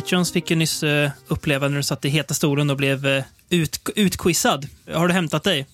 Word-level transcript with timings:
Patreons 0.00 0.32
fick 0.32 0.50
ju 0.50 0.56
nyss 0.56 0.82
eh, 0.82 1.10
uppleva 1.28 1.68
när 1.68 1.76
du 1.76 1.82
satt 1.82 2.04
i 2.04 2.08
heta 2.08 2.34
stolen 2.34 2.70
och 2.70 2.76
blev 2.76 3.06
eh, 3.06 3.24
ut, 3.50 3.90
utquizad. 3.96 4.66
Har 4.94 5.08
du 5.08 5.14
hämtat 5.14 5.44
dig? 5.44 5.66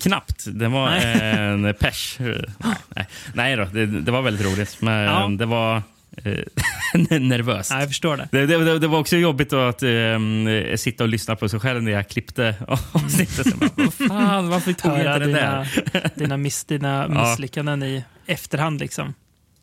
Knappt. 0.00 0.44
Det 0.46 0.68
var 0.68 0.88
en 0.90 1.74
pers. 1.80 2.16
Nej, 2.94 3.06
nej 3.34 3.56
då, 3.56 3.64
det, 3.64 3.86
det 3.86 4.10
var 4.10 4.22
väldigt 4.22 4.46
roligt. 4.46 4.76
Men 4.80 5.04
Ja. 5.04 5.28
det 5.38 5.46
var 5.46 5.76
eh, 6.24 6.32
nervöst. 7.20 7.70
Nej, 7.70 7.80
jag 7.80 7.88
förstår 7.88 8.16
det. 8.16 8.28
Det, 8.32 8.46
det, 8.46 8.78
det 8.78 8.86
var 8.88 8.98
också 8.98 9.16
jobbigt 9.16 9.52
att 9.52 9.82
eh, 9.82 9.88
sitta 10.76 11.04
och 11.04 11.08
lyssna 11.08 11.36
på 11.36 11.48
sig 11.48 11.60
själv 11.60 11.82
när 11.82 11.92
jag 11.92 12.08
klippte 12.08 12.54
avsnittet. 12.92 13.46
Vad 13.74 13.94
fan, 13.94 14.48
varför 14.48 14.72
tog 14.72 14.92
jag 14.92 14.98
inte 15.00 15.18
det 15.18 15.32
där? 15.32 16.10
dina, 16.14 16.36
miss, 16.36 16.64
dina 16.64 17.06
Ja. 17.14 17.22
misslyckanden 17.30 17.82
i 17.82 18.04
efterhand. 18.26 18.80
liksom. 18.80 19.14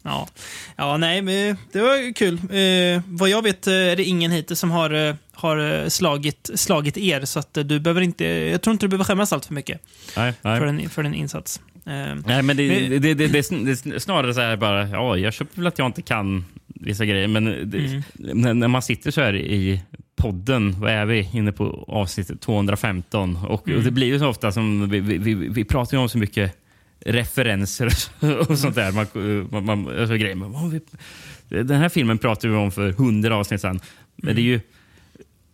Ja, 0.07 0.27
ja 0.75 0.97
nej, 0.97 1.21
men 1.21 1.57
det 1.71 1.81
var 1.81 2.13
kul. 2.13 2.33
Eh, 2.35 3.01
vad 3.07 3.29
jag 3.29 3.41
vet 3.41 3.67
eh, 3.67 3.73
är 3.73 3.95
det 3.95 4.03
ingen 4.03 4.31
hittills 4.31 4.59
som 4.59 4.71
har, 4.71 5.07
eh, 5.07 5.15
har 5.33 5.81
eh, 5.83 5.87
slagit, 5.87 6.49
slagit 6.55 6.97
er, 6.97 7.25
så 7.25 7.39
att 7.39 7.57
eh, 7.57 7.63
du 7.63 7.79
behöver 7.79 8.01
inte, 8.01 8.25
jag 8.25 8.61
tror 8.61 8.71
inte 8.71 8.85
du 8.85 8.89
behöver 8.89 9.03
skämmas 9.05 9.33
allt 9.33 9.45
för 9.45 9.53
mycket 9.53 9.81
Nej, 10.17 10.33
nej. 10.41 10.59
för 10.59 10.65
en, 10.67 10.89
för 10.89 11.03
en 11.03 11.13
insats. 11.15 11.61
Eh, 11.85 11.91
Nej, 12.25 12.41
men 12.41 12.57
det, 12.57 12.67
Men- 12.89 13.01
det, 13.01 13.13
det, 13.13 13.27
det, 13.27 13.39
är 13.39 13.99
snarare 13.99 14.33
så 14.33 14.41
här 14.41 14.55
bara, 14.57 14.87
ja, 14.89 15.17
jag 15.17 15.33
köper 15.33 15.55
väl 15.57 15.67
att 15.67 15.79
jag 15.79 15.85
inte 15.87 16.01
kan 16.01 16.45
vissa 16.67 17.05
grejer, 17.05 17.27
men 17.27 17.47
Mm. 17.47 18.03
när, 18.15 18.53
när 18.53 18.67
man 18.67 18.81
sitter 18.81 19.11
så 19.11 19.21
här 19.21 19.35
i 19.35 19.81
podden, 20.15 20.75
vad 20.79 20.91
är 20.91 21.05
vi 21.05 21.29
inne 21.33 21.51
på 21.51 21.85
avsnitt 21.87 22.41
215 22.41 23.37
och, 23.47 23.67
Mm. 23.67 23.77
och 23.79 23.83
det 23.85 23.91
blir 23.91 24.07
ju 24.07 24.19
så 24.19 24.27
ofta 24.27 24.51
som 24.51 24.89
vi, 24.89 24.99
vi, 24.99 25.17
vi, 25.17 25.33
vi 25.33 25.63
pratar 25.65 25.97
ju 25.97 26.01
om 26.01 26.09
så 26.09 26.17
mycket 26.17 26.51
referenser 27.05 27.85
och 28.49 28.59
sånt 28.59 28.75
där. 28.75 28.91
Man, 28.91 29.07
man, 29.51 29.65
man, 29.65 29.99
alltså 29.99 30.15
grejer. 30.15 30.81
Den 31.49 31.77
här 31.77 31.89
filmen 31.89 32.17
pratade 32.17 32.53
vi 32.53 32.59
om 32.59 32.71
för 32.71 32.91
hundra 32.91 33.37
avsnitt 33.37 33.61
sedan. 33.61 33.79
Men 34.15 34.35
det 34.35 34.41
är 34.41 34.43
ju, 34.43 34.59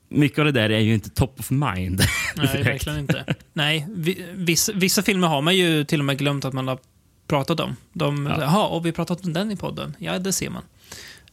mycket 0.10 0.40
av 0.40 0.46
det 0.46 0.52
där 0.52 0.70
är 0.70 0.80
ju 0.80 0.94
inte 0.94 1.10
top 1.10 1.40
of 1.40 1.52
mind. 1.52 2.02
Nej, 2.36 2.64
verkligen 2.64 3.00
inte. 3.00 3.36
Nej, 3.54 3.88
vi, 3.90 4.26
vissa, 4.34 4.74
vissa 4.74 5.02
filmer 5.02 5.28
har 5.28 5.42
man 5.42 5.56
ju 5.56 5.84
till 5.84 6.00
och 6.00 6.06
med 6.06 6.18
glömt 6.18 6.46
att 6.46 6.54
man 6.54 6.68
har 6.68 6.80
pratat 7.28 7.60
om. 7.60 7.76
De, 7.94 8.26
Ja. 8.26 8.42
Jaha, 8.42 8.68
och 8.68 8.86
vi 8.86 8.92
pratat 8.92 9.26
om 9.26 9.34
den 9.34 9.52
i 9.52 9.56
podden. 9.56 9.96
Ja, 10.00 10.20
det 10.20 10.34
ser 10.34 10.50
man. 10.50 10.64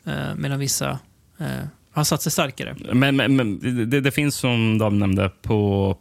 Uh, 0.07 0.35
medan 0.37 0.59
vissa 0.59 0.99
eh, 1.39 1.47
har 1.93 2.05
satt 2.05 2.23
sig 2.23 2.33
starkare. 2.33 2.77
Men, 2.93 3.17
men, 3.17 3.37
men 3.37 3.59
det, 3.91 4.01
det 4.01 4.11
finns 4.11 4.37
som 4.37 4.79
de 4.79 4.99
nämnde 4.99 5.31
på 5.43 5.97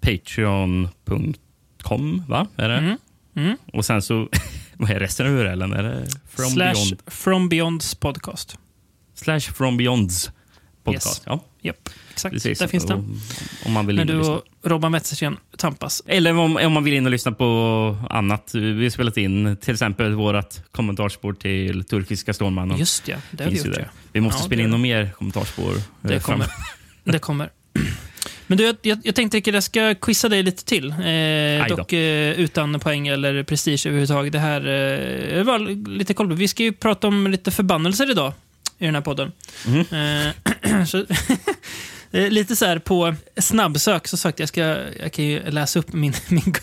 patreon.com, 0.00 2.22
va? 2.28 2.46
Är 2.56 2.68
det? 2.68 2.78
Mm. 2.78 2.96
Mm. 3.36 3.56
Och 3.72 3.84
sen 3.84 4.02
så, 4.02 4.28
vad 4.76 4.90
är 4.90 5.00
resten 5.00 5.26
av 5.26 5.32
URLen? 5.32 5.72
Är 5.72 5.82
det 5.82 6.06
from 6.28 6.50
Slash 6.50 6.72
beyond? 6.72 7.02
From 7.06 7.48
Beyonds 7.48 7.94
podcast. 7.94 8.58
Slash 9.14 9.40
from 9.40 9.76
beyonds 9.76 10.30
podcast. 10.84 11.06
Yes. 11.06 11.22
Ja, 11.26 11.44
Japp, 11.62 11.88
exakt. 12.12 12.32
precis. 12.32 12.58
Där 12.58 12.66
finns 12.66 12.84
den. 12.86 13.20
Om 13.66 13.72
man 13.72 13.86
vill 13.86 13.96
När 13.96 14.04
du 14.04 14.18
lyssna. 14.18 14.32
och 14.34 14.42
Robban 14.62 14.92
Wettergren 14.92 15.36
tampas. 15.56 16.02
Eller 16.06 16.36
om, 16.38 16.56
om 16.56 16.72
man 16.72 16.84
vill 16.84 16.94
in 16.94 17.04
och 17.04 17.10
lyssna 17.10 17.32
på 17.32 17.96
annat. 18.10 18.50
Vi 18.54 18.82
har 18.82 18.90
spelat 18.90 19.16
in 19.16 19.56
till 19.56 19.74
exempel 19.74 20.14
vårt 20.14 20.72
kommentarsspår 20.72 21.32
till 21.32 21.84
turkiska 21.84 22.34
Stålmannen. 22.34 22.78
Just 22.78 23.08
ja, 23.08 23.16
det 23.30 23.44
har 23.44 23.50
vi 23.50 23.58
gjort. 23.58 23.78
Vi 24.12 24.20
måste 24.20 24.40
Ja, 24.40 24.46
spela 24.46 24.58
det- 24.58 24.64
in 24.64 24.70
något 24.70 24.80
mer 24.80 25.10
kommentarsspår. 25.18 25.72
Det 26.00 26.14
eh, 26.14 26.20
kommer. 26.20 26.44
fram- 26.44 26.62
Det 27.04 27.18
kommer. 27.18 27.50
Men 28.48 28.58
du, 28.58 28.64
jag, 28.82 28.98
jag, 29.02 29.14
tänkte 29.14 29.38
att 29.38 29.46
jag 29.46 29.62
ska 29.62 29.94
quizza 29.94 30.28
dig 30.28 30.42
lite 30.42 30.64
till. 30.64 30.90
Eh, 30.90 31.76
dock 31.76 31.92
eh, 31.92 32.40
utan 32.40 32.80
poäng 32.80 33.08
eller 33.08 33.42
prestige 33.42 33.86
överhuvudtaget. 33.86 34.32
Det 34.32 34.38
här 34.38 34.60
eh, 35.36 35.42
var 35.42 35.58
lite 35.88 36.14
koll. 36.14 36.28
på. 36.28 36.34
Vi 36.34 36.48
ska 36.48 36.62
ju 36.62 36.72
prata 36.72 37.08
om 37.08 37.26
lite 37.26 37.50
förbannelser 37.50 38.10
idag 38.10 38.32
i 38.78 38.84
den 38.84 38.94
här 38.94 39.02
podden. 39.02 39.32
Mhm. 39.66 39.80
Eh, 39.80 40.84
så, 40.86 40.98
eh, 42.10 42.30
lite 42.30 42.56
så 42.56 42.64
här 42.64 42.78
på 42.78 43.14
snabbsök 43.36 44.08
så 44.08 44.16
sagt 44.16 44.40
jag 44.40 44.48
ska 44.48 44.60
jag 45.00 45.12
kan 45.12 45.24
ju 45.24 45.50
läsa 45.50 45.78
upp 45.78 45.92
min 45.92 46.12
min, 46.28 46.54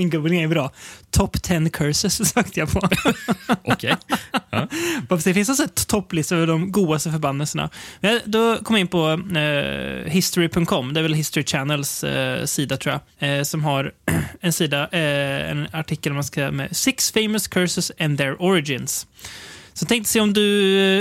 min 0.00 0.10
googling 0.10 0.42
är 0.42 0.48
bra. 0.48 0.70
Top 1.10 1.42
10 1.42 1.70
curses 1.70 2.28
sökte 2.32 2.60
jag 2.60 2.72
på. 2.72 2.88
Okej. 3.64 3.96
Varför 5.08 5.30
det 5.30 5.34
finns 5.34 5.48
alltså 5.48 5.64
ett 5.64 5.86
topplista 5.88 6.36
över 6.36 6.46
de 6.46 6.72
godaste 6.72 7.10
förbannelserna. 7.10 7.70
Men 8.00 8.20
Då 8.24 8.56
kom 8.58 8.76
jag 8.76 8.80
in 8.80 8.88
på 8.88 9.10
eh, 9.38 10.10
history.com, 10.12 10.94
det 10.94 11.00
är 11.00 11.02
väl 11.02 11.14
History 11.14 11.44
Channels 11.44 12.04
eh, 12.04 12.44
sida 12.44 12.76
tror 12.76 13.00
jag, 13.18 13.38
eh, 13.38 13.42
som 13.42 13.64
har 13.64 13.92
en 14.40 14.52
sida, 14.52 14.88
eh, 14.92 15.50
en 15.50 15.68
artikel 15.72 16.12
man 16.12 16.24
ska 16.24 16.50
med 16.50 16.76
Six 16.76 17.10
famous 17.12 17.48
curses 17.48 17.92
and 18.00 18.18
their 18.18 18.42
origins. 18.42 19.06
Så 19.74 19.86
tänkte 19.86 20.10
se 20.10 20.20
om 20.20 20.32
du, 20.32 20.40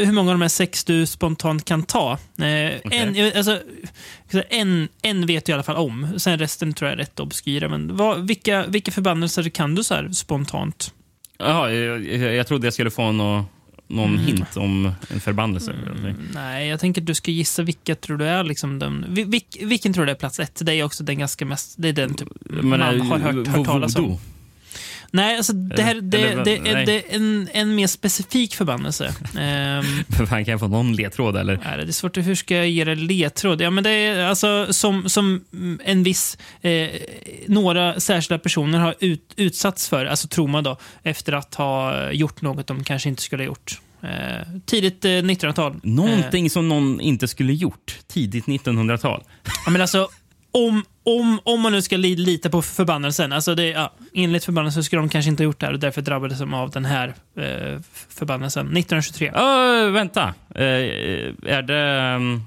hur 0.05 0.11
många 0.11 0.31
av 0.31 0.33
de 0.35 0.41
här 0.41 0.49
sex 0.49 0.83
du 0.83 1.05
spontant 1.05 1.65
kan 1.65 1.83
ta. 1.83 2.11
Eh, 2.37 2.45
en, 2.45 3.15
jag- 3.15 3.37
alltså, 3.37 3.59
en, 4.49 4.87
en 5.01 5.25
vet 5.25 5.45
du 5.45 5.51
i 5.51 5.53
alla 5.53 5.63
fall 5.63 5.75
om, 5.75 6.19
sen 6.19 6.39
resten 6.39 6.73
tror 6.73 6.89
jag 6.89 6.93
är 6.93 6.97
rätt 7.03 7.19
obskyra. 7.19 7.69
Men 7.69 7.97
vad, 7.97 8.27
vilka, 8.27 8.65
vilka 8.67 8.91
förbannelser 8.91 9.49
kan 9.49 9.75
du 9.75 9.83
så 9.83 9.93
här 9.93 10.09
spontant? 10.11 10.93
Jaha, 11.37 11.71
jag, 11.71 12.05
jag, 12.05 12.33
jag 12.35 12.47
trodde 12.47 12.67
jag 12.67 12.73
skulle 12.73 12.91
få 12.91 13.11
nå, 13.11 13.45
någon 13.87 14.13
Mm. 14.13 14.25
hint 14.25 14.57
om 14.57 14.91
en 15.09 15.19
förbannelse. 15.19 15.73
någonting. 15.85 16.15
Nej, 16.33 16.67
jag 16.67 16.79
tänker 16.79 17.01
att 17.01 17.07
du 17.07 17.13
ska 17.15 17.31
gissa 17.31 17.63
vilka 17.63 17.95
tror 17.95 18.17
du 18.17 18.25
är 18.25 18.43
liksom 18.43 18.79
den... 18.79 19.05
vi- 19.09 19.23
Vilk, 19.23 19.57
vilken 19.61 19.93
tror 19.93 20.05
du 20.05 20.11
är 20.11 20.15
plats 20.15 20.39
ett? 20.39 20.61
Det 20.65 20.73
är 20.73 20.83
också 20.83 21.03
den 21.03 21.19
ganska 21.19 21.45
mest... 21.45 21.75
Det 21.77 21.89
är 21.89 21.93
den 21.93 22.13
typ 22.13 22.27
Men, 22.39 22.67
man 22.69 22.81
eh, 22.81 23.03
har 23.03 23.19
hört, 23.19 23.47
hört 23.47 23.65
talas 23.65 23.95
om. 23.95 24.17
Nej, 25.11 25.37
alltså 25.37 25.53
det 25.53 25.81
här 25.83 25.95
det, 26.01 26.17
eller 26.17 26.45
det, 26.45 26.59
nej. 26.61 26.85
det 26.85 26.93
är 26.93 27.15
en, 27.15 27.49
en 27.53 27.75
mer 27.75 27.87
specifik 27.87 28.55
förbannelse. 28.55 29.13
Ehm, 29.39 29.85
Fan, 30.27 30.45
kan 30.45 30.51
jag 30.51 30.59
få 30.59 30.67
någon 30.67 30.93
ledtråd? 30.95 31.37
Eller? 31.37 31.59
är 31.63 31.77
det 31.77 31.83
är 31.83 31.91
svårt. 31.91 32.17
Hur 32.17 32.35
ska 32.35 32.55
jag 32.55 32.69
ge 32.69 32.83
dig 32.83 32.95
ledtråd? 32.95 33.61
Ja, 33.61 33.69
men 33.69 33.83
det 33.83 33.89
är 33.89 34.25
alltså 34.25 34.73
som, 34.73 35.09
som 35.09 35.45
en 35.83 36.03
viss... 36.03 36.37
Eh, 36.61 36.89
några 37.47 37.99
särskilda 37.99 38.39
personer 38.39 38.79
har 38.79 38.95
ut, 38.99 39.33
utsatts 39.35 39.89
för, 39.89 40.05
alltså 40.05 40.27
man 40.47 40.63
då, 40.63 40.77
efter 41.03 41.33
att 41.33 41.55
ha 41.55 42.11
gjort 42.11 42.41
något 42.41 42.67
de 42.67 42.83
kanske 42.83 43.09
inte 43.09 43.21
skulle 43.21 43.43
ha 43.43 43.47
gjort. 43.47 43.79
Eh, 44.01 44.47
tidigt 44.65 45.05
eh, 45.05 45.09
1900-tal. 45.09 45.71
Eh, 45.71 45.77
Någonting 45.83 46.49
som 46.49 46.69
någon 46.69 47.01
inte 47.01 47.27
skulle 47.27 47.53
gjort 47.53 47.97
tidigt 48.07 48.45
1900-tal. 48.45 49.23
Ja, 49.65 49.71
men 49.71 49.81
alltså, 49.81 50.09
om, 50.51 50.83
om, 51.03 51.39
om 51.43 51.61
man 51.61 51.71
nu 51.71 51.81
ska 51.81 51.97
li, 51.97 52.15
lita 52.15 52.49
på 52.49 52.61
förbannelsen, 52.61 53.33
alltså 53.33 53.55
det, 53.55 53.67
ja, 53.67 53.93
enligt 54.13 54.45
förbannelsen 54.45 54.83
skulle 54.83 55.01
de 55.01 55.09
kanske 55.09 55.29
inte 55.29 55.43
ha 55.43 55.45
gjort 55.45 55.59
det 55.59 55.65
här 55.65 55.73
och 55.73 55.79
därför 55.79 56.01
drabbades 56.01 56.39
de 56.39 56.53
av 56.53 56.69
den 56.69 56.85
här 56.85 57.07
eh, 57.35 57.79
förbannelsen. 58.09 58.77
1923. 58.77 59.31
Uh, 59.31 59.91
vänta. 59.91 60.33
uh, 60.55 60.61
är 61.45 61.61
det 61.61 62.15
um, 62.15 62.45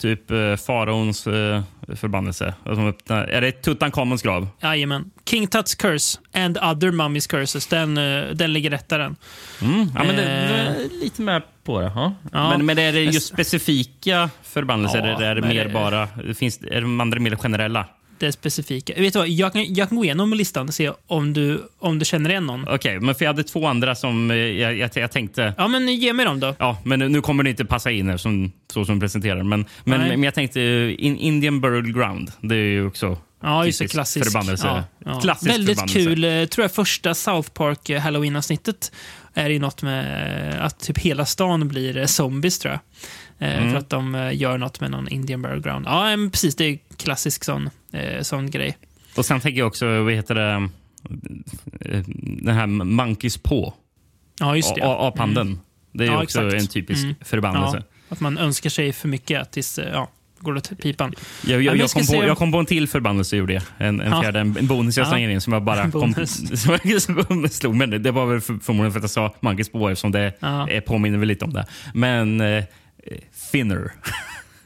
typ 0.00 0.30
uh, 0.30 0.56
faraons 0.56 1.26
uh, 1.26 1.62
förbannelse? 1.96 2.54
Alltså, 2.64 3.12
är 3.12 3.40
det 3.40 3.52
Tutankhamons 3.52 4.22
grav? 4.22 4.48
Jajamän. 4.60 5.10
King 5.30 5.46
Tuts 5.46 5.74
curse 5.74 6.18
and 6.34 6.58
other 6.58 6.90
mummies 6.90 7.26
curses, 7.26 7.66
den, 7.66 7.98
eh, 7.98 8.24
den 8.34 8.52
ligger 8.52 8.70
rätt 8.70 8.88
där 8.88 8.98
den. 8.98 9.16
Mm. 9.62 9.90
Ja, 9.94 10.04
men 10.04 10.16
det, 10.16 10.22
Eh. 10.22 10.72
det 10.72 10.88
lite 11.02 11.22
med 11.22 11.42
på 11.64 11.80
det. 11.80 11.92
Ja. 11.94 12.14
Ja. 12.32 12.50
Men, 12.50 12.66
men 12.66 12.78
är 12.78 12.92
det 12.92 13.00
just 13.00 13.28
specifika 13.28 14.30
förbannelser? 14.42 14.98
Ja, 14.98 15.04
eller 15.16 15.26
är 15.26 15.34
det 15.34 15.42
mer 15.48 15.68
bara... 15.68 16.08
Finns, 16.34 16.60
är 16.62 16.80
de 16.80 17.00
andra 17.00 17.20
mer 17.20 17.36
generella? 17.36 17.86
Är 18.22 18.30
specifika. 18.30 18.94
Vet 18.96 19.12
du 19.12 19.18
vad, 19.18 19.28
jag 19.28 19.52
kan, 19.52 19.74
jag 19.74 19.88
kan 19.88 19.96
gå 19.98 20.04
igenom 20.04 20.32
listan 20.34 20.68
och 20.68 20.74
se 20.74 20.92
om 21.06 21.32
du, 21.32 21.62
om 21.78 21.98
du 21.98 22.04
känner 22.04 22.30
igen 22.30 22.46
någon. 22.46 22.68
Okej, 22.68 23.00
men 23.00 23.14
för 23.14 23.24
jag 23.24 23.32
hade 23.32 23.44
två 23.44 23.66
andra 23.66 23.94
som 23.94 24.30
eh, 24.30 24.36
jag, 24.36 24.76
jag, 24.76 24.90
jag 24.94 25.12
tänkte... 25.12 25.54
Ja, 25.58 25.68
men 25.68 25.88
ge 25.88 26.12
mig 26.12 26.24
dem 26.26 26.40
då. 26.40 26.54
Ja, 26.58 26.78
men 26.84 26.98
nu 26.98 27.20
kommer 27.20 27.42
det 27.44 27.50
inte 27.50 27.64
passa 27.64 27.90
in 27.90 28.08
här 28.08 28.16
som, 28.16 28.52
så 28.72 28.84
som 28.84 29.00
presenterar. 29.00 29.42
Men, 29.42 29.64
men, 29.84 30.00
Nej. 30.00 30.08
men 30.10 30.22
jag 30.22 30.34
tänkte 30.34 30.60
eh, 30.62 31.04
in, 31.06 31.16
Indian 31.16 31.60
Burial 31.60 31.92
Ground. 31.92 32.32
Det 32.40 32.54
är 32.54 32.58
ju 32.58 32.86
också 32.86 33.18
Ja, 33.42 33.66
just 33.66 33.78
det. 33.78 33.82
typisk 33.84 33.94
Klassisk. 33.94 34.26
förbannelse. 34.26 34.66
Ja, 34.66 34.84
ja. 35.12 35.20
Klassisk 35.20 35.50
Väldigt 35.52 35.80
förbannelse. 35.80 36.10
kul. 36.14 36.24
eh, 36.24 36.44
tror 36.46 36.64
jag 36.64 36.72
första 36.72 37.14
South 37.14 37.50
Park 37.50 37.90
eh, 37.90 38.00
Halloween-avsnittet 38.00 38.92
är 39.34 39.50
ju 39.50 39.58
något 39.58 39.82
med 39.82 40.54
eh, 40.54 40.64
att 40.64 40.80
typ 40.80 40.98
hela 40.98 41.26
stan 41.26 41.68
blir 41.68 41.96
eh, 41.96 42.06
zombies, 42.06 42.58
tror 42.58 42.72
jag. 42.72 42.80
Eh, 43.40 43.56
Mm. 43.58 43.70
För 43.70 43.78
att 43.78 43.90
de 43.90 44.14
eh, 44.14 44.36
gör 44.36 44.58
något 44.58 44.80
med 44.80 44.90
någon 44.90 45.08
Indian 45.08 45.42
Burial 45.42 45.60
Ground. 45.60 45.86
Ja, 45.86 46.16
precis. 46.32 46.56
Det 46.56 46.64
är 46.64 46.78
klassisk 46.96 47.44
sån, 47.44 47.70
eh, 47.92 48.22
sån 48.22 48.50
grej. 48.50 48.76
Och 49.16 49.24
sen 49.26 49.40
tänker 49.40 49.58
jag 49.58 49.66
också, 49.68 50.02
vad 50.02 50.12
heter 50.12 50.34
det, 50.34 50.68
den 52.42 52.54
här 52.54 52.66
Monkeys 52.66 53.38
på. 53.38 53.74
Ja, 54.40 54.56
just 54.56 54.74
det. 54.74 54.82
A- 54.82 54.96
a- 55.00 55.08
Aphanden. 55.08 55.60
Det 55.92 56.04
är 56.04 56.08
ju 56.08 56.12
Ja, 56.14 56.22
också 56.22 56.46
exakt. 56.46 56.62
en 56.62 56.66
typisk 56.68 57.02
Mm. 57.04 57.14
förbannelse. 57.20 57.76
Ja, 57.88 57.94
att 58.08 58.20
man 58.20 58.38
önskar 58.38 58.70
sig 58.70 58.92
för 58.92 59.08
mycket 59.08 59.50
tills 59.52 59.78
ja, 59.92 60.08
går 60.40 60.60
till 60.60 60.76
pipan. 60.76 61.14
Jag, 61.46 61.62
jag, 61.62 61.76
jag 61.76 61.90
kom 61.90 62.06
på, 62.06 62.16
om- 62.16 62.26
jag 62.26 62.38
kom 62.38 62.52
på 62.52 62.58
en 62.58 62.66
till 62.66 62.88
förbannelse 62.88 63.36
gjorde 63.36 63.52
jag. 63.52 63.62
En, 63.78 64.00
en 64.00 64.12
Ja. 64.12 64.22
fjärde, 64.22 64.40
en, 64.40 64.56
en 64.56 64.66
bonus 64.66 64.96
jag 64.96 65.06
Ja. 65.06 65.10
slänger 65.10 65.28
in 65.28 65.40
som 65.40 65.52
jag 65.52 65.62
bara 65.62 65.90
kom, 65.90 66.14
som 66.26 66.78
jag 66.84 67.02
slog 67.52 67.74
mig. 67.74 67.86
Det 67.88 68.10
var 68.10 68.26
väl 68.26 68.40
för, 68.40 68.58
förmodligen 68.62 68.92
för 68.92 68.98
att 68.98 69.04
jag 69.04 69.10
sa 69.10 69.34
Monkeys 69.40 69.72
på 69.72 69.88
eftersom 69.88 70.12
det 70.12 70.32
Ja. 70.40 70.68
påminner 70.86 71.18
väl 71.18 71.28
lite 71.28 71.44
om 71.44 71.52
det. 71.52 71.66
Men 71.94 72.42
Finner. 73.52 73.92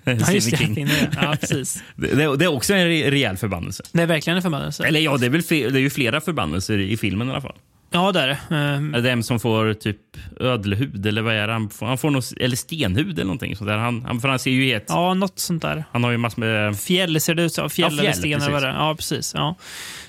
Ja, 0.06 0.12
just 0.12 0.26
det. 0.32 0.40
Stephen 0.40 0.56
King. 0.58 0.74
Finner 0.74 1.00
det. 1.10 1.18
Ja, 1.22 1.36
precis. 1.40 1.82
Det, 1.96 2.06
det, 2.14 2.36
det 2.36 2.44
är 2.44 2.48
också 2.52 2.74
en 2.74 2.86
re- 2.88 3.10
rejäl 3.10 3.36
förbannelse. 3.36 3.82
Det 3.92 4.02
är 4.02 4.06
verkligen 4.06 4.36
en 4.36 4.42
förbannelse. 4.42 4.84
Eller 4.86 5.00
ja, 5.00 5.16
det 5.16 5.26
är, 5.26 5.30
väl 5.30 5.42
det 5.48 5.78
är 5.78 5.78
ju 5.80 5.90
flera 5.90 6.20
förbannelser 6.20 6.78
i 6.78 6.96
filmen 6.96 7.28
i 7.28 7.30
alla 7.30 7.40
fall. 7.40 7.56
Ja, 7.90 8.12
det 8.12 8.20
är 8.20 8.26
det. 8.28 8.32
Eh, 8.50 8.98
Är 8.98 9.02
det 9.02 9.10
en 9.10 9.22
som 9.22 9.40
får 9.40 9.74
typ 9.74 9.96
ödelhud 10.40 11.06
eller 11.06 11.22
vad 11.22 11.34
är 11.34 11.46
det? 11.46 11.52
Han 11.52 11.70
får, 11.70 11.86
han 11.86 11.98
får 11.98 12.10
något, 12.10 12.32
eller 12.40 12.56
stenhud 12.56 13.12
eller 13.12 13.24
någonting 13.24 13.56
sånt 13.56 13.68
där. 13.68 13.76
Han, 13.76 14.04
han, 14.04 14.20
för 14.20 14.28
han 14.28 14.38
ser 14.38 14.50
ju 14.50 14.64
helt... 14.64 14.84
ja, 14.88 15.14
något 15.14 15.38
sånt 15.38 15.62
där. 15.62 15.84
Han 15.92 16.04
har 16.04 16.10
ju 16.10 16.16
massor 16.16 16.40
med... 16.40 16.80
Fjäll 16.80 17.20
ser 17.20 17.34
det 17.34 17.42
ut 17.42 17.52
som. 17.52 17.70
Fjäll, 17.70 17.96
Ja, 17.96 18.02
eller 18.02 18.12
fjäll, 18.12 18.14
sten 18.14 18.42
eller 18.42 18.52
vad 18.52 18.62
det 18.62 18.68
är. 18.68 18.72
Ja, 18.74 18.94
precis. 18.94 19.34
Ja. 19.34 19.54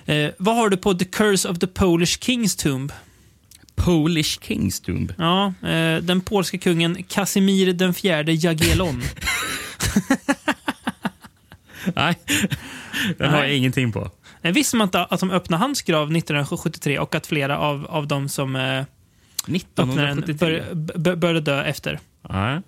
Eh, 0.06 0.32
vad 0.38 0.56
har 0.56 0.70
du 0.70 0.78
på 0.78 0.94
The 0.94 1.06
Curse 1.06 1.50
of 1.50 1.60
the 1.60 1.68
Polish 1.68 2.20
King's 2.20 2.64
Tomb? 2.64 2.92
Polish 3.76 4.40
Kings 4.42 4.82
Tomb. 4.82 5.12
Ja, 5.18 5.54
eh, 5.70 5.98
den 6.02 6.22
polska 6.22 6.58
kungen 6.58 7.04
Casimir 7.04 7.74
den 7.74 7.94
fjärde 7.94 8.34
Jagiellon. 8.34 9.02
Nej, 11.96 12.16
den 13.18 13.32
har 13.32 13.38
jag 13.44 13.54
ingenting 13.58 13.92
på. 13.92 14.12
Eh, 14.42 14.52
Visste 14.54 14.78
man 14.78 14.88
inte 14.88 15.04
att 15.06 15.20
de 15.20 15.32
öppnade 15.32 15.64
hans 15.64 15.82
grav 15.82 16.04
1973 16.16 17.00
och 17.00 17.16
att 17.16 17.28
flera 17.28 17.58
av, 17.60 17.86
av 17.90 18.08
de 18.08 18.30
som 18.30 18.56
eh, 18.56 18.62
öppnade 18.62 18.86
den 20.06 20.20
1973. 20.20 20.64
bör, 20.74 20.98
bör, 21.00 21.16
började 21.16 21.42
dö 21.42 21.64
efter? 21.64 22.00
Nej. 22.30 22.62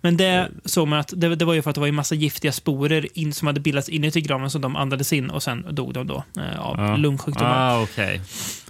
Men 0.00 0.16
det 0.16 0.48
såg 0.64 0.88
man 0.88 0.98
att 0.98 1.12
det, 1.16 1.34
det 1.36 1.44
var 1.44 1.54
ju 1.54 1.62
för 1.62 1.70
att 1.70 1.74
det 1.74 1.80
var 1.80 1.88
en 1.88 1.94
massa 1.94 2.14
giftiga 2.14 2.52
sporer 2.52 3.18
in, 3.18 3.32
som 3.32 3.46
hade 3.46 3.60
bildats 3.60 3.88
inuti 3.88 4.20
graven 4.20 4.50
som 4.50 4.60
de 4.60 4.76
andades 4.76 5.12
in 5.12 5.30
och 5.30 5.42
sen 5.42 5.66
dog 5.70 5.94
de 5.94 6.06
då 6.06 6.24
eh, 6.38 6.60
av 6.60 6.76
Ja. 6.78 6.96
lungsjukdomar. 6.96 7.70
Ah, 7.74 7.82
okej. 7.82 8.20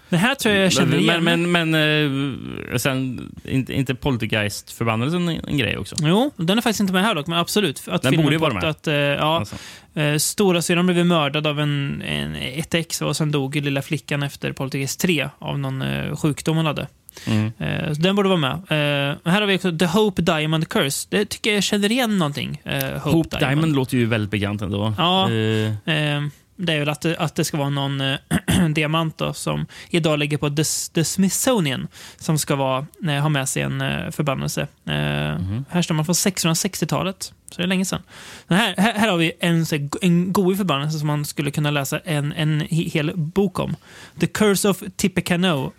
Det 0.08 0.16
här 0.16 0.34
tror 0.34 0.54
jag 0.54 0.64
jag 0.64 0.72
känner 0.72 0.96
igen. 0.96 1.24
men, 1.24 1.50
men, 1.52 1.70
men 1.72 2.70
eh, 2.72 2.76
sen, 2.78 3.30
inte, 3.44 3.74
inte 3.74 3.94
Poltergeist-förbannelsen 3.94 5.28
en, 5.28 5.40
en 5.48 5.58
grej 5.58 5.78
också? 5.78 5.96
Jo, 6.00 6.30
den 6.36 6.58
är 6.58 6.62
faktiskt 6.62 6.80
inte 6.80 6.92
med 6.92 7.02
här 7.04 7.14
dock, 7.14 7.26
men 7.26 7.38
absolut. 7.38 7.82
Att 7.88 8.02
Den 8.02 8.10
filmen 8.10 8.24
borde 8.26 8.34
ju 8.36 8.40
vara 8.40 8.54
med. 8.54 8.64
Att, 8.64 8.86
eh, 8.86 8.94
ja, 8.94 9.38
Alltså. 9.38 9.56
eh, 9.94 10.16
stora 10.16 10.62
syran 10.62 10.86
blev 10.86 11.06
mördad 11.06 11.46
av 11.46 11.60
en, 11.60 12.02
en, 12.02 12.34
ett 12.34 12.74
ex 12.74 13.02
och 13.02 13.16
sen 13.16 13.32
dog 13.32 13.56
lilla 13.56 13.82
flickan 13.82 14.22
efter 14.22 14.52
Poltergeist 14.52 15.00
3 15.00 15.28
av 15.38 15.58
någon 15.58 15.82
eh, 15.82 16.16
sjukdom 16.16 16.56
hon 16.56 16.66
hade. 16.66 16.86
Mm. 17.26 17.52
Eh, 17.58 17.92
så 17.92 18.00
den 18.02 18.16
borde 18.16 18.28
vara 18.28 18.38
med. 18.38 18.52
Eh, 18.52 19.16
här 19.32 19.40
har 19.40 19.46
vi 19.46 19.56
också 19.56 19.78
The 19.78 19.86
Hope 19.86 20.22
Diamond 20.22 20.68
Curse. 20.68 21.06
Det 21.10 21.24
tycker 21.24 21.54
jag 21.54 21.62
känner 21.62 21.92
igen 21.92 22.18
någonting. 22.18 22.60
Eh, 22.64 22.84
Hope, 22.84 22.98
Hope 23.10 23.38
Diamond. 23.38 23.74
låter 23.76 23.96
ju 23.96 24.06
väldigt 24.06 24.30
bekant 24.30 24.62
ändå. 24.62 24.94
Ja. 24.98 25.30
Eh, 25.32 25.94
Eh, 25.94 26.22
det 26.60 26.72
är 26.72 26.78
väl 26.78 26.88
att 26.88 27.00
det, 27.00 27.16
att 27.16 27.34
det 27.34 27.44
ska 27.44 27.56
vara 27.56 27.70
någon 27.70 28.00
eh, 28.00 28.16
diamant 28.70 29.18
då, 29.18 29.32
som 29.32 29.66
idag 29.90 30.18
ligger 30.18 30.38
på 30.38 30.50
The, 30.50 30.64
The 30.94 31.04
Smithsonian 31.04 31.88
som 32.16 32.38
ska 32.38 32.56
vara, 32.56 32.86
eh, 33.08 33.14
ha 33.14 33.28
med 33.28 33.48
sig 33.48 33.62
en 33.62 33.80
eh, 33.80 34.10
förbannelse. 34.10 34.60
Eh, 34.86 35.18
Mhm. 35.38 35.64
Här 35.70 35.82
står 35.82 35.94
man 35.94 36.04
från 36.04 36.14
1660-talet, 36.14 37.22
så 37.50 37.56
det 37.56 37.62
är 37.62 37.66
länge 37.66 37.84
sedan. 37.84 38.02
Men 38.46 38.58
här, 38.58 38.74
här, 38.78 38.92
här 38.94 39.08
har 39.08 39.16
vi 39.16 39.32
en, 39.40 39.66
en 40.02 40.32
god 40.32 40.56
förbannelse 40.56 40.98
som 40.98 41.06
man 41.06 41.24
skulle 41.24 41.50
kunna 41.50 41.70
läsa 41.70 41.98
en, 41.98 42.32
en 42.32 42.62
he- 42.62 42.90
hel 42.90 43.12
bok 43.16 43.58
om. 43.58 43.76
The 44.20 44.26
Curse 44.26 44.68
of 44.68 44.82
Tippecanoe 44.96 45.70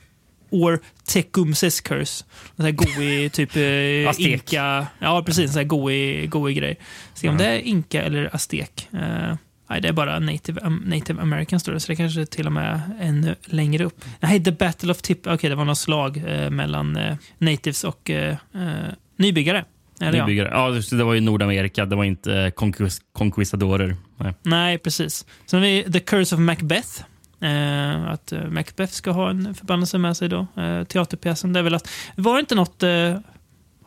or 0.52 0.80
Tecumseh's 1.08 1.84
Curse. 1.84 2.24
En 2.26 2.56
sån 2.56 2.66
här 2.66 2.72
goig, 2.72 3.31
typ 3.34 3.56
eh, 3.56 4.31
inka... 4.31 4.88
Ja, 5.00 5.24
precis. 5.26 5.44
En 5.46 5.50
sån 5.50 5.58
här 5.60 5.64
goig, 5.68 6.30
goig 6.30 6.58
grej. 6.58 6.80
Se 7.14 7.30
om 7.30 7.36
Ja. 7.40 7.42
det 7.46 7.50
är 7.50 7.60
inka 7.60 8.02
eller 8.04 8.36
aztek. 8.36 8.88
Eh, 8.94 9.36
nej, 9.69 9.81
det 9.81 9.88
är 9.88 9.94
bara 9.94 10.19
native, 10.19 10.62
um, 10.62 10.83
native 10.86 11.21
american 11.21 11.60
står 11.60 11.71
det, 11.71 11.80
så 11.80 11.92
det 11.92 11.95
kanske 11.95 12.25
till 12.25 12.45
och 12.45 12.51
med 12.51 12.81
är 13.00 13.07
ännu 13.07 13.36
längre 13.45 13.86
upp. 13.86 14.06
Nej, 14.19 14.44
The 14.44 14.51
Battle 14.51 14.92
of 14.92 15.01
Tip... 15.01 15.27
Okej, 15.27 15.50
det 15.50 15.56
var 15.56 15.66
något 15.66 15.77
slag 15.77 16.24
eh, 16.27 16.50
mellan 16.50 16.98
eh, 16.98 17.16
natives 17.38 17.83
och 17.83 18.10
eh, 18.10 18.38
eh, 18.54 18.69
nybyggare. 19.18 19.66
Eller 20.01 20.18
ja. 20.18 20.25
Nybyggare. 20.25 20.50
Ja, 20.51 20.69
just 20.69 20.89
det 20.89 21.04
var 21.04 21.13
ju 21.13 21.21
Nordamerika. 21.21 21.86
Det 21.86 21.95
var 21.95 22.04
inte 22.04 22.33
eh, 22.33 22.50
conquist 22.50 23.01
conquistadorer. 23.13 23.95
Nej. 24.18 24.33
Nej, 24.42 24.77
precis. 24.77 25.25
Sen 25.45 25.60
har 25.60 25.68
vi 25.68 25.83
The 25.92 26.00
Curse 26.00 26.36
of 26.36 26.42
Macbeth. 26.42 27.04
Eh, 27.42 28.12
att 28.12 28.31
eh, 28.31 28.48
Macbeth 28.48 28.94
ska 28.94 29.12
ha 29.12 29.30
en 29.30 29.56
förbannelse 29.56 29.98
med 29.98 30.18
sig 30.18 30.30
då. 30.30 30.48
Eh, 30.57 30.83
teaterpjäsen. 30.83 31.54
Det 31.54 31.60
är 31.60 31.63
väl 31.63 31.75
att... 31.75 31.89
Var 32.16 32.33
det 32.33 32.39
inte 32.39 32.56
något... 32.56 32.83
Eh, 32.83 33.18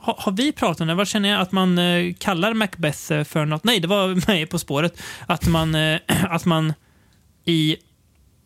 har, 0.03 0.15
har 0.19 0.33
vi 0.33 0.53
pratat 0.53 0.81
om 0.81 0.87
det? 0.87 0.95
Vad 0.95 1.09
känner 1.09 1.29
jag 1.29 1.41
att 1.41 1.53
man 1.53 1.79
eh, 1.79 2.15
kallar 2.19 2.55
Macbeth 2.55 3.13
eh, 3.13 3.25
för 3.25 3.45
något? 3.45 3.65
Nej, 3.65 3.81
det 3.81 3.89
var 3.89 4.27
med 4.33 4.51
På 4.51 4.59
spåret. 4.59 5.03
Att 5.27 5.47
man, 5.47 5.75
eh, 5.75 6.01
att 6.25 6.45
man 6.45 6.73
i 7.45 7.77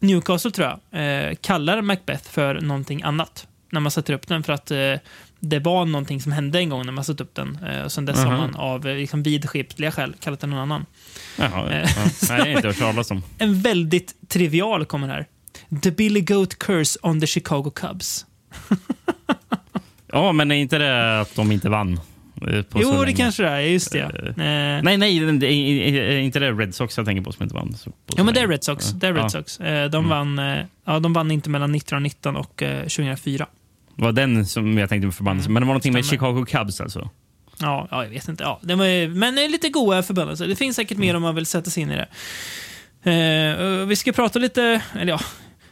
Newcastle, 0.00 0.50
tror 0.50 0.69
jag, 0.91 1.00
eh, 1.29 1.35
kallar 1.35 1.82
Macbeth 1.82 2.25
för 2.31 2.61
någonting 2.61 3.03
annat. 3.03 3.47
När 3.73 3.81
man 3.81 3.91
sätter 3.93 4.14
upp 4.14 4.29
den. 4.29 4.43
För 4.43 4.53
att 4.53 4.67
det 5.41 5.58
var 5.58 5.85
någonting 5.85 6.20
som 6.23 6.32
hände 6.32 6.58
en 6.58 6.69
gång 6.69 6.87
när 6.87 6.93
man 6.93 7.05
satte 7.05 7.23
upp 7.23 7.35
den. 7.35 7.58
Och 7.85 7.93
sen 7.93 8.05
dess 8.05 8.17
har 8.17 8.26
Mhm. 8.31 8.37
man 8.41 8.55
av 8.56 8.85
liksom, 8.85 9.23
vidskepliga 9.23 9.93
skäl 9.93 10.14
kallat 10.20 10.41
den 10.41 10.50
någon 10.50 10.58
annan. 10.58 10.87
Jaha, 11.38 11.73
ja. 11.75 11.87
Nej, 12.29 12.44
det 12.44 12.53
inte 12.53 12.67
hört 12.69 12.79
talas 12.79 13.11
om. 13.11 13.23
En 13.38 13.61
väldigt 13.61 14.29
trivial 14.29 14.85
kommer 14.85 15.08
här. 15.08 15.26
The 15.82 15.91
Billy 15.91 16.20
Goat 16.20 16.58
Curse 16.58 16.99
on 17.03 17.20
the 17.20 17.26
Chicago 17.26 17.70
Cubs. 17.75 18.26
Ja, 20.16 20.32
men 20.32 20.50
är 20.50 20.54
inte 20.56 20.78
det 20.78 21.20
att 21.20 21.34
de 21.34 21.52
inte 21.52 21.68
vann? 21.68 22.00
eh, 22.48 22.62
på 22.62 22.82
Jo, 22.82 23.04
det 23.04 23.12
kanske 23.12 23.42
det 23.42 23.48
är. 23.48 23.60
Just 23.60 23.92
det. 23.92 23.98
Eh, 24.00 24.08
Eh, 24.76 24.82
Nej, 24.82 24.96
nej, 24.96 25.18
det 25.20 25.46
är, 25.46 25.94
är 25.94 26.18
inte 26.18 26.38
det 26.38 26.52
Red 26.52 26.74
Sox 26.74 26.96
jag 26.96 27.06
tänker 27.06 27.22
på 27.22 27.32
som 27.32 27.42
inte 27.42 27.54
vann? 27.54 27.74
på 27.84 28.14
Jo, 28.18 28.24
men 28.24 28.34
det 28.34 28.40
är? 28.40 28.48
Red 28.48 28.64
Sox. 28.64 28.90
Det 28.90 29.06
är 29.06 29.12
Red 29.14 29.22
Ja. 29.24 29.28
Sox. 29.28 29.58
De, 29.58 29.64
Mm. 29.66 30.08
vann, 30.08 30.40
ja, 30.84 30.98
de 30.98 31.12
vann 31.12 31.30
inte 31.30 31.50
mellan 31.50 31.74
1919 31.74 32.36
och 32.36 32.62
eh, 32.62 32.80
2004. 32.82 33.46
Det 33.96 34.02
var 34.04 34.12
den 34.12 34.46
som 34.46 34.78
jag 34.78 34.88
tänkte 34.88 35.06
på 35.06 35.12
förbannelse. 35.12 35.46
Mm, 35.46 35.54
Men 35.54 35.60
det 35.62 35.66
var 35.66 35.72
någonting 35.74 35.92
med. 35.92 36.04
Chicago 36.06 36.44
Cubs 36.48 36.80
alltså? 36.80 37.10
Ja, 37.60 37.88
ja, 37.90 38.02
jag 38.02 38.10
vet 38.10 38.28
inte. 38.28 38.44
Ja, 38.44 38.60
det 38.62 38.74
var, 38.74 39.08
men 39.08 39.38
eh, 39.38 39.48
lite 39.50 39.69
goa 39.69 40.02
förbannelser. 40.02 40.46
Det 40.46 40.56
finns 40.56 40.76
säkert 40.76 40.98
mer 40.98 41.16
om 41.16 41.22
man 41.22 41.34
vill 41.34 41.46
sätta 41.46 41.70
sig 41.70 41.82
in 41.82 41.90
i 41.90 41.96
det. 41.96 42.06
Och 43.82 43.90
vi 43.90 43.96
ska 43.96 44.12
prata 44.12 44.38
lite, 44.38 44.80
eller 45.00 45.12
ja, 45.12 45.20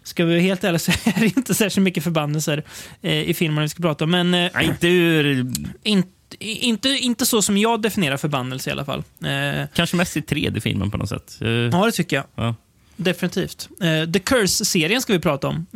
ska 0.04 0.24
vi 0.24 0.32
vara 0.32 0.42
helt 0.42 0.64
ärliga 0.64 0.78
så 0.78 0.92
är 1.04 1.20
det 1.20 1.26
inte 1.26 1.54
särskilt 1.54 1.84
mycket 1.84 2.04
förbannelser 2.04 2.64
eh, 3.02 3.12
i 3.12 3.34
filmen 3.34 3.62
vi 3.62 3.68
ska 3.68 3.82
prata 3.82 4.04
om. 4.04 4.10
Men 4.10 4.34
eh, 4.34 4.50
Nej, 4.54 4.66
inte 4.66 4.88
ur... 4.88 5.46
inte, 5.82 6.08
inte, 6.38 6.88
inte 6.88 7.26
så 7.26 7.42
som 7.42 7.58
jag 7.58 7.82
definierar 7.82 8.16
förbannelse 8.16 8.70
i 8.70 8.72
alla 8.72 8.84
fall. 8.84 9.02
Eh, 9.24 9.66
Kanske 9.74 9.96
mest 9.96 10.16
i 10.16 10.20
3D-filmen 10.20 10.90
på 10.90 10.96
något 10.96 11.08
sätt. 11.08 11.38
Ja, 11.72 11.86
det 11.86 11.92
tycker 11.92 12.16
jag. 12.16 12.24
ja. 12.34 12.54
Definitivt. 12.96 13.68
The 14.12 14.18
Curse-serien 14.18 15.00
ska 15.00 15.12
vi 15.12 15.18
prata 15.18 15.48
om. 15.48 15.66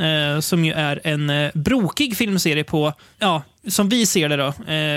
Som 0.42 0.64
ju 0.64 0.72
är 0.72 1.00
en 1.04 1.50
brokig 1.54 2.16
filmserie 2.16 2.64
på, 2.64 2.92
ja, 3.18 3.42
som 3.68 3.88
vi 3.88 4.06
ser 4.06 4.28
det 4.28 4.36
då, 4.36 4.52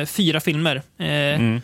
fyra 0.06 0.40
filmer. 0.40 0.82
Mm. 0.98 1.62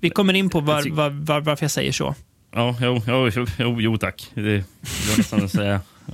Vi 0.00 0.10
kommer 0.10 0.34
in 0.34 0.50
på 0.50 0.60
var, 0.60 0.90
var, 0.90 1.10
var, 1.10 1.40
varför 1.40 1.64
jag 1.64 1.70
säger 1.70 1.92
så. 1.92 2.14
Ja, 2.54 2.76
jo, 2.80 3.02
jo, 3.06 3.46
jo, 3.58 3.80
jo, 3.80 3.96
tack. 3.96 4.30
Det, 4.34 4.64
var 5.08 5.18
nästan 5.18 5.44
att 5.44 5.50
säga 5.50 5.80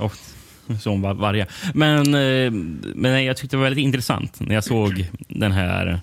som 0.80 1.02
var 1.02 1.14
varje. 1.14 1.46
Men, 1.74 2.14
eh, 2.14 2.50
men 2.94 3.24
jag 3.24 3.36
tyckte 3.36 3.56
det 3.56 3.58
var 3.58 3.64
väldigt 3.64 3.84
intressant 3.84 4.40
när 4.40 4.54
jag 4.54 4.64
såg 4.64 5.06
den 5.28 5.52
här, 5.52 6.00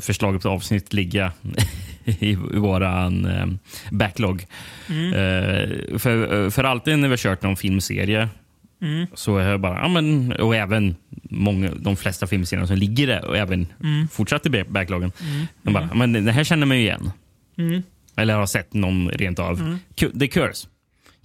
förslaget 0.00 0.42
på 0.42 0.48
avsnitt 0.48 0.92
ligga 0.92 1.32
i, 2.04 2.34
våran 2.34 3.24
eh, 3.26 3.46
backlog. 3.90 4.46
Mm. 4.88 5.06
Eh, 5.14 5.98
för, 5.98 6.50
för 6.50 6.64
alltid 6.64 6.98
när 6.98 7.08
vi 7.08 7.12
har 7.12 7.16
kört 7.16 7.42
någon 7.42 7.56
filmserie 7.56 8.28
Mm. 8.82 9.06
så 9.14 9.38
jag 9.40 9.60
bara, 9.60 9.78
ja, 9.78 9.88
men, 9.88 10.32
och 10.32 10.56
även 10.56 10.96
många, 11.30 11.70
de 11.76 11.96
flesta 11.96 12.26
filmserier 12.26 12.66
som 12.66 12.76
ligger 12.76 13.06
där 13.06 13.24
och 13.24 13.36
även 13.36 13.66
Mm. 13.82 14.08
fortsatt 14.08 14.46
i 14.46 14.50
back- 14.50 14.68
backloggen. 14.68 15.12
Mm. 15.20 15.46
Jag 15.62 15.72
bara, 15.72 15.88
ja, 15.92 15.94
men 15.94 16.24
det 16.24 16.32
här 16.32 16.44
känner 16.44 16.66
man 16.66 16.76
ju 16.76 16.82
igen. 16.82 17.10
Mm. 17.58 17.82
Eller 18.16 18.34
har 18.34 18.46
sett 18.46 18.74
någon 18.74 19.08
rent 19.08 19.38
av. 19.38 19.60
Mm. 19.60 19.78
The 20.20 20.28
Curse. 20.28 20.68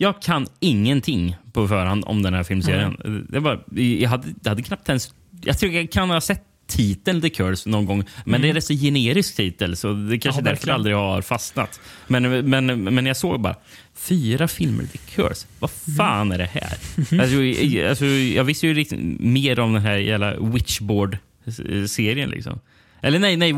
Jag 0.01 0.21
kan 0.21 0.47
ingenting 0.59 1.35
på 1.53 1.67
förhand 1.67 2.03
om 2.07 2.21
den 2.23 2.33
här 2.33 2.43
filmserien. 2.43 3.25
Det 3.29 3.39
var, 3.39 3.63
jag, 3.75 4.09
hade, 4.09 4.27
jag 4.43 4.49
hade 4.49 4.61
knappt 4.63 4.89
ens... 4.89 5.13
Jag 5.41 5.59
tror 5.59 5.71
jag 5.71 5.91
kan 5.91 6.09
ha 6.09 6.21
sett 6.21 6.43
titeln 6.67 7.21
The 7.21 7.29
Curse 7.29 7.69
någon 7.69 7.85
gång, 7.85 7.97
men 8.25 8.35
Mm. 8.35 8.41
det 8.41 8.47
är 8.47 8.49
en 8.49 8.55
rätt 8.55 8.63
så 8.65 8.73
generisk 8.73 9.35
titel 9.35 9.75
så 9.77 9.93
det 9.93 10.17
kanske 10.19 10.39
Ja, 10.41 10.43
därför 10.43 10.55
verkligen. 10.55 10.75
aldrig 10.75 10.95
har 10.95 11.21
fastnat. 11.21 11.79
Men, 12.07 12.49
men, 12.49 12.83
men 12.83 13.05
jag 13.05 13.17
såg 13.17 13.41
bara, 13.41 13.55
fyra 13.95 14.47
filmer 14.47 14.83
The 14.85 14.97
Curse. 14.97 15.47
Vad 15.59 15.71
Mm. 15.87 15.97
fan 15.97 16.31
är 16.31 16.37
det 16.37 16.45
här? 16.53 16.77
Mm-hmm. 16.95 17.21
Alltså, 17.21 17.43
jag, 17.77 17.89
alltså, 17.89 18.05
jag 18.05 18.43
visste 18.43 18.67
ju 18.67 18.73
riktigt 18.73 18.99
mer 19.19 19.59
om 19.59 19.73
den 19.73 19.81
här 19.81 19.97
jävla 19.97 20.33
Witchboard-serien. 20.39 22.29
Liksom. 22.29 22.59
Eller 23.01 23.19
nej, 23.19 23.37
nej, 23.37 23.53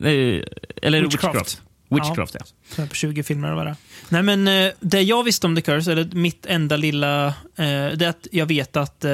nej 0.00 0.44
eller 0.82 1.02
Witchcraft. 1.02 1.34
Witchcraft. 1.34 1.62
Witchcraft, 1.88 2.36
ja. 2.38 2.46
Här 2.76 2.86
på 2.86 2.94
20 2.94 3.22
filmer 3.22 3.50
och 3.50 3.56
bara. 3.56 3.76
Nej, 4.08 4.22
men 4.22 4.48
eh, 4.48 4.72
det 4.80 5.02
jag 5.02 5.24
visste 5.24 5.46
om 5.46 5.56
The 5.56 5.62
Curse, 5.62 5.92
eller 5.92 6.08
mitt 6.12 6.46
enda 6.46 6.76
lilla, 6.76 7.26
eh, 7.26 7.32
det 7.56 8.02
är 8.02 8.08
att 8.08 8.26
jag 8.32 8.46
vet 8.46 8.76
att 8.76 9.04
eh, 9.04 9.10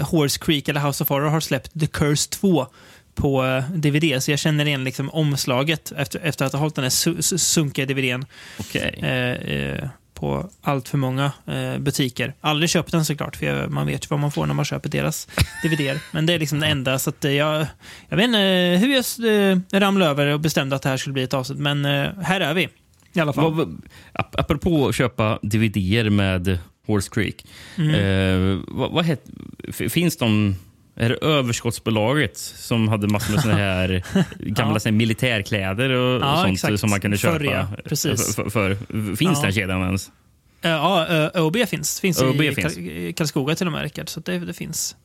Horse 0.00 0.38
Creek 0.40 0.68
eller 0.68 0.80
House 0.80 1.04
of 1.04 1.08
Horror 1.08 1.28
har 1.28 1.40
släppt 1.40 1.80
The 1.80 1.86
Curse 1.86 2.30
2 2.30 2.66
på 3.14 3.62
DVD, 3.74 4.22
så 4.22 4.30
jag 4.30 4.38
känner 4.38 4.66
igen 4.66 4.84
liksom 4.84 5.10
omslaget 5.10 5.92
efter, 5.96 6.20
efter 6.20 6.44
att 6.44 6.52
ha 6.52 6.60
hållit 6.60 6.74
den 6.74 6.84
här 6.84 6.90
su 6.90 7.22
su 7.22 7.38
sunkiga 7.38 7.86
DVDn 7.86 8.24
Okej. 8.60 8.98
eh, 9.02 9.54
eh, 9.54 9.88
på 10.20 10.50
allt 10.62 10.88
för 10.88 10.98
många 10.98 11.32
eh, 11.46 11.78
butiker. 11.78 12.34
Aldrig 12.40 12.70
köpt 12.70 12.92
den 12.92 13.04
såklart, 13.04 13.36
för 13.36 13.68
man 13.68 13.86
vet 13.86 14.04
ju 14.04 14.06
vad 14.10 14.18
man 14.20 14.30
får 14.32 14.46
när 14.46 14.54
man 14.54 14.64
köper 14.64 14.88
deras 14.88 15.28
DVDer. 15.62 15.98
Men 16.12 16.26
det 16.26 16.32
är 16.32 16.38
liksom 16.38 16.60
det 16.60 16.66
enda, 16.66 16.98
så 16.98 17.10
att 17.10 17.24
eh, 17.24 17.32
jag, 17.32 17.66
jag 18.08 18.16
vet 18.16 18.24
inte 18.24 18.38
hur 18.80 18.94
jag 18.94 19.50
eh, 19.52 19.80
ramlade 19.80 20.10
över 20.10 20.26
och 20.26 20.40
bestämde 20.40 20.76
att 20.76 20.82
det 20.82 20.88
här 20.88 20.96
skulle 20.96 21.12
bli 21.12 21.22
ett 21.22 21.34
avsnitt, 21.34 21.58
men 21.58 21.84
eh, 21.84 22.08
här 22.22 22.40
är 22.40 22.54
vi. 22.54 22.68
I 23.12 23.20
alla 23.20 23.32
fall. 23.32 23.44
Vad, 23.44 23.56
vad, 23.56 23.82
ap- 24.12 24.34
apropå 24.40 24.88
att 24.88 24.94
köpa 24.94 25.38
DVD-er 25.42 26.10
med 26.10 26.58
Horse 26.86 27.10
Creek. 27.12 27.46
Mm. 27.78 27.94
Eh, 27.94 28.58
vad, 28.68 28.90
vad 28.92 29.04
het, 29.04 29.24
finns 29.88 30.16
de... 30.16 30.56
Är 31.00 31.08
det 31.08 31.14
överskottsbolaget 31.14 32.36
som 32.38 32.88
hade 32.88 33.08
massor 33.08 33.32
med 33.32 33.42
såna 33.42 33.54
här 33.54 34.02
gamla 34.38 34.80
Ja. 34.84 34.90
militärkläder 34.90 35.90
och, 35.90 36.22
Ja, 36.22 36.36
sånt 36.36 36.52
exakt. 36.54 36.80
som 36.80 36.90
man 36.90 37.00
kunde 37.00 37.16
köpa? 37.18 37.38
Förr, 37.38 37.44
ja. 37.44 37.66
Precis. 37.84 38.36
För, 38.36 38.50
för, 38.50 38.74
finns 39.16 39.38
Ja. 39.38 39.42
den 39.42 39.52
kedjan 39.52 39.82
ens? 39.82 40.10
Eh, 40.62 40.70
Ja, 40.70 41.30
uh, 41.34 41.42
OB 41.46 41.56
finns. 41.68 42.00
finns 42.00 42.22
OB 42.22 42.42
i 42.42 42.54
finns. 42.54 42.74
Karlskoga 43.16 43.54
till 43.54 43.66
och 43.66 43.72
med, 43.72 43.82
Rickard. 43.82 44.08
Så 44.08 44.20
det, 44.20 44.38
det 44.38 44.52
finns. 44.52 44.96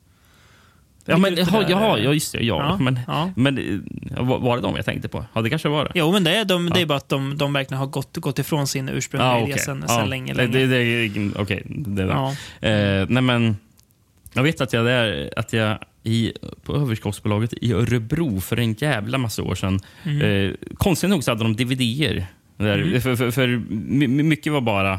Ja, 1.08 1.16
men, 1.18 1.36
jaha, 1.36 1.60
där, 1.62 1.70
ja, 1.70 1.98
eh, 1.98 2.04
ja, 2.04 2.12
just 2.12 2.32
det. 2.32 2.44
Ja. 2.44 2.56
ja, 2.78 2.84
men, 2.84 3.00
ja. 3.06 3.30
men 3.36 3.58
eh, 4.16 4.22
var 4.24 4.56
det 4.56 4.62
de 4.62 4.76
jag 4.76 4.84
tänkte 4.84 5.08
på? 5.08 5.24
Ja, 5.32 5.40
det 5.42 5.50
kanske 5.50 5.68
var 5.68 5.84
det. 5.84 5.90
Jo, 5.94 6.12
men 6.12 6.24
det 6.24 6.36
är, 6.36 6.44
de, 6.44 6.66
det 6.70 6.78
Ja. 6.78 6.82
är 6.82 6.86
bara 6.86 6.98
att 6.98 7.08
de, 7.08 7.36
de 7.38 7.52
verkligen 7.52 7.78
har 7.78 7.86
gått, 7.86 8.16
gått 8.16 8.38
ifrån 8.38 8.66
sin 8.66 8.88
ursprungliga 8.88 9.30
Ja, 9.32 9.38
idé 9.38 9.52
okej. 9.52 9.58
sen, 9.64 9.84
Ja, 9.88 9.94
sen 9.96 10.08
länge. 10.10 10.32
det- 10.34 10.46
länge. 10.46 10.66
det- 10.66 11.08
det- 11.08 11.30
Okej, 11.40 11.62
det 11.66 12.02
är 12.02 12.06
det. 12.06 12.12
ja. 12.12 12.30
Eh, 12.68 13.06
nej 13.08 13.22
men, 13.22 13.56
jag 14.36 14.42
vet 14.42 14.60
att 14.60 14.72
jag, 14.72 14.84
där, 14.84 15.30
att 15.36 15.52
jag 15.52 15.78
i, 16.02 16.32
på 16.62 16.76
överskottsbolaget 16.76 17.52
i 17.60 17.72
Örebro 17.72 18.40
för 18.40 18.56
en 18.58 18.72
jävla 18.72 19.18
massa 19.18 19.42
år 19.42 19.54
sedan. 19.54 19.80
Mm. 20.02 20.20
Eh, 20.48 20.54
konstigt 20.76 21.10
nog 21.10 21.24
så 21.24 21.30
hade 21.30 21.42
de 21.44 21.56
DVD-er. 21.56 22.26
Mm. 22.58 23.00
för, 23.00 23.16
för, 23.16 23.30
för 23.30 23.46
my- 23.70 24.06
my- 24.08 24.22
mycket 24.22 24.52
var 24.52 24.60
bara 24.60 24.98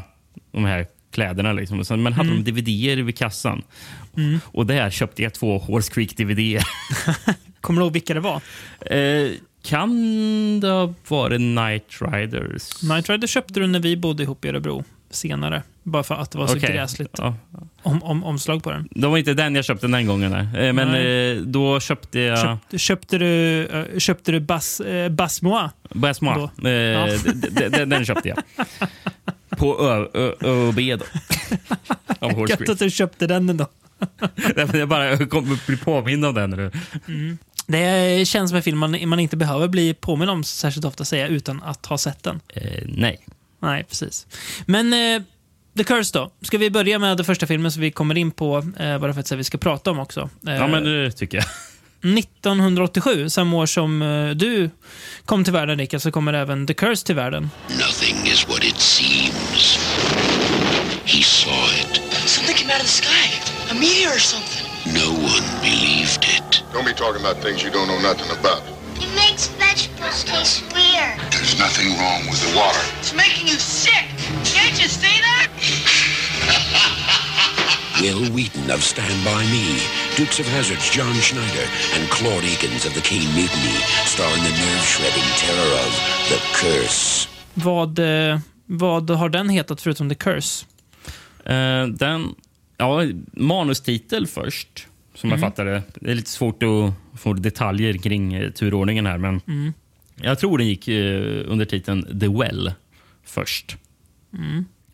de 0.52 0.64
här 0.64 0.86
kläderna. 1.12 1.52
Liksom. 1.52 1.84
Sen- 1.84 2.02
Men 2.02 2.12
hade 2.12 2.30
Mm. 2.30 2.44
de 2.44 2.50
DVD-er 2.50 2.96
vid 2.96 3.16
kassan. 3.18 3.62
Mm. 4.16 4.38
Och 4.44 4.66
där 4.66 4.90
köpte 4.90 5.22
jag 5.22 5.34
två 5.34 5.58
Horse 5.58 5.92
Creek 5.92 6.16
DVD-er. 6.16 6.62
Kommer 7.60 7.80
du 7.80 7.84
ihåg 7.84 7.92
vilka 7.92 8.14
det 8.14 8.20
var? 8.20 8.40
eh, 8.80 9.30
kan 9.62 10.60
det 10.60 10.68
ha 10.68 10.94
varit 11.08 11.40
Night 11.40 11.84
Riders? 12.00 12.82
Night 12.82 13.08
Rider 13.10 13.26
köpte 13.26 13.60
du 13.60 13.66
när 13.66 13.80
vi 13.80 13.96
bodde 13.96 14.22
ihop 14.22 14.44
i 14.44 14.48
Örebro 14.48 14.84
senare. 15.10 15.62
Bara 15.82 16.02
för 16.02 16.14
att 16.14 16.30
det 16.30 16.38
var 16.38 16.46
så 16.46 16.56
Okej. 16.56 16.72
gräsligt 16.72 17.14
Ja. 17.18 17.34
om, 17.82 18.02
om, 18.02 18.24
omslag 18.24 18.62
på 18.62 18.70
den. 18.70 18.88
Det 18.90 19.06
var 19.06 19.18
inte 19.18 19.34
den 19.34 19.54
jag 19.54 19.64
köpte 19.64 19.86
den 19.86 20.06
gången. 20.06 20.30
Där. 20.30 20.66
Eh, 20.66 20.72
Men 20.72 20.88
Nej. 20.88 21.30
eh, 21.36 21.42
då 21.42 21.80
köpte 21.80 22.20
jag... 22.20 22.38
Köpte, 22.38 22.78
köpte 22.78 23.18
du, 23.18 23.64
eh, 23.66 23.98
köpte 23.98 24.32
du 24.32 24.40
Bas, 24.40 24.80
eh, 24.80 25.08
Basmoa? 25.10 25.70
Eh, 26.64 26.70
Ja. 26.70 27.06
d- 27.06 27.32
d- 27.50 27.68
d- 27.68 27.84
Den 27.84 28.04
köpte 28.04 28.28
jag. 28.28 28.38
På 29.58 29.80
ÖB 30.44 30.98
då. 30.98 31.04
Av 32.26 32.48
Gött 32.50 32.68
att 32.68 32.78
du 32.78 32.90
köpte 32.90 33.26
den 33.26 33.48
ändå. 33.48 33.66
Jag 34.72 34.88
bara 34.88 35.26
kommer 35.26 35.66
bli 35.66 35.76
påmind 35.76 36.24
om 36.24 36.34
den 36.34 36.50
nu. 36.50 36.70
Det 37.66 38.28
känns 38.28 38.50
som 38.50 38.56
en 38.56 38.62
film 38.62 38.78
man, 38.78 39.08
man 39.08 39.20
inte 39.20 39.36
behöver 39.36 39.68
bli 39.68 39.94
påminn 39.94 40.28
om 40.28 40.44
särskilt 40.44 40.84
ofta, 40.84 41.04
säga 41.04 41.26
utan 41.28 41.62
att 41.62 41.86
ha 41.86 41.98
sett 41.98 42.22
den. 42.22 42.40
Eh, 42.48 42.82
nej. 42.86 43.18
Nej, 43.60 43.84
precis. 43.84 44.26
Men 44.66 44.92
eh, 44.92 45.22
The 45.76 45.84
Curse 45.84 46.18
då? 46.18 46.30
Ska 46.42 46.58
vi 46.58 46.70
börja 46.70 46.98
med 46.98 47.16
den 47.16 47.26
första 47.26 47.46
filmen 47.46 47.72
så 47.72 47.80
vi 47.80 47.90
kommer 47.90 48.18
in 48.18 48.30
på 48.30 48.56
eh, 48.78 48.98
vad 48.98 49.10
det 49.10 49.14
faktiskt 49.14 49.32
är 49.32 49.36
vi 49.36 49.44
ska 49.44 49.58
prata 49.58 49.90
om 49.90 49.98
också? 49.98 50.30
Eh, 50.46 50.54
Ja, 50.54 50.66
men 50.66 50.84
det 50.84 51.12
tycker 51.12 51.38
jag. 51.38 51.46
1987, 52.18 53.28
samma 53.30 53.56
år 53.56 53.66
som 53.66 54.02
eh, 54.02 54.30
du 54.30 54.70
kom 55.24 55.44
till 55.44 55.52
världen 55.52 55.78
Rickard, 55.78 56.00
så 56.00 56.10
kommer 56.12 56.32
även 56.32 56.66
The 56.66 56.74
Curse 56.74 57.06
till 57.06 57.14
världen. 57.14 57.50
Nothing 57.68 58.16
is 58.32 58.48
what 58.48 58.64
it 58.64 58.80
seems. 58.80 59.78
He 61.04 61.22
saw 61.22 61.66
it. 61.80 62.00
Something 62.26 62.56
came 62.56 62.72
out 62.74 62.80
of 62.82 62.86
the 62.86 63.02
sky. 63.02 63.28
A 63.70 63.74
meteor 63.74 64.14
or 64.14 64.18
something. 64.18 64.64
No 64.94 65.10
one 65.10 65.46
believed 65.62 66.24
it. 66.36 66.64
Don't 66.74 66.84
be 66.86 66.92
talking 66.94 67.24
about 67.26 67.42
things 67.44 67.62
you 67.64 67.70
don't 67.72 67.86
know 67.86 68.00
nothing 68.10 68.30
about. 68.40 68.62
It 69.08 69.14
makes 69.14 69.46
vegetables 69.48 70.24
taste 70.24 70.62
weird. 70.74 71.18
There's 71.32 71.58
nothing 71.58 71.96
wrong 71.98 72.26
with 72.28 72.40
the 72.44 72.52
water. 72.56 72.78
It's 72.98 73.14
making 73.14 73.48
you 73.48 73.58
sick. 73.58 74.04
Can't 74.44 74.78
you 74.80 74.88
see 74.88 75.20
that? 75.20 75.48
Will 78.02 78.24
Wheaton 78.30 78.70
of 78.70 78.82
Stand 78.82 79.24
By 79.24 79.44
Me, 79.50 79.78
Dukes 80.16 80.38
of 80.40 80.46
Hazzard's 80.46 80.90
John 80.90 81.14
Schneider, 81.14 81.66
and 81.94 82.08
Claude 82.10 82.44
Eakins 82.44 82.86
of 82.86 82.94
The 82.94 83.00
Kane 83.00 83.34
Mutiny, 83.34 83.78
starring 84.04 84.42
the 84.42 84.50
nerve-shredding 84.50 85.28
terror 85.36 85.74
of 85.86 85.92
The 86.28 86.38
Curse. 86.54 87.28
Vad, 87.54 87.98
eh, 87.98 88.38
vad 88.66 89.10
har 89.10 89.28
den 89.28 89.48
hetat 89.48 89.80
förutom 89.80 90.08
The 90.08 90.14
Curse? 90.14 90.66
Eh, 91.44 91.86
den... 91.86 92.34
Ja, 92.80 93.00
manustitel 93.32 94.26
först, 94.26 94.86
som 95.18 95.30
jag 95.30 95.40
fattar 95.40 95.64
det. 95.64 95.82
Det 95.94 96.10
är 96.10 96.14
lite 96.14 96.30
svårt 96.30 96.62
att 96.62 97.20
få 97.20 97.32
detaljer 97.32 97.94
kring 97.94 98.34
eh, 98.34 98.50
turordningen 98.50 99.06
här, 99.06 99.18
men 99.18 99.40
jag 100.16 100.38
tror 100.38 100.58
den 100.58 100.66
gick 100.66 100.88
eh, 100.88 101.44
under 101.46 101.64
titeln 101.64 102.20
The 102.20 102.28
Well 102.28 102.72
först. 103.24 103.76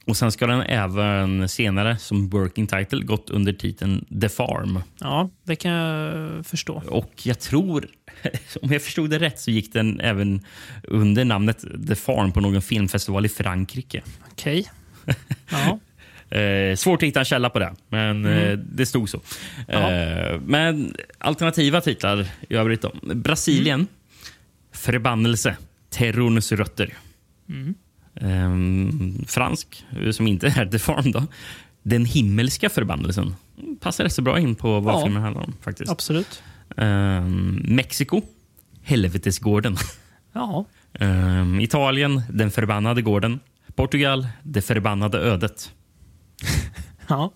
Och 0.06 0.16
Sen 0.16 0.32
ska 0.32 0.46
den 0.46 0.60
även 0.60 1.48
senare, 1.48 1.98
som 1.98 2.28
working 2.28 2.66
title, 2.66 3.00
gått 3.04 3.30
under 3.30 3.52
titeln 3.52 4.04
The 4.20 4.28
Farm. 4.28 4.78
Ja, 4.98 5.30
det 5.44 5.56
kan 5.56 5.70
jag 5.70 6.46
förstå. 6.46 6.82
Och 6.88 7.12
jag 7.22 7.40
tror, 7.40 7.88
om 8.62 8.72
jag 8.72 8.82
förstod 8.82 9.10
det 9.10 9.18
rätt, 9.18 9.40
så 9.40 9.50
gick 9.50 9.72
den 9.72 10.00
även 10.00 10.40
under 10.82 11.24
namnet 11.24 11.64
The 11.88 11.94
Farm 11.94 12.32
på 12.32 12.40
någon 12.40 12.62
filmfestival 12.62 13.26
i 13.26 13.28
Frankrike. 13.28 14.02
Okej. 14.32 14.70
Ja. 15.50 15.78
Eh, 16.40 16.76
svårt 16.76 17.02
att 17.02 17.06
hitta 17.06 17.18
en 17.18 17.24
källa 17.24 17.50
på 17.50 17.58
det, 17.58 17.74
men 17.88 18.26
eh, 18.26 18.52
det 18.58 18.86
stod 18.86 19.08
så. 19.08 19.20
Eh, 19.68 20.40
men 20.46 20.94
alternativa 21.18 21.80
titlar 21.80 22.26
i 22.48 22.54
övrigt 22.54 22.82
då. 22.82 22.92
Brasilien. 23.02 23.86
Förbannelse. 24.72 25.56
Terrorns 25.90 26.52
rötter. 26.52 26.94
Ehm, 28.20 29.24
fransk, 29.28 29.84
som 30.12 30.26
inte 30.26 30.46
är 30.46 30.66
The 30.66 30.78
Farm. 30.78 31.12
Då. 31.12 31.22
Den 31.82 32.04
himmelska 32.04 32.70
förbannelsen. 32.70 33.34
Passar 33.80 34.04
rätt 34.04 34.12
så 34.12 34.22
bra 34.22 34.38
in 34.38 34.54
på 34.54 34.80
vad 34.80 34.94
Ja. 34.94 35.02
filmen 35.04 35.22
handlar 35.22 35.42
om. 35.42 35.52
faktiskt. 35.62 35.90
Absolut. 35.92 36.42
Ehm, 36.76 37.60
Mexiko. 37.64 38.22
Helvetesgården. 38.82 39.76
Ja. 40.32 40.64
Ehm, 40.98 41.60
Italien. 41.60 42.22
Den 42.30 42.50
förbannade 42.50 43.02
gården. 43.02 43.40
Portugal. 43.74 44.26
Det 44.42 44.62
förbannade 44.62 45.18
ödet. 45.18 45.72
Ja. 47.08 47.30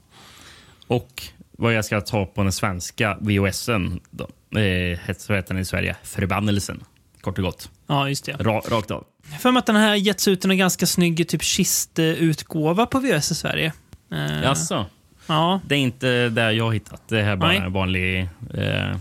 Och 0.86 1.22
vad 1.52 1.74
jag 1.74 1.84
ska 1.84 2.00
ta 2.00 2.26
på 2.26 2.42
den 2.42 2.52
svenska 2.52 3.18
VHSen, 3.20 4.00
då, 4.10 4.24
eh, 4.60 4.98
så 5.18 5.34
heter 5.34 5.54
den 5.54 5.58
i 5.58 5.64
Sverige 5.64 5.96
Förbannelsen. 6.02 6.84
Kort 7.20 7.38
och 7.38 7.44
gott. 7.44 7.70
ja, 7.86 8.08
just 8.08 8.24
det. 8.24 8.32
Ra, 8.32 8.60
rakt 8.68 8.90
av. 8.90 9.04
Jag 9.30 9.40
för 9.40 9.50
mig 9.52 9.58
att 9.58 9.66
den 9.66 9.76
här 9.76 9.94
getts 9.94 10.28
ut 10.28 10.44
i 10.44 10.48
en 10.48 10.58
ganska 10.58 10.86
snygg 10.86 11.28
typ 11.28 11.42
kistutgåva 11.42 12.86
på 12.86 12.98
VHS 13.00 13.30
i 13.30 13.34
Sverige. 13.34 13.72
Eh, 14.12 14.42
Jaså? 14.42 14.86
Ja. 15.26 15.60
Det 15.66 15.74
är 15.74 15.78
inte 15.78 16.28
där 16.28 16.50
jag 16.50 16.74
hittat. 16.74 17.02
Det 17.08 17.22
här 17.22 17.32
är 17.32 17.36
bara 17.36 17.48
Nej. 17.50 17.58
en 17.60 17.72
vanlig... 17.72 18.28
Eh, 18.54 18.96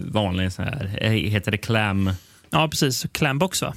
vanlig 0.00 0.52
så 0.52 0.62
här... 0.62 0.98
eh, 1.00 1.10
Heter 1.10 1.50
det 1.50 1.58
clam? 1.58 2.10
ja, 2.50 2.68
precis. 2.68 3.06
Clambox, 3.12 3.62
va? 3.62 3.74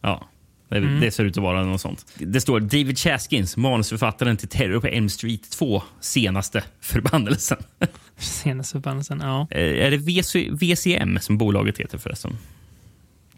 Ja. 0.00 0.26
Det, 0.68 0.76
Mm. 0.76 1.00
det 1.00 1.10
ser 1.10 1.24
ut 1.24 1.36
att 1.36 1.42
vara 1.42 1.64
något 1.64 1.80
sånt. 1.80 2.06
Det 2.14 2.40
står 2.40 2.60
David 2.60 2.98
Chaskins, 2.98 3.56
manusförfattaren 3.56 4.36
till 4.36 4.48
Terror 4.48 4.80
på 4.80 4.86
Elm 4.86 5.08
Street 5.08 5.50
2, 5.50 5.82
senaste 6.00 6.64
förbannelsen. 6.80 7.58
Senaste 8.18 8.72
förbannelsen. 8.72 9.20
Ja, 9.20 9.46
Eh, 9.50 9.86
är 9.86 9.90
det 9.90 9.96
VC, 9.96 10.36
VCM 10.50 11.18
som 11.20 11.38
bolaget 11.38 11.78
heter 11.78 11.98
förresten? 11.98 12.36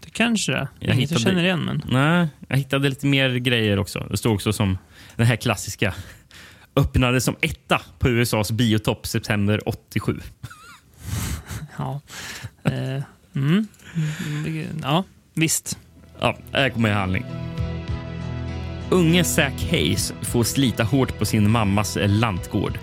det 0.04 0.10
kanske 0.10 0.52
det. 0.52 0.58
Jag 0.80 0.94
Inget 0.94 1.10
jag 1.10 1.18
hittade- 1.18 1.20
känner 1.20 1.44
igen, 1.44 1.60
men... 1.64 1.82
Nej, 1.88 2.28
jag 2.48 2.56
hittade 2.56 2.88
lite 2.88 3.06
mer 3.06 3.34
grejer 3.34 3.78
också. 3.78 4.06
Det 4.10 4.16
står 4.16 4.34
också 4.34 4.52
som 4.52 4.78
den 5.16 5.26
här 5.26 5.36
klassiska. 5.36 5.94
Öppnade 6.76 7.20
som 7.20 7.36
etta 7.40 7.80
på 7.98 8.08
USAs 8.08 8.50
biotopp 8.50 9.06
september 9.06 9.68
87. 9.68 10.20
Ja. 11.78 12.00
Eh, 12.64 13.02
mm. 13.34 13.66
Ja, 14.82 15.04
visst. 15.34 15.78
Ja, 16.20 16.36
här 16.52 16.70
kommer 16.70 16.88
i 16.88 16.92
handling. 16.92 17.24
Unge 18.90 19.24
Zack 19.24 19.66
Hayes 19.70 20.14
får 20.22 20.44
slita 20.44 20.84
hårt 20.84 21.18
på 21.18 21.24
sin 21.24 21.50
mammas 21.50 21.98
lantgård. 22.00 22.78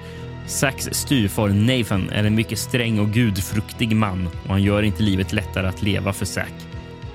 Zacks 0.47 0.89
styvfar 0.91 1.49
Nathan 1.49 2.09
är 2.09 2.23
en 2.23 2.35
mycket 2.35 2.59
sträng 2.59 2.99
och 2.99 3.09
gudfruktig 3.09 3.95
man 3.95 4.29
och 4.43 4.49
han 4.49 4.63
gör 4.63 4.83
inte 4.83 5.03
livet 5.03 5.33
lättare 5.33 5.67
att 5.67 5.81
leva 5.81 6.13
för 6.13 6.25
Zack. 6.25 6.53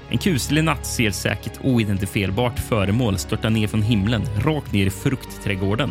En 0.09 0.19
kuslig 0.19 0.65
natt 0.65 0.87
ser 0.87 1.11
Zack 1.11 1.47
ett 1.47 1.61
oidentifierbart 1.63 2.59
föremål 2.59 3.19
störta 3.19 3.49
ner 3.49 3.67
från 3.67 3.83
himlen 3.83 4.23
rakt 4.39 4.73
ner 4.73 4.87
i 4.87 4.91
fruktträdgården. 4.91 5.91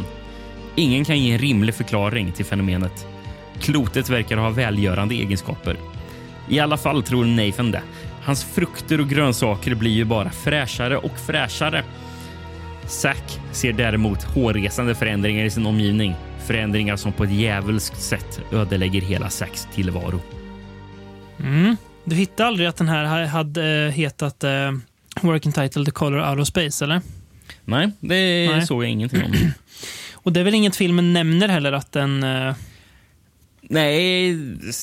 Ingen 0.75 1.05
kan 1.05 1.19
ge 1.19 1.31
en 1.31 1.39
rimlig 1.39 1.75
förklaring 1.75 2.31
till 2.31 2.45
fenomenet. 2.45 3.07
Klotet 3.59 4.09
verkar 4.09 4.37
ha 4.37 4.49
välgörande 4.49 5.15
egenskaper. 5.15 5.77
I 6.49 6.59
alla 6.59 6.77
fall 6.77 7.03
tror 7.03 7.25
Nathan 7.25 7.71
det. 7.71 7.81
Hans 8.29 8.43
frukter 8.43 9.01
och 9.01 9.09
grönsaker 9.09 9.75
blir 9.75 9.91
ju 9.91 10.05
bara 10.05 10.29
fräschare 10.29 10.97
och 10.97 11.19
fräschare. 11.19 11.83
Zack 12.87 13.39
ser 13.51 13.73
däremot 13.73 14.23
hårresande 14.23 14.95
förändringar 14.95 15.45
i 15.45 15.49
sin 15.49 15.65
omgivning. 15.65 16.15
Förändringar 16.47 16.95
som 16.95 17.13
på 17.13 17.23
ett 17.23 17.31
djävulskt 17.31 18.01
sätt 18.01 18.41
ödelägger 18.51 19.01
hela 19.01 19.29
Zacks 19.29 19.67
tillvaro. 19.73 20.21
Mm. 21.39 21.77
Du 22.03 22.15
hittade 22.15 22.47
aldrig 22.47 22.67
att 22.67 22.77
den 22.77 22.89
här 22.89 23.25
hade 23.25 23.85
eh, 23.85 23.91
hetat 23.91 24.43
eh, 24.43 24.71
Working 25.21 25.51
Title 25.51 25.85
The 25.85 25.91
Color 25.91 26.29
Out 26.29 26.39
of 26.39 26.47
Space, 26.47 26.85
eller? 26.85 27.01
Nej, 27.65 27.91
det 27.99 28.49
Nej. 28.49 28.67
såg 28.67 28.83
jag 28.83 28.91
ingenting 28.91 29.23
om. 29.23 29.33
Och 30.13 30.33
det 30.33 30.39
är 30.39 30.43
väl 30.43 30.53
inget 30.53 30.75
filmen 30.75 31.13
nämner 31.13 31.47
heller 31.47 31.71
att 31.71 31.91
den... 31.91 32.23
eh, 32.23 32.55
Nej, 33.71 34.33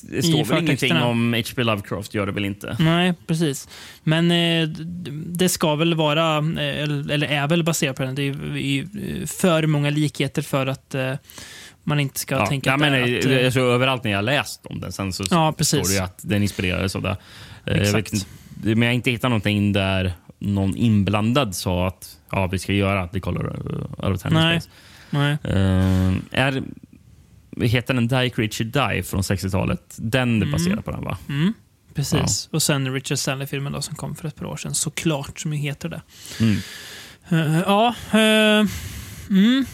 det 0.02 0.22
står 0.22 0.44
väl 0.44 0.62
ingenting 0.62 0.96
om 0.96 1.34
H.P. 1.34 1.62
Lovecraft, 1.64 2.14
gör 2.14 2.26
det 2.26 2.32
väl 2.32 2.44
inte? 2.44 2.76
Nej, 2.78 3.14
precis. 3.26 3.68
Men 4.02 4.30
eh, 4.30 4.68
det 5.26 5.48
ska 5.48 5.74
väl 5.74 5.94
vara, 5.94 6.36
eh, 6.38 6.82
eller 6.82 7.10
eller 7.12 7.26
är 7.26 7.48
väl 7.48 7.62
baserat 7.62 7.96
på 7.96 8.02
den. 8.02 8.14
Det 8.14 8.22
är 8.22 8.56
är 8.56 9.26
för 9.26 9.66
många 9.66 9.90
likheter 9.90 10.42
för 10.42 10.66
att 10.66 10.94
eh, 10.94 11.12
man 11.84 12.00
inte 12.00 12.18
ska 12.20 12.34
Ja, 12.34 12.46
tänka 12.46 12.70
ja, 12.70 12.74
att, 12.74 12.80
men, 12.80 13.18
att... 13.18 13.24
eh, 13.26 13.44
alltså, 13.44 13.60
överallt 13.60 14.04
när 14.04 14.10
jag 14.10 14.24
läst 14.24 14.66
om 14.66 14.80
den 14.80 14.92
sen 14.92 15.12
så 15.12 15.24
Ja, 15.30 15.54
står 15.60 15.88
det 15.88 15.94
ju 15.94 16.00
att 16.00 16.20
den 16.22 16.42
inspirerades 16.42 16.96
av 16.96 17.02
det. 17.02 17.08
Eh, 17.10 17.16
Jag 17.64 17.74
vet, 17.92 17.96
Exakt. 17.96 18.26
men 18.62 18.82
jag 18.82 18.88
har 18.88 18.94
inte 18.94 19.10
hittat 19.10 19.30
någonting 19.30 19.72
där 19.72 20.12
någon 20.38 20.76
inblandad 20.76 21.54
sa 21.54 21.86
att 21.88 22.18
ja, 22.30 22.46
vi 22.46 22.58
ska 22.58 22.72
göra 22.72 23.08
The 23.08 23.20
Color 23.20 23.46
uh, 23.46 24.06
Out 24.06 24.16
of 24.16 24.22
Time 24.22 24.40
Nej. 24.40 24.60
Nej. 25.10 25.36
Eh, 25.44 26.14
är, 26.30 26.62
heter 27.60 27.94
den 27.94 28.08
Die 28.08 28.30
Creature 28.30 28.64
Die 28.94 29.02
från 29.02 29.20
60-talet? 29.22 29.94
Den 29.96 30.42
är 30.42 30.46
baserad 30.46 30.84
på 30.84 30.90
den, 30.90 31.04
va? 31.04 31.18
Mm, 31.28 31.52
precis. 31.94 32.48
Och 32.52 32.62
sen 32.62 32.92
Richard 32.92 33.18
Stanley-filmen 33.18 33.82
som 33.82 33.94
kom 33.94 34.16
för 34.16 34.28
ett 34.28 34.36
par 34.36 34.44
år 34.46 34.56
sedan, 34.56 34.74
såklart, 34.74 35.40
som 35.40 35.52
heter 35.52 35.88
det. 35.88 36.02
Mm. 36.40 36.56
Eh, 37.28 37.58
ja, 37.60 37.94
eh, 38.12 38.66
mm. 39.30 39.66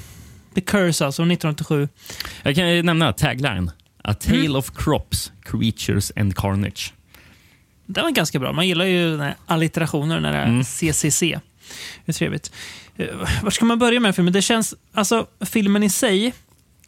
The 0.55 0.61
Curse 0.61 1.07
alltså, 1.07 1.23
1987. 1.23 1.89
Jag 2.43 2.55
kan 2.55 2.71
ju 2.75 2.83
nämna 2.83 3.12
tagline. 3.12 3.71
A 4.05 4.15
tale 4.15 4.39
Mm. 4.39 4.57
of 4.57 4.71
crops, 4.75 5.33
creatures 5.43 6.12
and 6.17 6.37
carnage. 6.37 6.93
Den 7.87 8.05
var 8.05 8.11
ganska 8.11 8.39
bra. 8.39 8.53
Man 8.53 8.69
gillar 8.69 8.85
ju 8.85 9.11
den 9.11 9.21
här 9.21 9.35
allitterationen, 9.47 10.23
den 10.23 10.35
här 10.35 10.45
Mm. 10.47 10.65
CCC. 10.65 11.21
Det 11.21 11.39
är 12.05 12.12
trevligt. 12.12 12.53
Eh, 12.97 13.07
Var 13.43 13.51
ska 13.51 13.65
man 13.65 13.79
börja 13.79 14.01
med 14.01 14.15
filmen? 14.15 14.33
Det 14.33 14.43
känns, 14.43 14.75
alltså 14.95 15.27
filmen 15.41 15.83
i 15.83 15.91
sig 15.91 16.35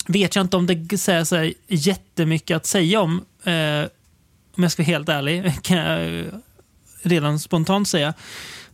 vet 0.06 0.36
jag 0.36 0.44
inte 0.44 0.56
om 0.56 0.66
det 0.66 0.98
säger 0.98 1.24
sig 1.24 1.54
jättemycket 1.68 2.56
att 2.56 2.66
säga 2.66 3.00
om. 3.00 3.24
Eh, 3.44 3.88
om 4.56 4.62
jag 4.62 4.72
ska 4.72 4.82
vara 4.82 4.86
helt 4.86 5.08
ärlig, 5.08 5.52
kan 5.62 5.76
jag 5.76 6.18
eh, 6.18 6.24
redan 7.02 7.38
spontant 7.38 7.88
säga. 7.88 8.14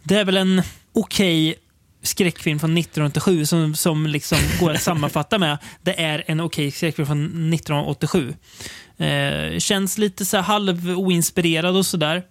Det 0.02 0.16
är 0.16 0.24
väl 0.24 0.36
en 0.36 0.62
okej 0.92 1.54
skräckfilm 2.02 2.58
från 2.58 2.78
1987 2.78 3.46
som, 3.46 3.74
som 3.74 4.06
liksom 4.06 4.38
går 4.60 4.70
att 4.70 4.82
sammanfatta 4.82 5.38
med. 5.38 5.58
Det 5.82 6.00
är 6.00 6.24
en 6.26 6.40
okej 6.40 6.70
skräckfilm 6.70 7.06
från 7.06 7.52
1987. 7.54 8.34
Eh, 8.98 9.58
känns 9.58 9.98
lite 9.98 10.24
så 10.24 10.36
här 10.36 10.44
halv 10.44 10.90
oinspirerad 10.90 11.76
och 11.76 11.86
sådär. 11.86 12.22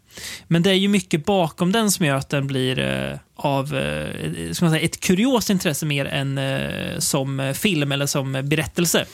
Men 0.48 0.64
det 0.64 0.70
är 0.70 0.74
ju 0.74 0.88
mycket 0.88 1.26
bakom 1.26 1.72
den 1.72 1.92
som 1.92 2.06
gör 2.06 2.16
att 2.16 2.30
den 2.30 2.48
blir 2.48 2.80
eh, 2.80 3.18
av 3.36 3.76
eh, 3.78 4.52
ska 4.52 4.66
man 4.66 4.74
säga, 4.74 4.86
ett 4.86 5.00
kuriost 5.00 5.50
intresse 5.50 5.86
mer 5.86 6.06
än 6.06 6.38
eh, 6.38 7.00
som 7.00 7.40
eh, 7.40 7.54
film 7.54 7.92
eller 7.92 8.06
som 8.06 8.32
berättelse. 8.44 9.06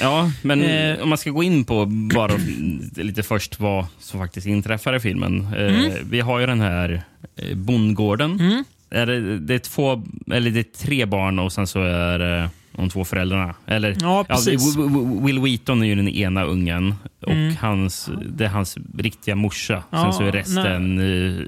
Ja, 0.00 0.30
men 0.42 0.62
Eh. 0.62 1.02
om 1.02 1.08
man 1.08 1.18
ska 1.18 1.30
gå 1.30 1.42
in 1.42 1.64
på 1.64 1.86
bara 1.86 2.32
lite 2.96 3.22
först 3.22 3.60
vad 3.60 3.86
som 4.00 4.20
faktiskt 4.20 4.46
inträffar 4.46 4.96
i 4.96 5.00
filmen. 5.00 5.46
Eh, 5.56 5.70
Mm. 5.70 5.92
Vi 6.10 6.20
har 6.20 6.38
ju 6.40 6.46
den 6.46 6.60
här 6.60 7.02
eh, 7.36 7.54
bondgården. 7.56 8.64
Är 8.90 9.06
det, 9.06 9.38
det, 9.38 9.54
är 9.54 9.58
två, 9.58 10.02
eller 10.32 10.50
det 10.50 10.60
är 10.60 10.84
tre 10.84 11.06
barn 11.06 11.38
och 11.38 11.52
sen 11.52 11.66
så 11.66 11.82
är 11.82 12.18
det 12.18 12.50
de 12.80 12.90
två 12.90 13.04
föräldrarna. 13.04 13.54
Eller, 13.66 13.96
Ja, 14.00 14.24
precis. 14.28 14.76
Wi- 14.76 15.26
Will 15.26 15.38
Wheaton 15.38 15.82
är 15.82 15.86
ju 15.86 15.94
den 15.94 16.08
ena 16.08 16.44
ungen 16.44 16.94
och 17.26 17.32
hans, 17.60 18.10
det 18.28 18.44
är 18.44 18.48
hans 18.48 18.76
riktiga 18.98 19.34
morsa. 19.34 19.72
Mm. 19.74 19.84
Ja, 19.90 20.02
sen 20.02 20.12
så 20.12 20.22
är 20.22 20.32
resten 20.32 20.98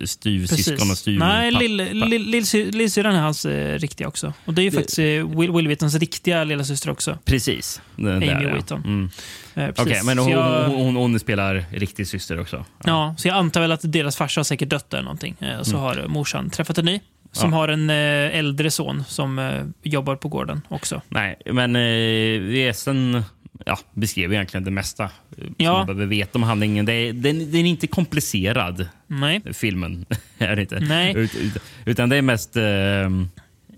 eh, 0.00 0.04
styvsyskon 0.04 0.90
och 0.90 0.98
styv 0.98 1.18
Nej, 1.18 1.52
pappa. 1.52 1.64
lill- 1.64 1.92
lill- 1.92 2.70
lillsyrran 2.72 3.14
är 3.14 3.20
hans 3.20 3.46
eh, 3.46 3.78
riktiga 3.78 4.08
också. 4.08 4.32
Och 4.44 4.54
det 4.54 4.62
är 4.62 4.64
ju 4.64 4.70
faktiskt 4.70 4.98
eh, 4.98 5.04
Will, 5.04 5.52
Will 5.52 5.66
Wheatons 5.68 5.94
riktiga 5.94 6.44
lilla 6.44 6.64
syster 6.64 6.90
också. 6.90 7.18
Precis. 7.24 7.80
Den 7.96 8.06
Amy 8.16 8.26
där, 8.26 8.42
ja. 8.42 8.52
Wheaton. 8.54 8.82
Mm. 8.84 9.10
Eh, 9.54 9.74
precis. 9.74 10.04
men 10.04 10.18
hon, 10.18 10.30
jag, 10.30 10.64
hon, 10.68 10.76
hon, 10.84 10.96
hon 10.96 11.18
spelar 11.20 11.64
riktig 11.70 12.08
syster 12.08 12.40
också. 12.40 12.64
ja, 12.84 13.14
så 13.18 13.28
jag 13.28 13.36
antar 13.36 13.60
väl 13.60 13.72
att 13.72 13.80
deras 13.92 14.16
farsa 14.16 14.38
har 14.40 14.44
säkert 14.44 14.68
dött 14.68 14.92
eller 14.94 15.02
någonting. 15.04 15.36
Eh, 15.40 15.62
Så 15.62 15.76
har 15.76 16.04
morsan 16.08 16.50
träffat 16.50 16.78
en 16.78 16.84
ny. 16.84 17.00
Som 17.32 17.46
Mm. 17.48 17.52
Ja. 17.54 17.60
har 17.60 17.68
en 17.68 17.90
eh, 17.90 18.38
äldre 18.38 18.70
son 18.70 19.04
som 19.08 19.38
eh, 19.38 19.64
jobbar 19.82 20.16
på 20.16 20.28
gården 20.28 20.60
också. 20.68 21.02
Nej, 21.08 21.36
men 21.52 21.76
eh, 21.76 22.40
resan 22.40 23.22
ja, 23.66 23.78
beskrev 23.94 24.32
egentligen 24.32 24.64
det 24.64 24.70
mesta 24.70 25.10
Ja. 25.56 25.72
man 25.72 25.86
behöver 25.86 26.06
veta 26.06 26.38
om 26.38 26.42
handlingen. 26.42 26.84
Det 26.86 26.92
är, 26.92 27.12
den, 27.12 27.38
den 27.38 27.54
är 27.56 27.64
inte 27.70 27.86
komplicerad, 27.86 28.88
Nej. 29.06 29.42
filmen. 29.52 30.06
är 30.38 30.60
inte. 30.60 30.80
Nej. 30.80 31.16
Ut, 31.16 31.34
ut, 31.34 31.52
utan 31.84 32.08
det 32.08 32.16
är 32.16 32.22
mest 32.22 32.56
eh, 32.56 32.62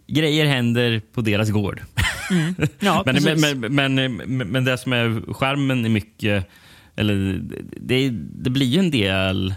grejer 0.07 0.47
händer 0.47 1.03
på 1.13 1.21
deras 1.21 1.51
gård. 1.51 1.81
Ja, 2.81 3.03
men, 3.07 3.41
men, 3.41 3.75
men, 3.75 3.95
men, 4.17 4.39
men 4.39 4.65
det 4.65 4.79
som 4.79 4.93
är 4.93 5.33
skärmen 5.35 5.85
är 5.85 5.89
mycket... 5.89 6.49
Eller, 6.97 7.41
det, 7.81 8.09
det 8.35 8.51
blir 8.51 8.67
ju 8.67 8.79
en 8.79 8.91
del, 8.91 9.55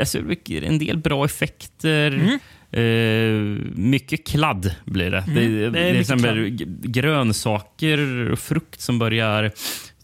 alltså, 0.00 0.18
en 0.48 0.78
del 0.78 0.98
bra 0.98 1.24
effekter. 1.24 2.10
Mm. 2.12 2.38
Eh, 2.72 3.32
mycket 3.74 4.26
kladd 4.26 4.74
blir 4.84 5.10
det. 5.10 5.24
Det, 5.26 5.40
det, 5.48 5.70
det 5.70 5.78
är 5.80 5.84
är 5.84 5.92
mycket 5.92 6.06
som 6.06 6.24
är 6.24 6.34
g- 6.48 6.66
grönsaker 6.82 8.30
och 8.32 8.38
frukt 8.38 8.80
som 8.80 8.98
börjar 8.98 9.50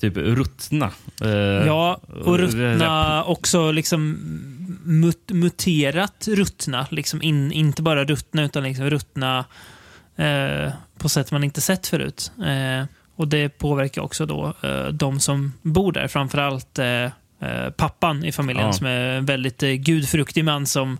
typ 0.00 0.16
ruttna. 0.16 0.90
Eh, 1.22 1.28
Ja, 1.66 2.00
och 2.24 2.38
ruttna 2.38 3.24
också 3.24 3.70
liksom 3.70 4.18
mut, 4.85 5.31
muterat 5.33 6.28
ruttna. 6.31 6.87
Liksom 6.90 7.22
in, 7.22 7.52
inte 7.52 7.83
bara 7.83 8.04
ruttna, 8.04 8.44
utan 8.44 8.62
liksom 8.62 8.90
ruttna 8.90 9.44
eh, 10.16 10.72
på 10.98 11.09
sätt 11.09 11.31
man 11.33 11.44
inte 11.44 11.61
sett 11.61 11.87
förut. 11.87 12.33
Och 13.16 13.28
det 13.28 13.48
påverkar 13.48 14.02
också 14.02 14.26
då 14.26 14.54
de 14.92 15.20
som 15.20 15.52
bor 15.62 15.92
där. 15.92 16.09
Framförallt 16.09 16.78
eh, 16.78 17.07
eh, 17.40 17.70
pappan 17.70 18.24
i 18.24 18.33
familjen 18.33 18.66
Ja. 18.66 18.72
som 18.72 18.87
är 18.87 19.01
en 19.01 19.24
väldigt 19.27 19.62
eh, 19.62 19.70
gudfruktig 19.72 20.44
man 20.44 20.66
som 20.66 20.98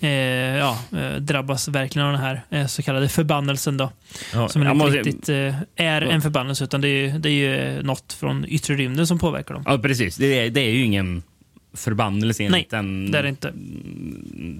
eh, 0.00 0.10
ja, 0.10 0.78
eh, 0.98 1.14
drabbas 1.16 1.68
verkligen 1.68 2.06
av 2.06 2.12
den 2.12 2.22
här 2.22 2.66
så 2.66 2.82
kallade 2.82 3.08
förbannelsen. 3.08 3.76
Då, 3.76 3.92
Ja, 4.34 4.48
som 4.48 4.62
jag 4.62 4.72
inte 4.74 4.84
måste- 4.84 4.98
riktigt 4.98 5.28
är 5.76 6.02
en 6.02 6.22
förbannelse, 6.22 6.64
utan 6.64 6.80
det 6.80 6.88
är, 6.88 7.12
ju- 7.12 7.18
det 7.18 7.28
är 7.28 7.32
ju 7.32 7.82
något 7.82 8.12
från 8.12 8.44
yttre 8.48 8.74
rymden 8.74 9.06
som 9.06 9.18
påverkar 9.18 9.54
dem. 9.54 9.62
Ja, 9.66 9.78
precis. 9.78 10.16
Det 10.16 10.26
är, 10.38 10.50
det 10.50 10.60
är 10.60 10.70
ju 10.70 10.82
ingen 10.84 11.22
förbannelse 11.74 12.42
enligt 12.44 12.52
Nej, 12.72 12.80
den, 12.82 13.10
det 13.10 13.18
är 13.18 13.22
det 13.22 13.28
inte. 13.28 13.52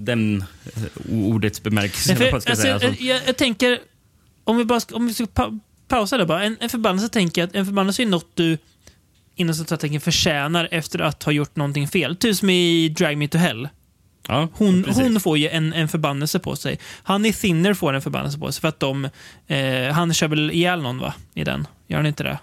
den 0.05 0.43
ordets 1.11 1.63
bemärkelse. 1.63 2.15
För, 2.15 2.39
ska 2.39 2.51
alltså, 2.51 2.67
jag, 2.67 2.83
jag, 3.01 3.21
jag 3.27 3.37
tänker, 3.37 3.79
om 4.43 4.57
vi 4.57 4.65
bara 4.65 4.79
om 4.93 5.07
vi 5.07 5.13
ska 5.13 5.25
pa, 5.25 5.59
pausa 5.87 6.17
där 6.17 6.25
bara. 6.25 6.43
En, 6.43 6.57
en 6.59 6.69
förbannelse 6.69 7.09
tänker 7.09 7.41
jag 7.41 7.47
att 7.47 7.55
en 7.55 7.65
förbannelse 7.65 8.01
är 8.03 8.05
något 8.05 8.31
du 8.33 8.57
inom 9.37 9.55
citattecken 9.55 10.01
förtjänar 10.01 10.67
efter 10.71 10.99
att 10.99 11.23
ha 11.23 11.31
gjort 11.31 11.55
någonting 11.55 11.87
fel. 11.87 12.15
Typ 12.15 12.35
som 12.35 12.49
i 12.49 12.89
Drag 12.89 13.17
Me 13.17 13.27
To 13.27 13.37
Hell. 13.37 13.69
ja, 14.27 14.47
Hon, 14.53 14.85
hon 14.95 15.19
får 15.19 15.37
ju 15.37 15.49
en, 15.49 15.73
en 15.73 15.87
förbannelse 15.87 16.39
på 16.39 16.55
sig. 16.55 16.79
Han 17.03 17.25
i 17.25 17.33
Thinner 17.33 17.73
får 17.73 17.93
en 17.93 18.01
förbannelse 18.01 18.39
på 18.39 18.51
sig 18.51 18.61
för 18.61 18.67
att 18.67 18.79
de... 18.79 19.09
Eh, 19.47 19.93
han 19.93 20.13
kör 20.13 20.27
väl 20.27 20.51
ihjäl 20.51 20.81
någon 20.81 20.99
va? 20.99 21.13
I 21.33 21.43
den. 21.43 21.67
Gör 21.87 21.97
han 21.97 22.05
inte 22.05 22.23
det? 22.23 22.39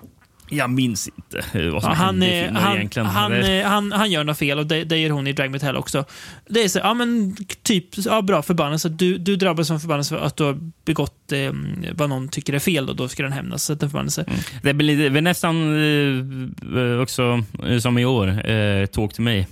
Jag 0.50 0.70
minns 0.70 1.08
inte 1.08 1.38
eh, 1.58 1.72
vad 1.72 1.82
som 1.82 1.90
Ja, 1.90 1.96
han, 1.96 2.06
hände 2.06 2.26
i 2.26 2.38
eh, 2.38 2.44
filmen 2.44 2.62
han, 2.62 2.76
egentligen. 2.76 3.06
han, 3.06 3.30
Det- 3.30 3.60
eh, 3.60 3.68
han, 3.68 3.92
han 3.92 4.10
gör 4.10 4.24
något 4.24 4.38
fel 4.38 4.58
och 4.58 4.66
det, 4.66 4.84
det 4.84 4.98
gör 4.98 5.10
hon 5.10 5.26
i 5.26 5.32
Drag 5.32 5.50
Me 5.50 5.58
To 5.58 5.66
Hell 5.66 5.76
också. 5.76 6.04
Det 6.48 6.64
är 6.64 6.68
så, 6.68 6.78
ja 6.78 6.94
men 6.94 7.36
typ, 7.62 7.86
ja 8.04 8.22
bra 8.22 8.42
förbannelse. 8.42 8.88
Du, 8.88 9.18
du 9.18 9.36
drabbas 9.36 9.70
av 9.70 9.78
förbannelse 9.78 10.14
för 10.18 10.24
att 10.26 10.36
du 10.36 10.44
har 10.44 10.58
begått 10.84 11.32
eh, 11.32 11.52
vad 11.92 12.08
någon 12.08 12.28
tycker 12.28 12.52
är 12.52 12.58
fel 12.58 12.88
och 12.88 12.96
då 12.96 13.08
ska 13.08 13.22
den 13.22 13.32
hämnas. 13.32 13.64
Så 13.64 13.76
förbannelse. 13.78 14.24
Det 14.62 14.74
blir 14.74 14.98
det 14.98 15.10
blir 15.10 15.22
nästan 15.22 15.56
eh, 16.94 17.00
också 17.00 17.44
eh, 17.66 17.78
som 17.78 17.98
i 17.98 18.04
år, 18.04 18.50
eh, 18.50 18.86
Talk 18.86 19.12
to 19.14 19.22
me. 19.22 19.46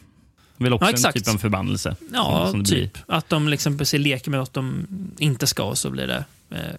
Väl 0.56 0.72
också 0.72 0.86
Ja, 1.02 1.06
en 1.06 1.12
typ 1.12 1.28
av 1.28 1.38
förbannelse. 1.38 1.96
Ja, 2.14 2.50
det 2.54 2.58
blir. 2.58 2.64
typ. 2.64 2.98
Att 3.06 3.28
de 3.28 3.48
liksom 3.48 3.78
leker 3.92 4.30
med 4.30 4.40
något 4.40 4.54
de 4.54 4.86
inte 5.18 5.46
ska 5.46 5.62
och 5.64 5.78
så 5.78 5.90
blir 5.90 6.06
det 6.06 6.16
eh, 6.16 6.24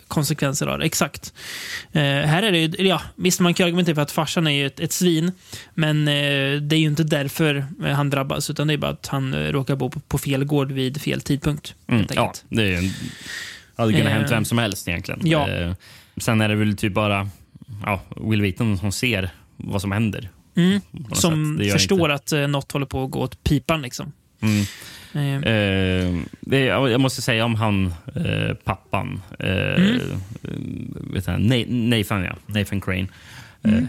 konsekvenser 0.08 0.68
av 0.68 0.80
det. 0.80 0.86
Exakt. 0.86 1.34
Eh, 1.92 2.02
här 2.02 2.44
är 2.44 2.52
det 2.52 2.58
ju, 2.60 2.88
ja, 2.88 3.02
visst 3.16 3.40
man 3.40 3.54
kan 3.54 3.66
argumentera 3.68 3.96
för 3.96 4.02
att 4.02 4.12
farsan 4.12 4.48
är 4.48 4.52
ju 4.52 4.66
ett, 4.66 4.80
ett 4.80 4.92
svin, 4.92 5.32
men 5.74 6.08
eh, 6.08 6.14
det 6.62 6.76
är 6.76 6.80
ju 6.80 6.86
inte 6.88 7.04
därför 7.04 7.66
eh, 7.86 7.92
han 7.92 8.10
drabbas, 8.10 8.50
utan 8.50 8.68
det 8.68 8.74
är 8.74 8.78
bara 8.78 8.92
att 8.92 9.08
han 9.08 9.34
eh, 9.34 9.40
råkar 9.52 9.76
bo 9.76 9.90
på, 9.90 10.00
på 10.00 10.18
fel 10.18 10.44
gård 10.46 10.72
vid 10.72 11.02
fel 11.02 11.22
tidpunkt. 11.22 11.76
Mm, 11.88 12.06
ja, 12.16 12.34
det 12.50 12.76
är 12.76 12.92
hade 13.76 13.94
kunnat 13.94 14.08
Eh, 14.08 14.14
hänt 14.14 14.32
vem 14.32 14.46
som 14.46 14.58
helst 14.58 14.88
egentligen. 14.88 15.20
ja. 15.24 15.50
Eh, 15.50 15.74
sen 16.18 16.42
är 16.42 16.50
det 16.50 16.56
väl 16.56 16.78
typ 16.78 16.94
bara 16.94 17.30
ja, 17.86 18.02
Will 18.30 18.42
Wheaton 18.42 18.78
som 18.78 18.92
ser 18.92 19.30
vad 19.58 19.82
som 19.82 19.92
händer. 19.92 20.30
Mm. 20.56 20.82
Som 21.14 21.60
förstår 21.74 22.00
inte- 22.12 22.14
att 22.14 22.32
eh, 22.32 22.48
något 22.48 22.72
håller 22.72 22.86
på 22.86 23.04
att 23.04 23.12
gå 23.12 23.20
åt 23.20 23.44
pipan. 23.44 23.82
Liksom. 23.82 24.12
Mm. 24.44 24.66
Eh, 25.14 25.54
Eh, 25.54 26.20
det, 26.42 26.60
jag 26.66 27.02
måste 27.02 27.22
säga 27.22 27.46
om 27.46 27.56
han, 27.56 27.94
eh, 28.16 28.54
pappan. 28.64 29.22
Eh, 29.40 29.50
Mm. 30.44 30.94
vet 31.14 31.26
Nathan, 31.70 32.24
ja. 32.24 32.36
Nathan 32.46 32.82
Crane. 32.82 33.08
Mm. 33.64 33.78
Eh, 33.78 33.84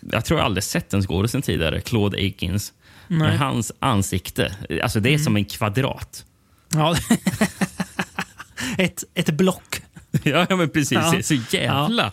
jag 0.12 0.24
tror 0.24 0.40
jag 0.40 0.44
aldrig 0.44 0.64
sett 0.64 0.94
en 0.94 1.02
skådespelare 1.02 1.42
tidigare, 1.42 1.80
Claude 1.80 2.26
Akins. 2.26 2.72
Nej. 3.08 3.16
Mm. 3.20 3.28
Men 3.30 3.38
hans 3.38 3.72
ansikte, 3.78 4.52
alltså 4.82 5.00
det 5.00 5.14
är 5.14 5.18
som 5.18 5.36
en 5.36 5.44
kvadrat. 5.44 6.24
ja. 6.74 6.96
ett, 8.78 9.04
ett 9.14 9.30
block. 9.30 9.82
ja, 10.22 10.46
ja, 10.50 10.56
men 10.56 10.68
precis. 10.70 10.98
Ja. 10.98 11.22
Så 11.22 11.34
jävla 11.50 12.12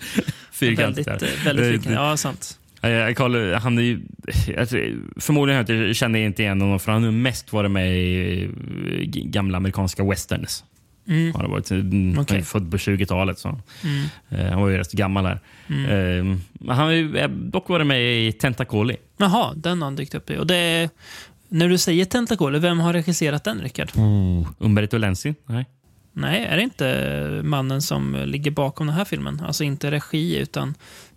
Fyrkantigt 0.52 1.08
Väldigt, 1.08 1.30
eh, 1.40 1.46
väldigt 1.46 1.66
Eh, 1.66 1.70
fyrkantigt. 1.72 1.94
Ja, 1.96 2.18
sant. 2.18 2.60
Jag 2.90 3.18
kollar, 3.18 3.54
han 3.54 3.78
är 3.78 3.82
ju, 3.82 4.02
tror- 4.46 5.20
förmodligen 5.22 5.58
har 5.66 5.74
jag 5.74 5.84
inte- 5.86 5.94
känner 5.94 6.20
jag 6.20 6.26
inte 6.26 6.44
igen 6.44 6.62
honom 6.62 6.80
för 6.80 6.92
han 6.92 7.04
har 7.04 7.12
mest 7.12 7.54
varit 7.54 7.72
med 7.72 7.98
i 7.98 8.44
eh, 8.44 9.08
gamla 9.30 9.58
amerikanska 9.58 10.04
westerns. 10.04 10.64
Han 11.08 11.42
har 11.42 11.48
varit 11.48 11.72
mm, 11.72 12.20
Okej. 12.20 12.42
född 12.44 12.72
på 12.72 12.78
20-talet. 12.78 13.40
Så. 13.40 13.60
Mm. 13.84 14.06
Eh, 14.30 14.52
han 14.52 14.62
var 14.62 14.70
ju 14.70 14.78
rätt 14.78 14.92
gammal 14.92 15.26
här. 15.26 15.40
Eh, 15.68 16.24
men 16.54 16.76
han 16.76 16.78
har 16.86 16.92
ju 16.92 17.18
eh, 17.18 17.30
dock 17.30 17.70
varit 17.70 17.88
med 17.88 18.28
i 18.28 18.32
Tentacoli. 18.32 18.96
Jaha, 19.18 19.54
den 19.56 19.82
har 19.82 19.86
han 19.86 19.96
dykt 19.96 20.16
upp 20.16 20.30
i. 20.30 20.38
Och 20.38 20.48
det 20.48 20.56
är, 20.56 20.90
när 21.50 21.70
du 21.70 21.78
säger 21.78 22.06
Tentacoler, 22.06 22.60
vem 22.60 22.80
har 22.80 22.94
regisserat 22.94 23.44
den, 23.44 23.62
Rickard? 23.62 23.92
Umberto 24.60 24.98
Lenzi? 24.98 25.36
Nej. 25.46 25.66
Nej, 26.18 26.46
är 26.46 26.58
det 26.58 26.64
inte 26.64 27.42
mannen 27.44 27.82
som 27.82 28.24
ligger 28.26 28.52
bakom 28.52 28.88
den 28.88 28.96
här 28.96 29.06
filmen? 29.06 29.42
Alltså 29.46 29.64
inte 29.64 29.92
regi, 29.92 30.38
utan 30.40 30.74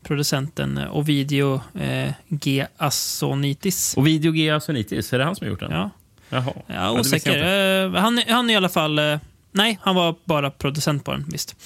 producenten 0.08 0.78
eh, 0.78 0.96
Ovidio 0.96 1.60
eh, 1.80 2.12
G. 2.28 2.66
Assonitis. 2.76 3.94
Och 3.96 4.06
Video 4.06 4.32
G. 4.32 4.50
Asonitis, 4.50 5.12
är 5.12 5.18
det 5.18 5.24
han 5.24 5.36
som 5.36 5.44
har 5.44 5.50
gjort 5.50 5.60
den? 5.60 5.72
Ja, 5.72 5.90
Jaha. 6.30 6.52
Ja, 6.66 6.90
osäker. 7.00 7.30
inte. 7.36 7.96
Eh, 7.96 8.02
han, 8.02 8.22
han 8.28 8.50
är 8.50 8.54
i 8.54 8.56
alla 8.56 8.68
fall... 8.68 8.98
Eh, 8.98 9.18
nej, 9.52 9.78
han 9.82 9.94
var 9.94 10.14
bara 10.24 10.50
producent 10.50 11.04
på 11.04 11.12
den, 11.12 11.24
visst. 11.28 11.56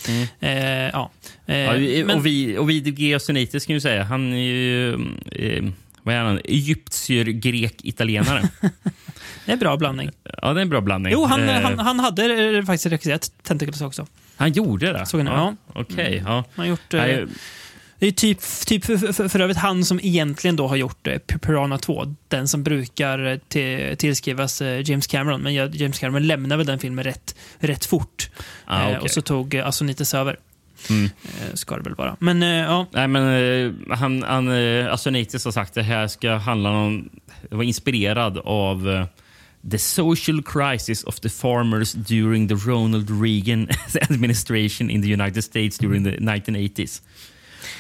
Eh, 0.41 0.53
ja. 0.53 1.11
Eh, 1.47 1.55
Mm. 1.71 1.85
Ja, 1.99 2.05
men- 2.07 2.17
och, 2.17 2.27
vi, 2.27 2.59
och 2.59 2.71
Video 2.71 2.95
G. 2.95 3.15
Asonitis 3.15 3.67
kan 3.67 3.75
ju 3.75 3.81
säga. 3.81 4.03
Han 4.05 4.33
är 4.33 4.37
ju... 4.39 4.93
Eh, 5.33 5.65
vad 6.03 6.15
är 6.15 6.19
han? 6.19 6.41
Egyptier, 6.45 7.25
grek, 7.25 7.75
italienare. 7.85 8.43
det 9.45 9.51
är 9.51 9.53
en 9.53 9.59
bra 9.59 9.77
blandning. 9.77 10.11
ja, 10.43 10.53
det 10.53 10.61
är 10.61 10.63
en 10.63 10.69
bra 10.69 10.81
blandning. 10.81 11.13
Jo, 11.13 11.25
han, 11.25 11.49
han, 11.49 11.79
han 11.79 12.01
hade 12.01 12.63
faktiskt 12.67 12.87
regisserat 12.87 13.33
Tentacles 13.43 13.81
också. 13.81 14.07
han 14.37 14.53
gjorde 14.53 14.93
det? 14.93 15.07
Såg 15.07 15.25
ni? 15.25 15.31
Ja. 15.31 15.55
Okej, 15.73 16.23
ja. 16.27 16.33
Han 16.33 16.45
har 16.57 16.65
gjort... 16.65 16.95
Det 18.03 18.09
är 18.09 18.13
typ, 18.13 18.39
typ 18.67 18.85
för, 18.85 19.13
för, 19.13 19.29
för 19.29 19.41
övrigt 19.41 19.57
han 19.59 19.85
som 19.85 20.01
egentligen 20.03 20.57
då 20.57 20.67
har 20.69 20.77
gjort 20.77 21.07
eh, 21.07 21.19
Piranha 21.19 21.79
2. 21.79 22.15
Den 22.29 22.49
som 22.49 22.63
brukar 22.63 23.27
eh, 23.27 23.39
till, 23.49 23.97
tillskrivas 23.97 24.63
eh, 24.63 24.91
James 24.91 25.07
Cameron. 25.07 25.41
Men 25.41 25.55
jag- 25.55 25.75
James 25.75 25.99
Cameron 25.99 26.27
lämnade 26.27 26.57
väl 26.57 26.67
den 26.67 26.79
filmen 26.79 27.05
rätt, 27.05 27.35
rätt 27.59 27.85
fort. 27.85 28.31
Ah, 28.65 28.81
Eh, 28.83 28.87
okej. 28.89 28.99
Och 29.01 29.11
så 29.11 29.23
tog 29.23 29.55
eh, 29.55 29.67
Assonitis 29.67 30.15
över. 30.15 30.37
Mm. 30.91 31.11
Ska 31.55 31.77
det 31.77 31.83
väl 31.83 31.95
vara. 31.95 32.17
Men 32.21 32.43
ja, 32.43 32.87
Nej, 32.93 33.09
men 33.09 33.87
han, 33.91 34.23
han, 34.23 34.49
Asonitis 34.89 35.45
har 35.45 35.53
sagt 35.53 35.69
att 35.71 35.75
det 35.75 35.83
här 35.83 36.09
ska 36.09 36.35
handla 36.35 36.71
om... 36.71 37.09
Var 37.51 37.63
inspirerad 37.63 38.39
av 38.39 39.07
the 39.71 39.79
social 39.79 40.43
crisis 40.43 41.05
of 41.05 41.21
the 41.21 41.29
farmers 41.29 41.93
during 41.93 42.49
the 42.49 42.55
Ronald 42.55 43.23
Reagan 43.23 43.69
administration 44.11 44.91
in 44.91 45.03
the 45.03 45.13
United 45.13 45.45
States 45.45 45.79
during 45.79 46.05
the 46.05 46.11
1980s. 46.11 47.03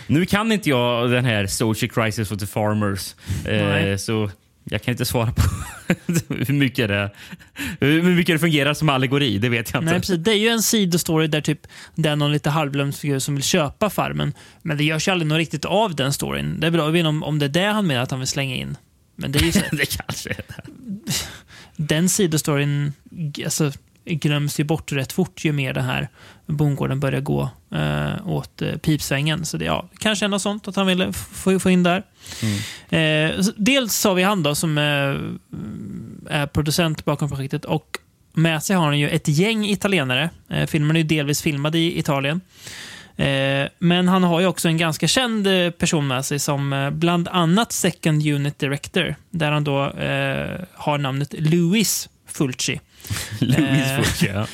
Nu 0.06 0.26
kan 0.26 0.52
inte 0.52 0.70
jag 0.70 1.10
den 1.10 1.24
här 1.24 1.46
social 1.46 1.90
crisis 1.90 2.30
of 2.32 2.38
the 2.38 2.46
farmers, 2.46 3.14
eh, 3.46 3.96
så 3.96 4.30
jag 4.64 4.82
kan 4.82 4.92
inte 4.92 5.04
svara 5.04 5.32
på 5.32 5.42
hur 6.34 6.54
mycket, 6.54 6.88
det, 6.88 7.10
hur 7.80 8.02
mycket 8.02 8.34
det 8.34 8.38
fungerar 8.38 8.74
som 8.74 8.88
allegori. 8.88 9.38
Det 9.38 9.48
vet 9.48 9.72
jag 9.72 9.82
inte. 9.82 9.92
nej, 9.92 10.00
precis. 10.00 10.18
Det 10.18 10.30
är 10.30 10.36
ju 10.36 10.48
en 10.48 10.62
sidostory 10.62 11.26
där 11.26 11.40
typ 11.40 11.66
det 11.94 12.08
är 12.08 12.16
någon 12.16 12.32
lite 12.32 12.50
halvglömd 12.50 12.94
figur 12.94 13.18
som 13.18 13.34
vill 13.34 13.44
köpa 13.44 13.90
farmen. 13.90 14.34
Men 14.62 14.76
det 14.76 14.84
görs 14.84 15.08
ju 15.08 15.12
aldrig 15.12 15.28
något 15.28 15.38
riktigt 15.38 15.64
av 15.64 15.96
den 15.96 16.12
storyn. 16.12 16.60
Det 16.60 16.66
är 16.66 16.70
bra, 16.70 16.84
jag 16.84 16.92
vet 16.92 16.98
inte 16.98 17.08
om, 17.08 17.22
om 17.22 17.38
det 17.38 17.46
är 17.46 17.48
det 17.48 17.66
han 17.66 17.86
menar 17.86 18.02
att 18.02 18.10
han 18.10 18.20
vill 18.20 18.28
slänga 18.28 18.54
in. 18.54 18.76
Men 19.16 19.32
det 19.32 19.38
är 19.38 19.42
ju 19.42 19.52
så, 19.52 19.60
det 19.72 19.96
kanske 19.96 20.30
är 20.30 20.42
det. 20.48 20.62
den 21.76 22.08
sidostoryn 22.08 22.92
alltså, 23.44 23.72
glöms 24.04 24.60
ju 24.60 24.64
bort 24.64 24.92
rätt 24.92 25.12
fort 25.12 25.44
ju 25.44 25.52
mer 25.52 25.74
den 25.74 25.84
här 25.84 26.08
bondgården 26.52 27.00
börjar 27.00 27.20
gå 27.20 27.50
eh, 27.74 28.28
åt 28.28 28.62
eh, 28.62 28.76
pipsvängen. 28.76 29.44
Så 29.44 29.56
det 29.56 29.64
ja, 29.64 29.88
kanske 29.98 30.28
något 30.28 30.42
sånt 30.42 30.68
att 30.68 30.76
han 30.76 30.86
ville 30.86 31.06
f- 31.08 31.28
få, 31.32 31.58
få 31.60 31.70
in 31.70 31.82
där. 31.82 32.02
Eh, 32.98 33.40
så 33.40 33.52
dels 33.56 34.04
har 34.04 34.14
vi 34.14 34.22
han 34.22 34.42
då 34.42 34.54
som 34.54 34.78
eh, 34.78 36.34
är 36.40 36.46
producent 36.46 37.04
bakom 37.04 37.28
projektet 37.28 37.64
och 37.64 37.98
med 38.34 38.62
sig 38.62 38.76
har 38.76 38.84
han 38.86 38.98
ju 38.98 39.08
ett 39.08 39.28
gäng 39.28 39.64
italienare. 39.64 40.30
Eh, 40.50 40.66
filmen 40.66 40.96
är 40.96 41.00
ju 41.00 41.06
delvis 41.06 41.42
filmad 41.42 41.76
i 41.76 41.98
Italien. 41.98 42.40
Eh, 43.16 43.68
men 43.78 44.08
han 44.08 44.22
har 44.24 44.40
ju 44.40 44.46
också 44.46 44.68
en 44.68 44.76
ganska 44.76 45.08
känd 45.08 45.46
eh, 45.46 45.70
person 45.70 46.06
med 46.06 46.24
sig 46.24 46.38
som 46.38 46.72
eh, 46.72 46.90
bland 46.90 47.28
annat 47.28 47.72
Second 47.72 48.26
Unit 48.26 48.58
Director. 48.58 49.14
Där 49.30 49.52
han 49.52 49.64
då 49.64 49.84
eh, 49.90 50.60
har 50.74 50.98
namnet 50.98 51.34
Louis 51.38 52.08
Fulci. 52.26 52.80
Louis 53.40 53.58
Eh, 53.58 53.96
Fulci, 53.96 54.26
ja. 54.34 54.46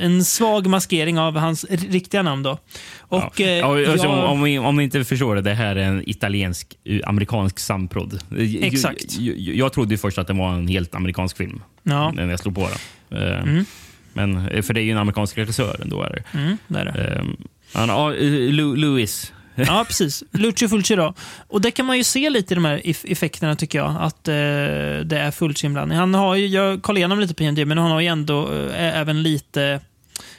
En 0.00 0.24
svag 0.24 0.66
maskering 0.66 1.18
av 1.18 1.36
hans 1.36 1.64
riktiga 1.70 2.22
namn 2.22 2.42
då. 2.42 2.58
Och, 2.98 3.40
ja. 3.40 3.44
eh, 3.46 3.66
alltså, 3.68 4.06
jag- 4.06 4.30
om, 4.30 4.42
ni, 4.42 4.58
om 4.58 4.76
ni 4.76 4.82
inte 4.84 5.04
förstår 5.04 5.34
det, 5.34 5.40
det 5.40 5.54
här 5.54 5.76
är 5.76 5.84
en 5.84 6.08
italiensk, 6.10 6.74
eh, 6.84 7.00
amerikansk 7.04 7.58
samprodd. 7.58 8.20
Eh, 8.38 8.54
Exakt. 8.66 9.18
Jag, 9.18 9.38
jag, 9.38 9.56
jag 9.56 9.72
trodde 9.72 9.98
först 9.98 10.18
att 10.18 10.26
det 10.26 10.32
var 10.32 10.52
en 10.54 10.68
helt 10.68 10.94
amerikansk 10.94 11.36
film 11.36 11.62
Ja. 11.82 12.10
när 12.12 12.30
jag 12.30 12.40
slog 12.40 12.54
på 12.54 12.68
den. 13.08 13.28
Mm. 13.42 13.64
Men, 14.12 14.62
för 14.62 14.74
det 14.74 14.80
är 14.80 14.84
ju 14.84 14.90
en 14.90 14.98
amerikansk 14.98 15.38
regissör 15.38 15.80
ändå. 15.82 16.02
Är 16.02 16.10
det. 16.32 16.38
Mm, 16.38 16.56
det 16.68 16.78
är 16.80 16.84
det. 16.84 17.14
Eh, 17.14 17.22
han, 17.72 17.88
ja, 17.88 18.14
eh, 18.14 18.20
Lu- 18.30 18.76
Louis. 18.76 19.32
Ja, 19.56 19.84
precis. 19.86 20.24
Lucio 20.32 20.68
Fulci 20.68 20.96
då. 20.96 21.14
Och 21.48 21.60
det 21.60 21.70
kan 21.70 21.86
man 21.86 21.96
ju 21.96 22.04
se 22.04 22.30
lite 22.30 22.54
i 22.54 22.56
de 22.56 22.64
här 22.64 22.82
effekterna 22.84 23.56
tycker 23.56 23.78
jag. 23.78 23.96
Att 24.00 24.28
eh, 24.28 24.34
det 25.04 25.18
är 25.18 25.30
Fulci-inblandning. 25.30 25.98
Han 25.98 26.14
har 26.14 26.34
ju, 26.34 26.46
jag 26.46 26.82
kollade 26.82 27.00
igenom 27.00 27.20
lite 27.20 27.34
på 27.34 27.42
IMDb, 27.42 27.66
men 27.66 27.78
han 27.78 27.90
har 27.90 28.00
ju 28.00 28.06
ändå 28.06 28.52
eh, 28.52 28.98
även 28.98 29.22
lite 29.22 29.80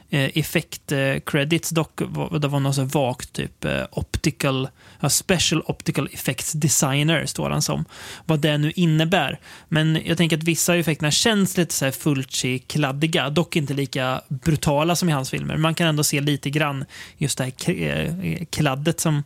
effekt-credits. 0.10 1.74
Dock 1.74 2.02
var 2.02 2.40
det 2.40 2.48
var 2.48 2.60
något 2.60 2.76
så 2.76 2.84
vagt, 2.84 3.34
typ 3.34 3.66
eh, 3.66 3.84
optical, 3.92 4.68
special 5.10 5.62
optical 5.66 6.10
effects 6.14 6.54
designer 6.54 7.26
står 7.26 7.50
han 7.50 7.62
som. 7.62 7.86
Vad 8.26 8.40
det 8.40 8.58
nu 8.58 8.72
innebär. 8.76 9.40
Men 9.68 10.02
jag 10.06 10.18
tänker 10.18 10.38
att 10.38 10.44
vissa 10.44 10.74
av 10.74 10.80
effekterna 10.80 11.12
känns 11.12 11.58
lite 11.58 11.74
så 11.74 11.86
här 11.86 11.92
Fulci-kladdiga. 11.92 13.30
Dock 13.30 13.56
inte 13.56 13.74
lika 13.74 14.22
brutala 14.30 14.96
som 14.96 15.10
i 15.10 15.12
hans 15.12 15.30
filmer. 15.30 15.58
Man 15.58 15.76
kan 15.76 15.88
ändå 15.88 16.04
se 16.04 16.22
lite 16.22 16.50
grann 16.50 16.86
just 17.18 17.38
det 17.38 17.44
här 17.44 17.74
eh, 17.82 18.46
kladdet 18.50 19.00
som 19.00 19.24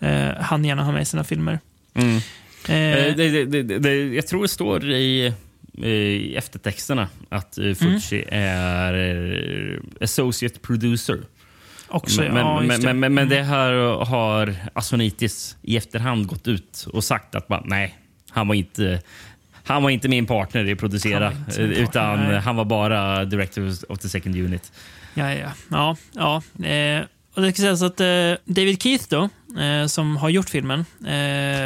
eh, 0.00 0.28
han 0.40 0.64
gärna 0.64 0.84
har 0.84 0.92
med 0.92 1.02
i 1.02 1.04
sina 1.04 1.24
filmer. 1.24 1.58
Mm. 1.94 2.16
Eh, 2.16 2.20
Eh, 2.90 3.16
det, 3.16 3.46
det, 3.46 3.62
det, 3.62 3.78
det, 3.78 3.94
jag 3.94 4.26
tror 4.26 4.42
det 4.42 4.48
står 4.48 4.90
i, 4.90 5.32
i 5.78 6.36
eftertexterna 6.36 7.08
att 7.28 7.58
eh, 7.58 7.74
Fulci 7.74 8.24
är 8.28 8.94
eh, 8.94 9.78
associate 10.00 10.58
producer. 10.58 11.18
också, 11.88 12.22
men, 12.22 12.36
ja, 12.36 12.60
men, 12.60 12.80
det. 12.80 12.94
men, 12.94 13.14
men, 13.14 13.28
det 13.28 13.42
här 13.42 13.72
har 14.04 14.54
Asonitis 14.72 15.56
i 15.62 15.76
efterhand 15.76 16.26
gått 16.26 16.48
ut 16.48 16.86
och 16.92 17.04
sagt 17.04 17.34
att 17.34 17.48
bara, 17.48 17.62
nej, 17.66 17.98
han 18.30 18.48
var 18.48 18.54
inte 18.54 19.02
han 19.64 19.82
var 19.82 19.90
inte 19.90 20.08
min 20.08 20.26
partner 20.26 20.64
i 20.64 20.72
att 20.72 20.78
producera, 20.78 21.24
Han 21.24 21.36
eh, 21.36 21.44
partner, 21.46 21.64
utan 21.64 22.18
nej. 22.18 22.40
han 22.40 22.56
var 22.56 22.64
bara 22.64 23.24
director 23.24 23.72
of 23.88 23.98
the 23.98 24.08
second 24.08 24.36
unit. 24.36 24.72
Ja, 25.14 25.34
ja, 25.34 25.38
ja. 25.38 25.96
ja, 26.12 26.42
ja. 26.58 26.66
Eh, 26.66 27.04
och 27.34 27.42
det 27.42 27.52
ska 27.52 27.62
sägas 27.62 27.82
att 27.82 28.00
eh, 28.00 28.06
David 28.44 28.82
Keith 28.82 29.04
då, 29.08 29.28
eh, 29.58 29.86
som 29.86 30.16
har 30.16 30.28
gjort 30.28 30.50
filmen. 30.50 30.80
Eh, 30.80 31.06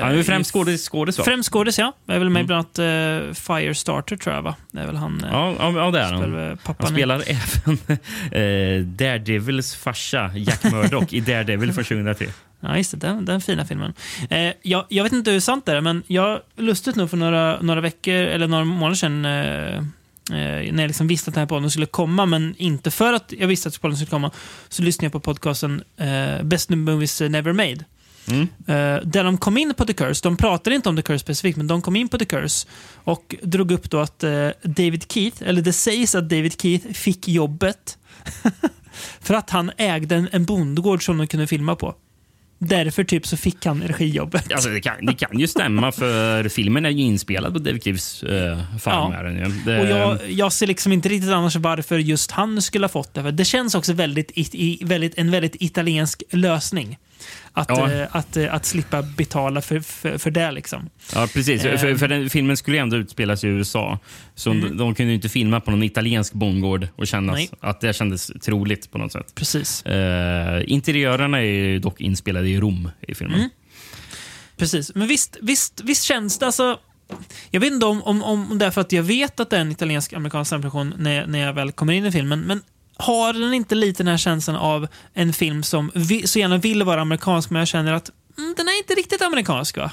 Han 0.04 0.18
är 0.18 0.22
främst 0.22 0.52
skådis, 0.52 0.88
skådis 0.88 1.18
va? 1.18 1.24
Främst 1.24 1.52
skådis, 1.52 1.78
ja. 1.78 1.92
Är 2.06 2.18
väl 2.18 2.30
med 2.30 2.42
i 2.42 2.44
bland 2.46 2.58
annat 2.76 2.78
eh, 2.78 3.34
Firestarter, 3.34 4.16
tror 4.16 4.34
jag, 4.34 4.42
va? 4.42 4.54
Det 4.70 4.80
är 4.80 4.86
väl 4.86 4.96
han. 4.96 5.24
Eh, 5.24 5.30
Ja, 5.32 5.54
ja, 5.74 5.90
det 5.90 6.00
är 6.00 6.12
han. 6.12 6.50
eh, 6.50 6.56
pappan 6.56 6.86
Han 6.86 6.94
i. 6.94 6.96
spelar 6.96 7.22
även 7.26 7.78
eh, 8.80 8.86
Daredevils 8.86 9.74
farsa 9.76 10.30
Jack 10.34 10.64
Murdoch 10.64 11.12
i 11.14 11.20
Daredevil 11.20 11.72
från 11.72 11.84
2003. 11.84 12.26
Ja, 12.66 12.76
just 12.76 12.90
det. 12.90 12.96
Den, 12.96 13.24
den 13.24 13.40
fina 13.40 13.64
filmen. 13.64 13.94
Eh, 14.30 14.52
jag, 14.62 14.84
jag 14.88 15.04
vet 15.04 15.12
inte 15.12 15.30
hur 15.30 15.40
sant 15.40 15.66
det 15.66 15.72
är, 15.76 15.80
men 15.80 16.02
jag 16.06 16.40
lustigt 16.56 16.96
nog 16.96 17.10
för 17.10 17.16
några, 17.16 17.60
några 17.60 17.80
veckor, 17.80 18.14
eller 18.14 18.46
några 18.46 18.64
månader 18.64 18.94
sedan, 18.94 19.24
eh, 19.24 19.82
när 20.30 20.80
jag 20.80 20.88
liksom 20.88 21.06
visste 21.06 21.30
att 21.30 21.34
den 21.34 21.40
här 21.40 21.46
podden 21.46 21.70
skulle 21.70 21.86
komma, 21.86 22.26
men 22.26 22.54
inte 22.58 22.90
för 22.90 23.12
att 23.12 23.32
jag 23.38 23.48
visste 23.48 23.68
att 23.68 23.80
podden 23.80 23.96
skulle 23.96 24.10
komma, 24.10 24.30
så 24.68 24.82
lyssnade 24.82 25.04
jag 25.04 25.12
på 25.12 25.20
podcasten 25.20 25.82
eh, 25.96 26.42
Best 26.42 26.70
New 26.70 26.78
Movies 26.78 27.20
Never 27.20 27.52
Made. 27.52 27.84
Mm. 28.26 28.42
Eh, 28.66 29.02
där 29.04 29.24
de 29.24 29.38
kom 29.38 29.56
in 29.56 29.74
på 29.74 29.84
The 29.84 29.92
Curse, 29.92 30.20
de 30.22 30.36
pratade 30.36 30.76
inte 30.76 30.88
om 30.88 30.96
The 30.96 31.02
Curse 31.02 31.18
specifikt, 31.18 31.56
men 31.56 31.66
de 31.66 31.82
kom 31.82 31.96
in 31.96 32.08
på 32.08 32.18
The 32.18 32.24
Curse 32.24 32.68
och 32.94 33.34
drog 33.42 33.70
upp 33.70 33.90
då 33.90 34.00
att 34.00 34.24
eh, 34.24 34.48
David 34.62 35.12
Keith, 35.12 35.42
eller 35.42 35.62
det 35.62 35.72
sägs 35.72 36.14
att 36.14 36.28
David 36.28 36.60
Keith 36.60 36.92
fick 36.92 37.28
jobbet 37.28 37.98
för 39.20 39.34
att 39.34 39.50
han 39.50 39.70
ägde 39.76 40.16
en, 40.16 40.28
en 40.32 40.44
bondgård 40.44 41.04
som 41.04 41.18
de 41.18 41.26
kunde 41.26 41.46
filma 41.46 41.76
på. 41.76 41.94
Därför 42.68 43.04
typ 43.04 43.26
så 43.26 43.36
fick 43.36 43.66
han 43.66 43.82
regijobbet. 43.82 44.52
Alltså, 44.52 44.68
det, 44.68 44.80
kan, 44.80 45.06
det 45.06 45.14
kan 45.14 45.38
ju 45.38 45.46
stämma, 45.46 45.92
för 45.92 46.48
filmen 46.48 46.86
är 46.86 46.90
ju 46.90 47.02
inspelad 47.02 47.52
på 47.52 47.58
David 47.58 47.84
Keiths 47.84 48.22
eh, 48.22 48.58
farm. 48.80 49.12
Ja. 49.12 49.48
Det, 49.66 49.80
Och 49.80 49.86
jag, 49.86 50.30
jag 50.30 50.52
ser 50.52 50.66
liksom 50.66 50.92
inte 50.92 51.08
riktigt 51.08 51.30
annars 51.30 51.56
varför 51.56 51.98
just 51.98 52.30
han 52.30 52.62
skulle 52.62 52.84
ha 52.84 52.88
fått 52.88 53.14
det. 53.14 53.22
För 53.22 53.32
det 53.32 53.44
känns 53.44 53.74
också 53.74 53.92
väldigt, 53.92 54.30
i, 54.34 54.78
väldigt, 54.84 55.18
en 55.18 55.30
väldigt 55.30 55.56
italiensk 55.62 56.22
lösning. 56.30 56.98
Att, 57.56 57.68
Ja. 57.68 57.92
eh, 57.92 58.06
att, 58.10 58.36
eh, 58.36 58.54
att 58.54 58.64
slippa 58.64 59.02
betala 59.02 59.60
för, 59.60 59.80
för, 59.80 60.18
för 60.18 60.30
det. 60.30 60.50
Liksom. 60.50 60.90
Ja, 61.14 61.28
precis. 61.34 61.64
Eh. 61.64 61.78
För, 61.78 61.94
för 61.94 62.08
den 62.08 62.30
filmen 62.30 62.56
skulle 62.56 62.78
ändå 62.78 62.96
utspelas 62.96 63.44
i 63.44 63.46
USA. 63.46 63.98
Så 64.34 64.50
de, 64.50 64.76
de 64.76 64.94
kunde 64.94 65.10
ju 65.10 65.14
inte 65.14 65.28
filma 65.28 65.60
på 65.60 65.70
någon 65.70 65.82
italiensk 65.82 66.32
bondgård 66.32 66.88
och 66.96 67.06
känna 67.06 67.32
Nej. 67.32 67.50
att 67.60 67.80
det 67.80 67.92
kändes 67.92 68.26
troligt 68.42 68.90
på 68.90 68.98
något 68.98 69.12
sätt. 69.12 69.34
Precis. 69.34 69.86
Eh, 69.86 70.62
interiörerna 70.66 71.38
är 71.38 71.42
ju 71.42 71.78
dock 71.78 72.00
inspelade 72.00 72.48
i 72.48 72.60
Rom 72.60 72.90
i 73.08 73.14
filmen. 73.14 73.38
Mm. 73.38 73.50
Precis. 74.56 74.94
Men 74.94 75.08
visst, 75.08 75.36
visst, 75.42 75.80
visst 75.84 76.02
känns 76.04 76.38
det 76.38 76.46
alltså... 76.46 76.78
Jag 77.50 77.60
vet 77.60 77.72
inte 77.72 77.86
om, 77.86 78.02
om, 78.02 78.22
om 78.22 78.58
det 78.58 78.66
är 78.66 78.70
för 78.70 78.80
att 78.80 78.92
jag 78.92 79.02
vet 79.02 79.40
att 79.40 79.50
det 79.50 79.56
är 79.56 79.60
en 79.60 79.72
italiensk-amerikansk 79.72 80.48
samproduktion 80.48 80.94
när, 80.98 81.26
när 81.26 81.38
jag 81.38 81.52
väl 81.52 81.72
kommer 81.72 81.92
in 81.92 82.06
i 82.06 82.12
filmen, 82.12 82.40
men 82.40 82.62
har 82.96 83.32
den 83.32 83.54
inte 83.54 83.74
lite 83.74 84.02
den 84.02 84.10
här 84.10 84.16
känslan 84.18 84.56
av 84.56 84.88
en 85.14 85.32
film 85.32 85.62
som 85.62 85.90
vi, 85.94 86.26
så 86.26 86.38
gärna 86.38 86.58
vill 86.58 86.82
vara 86.82 87.00
amerikansk, 87.00 87.50
men 87.50 87.58
jag 87.58 87.68
känner 87.68 87.92
att 87.92 88.10
mm, 88.38 88.54
den 88.56 88.68
är 88.68 88.78
inte 88.78 88.94
riktigt 88.94 89.22
amerikansk 89.22 89.76
va? 89.76 89.92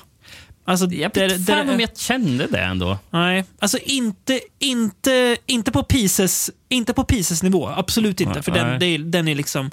Alltså, 0.66 0.86
Jag 0.86 1.16
vet 1.16 1.46
där- 1.46 1.56
fan 1.56 1.70
om 1.70 1.80
jag 1.80 1.98
kände 1.98 2.48
det 2.48 2.60
ändå. 2.60 2.98
Nej, 3.10 3.46
alltså 3.60 3.78
inte, 3.78 4.40
inte, 4.60 5.38
inte 5.46 5.72
på 5.72 5.84
Pieces, 5.84 6.52
inte 6.70 6.94
på 6.94 7.04
Pieces 7.04 7.44
nivå. 7.44 7.70
Absolut 7.70 8.22
inte. 8.22 8.42
För 8.42 8.52
den, 8.52 8.80
det 8.80 8.86
är, 8.86 9.00
den 9.00 9.28
är 9.28 9.36
liksom... 9.36 9.72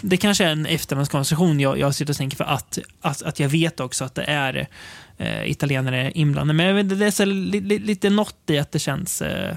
Det 0.00 0.16
kanske 0.16 0.44
är 0.44 0.52
en 0.52 0.66
efterhandskonstruktion 0.66 1.60
jag, 1.60 1.78
jag 1.78 1.94
sitter 1.94 2.12
och 2.12 2.16
tänker 2.16 2.36
för 2.36 2.44
att, 2.44 2.78
att, 3.00 3.22
att 3.22 3.40
jag 3.40 3.48
vet 3.48 3.80
också 3.80 4.04
att 4.04 4.14
det 4.14 4.24
är 4.24 4.68
eh, 5.18 5.50
italienare 5.50 6.12
inblandade. 6.14 6.56
Men 6.56 6.78
inte, 6.78 6.94
det 6.94 7.06
är 7.06 7.10
så 7.10 7.24
li, 7.24 7.60
li, 7.60 7.78
lite 7.78 8.10
något 8.10 8.36
i 8.50 8.58
att 8.58 8.72
det 8.72 8.78
känns... 8.78 9.22
Eh, 9.22 9.56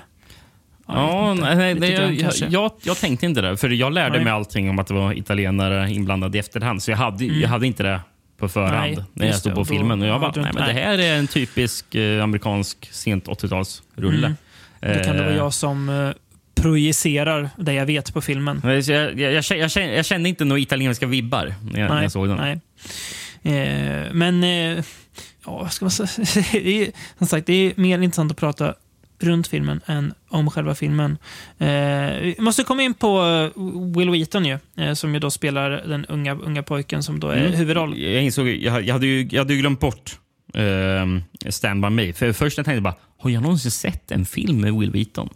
Ja, 0.93 1.33
nej, 1.33 1.75
nej, 1.75 1.91
grann 1.91 2.15
jag, 2.15 2.33
jag, 2.35 2.51
jag, 2.51 2.71
jag 2.83 2.97
tänkte 2.97 3.25
inte 3.25 3.41
det. 3.41 3.57
För 3.57 3.69
jag 3.69 3.93
lärde 3.93 4.15
Nej. 4.15 4.23
mig 4.23 4.33
allting 4.33 4.69
om 4.69 4.79
att 4.79 4.87
det 4.87 4.93
var 4.93 5.13
italienare 5.13 5.91
inblandade 5.91 6.37
i 6.37 6.39
efterhand. 6.39 6.83
Så 6.83 6.91
jag 6.91 6.97
hade, 6.97 7.25
jag 7.25 7.49
hade 7.49 7.67
inte 7.67 7.83
det 7.83 8.01
på 8.37 8.49
förhand 8.49 8.93
Mm. 8.93 8.95
Nej, 8.95 9.05
när 9.13 9.25
jag 9.27 9.35
stod 9.35 9.51
det. 9.51 9.55
på 9.55 9.61
då 9.61 9.65
filmen. 9.65 10.01
Och 10.01 10.07
jag 10.07 10.21
bara, 10.21 10.31
nej, 10.35 10.51
men 10.53 10.67
det 10.67 10.73
här 10.73 10.97
är 10.97 11.17
en 11.17 11.27
typisk 11.27 11.95
eh, 11.95 12.23
amerikansk 12.23 12.89
sent 12.91 13.27
80-talsrulle. 13.27 14.35
Mm. 14.81 14.97
Då 14.97 15.03
kan 15.03 15.15
det 15.15 15.23
vara 15.23 15.35
jag 15.35 15.53
som 15.53 15.89
eh, 15.89 16.11
projicerar 16.61 17.49
det 17.57 17.73
jag 17.73 17.85
vet 17.85 18.13
på 18.13 18.21
filmen. 18.21 18.61
Jag, 18.63 18.79
jag, 18.79 19.19
jag, 19.19 19.43
kände, 19.43 19.95
jag, 19.95 20.05
kände, 20.05 20.29
inte 20.29 20.45
några 20.45 20.59
italienska 20.59 21.05
vibbar 21.05 21.53
när 21.71 21.79
jag, 21.79 21.89
när 21.89 22.01
jag 22.01 22.11
såg 22.11 22.27
den. 22.27 22.37
Nej. 22.37 22.59
Eh, 23.43 24.13
men, 24.13 24.43
eh, 24.43 24.83
ja, 25.45 25.69
ska 25.69 25.85
man 25.85 25.91
säga? 25.91 26.09
det 26.51 26.81
är, 26.81 26.91
som 27.17 27.27
sagt, 27.27 27.47
det 27.47 27.53
är 27.53 27.73
mer 27.75 28.01
intressant 28.01 28.31
att 28.31 28.37
prata 28.37 28.75
runt 29.19 29.47
filmen 29.47 29.81
än 29.85 30.13
om 30.29 30.49
själva 30.51 30.75
filmen. 30.75 31.17
Eh, 31.57 31.67
vi 32.21 32.35
måste 32.39 32.63
komma 32.63 32.83
in 32.83 32.93
på 32.93 33.21
eh, 33.55 33.61
Will 33.97 34.09
Wheaton 34.09 34.45
ju, 34.45 34.57
eh, 34.77 34.93
som 34.93 35.13
ju 35.13 35.19
då 35.19 35.31
spelar 35.31 35.69
den 35.69 36.05
unga, 36.05 36.35
unga 36.35 36.63
pojken 36.63 37.03
som 37.03 37.19
då 37.19 37.27
är 37.27 37.37
Mm. 37.37 37.51
huvudroll. 37.53 37.97
Jag 37.99 38.23
insåg, 38.23 38.47
jag, 38.47 38.83
jag, 38.83 38.93
hade 38.93 39.07
ju, 39.07 39.27
jag 39.31 39.39
hade 39.41 39.53
ju 39.53 39.59
glömt 39.59 39.79
bort 39.79 40.17
uh, 40.57 41.49
Stand 41.49 41.81
By 41.83 41.89
Me. 41.89 42.13
För 42.13 42.33
först 42.33 42.57
jag 42.57 42.65
tänkte 42.65 42.75
jag 42.77 42.83
bara, 42.83 42.95
har 43.19 43.29
jag 43.29 43.43
någonsin 43.43 43.71
sett 43.71 44.11
en 44.11 44.25
film 44.25 44.61
med 44.61 44.73
Will 44.73 44.91
Wheaton? 44.91 45.29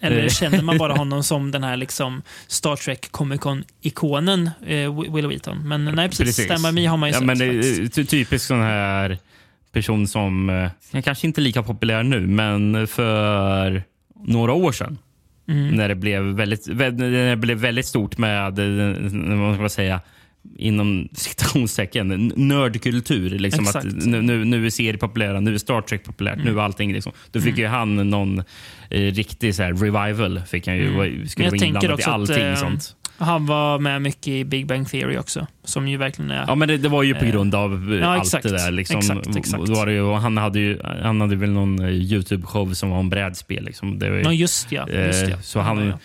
Eller 0.00 0.22
Eh. 0.22 0.28
känner 0.28 0.62
man 0.62 0.78
bara 0.78 0.92
honom 0.96 1.22
som 1.22 1.50
den 1.50 1.64
här 1.64 1.76
liksom 1.76 2.22
Star 2.46 2.76
Trek 2.76 3.08
Comic 3.10 3.40
Con-ikonen 3.40 4.50
eh, 4.66 5.12
Will 5.14 5.26
Wheaton? 5.26 5.68
Men 5.68 5.84
nej, 5.84 6.08
precis. 6.08 6.44
Stand 6.44 6.62
By 6.64 6.72
Me 6.72 6.86
har 6.86 6.96
man 6.96 7.08
ju 7.08 7.12
ja, 7.14 7.18
sett 7.18 7.26
men 7.26 7.38
det 7.38 7.46
faktiskt. 7.52 7.80
är 7.80 7.88
ty- 8.02 8.04
typisk 8.04 8.46
sån 8.46 8.60
här 8.60 9.18
person 9.72 10.06
som, 10.06 10.50
eh, 10.50 10.70
är 10.92 11.00
kanske 11.02 11.26
inte 11.26 11.40
lika 11.40 11.62
populär 11.62 12.02
nu, 12.02 12.20
men 12.26 12.86
för 12.86 13.82
några 14.26 14.52
år 14.52 14.72
sedan 14.72 14.98
Mm. 15.48 15.68
när, 15.68 15.88
det 15.88 15.94
blev 15.94 16.22
väldigt, 16.22 16.68
vä- 16.68 16.98
när 16.98 17.30
det 17.30 17.36
blev 17.36 17.58
väldigt 17.58 17.86
stort 17.86 18.18
med, 18.18 18.58
eh, 18.58 18.96
vad 19.40 19.54
ska 19.54 19.60
man 19.60 19.70
säga, 19.70 20.00
inom 20.58 21.08
citationstecken, 21.12 22.32
nördkultur. 22.36 23.30
Liksom 23.38 23.64
att 23.66 23.76
Exakt. 23.76 24.04
Mm. 24.04 24.10
nu, 24.10 24.22
nu, 24.22 24.44
nu 24.44 24.66
är 24.66 24.70
serier 24.70 24.96
populära, 24.96 25.40
nu 25.40 25.54
är 25.54 25.58
Star 25.58 25.80
Trek 25.80 26.04
populärt, 26.04 26.38
nu 26.44 26.58
är 26.58 26.62
allting 26.62 26.92
liksom. 26.92 27.12
Då 27.30 27.40
fick 27.40 27.58
ju 27.58 27.66
han 27.66 28.10
någon 28.10 28.38
eh, 28.90 29.00
riktig 29.00 29.54
så 29.54 29.62
här, 29.62 29.72
revival. 29.72 30.40
Fick 30.46 30.66
han 30.66 30.76
ju, 30.76 30.86
skulle 30.88 31.04
Mm. 31.04 31.26
Jag 31.36 31.50
vara 31.50 31.66
inblandad 31.66 31.90
i 31.90 31.94
också 31.94 32.10
att, 32.10 32.14
allting 32.14 32.44
eh, 32.44 32.54
sånt. 32.54 32.96
Han 33.22 33.46
var 33.46 33.78
med 33.78 34.02
mycket 34.02 34.28
i 34.28 34.44
Big 34.44 34.66
Bang 34.66 34.90
Theory 34.90 35.18
också, 35.18 35.46
som 35.64 35.88
ju 35.88 35.96
verkligen 35.96 36.30
är... 36.30 36.44
Ja, 36.46 36.54
men 36.54 36.68
det, 36.68 36.76
det 36.76 36.88
var 36.88 37.02
ju 37.02 37.14
på 37.14 37.24
grund 37.24 37.54
av 37.54 37.92
eh, 37.92 37.98
ja, 37.98 38.06
allt 38.06 38.22
exakt. 38.22 38.42
det 38.42 38.50
där. 38.50 38.70
Liksom. 38.70 38.98
Exakt, 38.98 39.36
exakt. 39.36 39.68
Var 39.68 39.86
det 39.86 39.92
ju, 39.92 40.12
han, 40.12 40.36
hade 40.36 40.58
ju, 40.58 40.80
han 41.02 41.20
hade 41.20 41.36
väl 41.36 41.50
någon 41.50 41.78
eh, 41.78 41.88
Youtube-show 41.88 42.74
som 42.74 42.90
var 42.90 42.98
om 42.98 43.10
brädspel. 43.10 43.64
Liksom. 43.64 43.98
Det 43.98 44.10
var 44.10 44.16
ju, 44.16 44.22
Ja, 44.22 44.32
just 44.32 44.72
ja. 44.72 44.88
Just 44.88 45.22
eh, 45.22 45.30
ja. 45.30 45.36
så 45.42 45.60
han, 45.60 45.86
ja, 45.86 45.98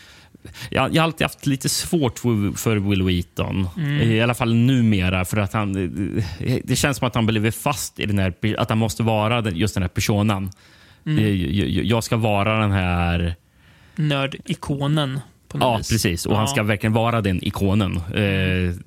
jag, 0.69 0.95
jag 0.95 1.01
har 1.01 1.05
alltid 1.05 1.25
haft 1.25 1.45
lite 1.45 1.69
svårt 1.69 2.19
för, 2.19 2.89
Will 2.89 3.03
Wheaton. 3.03 3.69
Mm. 3.77 4.01
I 4.01 4.21
alla 4.21 4.33
fall 4.33 4.53
numera. 4.53 5.25
För 5.25 5.37
att 5.37 5.53
han, 5.53 5.75
eh, 6.39 6.57
det 6.63 6.75
känns 6.75 6.97
som 6.97 7.07
att 7.07 7.15
han 7.15 7.25
blivit 7.25 7.55
fast 7.55 7.99
i 7.99 8.05
den 8.05 8.19
här, 8.19 8.33
att 8.57 8.69
han 8.69 8.77
måste 8.77 9.03
vara 9.03 9.41
den, 9.41 9.55
just 9.55 9.73
den 9.73 9.83
här 9.83 9.89
personan. 9.89 10.51
Mm. 11.05 11.25
Eh, 11.25 11.31
Jag, 11.81 12.03
ska 12.03 12.17
vara 12.17 12.59
den 12.59 12.71
här 12.71 13.35
Nördikonen 13.95 15.19
Ja, 15.53 15.77
vis. 15.77 15.89
precis. 15.89 16.25
Och 16.25 16.35
han 16.35 16.43
Ja. 16.43 16.47
ska 16.47 16.63
verkligen 16.63 16.93
vara 16.93 17.21
den 17.21 17.43
ikonen. 17.45 18.01
Eh, 18.15 18.23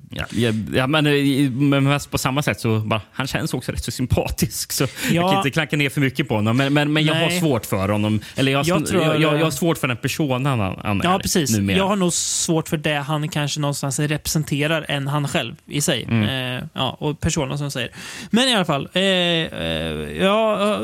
ja, 0.09 0.51
ja, 0.73 0.87
men, 0.87 1.05
eh, 1.07 1.51
men 1.51 1.99
på 2.11 2.17
samma 2.17 2.41
sätt 2.41 2.59
så 2.59 2.79
bara, 2.79 3.01
han 3.11 3.27
känns 3.27 3.53
också 3.53 3.71
rätt 3.71 3.83
så 3.83 3.91
sympatisk. 3.91 4.71
Så 4.71 4.83
jag 4.83 5.13
Ja. 5.23 5.29
kan 5.29 5.37
inte 5.37 5.49
klanka 5.51 5.77
ner 5.77 5.89
för 5.89 6.01
mycket 6.01 6.27
på 6.27 6.35
honom. 6.35 6.57
Men, 6.57 6.73
men, 6.73 6.93
men 6.93 7.05
jag 7.05 7.15
har 7.15 7.29
svårt 7.29 7.65
för 7.65 7.89
honom. 7.89 8.19
Eller 8.35 8.51
jag, 8.51 8.65
Jag 8.65 8.79
jag, 8.81 8.87
tror- 8.87 9.03
jag, 9.03 9.21
jag, 9.21 9.43
har 9.43 9.51
svårt 9.51 9.77
för 9.77 9.87
den 9.87 9.97
personen 9.97 10.45
han, 10.59 10.79
han 10.83 11.01
Ja, 11.03 11.15
är 11.15 11.19
precis. 11.19 11.57
numera. 11.57 11.77
Jag 11.77 11.87
har 11.87 11.95
nog 11.95 12.13
svårt 12.13 12.69
för 12.69 12.77
det 12.77 12.93
han 12.95 13.29
kanske 13.29 13.59
någonstans 13.59 13.99
representerar 13.99 14.85
än 14.89 15.07
han 15.07 15.27
själv 15.27 15.55
i 15.67 15.81
sig. 15.81 16.03
Mm. 16.03 16.57
Eh, 16.57 16.63
ja, 16.73 16.97
och 16.99 17.19
personen 17.19 17.57
som 17.57 17.71
säger. 17.71 17.89
Men 18.29 18.47
i 18.47 18.55
alla 18.55 18.65
fall, 18.65 18.89
eh, 18.93 19.01
eh, 19.01 19.61
jag 20.21 20.69
eh, 20.71 20.77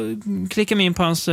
klickar 0.49 0.75
mig 0.75 0.85
in 0.85 0.93
på 0.93 1.03
hans 1.03 1.27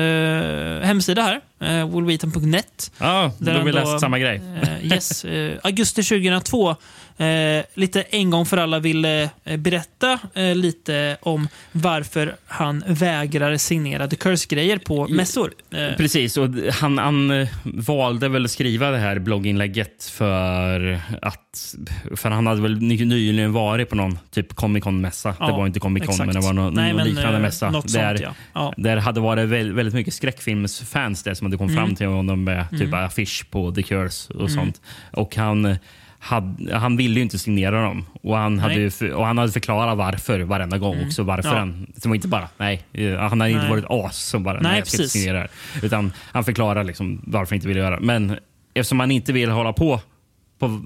hemsida 0.82 1.22
här, 1.22 1.40
eh, 1.60 1.88
willwheaton.net. 1.94 2.92
ja, 2.98 3.32
då 3.38 3.44
Där 3.44 3.54
har 3.54 3.64
vi 3.64 3.72
då, 3.72 3.78
läst 3.78 4.00
samma 4.00 4.18
grej. 4.18 4.40
Eh, 4.62 4.92
yes, 4.92 5.24
eh, 5.24 5.58
augusti 5.62 6.02
2002. 6.02 6.76
Eh, 7.18 7.64
lite 7.74 8.02
en 8.02 8.30
gång 8.30 8.46
för 8.46 8.56
alla 8.56 8.78
ville 8.78 9.30
eh, 9.44 9.56
berätta 9.56 10.18
eh, 10.34 10.54
lite 10.54 11.16
om 11.22 11.48
varför 11.72 12.36
han 12.46 12.84
vägrar 12.86 13.56
signera 13.56 14.08
The 14.08 14.16
Curse-grejer 14.16 14.78
på 14.78 15.08
mässor. 15.08 15.52
Eh, 15.70 15.96
Precis, 15.96 16.36
och 16.36 16.48
han, 16.72 16.98
han 16.98 17.30
eh, 17.30 17.48
valde 17.64 18.28
väl 18.28 18.44
att 18.44 18.50
skriva 18.50 18.90
det 18.90 18.98
här 18.98 19.18
blogginlägget 19.18 20.04
för 20.04 21.00
att... 21.22 21.74
För 22.16 22.30
han 22.30 22.46
hade 22.46 22.60
väl 22.62 22.80
ny- 22.80 23.04
nyligen 23.04 23.52
varit 23.52 23.88
på 23.90 23.96
någon 23.96 24.18
typ 24.30 24.54
Comic 24.54 24.84
Con-mässa. 24.84 25.34
Ja, 25.40 25.46
det 25.46 25.52
var 25.52 25.66
inte 25.66 25.80
Comic 25.80 26.02
Con, 26.02 26.10
exakt. 26.14 26.26
men 26.26 26.34
det 26.34 26.46
var 26.46 26.52
någon, 26.52 26.74
Nej, 26.74 26.88
någon 26.88 26.96
men, 26.96 27.06
liknande 27.06 27.36
eh, 27.36 27.42
mässa. 27.42 27.70
något 27.70 27.92
där, 27.92 28.16
sånt, 28.16 28.36
ja. 28.52 28.74
Där 28.76 28.96
hade 28.96 29.20
varit 29.20 29.48
väldigt, 29.48 29.94
mycket 29.94 30.14
skräckfilmsfans 30.14 31.22
där 31.22 31.34
som 31.34 31.44
hade 31.46 31.56
kommit 31.56 31.72
Mm. 31.76 31.86
fram 31.86 31.96
till 31.96 32.06
honom 32.06 32.44
med 32.44 32.66
typ 32.78 32.94
affisch 32.94 33.46
på 33.50 33.72
The 33.72 33.82
Curse 33.82 34.32
och 34.32 34.50
sånt. 34.50 34.80
Och 35.12 35.36
han... 35.36 35.76
Hade, 36.24 36.76
han 36.76 36.96
ville 36.96 37.14
ju 37.14 37.22
inte 37.22 37.38
signera 37.38 37.82
dem. 37.82 38.06
Och 38.22 38.36
han, 38.36 38.58
hade 38.58 38.74
Nej. 38.74 38.82
ju 38.82 38.90
för, 38.90 39.12
och 39.12 39.26
han 39.26 39.38
hade 39.38 39.52
förklarat 39.52 39.98
varför 39.98 40.40
varenda 40.40 40.78
gång 40.78 41.06
också. 41.06 41.22
Varför 41.22 41.48
Ja. 41.50 41.58
han, 41.58 41.86
det 41.94 42.08
var 42.08 42.14
inte 42.14 42.28
bara, 42.28 42.48
nej, 42.56 42.82
eh, 42.92 43.16
han 43.18 43.40
hade 43.40 43.50
inte 43.50 43.62
Nej. 43.62 43.70
varit 43.70 43.84
as 43.88 44.16
som 44.18 44.42
bara, 44.42 44.54
Nej, 44.60 44.62
nej, 44.62 44.78
jag 44.78 44.86
ska 44.86 44.96
inte 45.02 45.08
signera 45.12 45.40
det. 45.40 45.48
Utan 45.86 46.12
han 46.32 46.44
förklarar 46.44 46.84
liksom 46.84 47.20
varför 47.26 47.50
han 47.50 47.56
inte 47.56 47.68
vill 47.68 47.76
göra 47.76 47.96
det. 48.00 48.06
Men 48.06 48.36
eftersom 48.74 49.00
han 49.00 49.10
inte 49.10 49.32
vill 49.32 49.50
hålla 49.50 49.72
på 49.72 50.00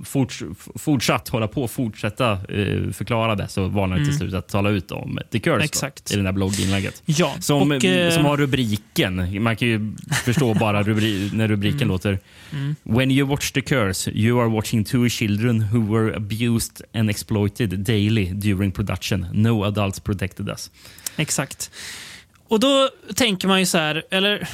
forts, 0.04 0.42
fortsatt 0.76 1.28
hålla 1.28 1.48
på 1.48 1.68
fortsätta 1.68 2.32
eh, 2.32 2.90
förklara 2.92 3.34
det 3.34 3.48
så 3.48 3.68
valde 3.68 3.96
han 3.96 4.04
till 4.04 4.16
slut 4.16 4.34
att 4.34 4.48
tala 4.48 4.70
ut 4.70 4.90
om 4.92 5.18
The 5.32 5.38
Curse 5.38 5.50
Mm. 5.54 5.64
Exakt. 5.64 6.04
Då, 6.06 6.12
i 6.12 6.16
den 6.16 6.24
där 6.24 6.32
blogginlägget. 6.32 7.02
Ja, 7.06 7.34
Som, 7.40 7.70
och, 7.72 7.84
eh, 7.84 8.14
som 8.14 8.24
har 8.24 8.36
rubriken. 8.36 9.42
Man 9.42 9.56
kan 9.56 9.68
ju 9.68 9.92
förstå 10.24 10.54
bara 10.54 10.82
rubri 10.82 11.30
när 11.34 11.48
rubriken 11.48 11.78
Mm. 11.78 11.88
låter. 11.88 12.18
When 12.82 13.10
you 13.10 13.28
watch 13.28 13.50
the 13.52 13.60
curse, 13.60 14.10
you 14.10 14.40
are 14.40 14.48
watching 14.48 14.84
two 14.84 15.08
children 15.08 15.62
who 15.72 15.94
were 15.94 16.16
abused 16.16 16.82
and 16.94 17.10
exploited 17.10 17.78
daily 17.78 18.24
during 18.24 18.72
production. 18.72 19.26
No 19.32 19.64
adults 19.64 20.00
protected 20.00 20.48
us. 20.48 20.70
Exakt. 21.16 21.70
Och 22.48 22.60
då 22.60 22.88
tänker 23.14 23.48
man 23.48 23.60
ju 23.60 23.66
så 23.66 23.78
här, 23.78 24.02
eller... 24.10 24.48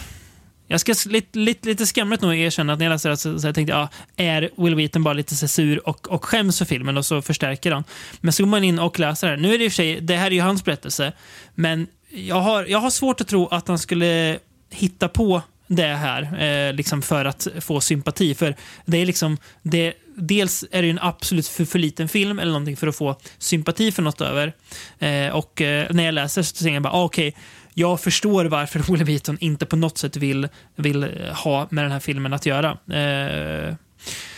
Jag 0.66 0.81
ska 0.81 0.94
lite, 1.07 1.38
lite, 1.38 1.68
lite 1.68 1.87
skamligt 1.87 2.22
nog 2.22 2.35
erkänna 2.35 2.72
att 2.72 2.79
när 2.79 2.87
jag 2.87 2.92
läste 2.92 3.09
det 3.09 3.16
så, 3.16 3.38
så 3.38 3.48
jag 3.48 3.55
tänkte 3.55 3.72
jag, 3.72 3.88
är 4.16 4.50
Will 4.57 4.74
Wheaton 4.74 5.03
bara 5.03 5.14
lite 5.14 5.35
så 5.35 5.48
sur 5.48 5.88
och, 5.88 6.09
och 6.09 6.24
skäms 6.24 6.59
för 6.59 6.64
filmen 6.64 6.96
och 6.96 7.07
så 7.07 7.22
förstärker 7.22 7.72
han. 7.72 7.85
Men 8.20 8.33
så 8.33 8.42
går 8.42 8.50
man 8.50 8.64
in 8.64 8.79
och 8.79 8.98
läser 8.98 9.27
det 9.27 9.33
här. 9.33 9.42
Nu 9.42 9.55
är 9.55 9.59
det 9.59 9.64
i 9.64 9.68
och 9.68 9.72
för 9.72 9.77
sig, 9.77 10.00
det 10.00 10.16
här 10.16 10.27
är 10.27 10.31
ju 10.31 10.40
hans 10.40 10.64
berättelse, 10.64 11.12
men 11.55 11.87
jag 12.11 12.40
har, 12.40 12.64
jag 12.64 12.79
har 12.79 12.90
svårt 12.90 13.20
att 13.20 13.29
tro 13.29 13.46
att 13.46 13.68
han 13.68 13.79
skulle 13.79 14.38
hitta 14.70 15.09
på 15.09 15.42
det 15.66 15.87
här 15.87 16.42
eh, 16.42 16.72
liksom 16.72 17.03
för 17.03 17.24
att 17.24 17.48
få 17.61 17.81
sympati. 17.81 18.35
För 18.35 18.57
det 18.85 18.98
är 18.98 19.07
liksom, 19.07 19.38
det, 19.62 19.94
dels 20.16 20.64
är 20.70 20.83
det 20.83 20.87
ju 20.87 20.90
en 20.90 20.98
absolut 21.03 21.48
för, 21.48 21.64
för 21.64 21.79
liten 21.79 22.09
film 22.09 22.38
eller 22.38 22.53
någonting 22.53 22.77
för 22.77 22.87
att 22.87 22.96
få 22.96 23.16
sympati 23.38 23.92
för 23.92 24.03
något 24.03 24.20
över. 24.20 24.53
Eh, 24.98 25.35
och 25.35 25.61
eh, 25.61 25.87
när 25.90 26.05
jag 26.05 26.14
läser 26.14 26.42
så 26.42 26.55
tänker 26.55 26.74
jag 26.74 26.83
bara, 26.83 26.92
ah, 26.92 27.05
okej, 27.05 27.35
jag 27.74 28.00
förstår 28.00 28.44
varför 28.44 28.78
Will 28.92 29.04
Wheaton 29.04 29.38
inte 29.40 29.66
på 29.66 29.76
något 29.76 29.98
sätt 29.98 30.16
vill, 30.16 30.48
vill 30.76 31.02
eh, 31.02 31.08
ha 31.44 31.68
med 31.70 31.84
den 31.84 31.92
här 31.92 32.00
filmen 32.00 32.32
att 32.32 32.46
göra. 32.46 32.78
Eh, 32.92 33.74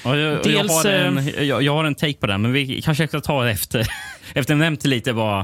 Ja, 0.05 0.16
jag, 0.16 0.42
Dels, 0.44 0.55
jag, 0.55 0.68
har 0.68 0.87
en, 0.87 1.18
eh, 1.18 1.42
jag, 1.42 1.62
jag 1.62 1.72
har 1.72 1.85
en 1.85 1.94
take 1.94 2.14
på 2.14 2.27
den, 2.27 2.42
men 2.42 2.53
vi 2.53 2.83
kanske 2.83 3.09
ska 3.09 3.20
ta 3.20 3.44
det 3.44 3.51
efter. 3.51 3.87
Efter 4.35 4.55
nämnt 4.55 4.85
lite 4.85 5.12
vad 5.12 5.40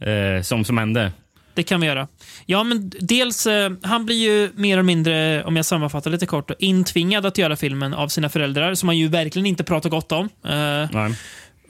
eh, 0.00 0.42
som, 0.42 0.64
som 0.64 0.78
hände. 0.78 1.12
Det 1.54 1.62
kan 1.62 1.80
vi 1.80 1.86
göra. 1.86 2.08
Ja, 2.46 2.64
men 2.64 2.92
dels, 3.00 3.46
eh, 3.46 3.70
han 3.82 4.06
blir 4.06 4.16
ju 4.16 4.50
mer 4.54 4.72
eller 4.72 4.82
mindre, 4.82 5.44
om 5.44 5.56
jag 5.56 5.64
sammanfattar 5.64 6.10
lite 6.10 6.26
kort, 6.26 6.50
intvingad 6.58 7.26
att 7.26 7.38
göra 7.38 7.56
filmen 7.56 7.94
av 7.94 8.08
sina 8.08 8.28
föräldrar, 8.28 8.74
som 8.74 8.88
han 8.88 8.98
ju 8.98 9.08
verkligen 9.08 9.46
inte 9.46 9.64
pratar 9.64 9.90
gott 9.90 10.12
om. 10.12 10.28
Eh, 10.44 10.88
Nej. 10.92 11.14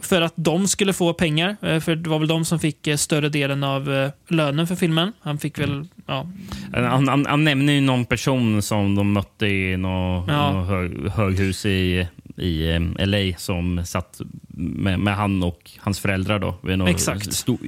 För 0.05 0.21
att 0.23 0.33
de 0.37 0.69
skulle 0.69 0.93
få 0.93 1.13
pengar. 1.13 1.57
eh, 1.63 1.81
För 1.81 1.97
det 1.97 2.11
var 2.11 2.19
väl 2.19 2.29
de 2.29 2.45
som 2.45 2.59
fick 2.59 2.87
eh, 2.87 2.97
större 2.97 3.29
delen 3.29 3.65
av 3.65 3.93
eh, 3.93 4.11
lönen 4.29 4.67
för 4.67 4.75
filmen. 4.77 5.13
Han 5.21 5.39
fick 5.39 5.59
väl, 5.59 5.89
ja, 6.07 6.27
Han, 6.75 7.09
han, 7.09 7.27
han 7.27 7.45
nämner 7.45 7.73
ju 7.73 7.81
någon 7.81 8.05
person 8.05 8.63
som 8.63 8.95
de 8.95 9.13
mötte 9.13 9.47
i 9.47 9.77
något, 9.77 10.29
Ja. 10.29 10.51
hög, 10.63 11.09
höghus 11.11 11.67
i, 11.67 12.07
i 12.37 12.71
eh, 12.71 13.07
LA 13.07 13.37
som 13.39 13.85
satt 13.87 14.21
med, 14.57 14.99
med 15.01 15.17
han 15.17 15.43
och 15.43 15.71
hans 15.79 16.01
föräldrar 16.01 16.39
då, 16.39 16.59
vid 16.63 16.79
något 16.79 16.89
Exakt. 16.91 17.23
Mm. 17.23 17.33
Sto, 17.33 17.59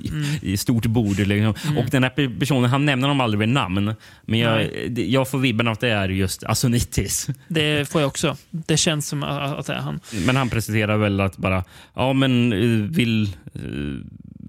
i 0.43 0.57
stort 0.57 0.87
bord. 0.87 1.19
Liksom. 1.19 1.55
Och 1.79 1.91
den 1.91 2.03
här 2.03 2.11
pe- 2.11 2.39
personen, 2.39 2.71
han 2.71 2.85
nämner 2.87 3.09
dem 3.09 3.21
aldrig 3.21 3.39
vid 3.39 3.49
namn. 3.49 3.95
Men 4.23 4.39
jag, 4.39 4.69
jag 4.99 5.29
får 5.29 5.39
vibben 5.39 5.69
att 5.69 5.81
det 5.81 5.89
är 5.89 6.09
just 6.09 6.45
Asonitis. 6.45 7.29
det 7.49 7.89
får 7.89 8.01
jag 8.01 8.09
också. 8.09 8.37
Det 8.51 8.77
känns 8.77 9.07
som 9.09 9.23
att 9.23 9.67
det 9.67 9.73
är 9.75 9.81
han. 9.81 10.01
Men 10.27 10.37
han 10.37 10.49
presenterar 10.51 10.97
väl 10.97 11.21
att 11.21 11.37
bara, 11.37 11.65
ja 11.95 12.13
men 12.13 12.53
uh, 12.53 12.91
Will, 12.91 13.29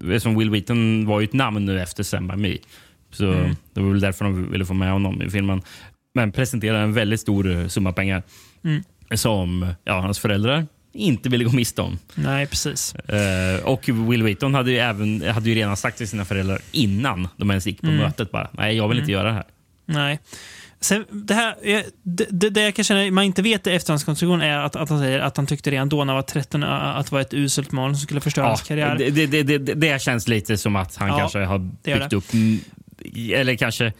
uh, 0.04 0.18
som 0.18 0.38
Will 0.38 0.50
Wheaton 0.50 1.06
var 1.06 1.20
ju 1.20 1.24
ett 1.24 1.32
namn 1.32 1.64
nu 1.64 1.80
efter 1.82 2.02
Stand 2.02 2.30
By 2.30 2.36
Me. 2.36 2.56
Så 3.10 3.32
Mm. 3.32 3.56
det 3.74 3.80
var 3.80 3.90
väl 3.90 4.00
därför 4.00 4.24
de 4.24 4.50
ville 4.52 4.64
få 4.66 4.74
med 4.74 4.92
honom 4.92 5.22
i 5.22 5.30
filmen. 5.30 5.62
Men 6.14 6.32
presenterar 6.32 6.82
en 6.82 6.92
väldigt 6.92 7.20
stor 7.20 7.50
eh, 7.50 7.66
summa 7.68 7.92
pengar 7.92 8.22
Mm. 8.64 8.82
Som 9.14 9.72
ja, 9.84 10.00
hans 10.00 10.18
föräldrar 10.18 10.66
inte 10.92 11.28
ville 11.28 11.44
gå 11.44 11.50
miste 11.52 11.82
om. 11.82 11.98
Nej, 12.14 12.46
precis. 12.46 12.94
Eh, 12.94 13.64
och 13.64 13.88
Will 13.88 14.22
Wheaton 14.22 14.54
hade 14.54 14.70
ju, 14.70 14.78
även, 14.78 15.22
hade 15.28 15.48
ju 15.48 15.54
redan 15.54 15.76
sagt 15.76 15.98
till 15.98 16.08
sina 16.08 16.24
föräldrar 16.24 16.60
innan 16.72 17.28
de 17.36 17.50
ens 17.50 17.66
gick 17.66 17.80
på 17.80 17.86
Mm. 17.86 17.98
mötet 17.98 18.30
bara, 18.30 18.48
nej 18.52 18.76
jag 18.76 18.88
vill 18.88 18.98
inte 18.98 19.12
göra 19.12 19.28
det 19.28 19.32
här. 19.34 19.44
Nej. 19.86 20.18
Sen, 20.80 21.04
det, 21.10 21.34
här, 21.34 21.54
det, 22.02 22.26
det, 22.30 22.50
det 22.50 22.62
jag 22.62 22.74
kan 22.74 22.84
känna 22.84 23.10
man 23.10 23.24
inte 23.24 23.42
vet 23.42 23.66
i 23.66 23.70
efterhandskonstruktion 23.70 24.42
är 24.42 24.58
att, 24.58 24.76
att 24.76 24.88
han 24.88 24.98
säger 24.98 25.20
att 25.20 25.36
han 25.36 25.46
tyckte 25.46 25.70
redan 25.70 25.88
då 25.88 25.96
när 26.04 26.12
han 26.12 26.14
var 26.14 26.22
13 26.22 26.62
att 26.64 27.06
det 27.06 27.12
var 27.12 27.20
ett 27.20 27.34
uselt 27.34 27.72
mål 27.72 27.90
som 27.94 28.00
skulle 28.00 28.20
förstöra 28.20 28.46
hans 28.46 28.62
karriär. 28.62 28.96
det, 28.98 29.26
det, 29.26 29.42
det, 29.42 29.58
det, 29.58 30.02
känns 30.02 30.28
lite 30.28 30.56
som 30.58 30.76
att 30.76 30.96
han 30.96 31.08
Ja, 31.08 31.18
kanske 31.18 31.38
har 31.38 31.58
byggt 31.58 32.12
upp... 32.12 32.32
mm, 32.32 32.58
Eller 33.34 33.54
kanske... 33.56 33.92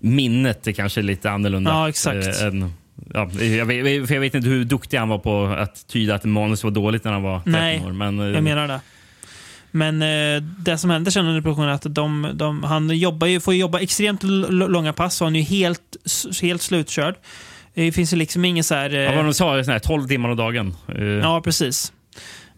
Minnet 0.00 0.66
är 0.66 0.72
kanske 0.72 1.02
lite 1.02 1.30
annorlunda. 1.30 1.70
Ja, 1.70 1.88
exakt. 1.88 2.26
eh, 2.26 2.46
än, 2.46 2.72
ja, 3.14 3.30
jag, 3.42 3.66
vet, 3.66 4.06
för 4.08 4.14
jag 4.14 4.20
vet 4.20 4.34
inte 4.34 4.48
hur 4.48 4.64
duktig 4.64 4.98
han 4.98 5.08
var 5.08 5.18
på 5.18 5.46
att 5.46 5.86
tyda 5.88 6.14
att 6.14 6.24
manus 6.24 6.64
var 6.64 6.70
dåligt 6.70 7.04
när 7.04 7.12
han 7.12 7.22
var 7.22 7.36
13 7.38 7.52
Nej, 7.52 7.82
år. 7.86 7.92
Men, 7.92 8.20
eh, 8.20 8.26
Jag 8.26 8.44
menar 8.44 8.68
det. 8.68 8.80
Men 9.70 10.02
eh, 10.02 10.42
det 10.42 10.78
som 10.78 10.90
händer 10.90 11.10
sen 11.10 11.26
under 11.26 11.40
produktionen 11.40 11.68
är 11.68 11.74
att 11.74 11.94
de, 11.94 12.30
de, 12.34 12.62
han 12.64 12.98
jobbar 12.98 13.26
ju, 13.26 13.40
får 13.40 13.54
jobba 13.54 13.80
extremt 13.80 14.22
långa 14.50 14.92
pass 14.92 15.20
och 15.20 15.26
han 15.26 15.36
är 15.36 15.40
ju 15.40 15.46
helt, 15.46 15.80
helt 16.42 16.62
slutkörd. 16.62 17.14
Det 17.74 17.92
finns 17.92 18.12
ju 18.12 18.16
liksom 18.16 18.44
ingen 18.44 18.64
så 18.64 18.74
här... 18.74 18.94
eh, 18.94 19.00
ja, 19.00 19.12
vad 19.16 19.24
de 19.24 19.34
sa, 19.34 19.64
sån 19.64 19.72
här 19.72 19.78
12 19.78 20.08
timmar 20.08 20.28
om 20.28 20.36
dagen. 20.36 20.74
Eh, 20.88 21.02
Ja, 21.04 21.40
precis. 21.40 21.92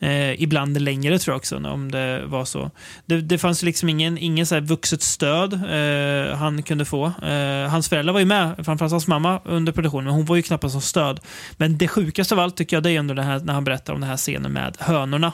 Eh, 0.01 0.43
ibland 0.43 0.81
längre 0.81 1.19
tror 1.19 1.33
jag 1.33 1.39
också, 1.39 1.57
om 1.57 1.91
det 1.91 2.23
var 2.27 2.45
så. 2.45 2.71
Det, 3.07 3.21
det 3.21 3.39
fanns 3.39 3.63
liksom 3.63 3.89
ingen, 3.89 4.19
ingen 4.19 4.47
så 4.47 4.61
vuxet 4.61 5.03
stöd 5.03 5.53
eh, 5.53 6.37
han 6.37 6.63
kunde 6.63 6.85
få. 6.85 7.07
Eh, 7.07 7.71
hans 7.71 7.89
föräldrar 7.89 8.13
var 8.13 8.21
ju 8.21 8.27
med, 8.27 8.55
framförallt 8.65 8.93
hans 8.93 9.07
mamma, 9.07 9.41
under 9.45 9.73
produktionen, 9.73 10.05
men 10.05 10.15
hon 10.15 10.25
var 10.25 10.37
ju 10.37 10.43
knappast 10.43 10.73
som 10.73 10.81
stöd. 10.81 11.21
Men 11.57 11.79
det 11.79 11.89
sjukaste 11.89 12.35
av 12.35 12.41
allt 12.41 12.57
tycker 12.57 12.77
jag 12.77 12.83
det 12.83 12.91
är 12.91 12.99
ändå 12.99 13.15
det 13.15 13.23
här, 13.23 13.41
när 13.41 13.53
han 13.53 13.65
berättar 13.65 13.93
om 13.93 14.01
den 14.01 14.11
här 14.11 14.17
scenen 14.17 14.53
med 14.53 14.77
hönorna. 14.79 15.33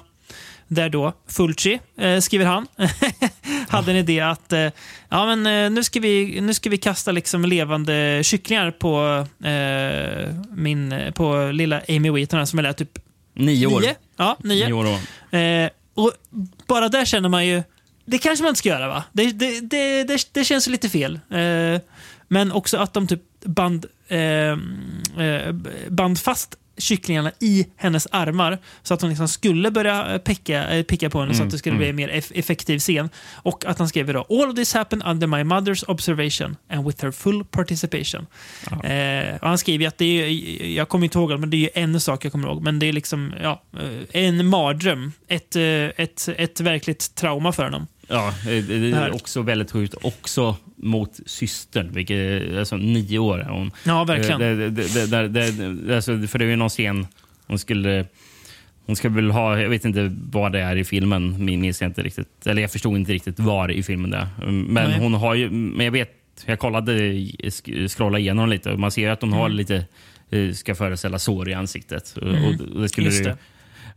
Där 0.68 0.88
då 0.88 1.12
Fulci, 1.28 1.80
eh, 1.98 2.20
skriver 2.20 2.44
han, 2.44 2.66
hade 3.68 3.90
en 3.90 3.96
idé 3.96 4.20
att 4.20 4.52
eh, 4.52 4.68
ja, 5.08 5.36
men, 5.36 5.46
eh, 5.46 5.70
nu, 5.70 5.84
ska 5.84 6.00
vi, 6.00 6.40
nu 6.40 6.54
ska 6.54 6.70
vi 6.70 6.78
kasta 6.78 7.12
liksom 7.12 7.44
levande 7.44 8.20
kycklingar 8.24 8.70
på, 8.70 9.26
min, 10.50 11.12
på 11.14 11.50
lilla 11.52 11.82
Amy 11.88 12.10
Wheaton 12.10 12.46
som 12.46 12.58
är 12.58 12.72
typ 12.72 12.98
nio 13.34 13.66
år. 13.66 13.80
Nio? 13.80 13.94
Ja, 14.16 14.36
nio. 14.44 14.98
Han. 15.30 15.40
Eh, 15.40 15.70
och 15.94 16.12
bara 16.66 16.88
där 16.88 17.04
känner 17.04 17.28
man 17.28 17.46
ju, 17.46 17.62
det 18.04 18.18
kanske 18.18 18.42
man 18.42 18.48
inte 18.48 18.58
ska 18.58 18.68
göra 18.68 18.88
va? 18.88 19.04
Det, 19.12 19.32
det, 19.32 19.60
det, 19.60 20.04
det, 20.04 20.28
det 20.32 20.44
känns 20.44 20.66
lite 20.66 20.88
fel. 20.88 21.20
Eh, 21.30 21.80
men 22.28 22.52
också 22.52 22.76
att 22.76 22.92
de 22.92 23.06
typ 23.06 23.22
band, 23.44 23.86
eh, 24.08 24.18
eh, 24.18 25.52
band 25.88 26.20
fast 26.20 26.56
kycklingarna 26.78 27.32
i 27.40 27.66
hennes 27.76 28.06
armar 28.10 28.58
så 28.82 28.94
att 28.94 29.00
hon 29.00 29.10
liksom 29.10 29.28
skulle 29.28 29.70
börja 29.70 30.14
eh, 30.14 30.18
pecka, 30.18 30.68
eh, 30.68 30.82
picka 30.82 31.10
på 31.10 31.20
henne 31.20 31.34
så 31.34 31.42
att 31.42 31.50
det 31.50 31.58
skulle 31.58 31.76
bli 31.76 31.88
en 31.88 31.96
mer 31.96 32.08
eff 32.08 32.32
effektiv 32.34 32.78
scen. 32.78 33.10
Och 33.32 33.64
att 33.66 33.78
han 33.78 33.88
skrev 33.88 34.12
då 34.12 34.26
“All 34.30 34.50
of 34.50 34.54
this 34.54 34.74
happened 34.74 35.06
under 35.06 35.26
my 35.26 35.42
mother's 35.42 35.84
observation 35.88 36.56
and 36.70 36.86
with 36.86 37.04
her 37.04 37.10
full 37.10 37.44
participation”. 37.44 38.26
Eh, 38.84 39.38
han 39.42 39.58
skriver 39.58 39.88
att 39.88 39.98
det 39.98 40.04
är, 40.04 40.66
jag 40.66 40.88
kommer 40.88 41.04
inte 41.04 41.18
ihåg 41.18 41.30
det, 41.30 41.38
men 41.38 41.50
det 41.50 41.56
är 41.78 41.82
en 41.82 42.00
sak 42.00 42.24
jag 42.24 42.32
kommer 42.32 42.48
ihåg, 42.48 42.62
men 42.62 42.78
det 42.78 42.86
är 42.86 42.92
liksom 42.92 43.34
ja, 43.42 43.62
eh, 44.12 44.22
en 44.24 44.46
mardröm. 44.46 45.12
Ett, 45.28 45.56
ett, 45.56 46.28
ett 46.36 46.60
verkligt 46.60 47.14
trauma 47.14 47.52
för 47.52 47.64
honom. 47.64 47.86
Ja, 48.08 48.28
eh, 48.28 48.64
det 48.64 48.90
är 48.92 49.14
också 49.14 49.42
väldigt 49.42 49.70
sjukt. 49.72 49.94
Också 50.02 50.56
mot 50.76 51.20
systern, 51.26 51.92
vilket 51.92 52.16
är 52.16 52.58
alltså, 52.58 52.76
nio 52.76 53.18
år 53.18 53.38
är 53.40 53.48
hon. 53.48 53.70
Ja, 53.84 54.04
verkligen. 54.04 54.40
Eh, 54.42 54.56
Det, 54.56 54.70
det, 54.70 55.26
det, 55.28 55.50
det, 55.50 55.96
alltså, 55.96 56.18
för 56.26 56.38
det 56.38 56.44
är 56.44 56.48
ju 56.48 56.56
någon 56.56 56.68
scen 56.68 57.06
hon 57.46 57.58
skulle... 57.58 58.06
Hon 58.86 58.96
ska 58.96 59.08
väl 59.08 59.30
ha, 59.30 59.60
jag 59.60 59.68
vet 59.68 59.84
inte 59.84 60.16
vad 60.30 60.52
det 60.52 60.60
är 60.60 60.76
i 60.76 60.84
filmen, 60.84 61.44
min- 61.44 61.60
minns 61.60 61.80
jag 61.80 61.88
inte 61.88 62.02
riktigt. 62.02 62.46
Eller 62.46 62.62
jag 62.62 62.70
förstod 62.72 62.96
inte 62.96 63.12
riktigt 63.12 63.38
var 63.40 63.70
i 63.70 63.82
filmen 63.82 64.10
det 64.10 64.16
är. 64.16 64.46
Men 64.50 64.90
Nej. 64.90 64.98
hon 64.98 65.14
har 65.14 65.34
ju, 65.34 65.50
men 65.50 65.84
jag 65.84 65.92
vet, 65.92 66.10
jag 66.44 66.58
kollade, 66.58 66.92
scrollade 67.88 68.20
igenom 68.20 68.48
lite 68.48 68.72
och 68.72 68.78
man 68.78 68.90
ser 68.90 69.10
att 69.10 69.20
hon 69.20 69.32
har 69.32 69.44
Mm. 69.46 69.56
lite, 69.56 69.84
eh, 70.30 70.52
ska 70.52 70.74
föreställa 70.74 71.18
sår 71.18 71.48
i 71.48 71.54
ansiktet. 71.54 72.16
Och, 72.16 72.28
och 72.74 72.80
det 72.82 72.88
skulle 72.88 73.06
Just 73.06 73.24
det. 73.24 73.36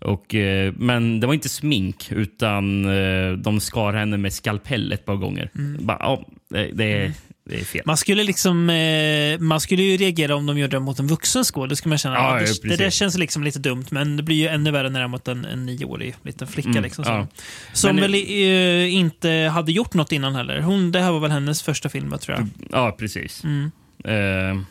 Och, 0.02 0.36
eh, 0.36 0.74
men 0.78 1.20
det 1.20 1.28
var 1.28 1.34
inte 1.34 1.50
smink, 1.50 2.12
utan 2.12 2.86
eh, 2.86 3.32
de 3.32 3.60
skar 3.60 3.94
henne 3.94 4.18
med 4.18 4.34
skalpell 4.34 4.92
ett 4.92 5.06
par 5.06 5.16
gånger. 5.16 5.50
Bara, 5.80 5.98
ja, 6.00 6.26
det, 6.50 6.72
det, 6.74 6.84
är, 6.84 7.12
det 7.50 7.60
är 7.60 7.64
fel. 7.64 7.80
Mm. 7.80 7.84
Man 7.86 7.98
skulle 7.98 8.24
liksom 8.24 8.70
eh, 8.70 9.40
man 9.40 9.60
skulle 9.62 9.84
ju 9.84 9.98
reagera 9.98 10.36
om 10.36 10.46
de 10.46 10.58
gjorde 10.58 10.76
det 10.76 10.80
mot 10.80 11.00
en 11.00 11.08
vuxen 11.08 11.44
skådespelare. 11.44 11.76
skulle 11.76 11.90
man 11.92 11.98
känna. 11.98 12.16
Ja, 12.16 12.40
det, 12.64 12.70
det 12.70 12.76
där 12.76 12.90
känns 12.90 13.18
liksom 13.18 13.44
lite 13.44 13.60
dumt, 13.60 13.86
men 13.90 14.18
det 14.18 14.24
blir 14.24 14.36
ju 14.36 14.48
ännu 14.48 14.72
värre 14.72 14.90
när 14.90 15.00
det 15.00 15.04
är 15.04 15.08
mot 15.08 15.28
en, 15.28 15.46
en 15.46 15.66
nioårig 15.66 16.16
liten 16.24 16.48
flicka. 16.48 16.70
Mm, 16.70 16.84
liksom, 16.84 17.06
ja. 17.08 17.28
Som 17.74 17.96
Men- 17.96 18.02
väl 18.02 18.14
eh, 18.14 18.94
inte 18.94 19.30
hade 19.30 19.72
gjort 19.72 19.94
något 19.94 20.12
innan 20.12 20.36
heller. 20.36 20.62
Hon, 20.62 20.92
det 20.92 21.02
här 21.02 21.12
var 21.12 21.20
väl 21.20 21.32
hennes 21.32 21.64
första 21.64 21.90
film, 21.90 22.18
tror 22.22 22.38
jag. 22.38 22.48
Ja, 22.72 22.96
precis. 23.00 23.44
Mm. 23.44 23.72
Eh, 24.04 24.64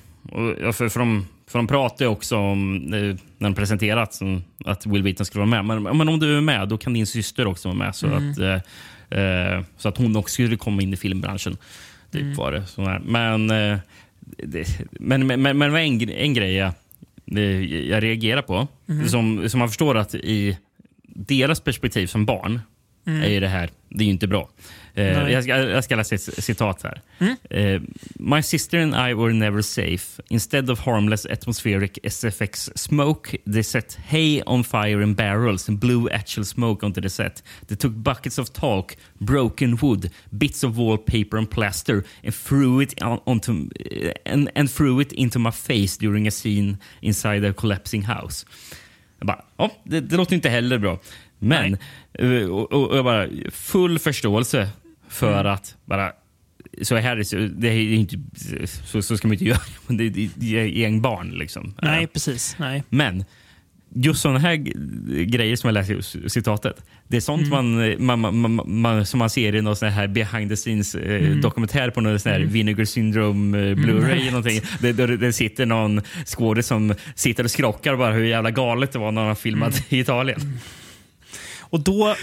och, 0.68 0.74
för, 0.76 0.88
för, 0.88 1.00
de, 1.00 1.26
för 1.48 1.58
de 1.58 1.66
pratar 1.66 2.04
ju 2.04 2.10
också 2.10 2.36
om, 2.36 2.76
eh, 2.94 3.00
när 3.38 3.48
de 3.48 3.54
presenterat 3.54 4.18
att 4.64 4.86
Will 4.86 5.02
Wheaton 5.02 5.26
skulle 5.26 5.46
vara 5.46 5.62
med. 5.62 5.82
Men, 5.82 5.96
men 5.98 6.08
om 6.08 6.18
du 6.18 6.36
är 6.36 6.40
med, 6.40 6.68
då 6.68 6.78
kan 6.78 6.92
din 6.92 7.06
syster 7.06 7.46
också 7.46 7.68
vara 7.68 7.78
med. 7.78 7.96
Så, 7.96 8.06
Mm. 8.06 8.30
att, 8.30 8.38
eh, 8.38 9.18
eh, 9.20 9.62
så 9.76 9.88
att 9.88 9.96
hon 9.98 10.16
också 10.16 10.32
skulle 10.32 10.56
komma 10.56 10.82
in 10.82 10.92
i 10.92 10.96
filmbranschen. 10.96 11.56
Typ 12.12 12.22
Mm. 12.22 12.34
var 12.34 12.52
det. 12.52 13.00
Men, 13.04 13.50
eh, 13.50 13.78
det, 14.20 14.68
men, 14.90 15.26
men, 15.26 15.42
men, 15.42 15.58
men 15.58 15.74
en, 15.76 16.10
en 16.10 16.34
grej 16.34 16.54
jag, 16.54 16.72
jag 17.88 18.02
reagerar 18.02 18.42
på, 18.42 18.68
Mm. 18.88 19.08
som, 19.08 19.48
som 19.48 19.58
man 19.58 19.68
förstår 19.68 19.96
att 19.96 20.14
i 20.14 20.58
deras 21.02 21.60
perspektiv 21.60 22.06
som 22.06 22.24
barn 22.26 22.60
är 23.06 23.28
ju 23.28 23.40
det 23.40 23.48
här 23.48 23.70
det 23.88 24.02
är 24.04 24.06
ju 24.06 24.10
inte 24.10 24.26
bra. 24.26 24.48
Eh, 24.98 25.04
Mm. 25.06 25.18
Mm. 25.20 25.32
jag, 25.32 25.42
ska, 25.44 25.56
jag 25.58 25.84
ska 25.84 25.96
läsa 25.96 26.14
ett 26.14 26.44
citat 26.44 26.82
här. 26.82 27.00
Eh, 27.50 27.80
My 28.14 28.42
sister 28.42 28.78
and 28.78 28.94
I 29.10 29.14
were 29.14 29.32
never 29.32 29.62
safe. 29.62 30.22
Instead 30.30 30.70
of 30.70 30.80
harmless 30.80 31.26
atmospheric 31.26 31.98
SFX 32.02 32.70
smoke, 32.78 33.36
they 33.52 33.62
set 33.62 33.98
hay 34.06 34.42
on 34.46 34.64
fire 34.64 35.02
in 35.02 35.14
barrels 35.14 35.68
and 35.68 35.78
blew 35.78 36.08
actual 36.12 36.44
smoke 36.44 36.86
onto 36.86 37.00
the 37.00 37.08
set. 37.10 37.42
They 37.66 37.76
took 37.76 37.92
buckets 37.92 38.38
of 38.38 38.52
talk, 38.52 38.96
broken 39.18 39.76
wood, 39.82 40.10
bits 40.30 40.64
of 40.64 40.76
wallpaper 40.76 41.36
and 41.38 41.50
plaster 41.50 42.04
and 42.24 42.34
threw 42.34 42.82
it 42.82 43.02
on, 43.02 43.20
onto 43.26 43.52
eh, 43.90 44.12
and, 44.32 44.50
and 44.54 44.70
threw 44.70 45.00
it 45.02 45.12
into 45.12 45.38
my 45.38 45.50
face 45.52 45.96
during 46.00 46.26
a 46.28 46.30
scene 46.30 46.76
inside 47.00 47.44
a 47.48 47.52
collapsing 47.52 48.02
house. 48.02 48.46
Jag 49.18 49.26
bara, 49.26 49.44
ja, 49.56 49.70
det, 49.84 50.00
det 50.00 50.16
låter 50.16 50.34
inte 50.34 50.48
heller 50.48 50.78
bra. 50.78 50.98
Men, 51.38 51.76
eh, 52.12 52.42
och, 52.50 52.72
och, 52.72 52.90
och 52.90 52.96
jag 52.96 53.04
bara, 53.04 53.28
full 53.50 53.98
förståelse 53.98 54.68
för 55.08 55.40
Mm. 55.40 55.52
att 55.52 55.76
bara 55.84 56.12
så 56.82 56.96
här 56.96 57.16
är 57.16 57.48
det 57.48 57.68
är 57.68 57.92
inte, 57.92 58.18
så, 58.66 59.02
så 59.02 59.16
ska 59.16 59.28
man 59.28 59.32
inte 59.32 59.44
göra. 59.48 59.58
Det, 59.88 60.30
är 60.58 60.64
gäng 60.64 61.00
barn 61.02 61.30
liksom. 61.30 61.74
Nej, 61.82 62.06
precis. 62.06 62.56
Nej. 62.58 62.82
Men 62.88 63.24
just 63.94 64.20
sådana 64.20 64.38
här 64.38 64.54
grejer 65.24 65.56
som 65.56 65.68
jag 65.68 65.74
läste 65.74 66.18
i 66.18 66.28
citatet. 66.30 66.84
Det 67.08 67.16
är 67.16 67.20
sånt 67.20 67.48
man, 67.48 67.74
man, 68.04 68.20
man, 68.20 68.38
man, 68.38 68.80
man, 68.80 69.06
som 69.06 69.18
man 69.18 69.30
ser 69.30 69.54
i 69.54 69.62
någon 69.62 69.76
sån 69.76 69.88
här 69.88 70.06
behind 70.06 70.50
the 70.50 70.56
scenes 70.56 70.94
eh, 70.94 71.36
dokumentär 71.36 71.90
på 71.90 72.00
någon 72.00 72.20
sån 72.20 72.32
här 72.32 72.40
Vinegar 72.40 72.84
Syndrome 72.84 73.58
eh, 73.58 73.74
Blu-ray 73.76 74.20
eller 74.20 74.30
någonting. 74.30 74.60
Det, 74.80 74.92
det, 74.92 75.16
det 75.16 75.32
sitter 75.32 75.66
någon 75.66 76.00
skådis 76.26 76.66
som 76.66 76.94
sitter 77.14 77.44
och 77.44 77.50
skrockar 77.50 77.96
bara 77.96 78.12
hur 78.12 78.24
jävla 78.24 78.50
galet 78.50 78.92
det 78.92 78.98
var 78.98 79.12
när 79.12 79.24
han 79.24 79.36
filmat 79.36 79.92
i 79.92 79.98
Italien. 79.98 80.58
Och 81.60 81.80
då, 81.80 82.14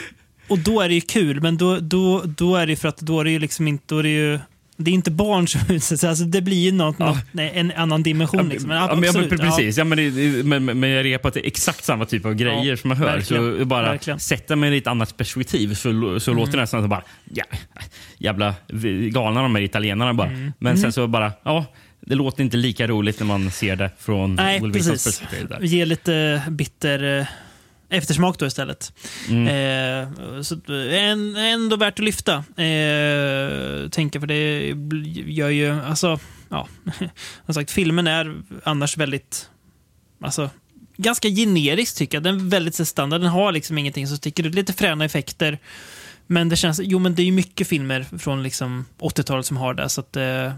och 0.47 0.59
då 0.59 0.81
är 0.81 0.87
det 0.89 0.95
ju 0.95 1.01
kul, 1.01 1.41
men 1.41 1.57
då, 1.57 1.79
då, 1.79 2.21
då 2.25 2.55
är 2.55 2.67
det 2.67 2.75
för 2.75 2.87
att 2.87 2.97
då 2.97 3.19
är 3.19 3.23
det 3.23 3.31
ju 3.31 3.39
liksom 3.39 3.67
inte... 3.67 3.83
Då 3.87 3.99
är 3.99 4.03
det, 4.03 4.09
ju, 4.09 4.39
det 4.77 4.91
är 4.91 4.93
inte 4.95 5.11
barn 5.11 5.47
som 5.47 5.61
utsätts. 5.69 6.03
Alltså 6.03 6.23
det 6.23 6.41
blir 6.41 6.57
ju 6.65 6.71
något, 6.71 6.99
något, 6.99 7.17
nej, 7.31 7.51
en 7.55 7.71
annan 7.71 8.03
dimension. 8.03 8.49
Liksom. 8.49 8.67
Men, 8.69 8.77
Ja, 8.77 8.95
men, 8.95 9.03
ja, 9.29 9.37
precis. 9.37 9.77
Ja. 9.77 9.83
men, 9.83 9.97
det- 9.97 10.45
men, 10.45 10.65
men 10.79 10.89
jag 10.89 11.21
på 11.21 11.27
att 11.27 11.33
det 11.33 11.39
är 11.45 11.47
exakt 11.47 11.83
samma 11.83 12.05
typ 12.05 12.25
av 12.25 12.33
grejer 12.33 12.63
Ja, 12.65 12.77
som 12.77 12.87
man 12.87 12.97
hör. 12.97 13.05
verkligen. 13.05 13.57
Så 13.59 13.65
bara 13.65 13.81
Verkligen. 13.91 14.19
sätta 14.19 14.55
mig 14.55 14.73
i 14.73 14.77
ett 14.77 14.87
annat 14.87 15.17
perspektiv 15.17 15.73
så, 15.73 16.19
så 16.19 16.33
låter 16.33 16.51
det 16.51 16.57
nästan 16.57 16.81
som 16.81 16.89
bara 16.89 17.03
ja, 17.33 17.43
jävla 18.17 18.55
galna 19.11 19.41
de 19.41 19.55
här 19.55 19.61
italienarna 19.61 20.13
bara. 20.13 20.27
Mm. 20.29 20.51
Men 20.59 20.77
sen 20.77 20.91
så 20.93 21.07
bara, 21.07 21.31
ja, 21.43 21.65
det 22.01 22.15
låter 22.15 22.43
inte 22.43 22.57
lika 22.57 22.87
roligt 22.87 23.19
när 23.19 23.27
man 23.27 23.51
ser 23.51 23.75
det 23.75 23.89
från 23.99 24.35
Nej, 24.35 24.59
Will 24.61 24.71
Wilsons 24.71 25.03
precis. 25.03 25.19
perspektiv. 25.19 25.49
Där. 25.49 25.59
Ge 25.61 25.85
lite 25.85 26.41
bitter 26.49 27.19
eh, 27.19 27.25
eftersmak 27.89 28.39
då 28.39 28.45
istället. 28.45 28.93
Mm. 29.29 29.47
Eh, 29.47 30.41
så 30.41 30.55
eh, 30.55 31.03
en, 31.03 31.35
ändå 31.35 31.75
värt 31.75 31.99
att 31.99 32.05
lyfta. 32.05 32.33
Eh, 32.35 33.89
tänker 33.89 34.19
för 34.19 34.27
det 34.27 34.67
gör 35.31 35.49
ju, 35.49 35.71
alltså, 35.81 36.19
ja, 36.49 36.67
som 37.45 37.53
sagt, 37.53 37.71
filmen 37.71 38.07
är 38.07 38.35
annars 38.63 38.97
väldigt, 38.97 39.49
alltså, 40.21 40.49
ganska 40.97 41.29
generisk 41.29 41.97
tycker 41.97 42.17
jag. 42.17 42.23
Den 42.23 42.35
är 42.39 42.49
väldigt 42.49 42.87
standard. 42.87 43.21
Den 43.21 43.29
har 43.29 43.51
liksom 43.51 43.77
ingenting 43.77 44.07
som 44.07 44.17
sticker 44.17 44.45
ut. 44.47 44.55
Lite 44.55 44.73
fräna 44.73 45.05
effekter. 45.05 45.59
Men 46.27 46.49
det 46.49 46.55
känns, 46.55 46.79
jo 46.83 46.99
men 46.99 47.15
det 47.15 47.21
är 47.21 47.25
ju 47.25 47.31
mycket 47.31 47.67
filmer 47.67 48.05
från 48.17 48.43
liksom 48.43 48.85
80-talet 48.99 49.45
som 49.45 49.57
har 49.57 49.73
det, 49.73 49.89
så 49.89 50.01
att 50.01 50.15
eh, 50.15 50.53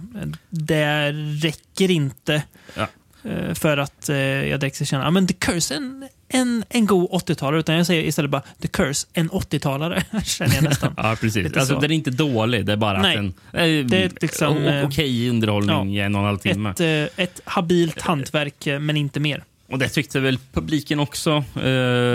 det 0.50 1.12
räcker 1.44 1.92
inte 1.92 2.44
Ja. 2.76 2.88
eh, 3.24 3.54
för 3.54 3.78
att 3.78 4.10
eh, 4.10 4.18
jag 4.18 4.60
direkt 4.60 4.76
ska 4.76 4.86
känna, 4.86 5.04
ja 5.04 5.12
men 5.12 5.28
The 5.28 5.34
Curse 5.34 5.74
är 5.74 5.78
en, 5.78 6.08
en, 6.30 6.64
en 6.70 6.86
god 6.86 7.10
80-talare, 7.10 7.60
utan 7.60 7.76
jag 7.76 7.86
säger 7.86 8.04
istället 8.04 8.32
bara 8.32 8.42
The 8.62 8.68
Curse, 8.68 9.08
en 9.14 9.30
80-talare, 9.30 10.04
känner 10.26 10.56
jag 10.56 10.64
nästan. 10.64 10.94
Ja, 10.98 11.16
precis. 11.22 11.46
Alltså, 11.58 11.74
så. 11.76 11.80
den 11.82 11.92
är 11.92 11.96
inte 11.96 12.12
dålig, 12.12 12.66
det 12.66 12.72
är 12.72 12.78
bara 12.78 13.02
Nej. 13.02 13.18
att 13.18 13.24
den... 13.52 13.80
Eh, 13.80 13.86
Det 13.86 14.04
är 14.04 14.12
liksom, 14.22 14.58
eh, 14.58 14.86
Okej 14.86 15.30
underhållning 15.30 15.96
i 15.98 16.00
en 16.00 16.16
och 16.16 16.22
en 16.22 16.26
halv 16.26 16.38
timme. 16.38 16.70
Ett, 16.70 16.80
eh, 16.80 17.24
ett 17.24 17.42
habilt 17.46 18.02
hantverk, 18.02 18.68
eh, 18.68 18.80
men 18.80 18.98
inte 18.98 19.20
mer. 19.20 19.44
Och 19.70 19.80
det 19.80 19.90
tyckte 19.90 20.20
väl 20.20 20.38
publiken 20.54 21.00
också. 21.00 21.44
Eh, 21.56 21.64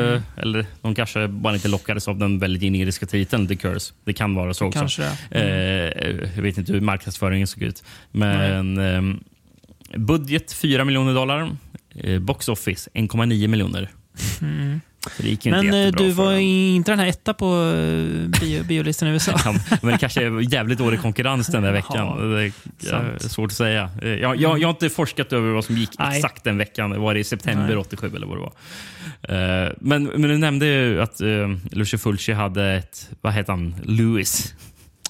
Mm. 0.02 0.22
Eller 0.36 0.66
de 0.82 0.94
kanske 0.94 1.28
bara 1.28 1.54
inte 1.54 1.68
lockades 1.68 2.08
av 2.08 2.18
den 2.18 2.38
väldigt 2.38 2.62
generiska 2.62 3.06
titeln 3.06 3.48
The 3.48 3.56
Curse. 3.56 3.92
Det 4.04 4.12
kan 4.12 4.34
vara 4.34 4.54
så 4.54 4.66
också. 4.66 4.78
Kanske 4.78 5.02
det. 5.30 5.88
Eh, 5.88 6.30
jag 6.36 6.42
vet 6.42 6.58
inte 6.58 6.72
hur 6.72 6.80
marknadsföringen 6.80 7.46
såg 7.46 7.62
ut. 7.62 7.82
Men 8.10 8.78
ehm, 8.78 9.20
budget 9.96 10.52
4 10.52 10.84
miljoner 10.84 11.14
dollar. 11.14 11.56
Eh, 11.94 12.18
box 12.18 12.48
office 12.48 12.90
1,9 12.94 13.46
miljoner. 13.48 13.88
Mm. 14.40 14.80
Men 15.44 15.74
eh, 15.74 15.92
du 15.92 16.10
var 16.10 16.32
inte 16.32 16.92
den 16.92 16.98
här 16.98 17.06
etta 17.06 17.34
på 17.34 17.46
eh, 17.46 18.40
bio, 18.40 18.64
biolistan 18.64 19.08
i 19.08 19.10
USA. 19.12 19.40
Ja, 19.44 19.54
men 19.82 19.92
det 19.92 19.98
kanske 19.98 20.26
är 20.26 20.54
jävligt 20.54 20.78
dålig 20.78 21.00
konkurrens 21.00 21.46
den 21.46 21.62
där 21.62 21.72
veckan. 21.72 22.30
Det 22.32 22.52
är 22.90 23.28
svårt 23.28 23.50
att 23.50 23.56
säga. 23.56 23.90
Eh, 24.02 24.08
Jag, 24.08 24.36
jag, 24.36 24.58
jag 24.58 24.68
har 24.68 24.72
inte 24.72 24.90
forskat 24.90 25.32
över 25.32 25.50
vad 25.52 25.64
som 25.64 25.76
gick 25.76 25.90
Nej. 25.98 26.16
exakt 26.16 26.44
den 26.44 26.58
veckan. 26.58 27.00
Var 27.00 27.14
det 27.14 27.20
i 27.20 27.24
september 27.24 27.66
Nej. 27.66 27.76
87 27.76 28.12
eller 28.16 28.26
vad 28.26 28.36
det 28.36 28.40
var? 28.40 28.52
Men, 29.80 30.04
men 30.04 30.22
du 30.22 30.38
nämnde 30.38 30.66
ju 30.66 31.02
att 31.02 31.20
uh, 31.20 31.56
Lucio 31.70 31.98
Fulci 31.98 32.32
hade 32.32 32.72
ett, 32.72 33.10
vad 33.20 33.32
heter 33.32 33.52
han, 33.52 33.74
Louis. 33.84 34.54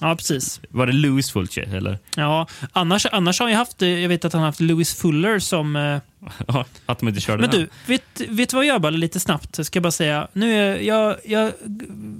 Ja, 0.01 0.15
precis. 0.15 0.61
Var 0.69 0.87
det 0.87 0.93
Louis 0.93 1.31
Fulci? 1.31 1.61
Eller? 1.61 1.99
Ja, 2.15 2.47
annars, 2.71 3.05
annars 3.11 3.39
har 3.39 3.49
jag 3.49 3.57
haft, 3.57 3.81
jag 3.81 4.09
vet 4.09 4.25
att 4.25 4.33
han 4.33 4.39
har 4.39 4.47
haft 4.47 4.59
Louis 4.59 4.93
Fuller 4.95 5.39
som... 5.39 5.99
eh, 6.47 6.63
att 6.85 6.99
de 6.99 7.07
inte 7.07 7.21
körde 7.21 7.41
Men 7.41 7.49
du, 7.49 7.67
vet, 7.85 8.03
vet 8.29 8.49
du 8.49 8.55
vad 8.55 8.65
jag 8.65 8.81
bara 8.81 8.89
lite 8.89 9.19
snabbt? 9.19 9.65
Ska 9.65 9.77
jag 9.77 9.83
bara 9.83 9.91
säga. 9.91 10.27
Nu 10.33 10.53
är, 10.55 10.77
jag, 10.77 11.15
jag 11.25 11.51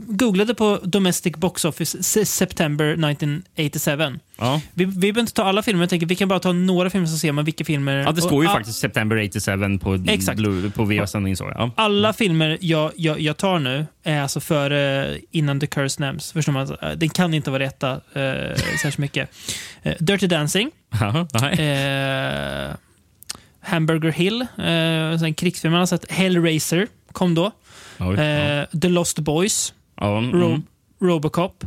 googlade 0.08 0.54
på 0.56 0.80
Domestic 0.84 1.34
Box 1.36 1.66
Office 1.66 2.04
se- 2.04 2.26
September 2.26 2.86
1987. 2.86 4.20
Ja. 4.38 4.62
Vi, 4.74 4.86
vi 4.86 4.92
behöver 5.00 5.20
inte 5.20 5.34
ta 5.34 5.44
alla 5.44 5.64
filmer, 5.64 5.84
jag 5.84 5.90
tänker 5.90 6.08
vi 6.08 6.16
kan 6.16 6.28
bara 6.28 6.40
ta 6.40 6.52
några 6.54 6.90
filmer 6.90 7.08
så 7.08 7.18
ser 7.18 7.32
man 7.32 7.46
vilka 7.46 7.66
filmer... 7.66 7.98
ja, 7.98 8.12
det 8.12 8.22
står 8.22 8.44
ju 8.44 8.50
och, 8.50 8.56
faktiskt 8.56 8.80
September 8.80 9.30
87 9.30 9.78
på, 9.80 10.00
Exakt. 10.08 10.38
Blue, 10.38 10.70
på 10.72 10.84
VHS-sändning. 10.86 11.36
så, 11.38 11.52
Ja. 11.56 11.72
Alla 11.76 12.14
filmer 12.14 12.58
jag, 12.62 12.92
jag, 12.96 13.20
jag 13.20 13.38
tar 13.38 13.60
nu 13.60 13.86
är 14.04 14.22
alltså 14.22 14.40
före, 14.40 15.18
innan 15.32 15.60
The 15.60 15.68
Curse 15.68 16.02
nämns. 16.02 16.32
Förstår 16.32 16.52
man? 16.54 16.78
Eh, 16.82 16.92
Den 16.92 17.10
kan 17.10 17.34
inte 17.34 17.52
vara 17.52 17.64
rätta 17.64 17.92
eh, 17.92 18.56
särskilt 18.82 18.98
mycket. 18.98 19.30
Eh, 19.84 19.94
Dirty 20.00 20.28
Dancing. 20.28 20.72
Jaha, 21.00 21.28
nej. 21.34 21.54
Eh, 22.68 22.76
Hamburger 23.64 24.12
Hill, 24.12 24.42
eh, 24.58 25.24
en 25.24 25.34
krigsfilm 25.34 25.72
man 25.72 25.80
har 25.80 25.86
sett. 25.86 26.12
Hellraiser 26.12 26.88
kom 27.12 27.36
då. 27.36 27.52
Oj, 28.00 28.16
ja. 28.16 28.24
Eh, 28.24 28.66
The 28.82 28.90
Lost 28.90 29.20
Boys, 29.20 29.74
Ja, 29.96 30.18
mm. 30.18 30.42
Ro 30.42 30.62
Robocop, 31.00 31.64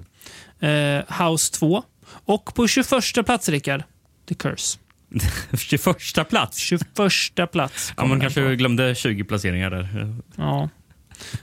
eh, 0.61 1.23
House 1.23 1.53
2 1.53 1.83
och 2.25 2.55
på 2.55 2.69
21 2.69 3.27
plats, 3.27 3.49
Rickard, 3.49 3.83
The 4.29 4.35
Curse. 4.35 4.79
21 5.59 6.29
plats. 6.29 6.57
21 6.59 7.53
plats. 7.53 7.93
Ja, 7.97 8.05
man 8.05 8.21
kanske 8.21 8.43
på. 8.43 8.55
glömde 8.55 8.95
20 8.95 9.25
placeringar 9.25 9.71
där. 9.71 10.15
Ja. 10.37 10.69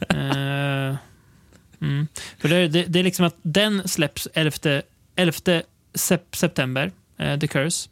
Eh, 0.10 0.96
mm. 1.82 2.08
För 2.38 2.50
det, 2.50 2.68
det, 2.68 2.84
det 2.84 3.00
är 3.00 3.04
liksom 3.04 3.26
att 3.26 3.36
den 3.42 3.88
släpps 3.88 4.28
11, 4.34 4.82
11 5.16 5.62
sep 5.96 6.36
september, 6.36 6.92
eh, 7.20 7.40
The 7.40 7.48
Curse. 7.48 7.90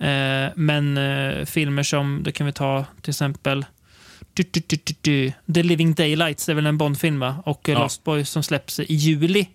Eh, 0.00 0.50
men 0.56 0.98
eh, 0.98 1.44
filmer 1.44 1.82
som, 1.82 2.22
då 2.22 2.32
kan 2.32 2.46
vi 2.46 2.52
ta 2.52 2.84
till 3.02 3.10
exempel 3.10 3.64
du, 4.34 4.42
du, 4.52 4.76
du. 5.00 5.32
The 5.54 5.62
Living 5.62 5.94
Daylights, 5.94 6.46
det 6.46 6.52
är 6.52 6.54
väl 6.54 6.66
en 6.66 6.78
Bondfilm 6.78 7.20
va? 7.20 7.42
Och 7.46 7.68
eh, 7.68 7.72
Ja. 7.72 7.82
Lost 7.82 8.04
Boys 8.04 8.30
som 8.30 8.42
släpps 8.42 8.80
i 8.80 8.94
juli 8.94 9.48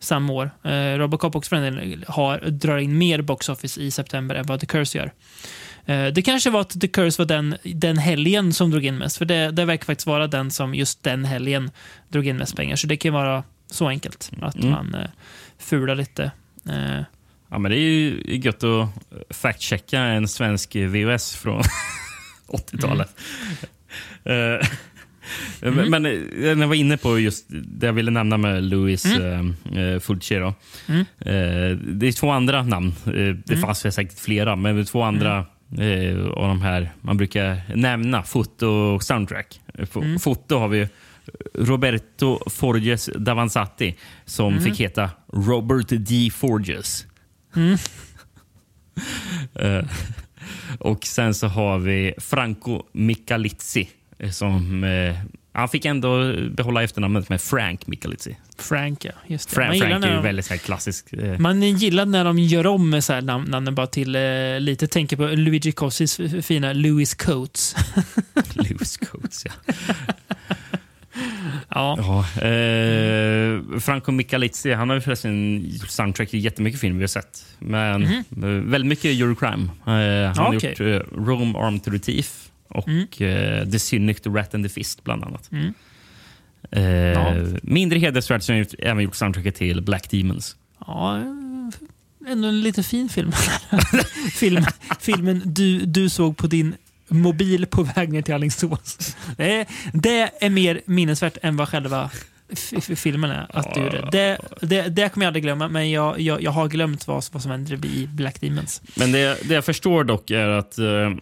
samma 0.00 0.32
år. 0.32 0.50
Eh, 0.64 0.98
Robocop 0.98 1.36
också 1.36 1.48
för 1.48 1.56
den 1.56 1.74
delen 1.74 2.04
har, 2.08 2.38
drar 2.38 2.78
in 2.78 2.98
mer 2.98 3.22
box 3.22 3.48
office 3.48 3.80
i 3.80 3.90
september 3.90 4.34
än 4.34 4.46
vad 4.46 4.60
The 4.60 4.66
Curse 4.66 4.98
gör. 4.98 5.12
Eh, 5.86 6.06
Det 6.12 6.22
kanske 6.22 6.50
var 6.50 6.60
att 6.60 6.80
The 6.80 6.88
Curse 6.88 7.22
var 7.22 7.26
den, 7.26 7.56
den 7.64 7.98
helgen 7.98 8.52
som 8.52 8.70
drog 8.70 8.84
in 8.84 8.98
mest. 8.98 9.16
För 9.18 9.24
det, 9.24 9.50
det 9.50 9.64
verkar 9.64 9.84
faktiskt 9.84 10.06
vara 10.06 10.26
den 10.26 10.50
som 10.50 10.74
just 10.74 11.02
den 11.02 11.24
helgen 11.24 11.70
drog 12.08 12.26
in 12.26 12.36
mest 12.36 12.56
pengar. 12.56 12.76
Så 12.76 12.86
det 12.86 12.96
kan 12.96 13.12
vara 13.12 13.44
så 13.70 13.88
enkelt 13.88 14.30
att 14.42 14.54
Mm. 14.56 14.70
man 14.70 14.94
eh, 14.94 15.10
fular 15.58 15.94
lite. 15.94 16.30
Eh, 16.68 17.00
Ja, 17.50 17.58
men 17.58 17.70
det 17.70 17.76
är 17.76 17.80
ju 17.80 18.22
gött 18.26 18.64
att 18.64 18.88
fact-checka 19.30 19.98
en 20.00 20.28
svensk 20.28 20.76
VHS 20.76 21.36
från 21.36 21.62
80-talet. 22.48 23.08
Mm. 24.24 24.60
Eh, 25.62 25.72
men- 25.72 25.90
Men 25.90 26.06
eh, 26.06 26.12
när 26.56 26.60
jag 26.60 26.68
var 26.68 26.74
inne 26.74 26.96
på 26.96 27.18
just 27.18 27.44
det 27.48 27.86
jag 27.86 27.92
ville 27.92 28.10
nämna 28.10 28.36
med 28.36 28.62
Louis 28.64 29.04
mm. 29.04 30.00
Fulci. 30.00 30.34
Då. 30.34 30.54
Mm. 30.88 31.00
Eh, 31.00 31.78
det 31.78 32.06
är 32.08 32.12
två 32.12 32.30
andra 32.30 32.62
namn. 32.62 32.94
Eh, 33.06 33.34
det 33.46 33.56
fanns 33.56 33.84
väl 33.84 33.92
säkert 33.92 34.18
flera, 34.20 34.56
men 34.56 34.74
det 34.76 34.80
är 34.82 34.84
två 34.84 35.02
andra 35.02 35.46
Mm. 35.72 36.16
eh, 36.18 36.26
av 36.26 36.48
de 36.48 36.62
här 36.62 36.90
man 37.00 37.16
brukar 37.16 37.60
nämna. 37.74 38.22
Foto 38.22 38.66
och 38.66 39.02
soundtrack. 39.02 39.60
Eh, 39.74 39.86
fo- 39.86 40.02
Mm. 40.04 40.18
Foto 40.18 40.58
har 40.58 40.68
vi 40.68 40.88
Roberto 41.54 42.50
Forges 42.50 43.10
Davanzati 43.16 43.94
som 44.24 44.52
Mm. 44.52 44.64
fick 44.64 44.80
heta 44.80 45.10
Robert 45.32 45.86
D. 45.90 46.30
Forges. 46.34 47.06
Eh, 49.54 49.84
och 50.78 51.04
sen 51.06 51.34
så 51.34 51.46
har 51.46 51.78
vi 51.78 52.14
Franco 52.18 52.82
Michalizzi 52.92 53.88
eh, 54.18 54.30
som 54.30 54.84
eh, 54.84 55.16
han 55.58 55.68
fick 55.68 55.84
ändå 55.84 56.34
behålla 56.50 56.82
efternamnet 56.82 57.28
med 57.28 57.40
Frank 57.40 57.86
Michalizzi. 57.86 58.36
Frank, 58.58 59.04
ja. 59.04 59.12
Just 59.26 59.54
det. 59.54 59.60
Man, 59.60 59.74
gillar 59.74 59.88
Frank 59.88 60.04
är 60.04 60.08
ju 60.08 60.16
de, 60.16 60.22
väldigt 60.22 60.50
här 60.50 60.56
klassisk. 60.56 61.12
Eh, 61.12 61.38
man 61.38 61.62
gillar 61.62 62.06
när 62.06 62.24
de 62.24 62.38
gör 62.38 62.66
om 62.66 62.90
med 62.90 63.04
så 63.04 63.12
här 63.12 63.22
namn, 63.22 63.50
namnen 63.50 63.74
bara 63.74 63.86
till 63.86 64.14
eh, 64.16 64.60
lite. 64.60 64.86
Tänker 64.86 65.16
på 65.16 65.26
Luigi 65.26 65.72
Cossis 65.72 66.20
fina 66.42 66.72
Louis 66.72 67.14
Coates. 67.14 67.76
Lewis 68.52 68.96
Coates, 68.96 69.44
ja. 69.44 69.74
Ja. 71.74 71.98
ja 71.98 72.42
eh, 72.48 73.78
Franco 73.80 74.12
Michalizzi 74.12 74.72
han 74.72 74.88
har 74.88 74.96
ju 74.96 75.00
förresten 75.00 75.64
soundtrack 75.88 76.28
till 76.30 76.44
jättemycket 76.44 76.80
film 76.80 76.96
vi 76.96 77.02
har 77.02 77.08
sett. 77.08 77.44
Men 77.58 78.02
eh, 78.02 78.20
väldigt 78.42 78.88
mycket 78.88 79.04
Eurocrime. 79.04 79.62
Eh, 79.64 79.66
han 79.86 80.36
har. 80.36 80.52
Ja, 80.52 80.54
okej. 80.56 80.70
gjort 80.70 80.80
eh, 80.80 81.18
Rome 81.26 81.58
Armed 81.58 81.84
to 81.84 81.90
the 81.90 81.98
Thief 81.98 82.50
och 82.68 83.22
eh, 83.22 83.68
The 83.68 83.78
Cynic, 83.78 84.20
The 84.20 84.30
Rat 84.30 84.54
and 84.54 84.64
the 84.64 84.68
Fist 84.68 85.04
bland 85.04 85.24
annat. 85.24 85.52
Mm. 85.52 85.74
Eh, 86.70 86.82
Ja. 86.82 87.34
Mindre 87.62 87.98
hedersvärt 87.98 88.42
så 88.42 88.52
har 88.52 88.58
han 88.58 88.66
även 88.78 89.04
gjort 89.04 89.14
soundtracket 89.16 89.54
till 89.54 89.82
Black 89.82 90.10
Demons. 90.10 90.56
Ja, 90.86 91.22
ändå 92.28 92.48
en 92.48 92.60
lite 92.60 92.82
fin 92.82 93.08
film. 93.08 93.32
film 94.32 94.64
filmen 95.00 95.42
du, 95.44 95.78
du 95.78 96.08
såg 96.08 96.36
på 96.36 96.46
din 96.46 96.74
mobil 97.08 97.66
på 97.66 97.82
väg 97.82 98.12
ner 98.12 98.22
till 98.22 98.34
Alingsås. 98.34 99.16
Det 99.36 99.52
är, 99.60 99.66
det 99.92 100.30
är 100.44 100.50
mer 100.50 100.80
minnesvärt 100.86 101.38
än 101.42 101.56
vad 101.56 101.68
själva 101.68 102.10
filmen 102.96 103.30
är. 103.30 103.46
Att 103.48 103.74
du 103.74 103.80
gjorde. 103.80 104.08
Det, 104.12 104.38
det, 104.60 104.82
det 104.88 105.08
kommer 105.08 105.26
jag 105.26 105.30
aldrig 105.30 105.42
glömma, 105.42 105.68
men 105.68 105.90
jag, 105.90 106.20
jag, 106.20 106.42
jag 106.42 106.50
har 106.50 106.68
glömt 106.68 107.06
vad, 107.06 107.24
vad 107.32 107.42
som 107.42 107.50
händer 107.50 107.86
i 107.86 108.06
Black 108.06 108.40
Demons. 108.40 108.82
Men 108.96 109.12
det, 109.12 109.48
det 109.48 109.54
jag 109.54 109.64
förstår 109.64 110.04
dock 110.04 110.30
är 110.30 110.48
att 110.48 110.78
uh, 110.78 111.16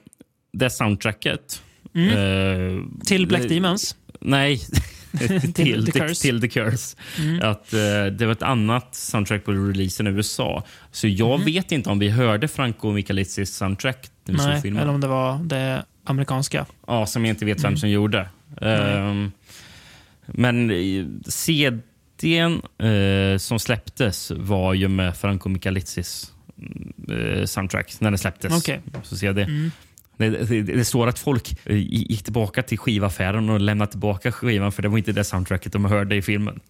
det 0.53 0.71
soundtracket... 0.71 1.63
eh, 1.95 3.05
Till 3.05 3.27
Black 3.27 3.49
Demons. 3.49 3.97
Nej, 4.21 4.59
till, 5.19 5.53
till, 5.53 5.87
The 5.87 5.93
Curse. 6.01 6.23
till 6.23 6.41
The 6.41 6.49
Curse. 6.49 6.97
Att, 7.43 7.73
eh, 7.73 8.07
det 8.19 8.27
var 8.27 8.33
ett 8.33 8.43
annat 8.43 8.95
soundtrack 8.95 9.45
på 9.45 9.53
releasen 9.53 10.07
i 10.07 10.11
USA. 10.11 10.65
Så 10.93 11.09
jag 11.09 11.45
vet 11.45 11.73
inte 11.73 11.91
om 11.91 11.99
vi 11.99 12.09
hörde 12.09 12.49
Franco 12.49 12.93
Michalicis 12.93 13.55
soundtrack 13.55 14.11
Nej, 14.33 14.61
filmen. 14.63 14.83
eller 14.83 14.93
om 14.95 15.01
det 15.01 15.09
var 15.09 15.39
det 15.39 15.85
amerikanska. 16.05 16.67
Ja, 16.87 17.07
som 17.07 17.25
jag 17.25 17.33
inte 17.33 17.45
vet 17.45 17.65
vem 17.65 17.77
som 17.77 17.91
gjorde. 17.91 18.29
Ehm, 18.61 19.33
men 20.27 20.71
eh, 20.71 21.07
CDn 21.29 22.63
eh, 22.79 23.39
som 23.39 23.59
släpptes 23.59 24.33
var 24.37 24.75
ju 24.75 24.89
med 24.89 25.17
Franco 25.17 25.49
Michalicis 25.49 26.33
eh, 27.09 27.45
soundtrack 27.45 28.01
när 28.01 28.11
den 28.11 28.19
släpptes. 28.19 28.53
Okej. 28.53 28.81
Så 29.03 29.17
ser 29.17 29.27
jag 29.27 29.37
det. 29.37 29.71
Det, 30.17 30.63
det, 30.63 30.85
står 30.85 31.07
att 31.07 31.19
folk 31.19 31.57
gick 31.69 32.23
tillbaka 32.23 32.63
till 32.63 32.79
skivaffären 32.79 33.51
och 33.51 33.61
lämnade 33.61 33.91
tillbaka 33.91 34.33
skivan 34.33 34.73
för 34.73 34.83
det 34.83 34.89
var 34.89 34.99
inte 34.99 35.13
det 35.13 35.25
soundtracket 35.25 35.73
de 35.73 35.85
hörde 35.85 36.17
i 36.17 36.23
filmen. 36.23 36.61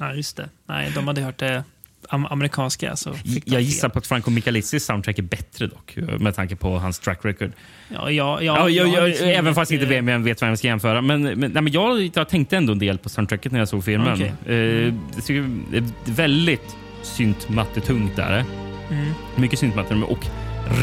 Ja, 0.00 0.14
just 0.14 0.36
det. 0.36 0.48
Nej, 0.66 0.92
de 0.94 1.08
hade 1.08 1.20
hört 1.20 1.38
det 1.38 1.64
amerikanska. 2.08 2.96
Så 2.96 3.14
Jag 3.44 3.60
gissar 3.60 3.88
på 3.88 3.98
att 3.98 4.06
Franco 4.06 4.30
Michalicis 4.30 4.84
soundtrack 4.84 5.18
är 5.18 5.22
bättre 5.22 5.66
dock, 5.66 5.96
med 6.18 6.34
tanke 6.34 6.56
på 6.56 6.78
hans 6.78 6.98
track 6.98 7.24
record. 7.24 7.52
Ja, 7.88 8.10
ja, 8.10 8.42
ja, 8.42 8.68
Ja, 8.70 8.86
jag, 8.86 9.08
liksom 9.08 9.28
även 9.28 9.54
fast 9.54 9.72
inte 9.72 9.84
eh, 9.84 9.88
vem 9.88 10.08
jag 10.08 10.18
vet 10.18 10.42
vem 10.42 10.48
jag 10.48 10.58
ska 10.58 10.68
jämföra. 10.68 11.00
Men, 11.00 11.22
men, 11.22 11.38
nej, 11.38 11.62
men 11.62 11.72
jag, 11.72 12.10
jag 12.14 12.28
tänkte 12.28 12.56
ändå 12.56 12.72
en 12.72 12.78
del 12.78 12.98
på 12.98 13.08
soundtracket 13.08 13.52
när 13.52 13.58
jag 13.58 13.68
såg 13.68 13.84
filmen. 13.84 14.12
Okej. 14.12 14.28
Eh, 14.28 14.94
det 15.26 15.76
är 15.78 15.84
väldigt 16.04 16.76
syntmattetungt 17.02 18.16
där. 18.16 18.44
Mm. 18.90 19.12
Mycket 19.36 19.58
syntmatte 19.58 19.94
och 19.94 20.26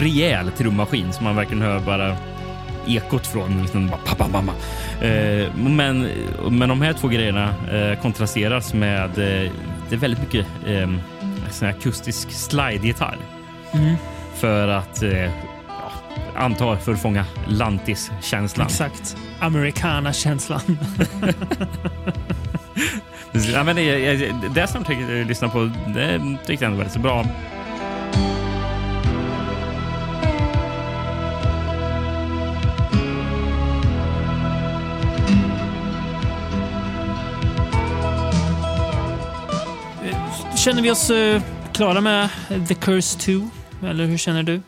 rejäl 0.01 0.51
trummaskin 0.51 1.13
som 1.13 1.23
man 1.23 1.35
verkligen 1.35 1.61
hör 1.61 1.79
bara 1.79 2.17
ekot 2.87 3.27
från. 3.27 3.61
Liksom 3.61 3.87
bara, 3.87 3.97
pa, 3.97 4.15
pa, 4.15 4.29
pa, 4.29 4.43
pa. 4.43 4.53
Eh, 5.05 5.55
men, 5.55 6.09
men 6.49 6.69
de 6.69 6.81
här 6.81 6.93
två 6.93 7.07
grejerna 7.07 7.55
eh, 7.71 8.01
kontrasteras 8.01 8.73
med 8.73 9.17
eh, 9.17 9.51
det 9.89 9.95
är 9.95 9.99
väldigt 9.99 10.19
mycket 10.19 10.47
eh, 10.65 10.89
sån 11.51 11.67
här 11.67 11.75
akustisk 11.75 12.31
slide-gitarr. 12.31 13.17
Mm. 13.73 13.95
För 14.35 14.67
att 14.67 15.03
eh, 15.03 15.31
antar 16.35 16.75
för 16.75 16.93
att 16.93 17.01
fånga 17.01 17.25
lantis-känslan. 17.47 18.67
Exakt. 18.67 19.17
Americana-känslan. 19.39 20.61
Ja, 23.53 23.63
men 23.63 23.75
det, 23.75 24.15
det, 24.15 24.33
det 24.55 24.67
soundtracket 24.67 25.09
jag 25.09 25.27
lyssnar 25.27 25.49
på, 25.49 25.71
det 25.93 26.37
tyckte 26.45 26.65
jag 26.65 26.71
ändå 26.71 26.83
var 26.83 26.89
så 26.89 26.99
bra. 26.99 27.25
Känner 40.65 40.81
vi 40.81 40.91
oss 40.91 41.09
eh, 41.09 41.41
klara 41.73 42.01
med 42.01 42.29
The 42.67 42.73
Curse 42.73 43.19
2? 43.19 43.49
Eller 43.87 44.05
hur 44.05 44.17
känner 44.17 44.43
du? 44.43 44.61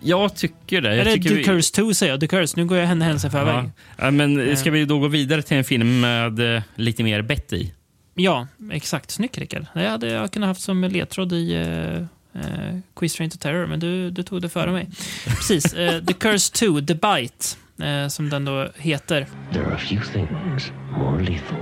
Jag 0.00 0.34
tycker 0.36 0.80
det. 0.80 0.88
Jag 0.88 0.98
Eller 0.98 1.12
tycker 1.12 1.28
The 1.28 1.34
vi- 1.34 1.44
Curse 1.44 1.74
2 1.74 1.94
säger 1.94 2.12
jag. 2.12 2.20
The 2.20 2.26
Curse. 2.26 2.54
Nu 2.56 2.64
går 2.64 2.78
jag 2.78 2.86
henne 2.86 3.04
händelsen 3.04 3.28
i 3.28 3.32
förväg. 3.32 3.54
Ja. 3.54 3.70
Ja, 3.96 4.10
men 4.10 4.56
ska 4.56 4.70
vi 4.70 4.84
då 4.84 4.98
gå 4.98 5.08
vidare 5.08 5.42
till 5.42 5.56
en 5.56 5.64
film 5.64 6.00
med 6.00 6.56
eh, 6.56 6.62
lite 6.74 7.02
mer 7.02 7.22
bett 7.22 7.52
i? 7.52 7.72
Ja, 8.14 8.46
exakt. 8.72 9.10
Snyggt 9.10 9.38
Rickard. 9.38 9.66
Det 9.74 9.88
hade 9.88 10.08
jag 10.08 10.32
kunnat 10.32 10.46
haft 10.46 10.60
som 10.60 10.84
ledtråd 10.84 11.32
i 11.32 11.54
uh, 11.56 12.40
uh, 12.42 12.78
Quiz 12.96 13.14
Train 13.14 13.30
to 13.30 13.38
Terror, 13.38 13.66
men 13.66 13.80
du, 13.80 14.10
du 14.10 14.22
tog 14.22 14.42
det 14.42 14.48
före 14.48 14.72
mig. 14.72 14.88
Precis. 15.26 15.74
eh, 15.74 16.04
The 16.04 16.12
Curse 16.12 16.52
2, 16.52 16.80
The 16.80 16.94
Bite, 16.94 17.86
eh, 17.88 18.08
som 18.08 18.30
den 18.30 18.44
då 18.44 18.68
heter. 18.76 19.26
There 19.52 19.64
are 19.66 19.74
a 19.74 19.78
few 19.78 20.12
things 20.12 20.72
more 20.98 21.22
lethal, 21.22 21.58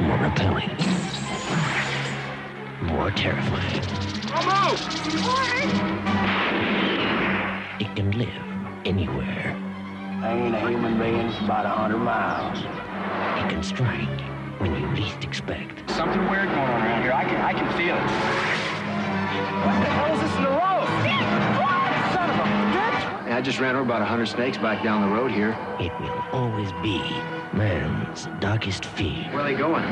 more 0.00 0.28
repelling, 0.28 0.70
more 2.94 3.10
terrifying. 3.10 3.82
It 7.80 7.96
can 7.96 8.12
live 8.12 8.28
anywhere. 8.84 9.56
I 10.22 10.32
ain't 10.32 10.54
a 10.54 10.60
human 10.68 10.96
being 10.98 11.32
for 11.32 11.44
about 11.44 11.66
a 11.66 11.70
hundred 11.70 11.98
miles. 11.98 12.60
It 12.60 13.50
can 13.50 13.64
strike 13.64 14.20
when 14.60 14.76
you 14.76 14.86
least 14.94 15.24
expect. 15.24 15.90
Something 15.90 16.20
weird 16.30 16.48
going 16.48 16.60
on 16.60 16.82
around 16.82 17.02
here. 17.02 17.12
I 17.12 17.24
can, 17.24 17.40
I 17.40 17.52
can 17.52 17.66
feel 17.76 17.96
it. 17.96 18.10
What 19.66 19.80
the 19.82 19.90
hell 19.90 20.14
is 20.14 20.20
this 20.20 20.36
in 20.36 20.42
the 20.44 20.50
road? 20.50 20.86
Son 22.14 22.30
of 22.30 22.36
a 22.38 22.46
bitch! 22.78 23.32
I 23.32 23.40
just 23.42 23.58
ran 23.58 23.74
over 23.74 23.84
about 23.84 24.02
a 24.02 24.04
hundred 24.04 24.26
snakes 24.26 24.56
back 24.56 24.84
down 24.84 25.02
the 25.02 25.08
road 25.16 25.32
here. 25.32 25.56
It 25.80 25.92
will 26.00 26.24
always 26.30 26.70
be 26.80 27.00
man's 27.52 28.28
darkest 28.40 28.84
fear. 28.84 29.24
Where 29.32 29.40
are 29.40 29.44
they 29.44 29.54
going? 29.54 29.84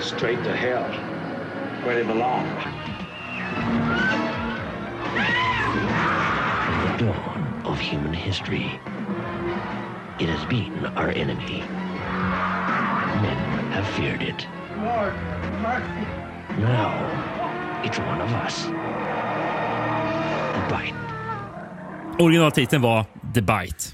Straight 0.00 0.42
to 0.44 0.56
hell, 0.56 0.88
where 1.84 1.94
they 1.94 2.12
belong. 2.12 2.46
From 6.64 6.78
the 6.88 7.04
dawn 7.04 7.62
of 7.64 7.78
human 7.78 8.14
history, 8.14 8.80
it 10.18 10.28
has 10.28 10.48
been 10.48 10.86
our 10.96 11.10
enemy. 11.10 11.62
Men 13.22 13.36
have 13.72 13.86
feared 13.86 14.22
it. 14.22 14.46
Lord, 14.76 15.14
mercy. 15.62 16.06
Now, 16.60 16.92
it's 17.84 17.98
one 17.98 18.20
of 18.22 18.32
us. 18.46 18.66
The 20.54 20.76
bite. 20.76 20.94
Originaltiteln 22.18 22.82
var 22.82 23.06
The 23.34 23.40
Bite. 23.40 23.84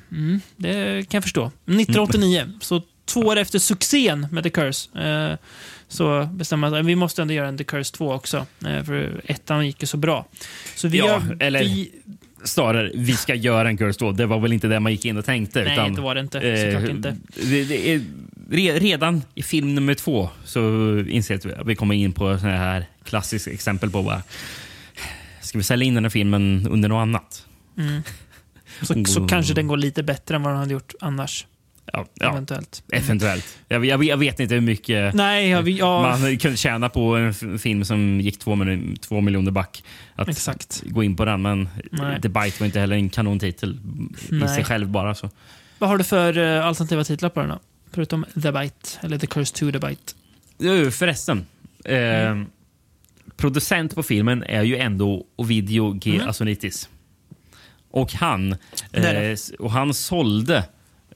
Det 0.57 1.09
kan 1.11 1.19
jag 1.19 1.23
förstå. 1.23 1.47
1989, 1.47 2.53
så 2.61 2.83
två 3.13 3.21
år 3.21 3.37
efter 3.37 3.59
succén 3.59 4.27
med 4.31 4.43
The 4.45 4.51
Curse, 4.51 4.99
eh, 5.01 5.37
så 5.89 6.29
bestämde 6.33 6.71
man 6.71 6.81
att 6.81 6.87
vi 6.87 6.95
måste 6.97 7.23
ändå 7.23 7.35
göra 7.35 7.49
en 7.49 7.59
The 7.59 7.65
Curse 7.65 7.95
2 7.97 8.13
också. 8.13 8.47
Eh, 8.67 8.85
för 8.85 9.21
ettan 9.25 9.67
gick 9.67 9.81
ju 9.83 9.87
så 9.87 9.97
bra. 9.97 10.27
Så 10.77 10.89
vi 10.89 10.99
Ja, 10.99 11.07
gör, 11.07 11.37
eller- 11.41 11.61
vi, 11.61 11.91
Snarare, 12.45 12.91
vi 12.95 13.13
ska 13.13 13.35
göra 13.35 13.69
en 13.69 13.77
Curse 13.77 13.99
2. 13.99 14.13
Det 14.13 14.27
var 14.27 14.39
väl 14.41 14.53
inte 14.53 14.69
det 14.69 14.81
man 14.81 14.93
gick 14.93 15.05
in 15.05 15.17
och 15.17 15.25
tänkte. 15.25 15.65
Nej, 15.65 15.73
utan, 15.73 15.95
det 15.95 16.01
var 16.01 16.15
det 16.15 16.21
inte. 16.21 16.39
Såklart 16.41 16.83
eh, 16.91 16.97
inte. 16.97 17.17
Det, 17.35 17.65
det 17.65 17.89
är, 17.95 18.01
re, 18.51 18.79
redan 18.79 19.23
i 19.35 19.43
film 19.43 19.75
nummer 19.75 19.95
två 19.95 20.29
så 20.45 20.61
inser 21.09 21.41
vi 21.45 21.53
att 21.55 21.67
vi 21.67 21.75
kommer 21.75 21.95
in 21.95 22.13
på 22.13 22.39
såna 22.39 22.57
här 22.57 22.87
klassiska 23.05 23.51
exempel 23.51 23.91
på 23.91 24.03
vad 24.03 24.23
Ska 25.41 25.59
vi 25.59 25.65
sälja 25.65 25.87
in 25.87 25.95
den 25.95 26.05
här 26.05 26.11
filmen 26.11 26.67
under 26.71 26.89
något 26.89 27.03
annat? 27.03 27.47
så, 28.83 29.05
så 29.05 29.21
Oh. 29.21 29.29
kanske 29.29 29.55
den 29.55 29.67
går 29.67 29.77
lite 29.77 30.03
bättre 30.03 30.37
än 30.37 30.43
vad 30.43 30.53
den 30.53 30.59
hade 30.59 30.73
gjort 30.73 30.93
annars. 31.01 31.47
Ja, 31.93 32.07
ja 32.15 32.31
Eventuellt. 32.31 32.83
eventuellt. 32.93 33.59
Jag, 33.69 33.85
jag, 33.85 34.05
jag 34.05 34.17
vet 34.17 34.41
inte 34.41 34.55
hur 34.55 34.61
mycket 34.61 35.15
Nej, 35.15 35.49
ja, 35.49 35.61
vi, 35.61 35.79
ja, 35.79 36.03
man 36.21 36.39
kunde 36.39 36.57
tjäna 36.57 36.89
på 36.89 37.17
en 37.17 37.59
film 37.59 37.85
som 37.85 38.21
gick 38.21 38.39
två, 38.39 38.55
miljoner- 38.55 38.97
två 38.97 39.21
miljoner 39.21 39.51
back. 39.51 39.85
Att 40.15 40.29
Exakt. 40.29 40.83
gå 40.87 41.03
in 41.03 41.17
på 41.17 41.25
den, 41.25 41.43
men 41.43 41.69
Nej. 41.91 42.21
The 42.21 42.29
Bite 42.29 42.53
var 42.61 42.67
inte 42.67 42.81
heller 42.81 42.97
en 42.97 43.11
kanontitel 43.11 43.79
i 44.45 44.49
sig 44.49 44.65
själv 44.65 44.89
bara. 44.89 45.15
Så. 45.15 45.31
vad 45.79 45.91
har 45.91 45.99
du 45.99 46.05
för 46.05 46.39
eh, 46.39 46.67
alternativa 46.67 47.05
titlar 47.05 47.29
på 47.29 47.41
den 47.41 47.49
då? 47.49 47.59
Förutom 47.93 48.25
The 48.43 48.53
Bite, 48.53 48.89
eller 49.01 49.19
The 49.19 49.27
Curse 49.27 49.55
2 49.57 49.73
The 49.73 49.79
Bite. 49.79 50.13
Jo, 50.59 50.91
Förresten. 50.91 51.47
Eh, 51.85 52.43
producent 53.37 53.95
på 53.95 54.03
filmen 54.03 54.43
är 54.43 54.63
ju 54.63 54.77
ändå 54.77 55.25
Ovidio 55.37 55.93
G. 55.93 56.15
Mm. 56.15 56.29
Asonitis. 56.29 56.89
Och 57.91 58.13
han, 58.13 58.53
eh, 58.93 59.37
och 59.59 59.71
han 59.71 59.95
sålde 59.95 60.65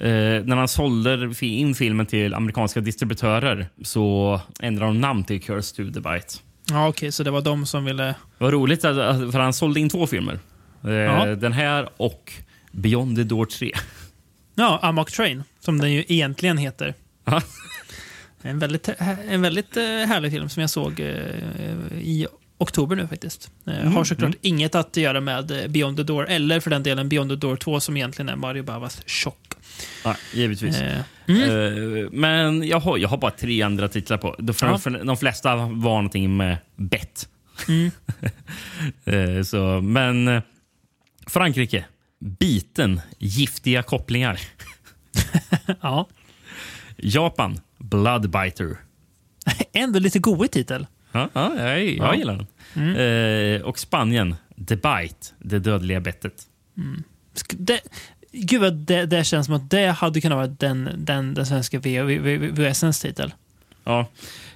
eh, 0.00 0.44
när 0.44 0.56
han 0.56 0.68
sålde 0.68 1.34
in 1.40 1.74
filmen 1.74 2.06
till 2.06 2.34
amerikanska 2.34 2.80
distributörer 2.80 3.66
så 3.82 4.40
ändrade 4.60 4.90
de 4.90 5.00
namn 5.00 5.24
till 5.24 5.42
Curse 5.42 5.76
to 5.76 5.82
the 5.92 6.00
Bite. 6.00 6.34
Ja, 6.70 6.88
okej, 6.88 7.12
så 7.12 7.22
det 7.22 7.30
var 7.30 7.40
de 7.40 7.66
som 7.66 7.84
ville... 7.84 8.14
Var 8.38 8.52
roligt, 8.52 8.84
att- 8.84 9.32
för 9.32 9.38
han 9.38 9.52
sålde 9.52 9.80
in 9.80 9.88
två 9.90 10.06
filmer. 10.06 10.38
Eh, 10.84 10.90
Ja. 10.90 11.26
Den 11.26 11.52
här 11.52 11.88
och 11.96 12.32
Beyond 12.72 13.16
the 13.16 13.22
Door 13.24 13.46
3. 13.46 13.72
Ja, 14.54 14.78
Amok 14.82 15.10
Train, 15.12 15.42
som 15.60 15.78
den 15.80 15.92
ju 15.92 16.04
egentligen 16.08 16.58
heter. 16.58 16.94
En 18.42 18.58
väldigt, 18.58 18.88
en 19.28 19.42
väldigt 19.42 19.76
eh, 19.76 19.82
härlig 19.82 20.32
film 20.32 20.48
som 20.48 20.60
jag 20.60 20.70
såg 20.70 21.00
eh, 21.00 21.06
i 22.00 22.26
oktober 22.58 22.96
nu 22.96 23.06
faktiskt. 23.08 23.50
Eh, 23.66 23.80
Mm, 23.80 23.92
har 23.94 24.04
såklart 24.04 24.34
inget 24.40 24.74
att 24.74 24.96
göra 24.96 25.20
med 25.20 25.50
eh, 25.50 25.68
Beyond 25.68 25.96
the 25.96 26.02
Door, 26.02 26.26
eller 26.28 26.60
för 26.60 26.70
den 26.70 26.82
delen 26.82 27.08
Beyond 27.08 27.30
the 27.30 27.36
Door 27.36 27.56
2 27.56 27.80
som 27.80 27.96
egentligen 27.96 28.28
är 28.28 28.36
Mario 28.36 28.62
Bavas 28.62 29.02
chock. 29.06 29.38
Ja, 30.04 30.16
givetvis. 30.32 30.80
Eh, 30.80 31.00
Eh, 31.26 32.10
men 32.12 32.62
jag 32.68 32.80
har, 32.80 32.98
jag 32.98 33.08
har 33.08 33.16
bara 33.16 33.30
tre 33.30 33.62
andra 33.62 33.88
titlar 33.88 34.18
på. 34.18 34.36
De, 35.04 35.16
flesta 35.16 35.56
var 35.56 35.66
någonting 35.68 36.36
med 36.36 36.56
bett. 36.76 37.28
Mm. 37.68 37.90
Eh, 39.04 39.42
så, 39.42 39.80
men 39.80 40.42
Frankrike 41.26 41.84
Biten. 42.20 43.00
Giftiga 43.18 43.82
kopplingar. 43.82 44.40
Ja. 45.80 46.08
Japan. 46.96 47.60
Bloodbiter. 47.78 48.76
Ändå 49.72 49.98
lite 49.98 50.18
goig 50.18 50.50
titel. 50.50 50.86
Ja, 51.12 51.28
ja, 51.32 51.54
jag, 51.56 51.84
jag 51.84 51.96
Ja. 52.06 52.14
gillar 52.14 52.46
den. 52.74 52.96
Eh, 53.56 53.62
och 53.62 53.78
Spanien. 53.78 54.36
The 54.68 54.76
Bite. 54.76 55.26
Det 55.38 55.58
dödliga 55.58 56.00
bettet. 56.00 56.42
Sk- 57.34 57.56
Det, 57.58 57.80
gud 58.34 58.74
det, 58.74 59.06
det 59.06 59.24
känns 59.24 59.46
som 59.46 59.54
att 59.54 59.70
det 59.70 59.86
hade 59.86 60.20
kunnat 60.20 60.36
vara 60.36 60.46
den, 60.46 60.90
den, 60.96 61.34
den 61.34 61.46
svenska 61.46 61.78
VHSens 61.78 63.00
titel. 63.00 63.34
Ja. 63.84 64.00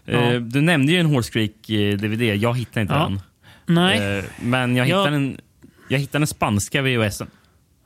Eh, 0.07 0.21
Ja. 0.21 0.39
Du 0.41 0.61
nämnde 0.61 0.93
ju 0.93 0.99
en 1.01 1.07
Horse 1.07 1.33
Creek 1.33 1.71
eh. 1.71 2.35
Jag 2.35 2.59
hittade 2.59 2.81
inte 2.81 2.95
Ja. 2.95 3.03
den. 3.03 3.21
Nej. 3.67 4.19
Eh, 4.19 4.25
men 4.43 4.77
jag 4.77 4.89
Ja. 4.89 4.99
hittade, 5.01 5.17
en, 5.17 5.41
jag 5.89 5.99
hittade 5.99 6.19
den 6.21 6.27
spanska 6.27 6.83
VHSen. 6.83 7.31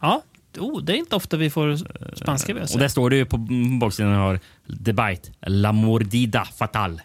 Ja. 0.01 0.23
Oh, 0.59 0.83
det 0.83 0.93
är 0.93 0.97
inte 0.97 1.17
ofta 1.17 1.37
vi 1.37 1.51
får 1.51 1.77
spanska 2.17 2.55
VHS. 2.55 2.75
Och 2.75 2.81
där 2.81 2.89
står 2.89 3.11
det 3.11 3.17
ju 3.17 3.25
på 3.25 3.37
baksidan 3.81 4.13
har 4.13 4.41
The 4.85 4.93
Bite. 4.93 5.31
La 5.47 5.73
Mordida 5.73 6.45
Fatal. 6.45 7.01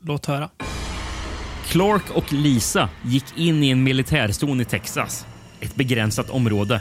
Låt 0.00 0.26
höra. 0.26 0.50
Clark 1.66 2.10
och 2.10 2.32
Lisa 2.32 2.88
gick 3.04 3.24
in 3.36 3.62
i 3.64 3.70
en 3.70 3.82
militärzon 3.82 4.60
i 4.60 4.64
Texas. 4.64 5.26
Ett 5.60 5.74
begränsat 5.74 6.30
område. 6.30 6.80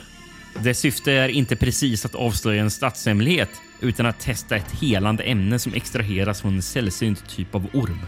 Dess 0.64 0.80
syfte 0.80 1.12
är 1.12 1.30
inte 1.30 1.56
precis 1.56 2.06
att 2.06 2.16
avslöja 2.16 2.62
en 2.62 2.72
statshemlighet 2.72 3.50
utan 3.82 4.06
att 4.06 4.20
testa 4.20 4.56
ett 4.56 4.72
helande 4.72 5.24
ämne 5.24 5.60
som 5.60 5.74
extraheras 5.74 6.42
från 6.42 6.56
en 6.56 6.62
sällsynt 6.62 7.30
typ 7.30 7.56
av 7.56 7.68
orm. 7.74 8.00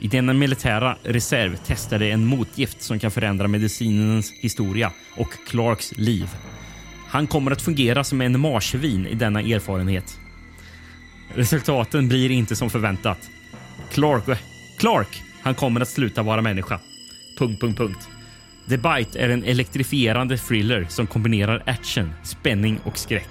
I 0.00 0.08
denna 0.08 0.32
militära 0.32 0.96
reserv 1.02 1.56
testade 1.56 2.06
en 2.06 2.24
motgift 2.24 2.82
som 2.82 2.98
kan 2.98 3.10
förändra 3.10 3.48
medicinens 3.48 4.32
historia 4.32 4.92
och 5.16 5.28
Clarks 5.48 5.92
liv. 5.96 6.28
Han 7.08 7.26
kommer 7.26 7.50
att 7.50 7.62
fungera 7.62 8.04
som 8.04 8.20
en 8.20 8.40
marsvin 8.40 9.06
i 9.06 9.14
denna 9.14 9.40
erfarenhet. 9.40 10.18
Resultaten 11.34 12.08
blir 12.08 12.30
inte 12.30 12.56
som 12.56 12.70
förväntat. 12.70 13.30
Clark, 13.92 14.28
eh, 14.28 14.38
Clark, 14.78 15.22
han 15.42 15.54
kommer 15.54 15.80
att 15.80 15.88
sluta 15.88 16.22
vara 16.22 16.42
människa. 16.42 16.80
Punkt, 17.38 17.60
punkt, 17.60 17.78
punkt. 17.78 18.08
The 18.68 18.76
Bite 18.76 19.18
är 19.18 19.28
en 19.28 19.44
elektrifierande 19.44 20.38
thriller 20.38 20.86
som 20.88 21.06
kombinerar 21.06 21.62
action, 21.66 22.12
spänning 22.22 22.78
och 22.84 22.98
skräck. 22.98 23.28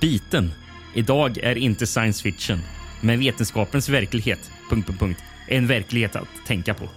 Biten. 0.00 0.52
Idag 0.94 1.38
är 1.38 1.58
inte 1.58 1.86
science 1.86 2.22
fiction, 2.22 2.58
men 3.00 3.18
vetenskapens 3.20 3.88
verklighet. 3.88 4.50
Punkt, 4.70 4.86
punkt, 4.86 5.00
punkt. 5.00 5.22
är 5.48 5.56
En 5.58 5.66
verklighet 5.66 6.16
att 6.16 6.28
tänka 6.46 6.74
på. 6.74 6.88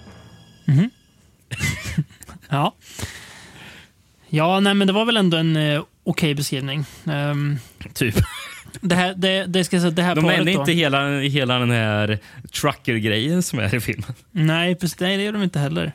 Ja. 2.50 2.76
Ja, 4.30 4.60
nej, 4.60 4.74
men 4.74 4.88
det 4.88 4.94
var 4.94 5.06
väl 5.06 5.18
ändå 5.18 5.38
en 5.38 5.56
eh, 5.56 5.84
okej 6.04 6.36
beskrivning. 6.36 6.86
Ehm, 7.06 7.58
Typ. 7.94 8.16
det 8.82 8.96
här, 8.96 9.14
det, 9.18 9.46
det, 9.46 9.64
ska 9.64 9.80
säga, 9.80 9.92
det 9.92 10.02
här 10.02 10.16
De 10.16 10.24
paret 10.24 10.46
då. 10.46 10.52
inte 10.52 10.72
hela, 10.72 11.20
hela 11.20 11.60
den 11.60 11.72
här 11.72 12.20
trucker-grejen 12.62 13.44
som 13.44 13.60
är 13.60 13.76
i 13.76 13.80
filmen. 13.80 14.14
Nej, 14.32 14.76
precis, 14.76 15.00
nej, 15.00 15.18
det 15.18 15.24
gör 15.24 15.32
de 15.34 15.44
inte 15.44 15.60
heller. 15.60 15.92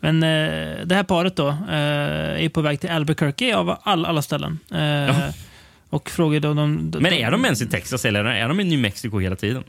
Men 0.00 0.22
eh, 0.22 0.86
det 0.86 0.94
här 0.94 1.02
paret 1.02 1.36
då 1.36 1.48
eh, 1.48 2.44
är 2.44 2.48
på 2.48 2.60
väg 2.60 2.80
till 2.80 2.90
Albuquerque 2.90 3.56
av 3.56 3.78
all, 3.82 4.06
alla 4.06 4.22
ställen. 4.22 4.58
Eh, 4.74 5.28
Och 5.90 6.10
frågar 6.10 6.40
då... 6.40 6.54
De, 6.54 6.90
de, 6.90 6.98
Men 7.02 7.12
är 7.12 7.30
de 7.30 7.44
ens 7.44 7.62
i 7.62 7.66
Texas 7.66 8.04
eller 8.04 8.24
är 8.24 8.48
de 8.48 8.60
i 8.60 8.64
New 8.64 8.78
Mexico 8.78 9.18
hela 9.18 9.36
tiden? 9.36 9.64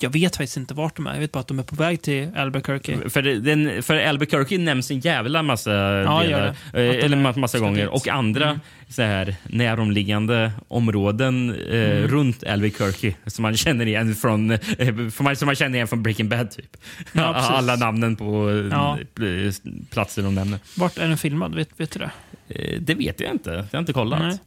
Jag 0.00 0.10
vet 0.10 0.36
faktiskt 0.36 0.56
inte 0.56 0.74
vart 0.74 0.96
de 0.96 1.06
är. 1.06 1.12
Jag 1.12 1.20
vet 1.20 1.32
bara 1.32 1.40
att 1.40 1.48
de 1.48 1.58
är 1.58 1.62
på 1.62 1.74
väg 1.76 2.02
till 2.02 2.28
Albuquerque. 2.36 3.10
För, 3.10 3.22
den, 3.22 3.82
för 3.82 3.96
Albuquerque 4.06 4.58
nämns 4.58 4.90
en 4.90 5.00
jävla 5.00 5.42
massa 5.42 5.72
Ja, 5.72 6.22
delar, 6.22 6.46
eh, 6.46 6.54
eller 7.04 7.38
massa 7.38 7.58
gånger. 7.58 7.80
dit. 7.82 7.90
Och 7.90 8.08
andra 8.08 8.44
Mm. 8.48 8.60
så 8.88 9.02
här, 9.02 9.36
näromliggande 9.42 10.52
områden 10.68 11.50
eh, 11.70 11.78
Mm. 11.98 12.08
runt 12.08 12.44
Albuquerque 12.44 13.14
som 13.26 13.42
man 13.42 13.56
känner 13.56 13.86
igen 13.86 14.14
från, 14.14 14.50
eh, 14.50 14.58
man, 15.20 15.36
som 15.36 15.46
man 15.46 15.54
känner 15.54 15.74
igen 15.74 15.88
från 15.88 16.02
Breaking 16.02 16.28
Bad. 16.28 16.50
typ. 16.50 16.76
Ja. 17.12 17.22
Alla 17.34 17.76
namnen 17.76 18.16
på 18.16 18.50
eh, 18.50 18.56
Ja. 18.70 18.98
pl- 19.14 19.84
platser 19.90 20.22
de 20.22 20.34
nämner. 20.34 20.58
Vart 20.76 20.98
är 20.98 21.08
den 21.08 21.18
filmad? 21.18 21.54
Vet, 21.54 21.68
vet 21.76 21.90
du 21.90 21.98
det? 21.98 22.10
Eh, 22.48 22.80
det 22.80 22.94
vet 22.94 23.20
jag 23.20 23.30
inte. 23.30 23.50
Jag 23.50 23.66
har 23.72 23.78
inte 23.80 23.92
kollat. 23.92 24.20
Nej. 24.20 24.38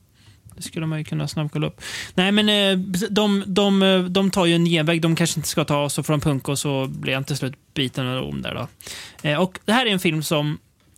Det 0.56 0.62
skulle 0.62 0.86
man 0.86 1.00
ju 1.00 1.06
kunna 1.06 1.28
snabbkolla 1.28 1.68
upp. 1.68 1.82
Nej, 2.14 2.32
men 2.32 2.50
eh, 2.50 2.78
de, 3.10 3.44
de, 3.48 3.84
eh, 3.84 4.04
de 4.04 4.32
tar 4.32 4.46
ju 4.46 4.56
en 4.56 4.66
genväg 4.66 5.02
de 5.02 5.16
kanske 5.16 5.40
inte 5.40 5.50
ska 5.50 5.64
ta, 5.64 5.90
så 5.90 6.04
får 6.04 6.14
de 6.14 6.20
punka 6.20 6.52
och 6.52 6.60
så 6.60 6.88
blir 6.88 7.14
han 7.14 7.24
till 7.24 7.38
slut 7.38 7.54
biten 7.74 8.08
av 8.08 8.24
om 8.24 8.42
där. 8.42 8.56
Då. 8.56 8.68
Eh, 9.30 9.42
och 9.42 9.60
det 9.66 9.74
här 9.74 9.86
är 9.86 9.92
en 9.92 10.00
film 10.00 10.24
som, 10.24 10.58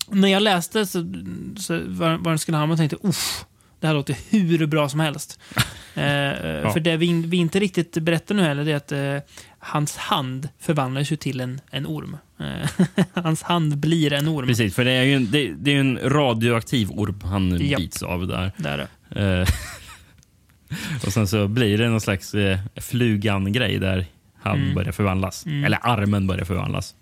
när 0.10 0.28
jag 0.28 0.44
läste 0.44 0.86
så, 0.86 1.14
så 1.58 1.80
vad, 1.86 2.20
vad 2.20 2.32
den 2.32 2.40
skulle 2.40 2.58
hamna, 2.58 2.78
tänkte 2.78 2.98
uff, 3.04 3.46
det 3.80 3.88
här 3.88 3.94
låter 3.94 4.18
hur 4.30 4.66
bra 4.66 4.90
som 4.90 5.00
helst. 5.00 5.40
Eh, 5.96 6.32
eh, 6.32 6.74
För 6.74 6.80
det 6.80 6.98
vi, 6.98 7.14
vi 7.14 7.38
inte 7.38 7.60
riktigt 7.60 7.98
berättar 7.98 8.36
nu 8.36 8.42
heller, 8.42 8.66
det 8.66 8.72
är 8.72 8.76
att 8.76 8.92
eh, 8.92 9.30
hans 9.60 9.98
hand 9.98 10.50
förvandlas 10.60 11.12
ju 11.12 11.16
till 11.16 11.40
en, 11.42 11.62
en 11.72 11.86
orm. 11.88 12.18
Hans 13.14 13.44
hand 13.44 13.78
blir 13.78 14.14
en 14.14 14.28
orm. 14.28 14.48
Precis, 14.48 14.76
för 14.76 14.86
det 14.86 14.92
är 14.92 15.04
ju 15.04 15.16
en, 15.16 15.32
det, 15.32 15.54
det 15.58 15.76
är 15.76 15.80
en 15.80 16.00
radioaktiv 16.04 16.92
orm 16.92 17.22
han 17.24 17.58
Japp. 17.62 17.82
bits 17.82 18.04
av 18.04 18.28
där. 18.28 18.52
Det 18.58 18.70
är 18.70 18.78
det. 18.78 18.88
Eh, 19.16 19.48
och 21.06 21.14
sen 21.14 21.28
så 21.28 21.48
blir 21.48 21.78
det 21.78 21.90
någon 21.90 22.02
slags 22.02 22.34
eh, 22.34 22.60
flugan-grej 22.76 23.80
där 23.80 24.06
han 24.42 24.60
Mm. 24.62 24.76
börjar 24.76 24.92
förvandlas. 24.92 25.46
Mm. 25.46 25.64
Eller 25.64 25.80
armen 25.82 26.28
börjar 26.28 26.46
förvandlas. 26.46 26.96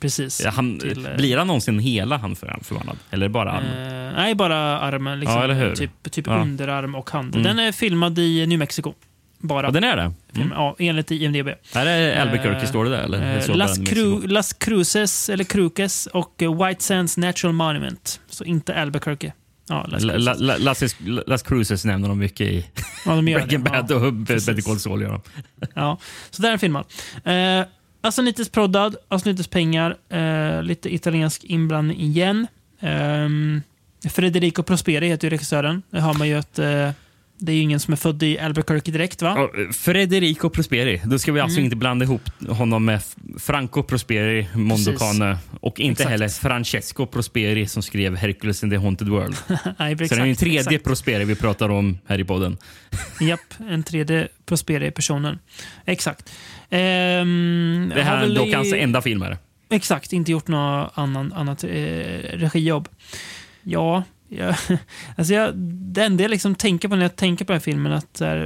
Precis. 0.00 0.44
Han, 0.44 0.78
Till, 0.78 1.06
eh, 1.06 1.16
blir 1.16 1.36
han 1.36 1.46
någonsin 1.46 1.78
hela 1.78 2.16
han 2.16 2.36
för- 2.36 2.58
förvandlad? 2.62 2.96
Eller 3.10 3.28
bara 3.28 3.52
armen? 3.52 4.06
Eh, 4.08 4.12
nej, 4.16 4.34
bara 4.34 4.56
armen. 4.80 5.20
Liksom, 5.20 5.50
Ja? 5.50 5.74
Typ, 5.74 6.10
typ 6.10 6.26
Ja. 6.26 6.40
underarm 6.42 6.94
och 6.94 7.10
hand. 7.10 7.34
Mm. 7.34 7.44
Den 7.44 7.58
är 7.58 7.72
filmad 7.72 8.18
i 8.18 8.46
New 8.46 8.58
Mexico. 8.58 8.94
Bara. 9.40 9.66
Ja, 9.66 9.70
den 9.70 9.84
är 9.84 9.96
det? 9.96 10.12
Mm. 10.36 10.52
Ja, 10.54 10.76
enligt 10.78 11.10
IMDB. 11.10 11.48
Är 11.74 12.20
Albuquerque, 12.20 12.60
Eh, 12.62 12.68
står 12.68 12.84
det 12.84 12.90
där? 12.90 13.02
Eller? 13.02 13.48
eh, 13.50 13.56
Las, 13.56 13.78
Cru. 13.78 14.26
Las 14.26 14.52
Cruces, 14.52 15.28
eller 15.28 15.44
Cruces 15.44 16.06
och 16.06 16.42
White 16.66 16.82
Sands 16.84 17.16
Natural 17.16 17.52
Monument. 17.54 18.20
Så 18.28 18.44
inte 18.44 18.74
Albuquerque. 18.80 19.32
Ja, 19.68 19.86
Las 19.88 20.02
La-. 20.04 20.16
La- 20.16 20.34
La- 20.34 20.56
Las, 20.58 20.96
Las 21.26 21.42
Cruces 21.42 21.84
nämner 21.84 22.08
de 22.08 22.14
mycket 22.16 22.46
i 22.48 22.66
Ja, 23.04 23.14
de 23.16 23.22
Breaking. 23.34 23.64
Bad 23.64 23.86
Ja, 23.90 23.96
och 23.96 24.12
Better. 24.12 24.60
Call 24.62 24.78
Saul. 24.78 25.02
Gör 25.02 25.10
de. 25.12 25.20
Ja, 25.74 25.98
så 26.30 26.42
där 26.42 26.52
är 26.52 26.58
filmad. 26.58 26.84
Eh, 27.24 27.66
Asanites 28.00 28.48
proddad, 28.48 28.96
Asanites 29.08 29.48
pengar, 29.48 29.96
eh, 30.08 30.62
lite 30.62 30.94
italiensk 30.94 31.44
inblandning 31.44 32.00
igen. 32.00 32.46
Ehm, 32.80 33.62
Federico 34.10 34.62
Prosperi 34.62 35.08
heter 35.08 35.26
ju 35.26 35.30
regissören. 35.30 35.82
Det 35.90 36.00
har 36.00 36.14
man 36.14 36.28
ju 36.28 36.34
att 36.34 36.58
eh, 36.58 36.90
det 37.40 37.52
är 37.52 37.56
ju 37.56 37.62
ingen 37.62 37.80
som 37.80 37.92
är 37.92 37.96
född 37.96 38.22
i 38.22 38.38
Albuquerque 38.38 38.92
direkt 38.92 39.22
va? 39.22 39.48
Ja, 39.56 39.72
Federico 39.72 40.50
Prosperi. 40.50 41.00
Då 41.04 41.18
ska 41.18 41.32
vi 41.32 41.40
alltså 41.40 41.56
Mm. 41.58 41.64
inte 41.64 41.76
blanda 41.76 42.04
ihop 42.04 42.22
honom 42.48 42.84
med 42.84 43.00
Franco 43.38 43.82
Prosperi, 43.82 44.48
Mondocane 44.54 45.38
och 45.60 45.80
inte 45.80 45.92
Exakt. 46.02 46.10
heller 46.10 46.28
Francesco 46.28 47.06
Prosperi 47.06 47.66
som 47.66 47.82
skrev 47.82 48.16
Hercules 48.16 48.62
in 48.64 48.70
the 48.70 48.76
Haunted 48.76 49.08
World. 49.08 49.36
Nej, 49.48 49.58
Så 49.58 49.74
det 49.78 49.84
är 49.84 50.02
exakt, 50.02 50.20
en 50.20 50.36
tredje 50.36 50.60
exakt. 50.60 50.84
Prosperi 50.84 51.24
vi 51.24 51.34
pratar 51.34 51.68
om 51.68 51.98
här 52.06 52.20
i 52.20 52.24
podden. 52.24 52.56
Japp, 53.20 53.54
en 53.70 53.82
tredje 53.82 54.28
Prosperi-personen. 54.46 55.38
Exakt. 55.84 56.32
Ehm, 56.70 57.92
Det 57.94 58.02
här 58.02 58.24
är 58.24 58.34
dock 58.34 58.46
i- 58.48 58.52
hans 58.52 58.72
enda 58.72 59.02
filmer. 59.02 59.36
Exakt, 59.70 60.12
inte 60.12 60.32
gjort 60.32 60.48
något 60.48 60.92
annan, 60.94 61.32
annat 61.32 61.64
eh, 61.64 61.68
regijobb. 62.32 62.88
Ja, 63.62 64.02
jag, 64.28 64.54
alltså 65.16 65.34
jag, 65.34 65.56
det 65.56 66.04
enda 66.04 66.22
jag 66.22 66.30
liksom 66.30 66.54
tänker 66.54 66.88
på 66.88 66.96
när 66.96 67.02
jag 67.02 67.16
tänker 67.16 67.44
på 67.44 67.52
den 67.52 67.60
här 67.60 67.64
filmen 67.64 67.92
att 67.92 68.16
så 68.16 68.24
här, 68.24 68.36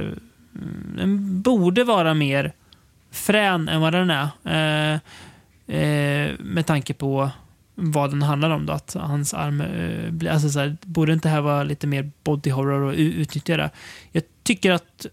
mm, 0.55 0.93
den 0.97 1.41
borde 1.41 1.83
vara 1.83 2.13
mer 2.13 2.53
frän 3.11 3.69
än 3.69 3.81
vad 3.81 3.93
den 3.93 4.09
är. 4.09 4.29
Eh, 4.43 4.99
eh, 5.77 6.31
med 6.39 6.65
tanke 6.65 6.93
på 6.93 7.29
vad 7.75 8.09
den 8.09 8.21
handlar 8.21 8.49
om. 8.49 8.65
Då, 8.65 8.73
att 8.73 8.95
hans 8.99 9.33
arm 9.33 9.61
eh. 9.61 10.33
Alltså 10.33 10.49
så 10.49 10.59
här, 10.59 10.77
borde 10.81 11.13
inte 11.13 11.27
det 11.27 11.33
här 11.33 11.41
vara 11.41 11.63
lite 11.63 11.87
mer 11.87 12.11
body 12.23 12.49
horror 12.49 12.81
och 12.81 12.93
utnyttja 12.97 13.57
det? 13.57 13.69
Jag 14.11 14.23
tycker 14.43 14.71
att 14.71 15.05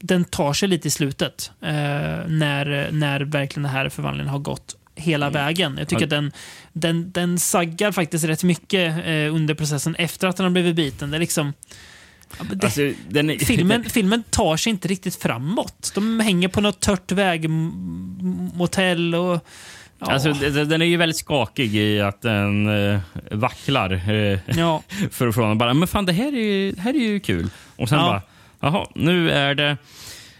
den 0.00 0.24
tar 0.24 0.52
sig 0.52 0.68
lite 0.68 0.88
i 0.88 0.90
slutet. 0.90 1.50
Eh, 1.60 2.26
när, 2.26 2.90
när 2.92 3.20
verkligen 3.20 3.62
den 3.62 3.72
här 3.72 3.88
förvandlingen 3.88 4.30
har 4.30 4.38
gått 4.38 4.76
hela 4.96 5.30
vägen. 5.30 5.76
Jag 5.78 5.88
tycker 5.88 6.04
att 6.04 6.10
den, 6.10 6.32
den, 6.72 7.12
den 7.12 7.38
saggar 7.38 7.92
faktiskt 7.92 8.24
rätt 8.24 8.42
mycket 8.44 9.06
eh, 9.06 9.34
under 9.34 9.54
processen 9.54 9.94
efter 9.94 10.28
att 10.28 10.36
den 10.36 10.44
har 10.44 10.50
blivit 10.50 10.76
biten. 10.76 11.10
Det 11.10 11.16
är 11.16 11.20
liksom... 11.20 11.52
Det, 12.50 12.64
Alltså, 12.64 12.80
är- 12.82 13.44
filmen, 13.44 13.84
filmen 13.84 14.22
tar 14.30 14.56
sig 14.56 14.70
inte 14.70 14.88
riktigt 14.88 15.22
framåt. 15.22 15.92
De 15.94 16.20
hänger 16.20 16.48
på 16.48 16.60
något 16.60 16.80
tört 16.80 17.12
vägmotell 17.12 19.14
och... 19.14 19.46
Ja, 19.98 20.12
Alltså, 20.12 20.32
den 20.64 20.82
är 20.82 20.86
ju 20.86 20.96
väldigt 20.96 21.16
skakig 21.16 21.74
i 21.76 22.00
att 22.00 22.22
den 22.22 22.68
eh, 22.92 23.00
vacklar. 23.30 23.92
Eh, 24.10 24.38
ja, 24.58 24.82
för 25.10 25.32
från 25.32 25.58
bara, 25.58 25.74
men 25.74 25.88
fan 25.88 26.06
det 26.06 26.12
här 26.12 26.32
är 26.36 26.40
ju, 26.42 26.72
det 26.72 26.80
här 26.80 26.94
är 26.94 26.98
ju 26.98 27.20
kul. 27.20 27.50
Och 27.76 27.88
sen 27.88 27.98
Ja. 27.98 28.04
bara, 28.06 28.22
jaha, 28.60 28.86
nu 28.94 29.30
är 29.30 29.54
det 29.54 29.76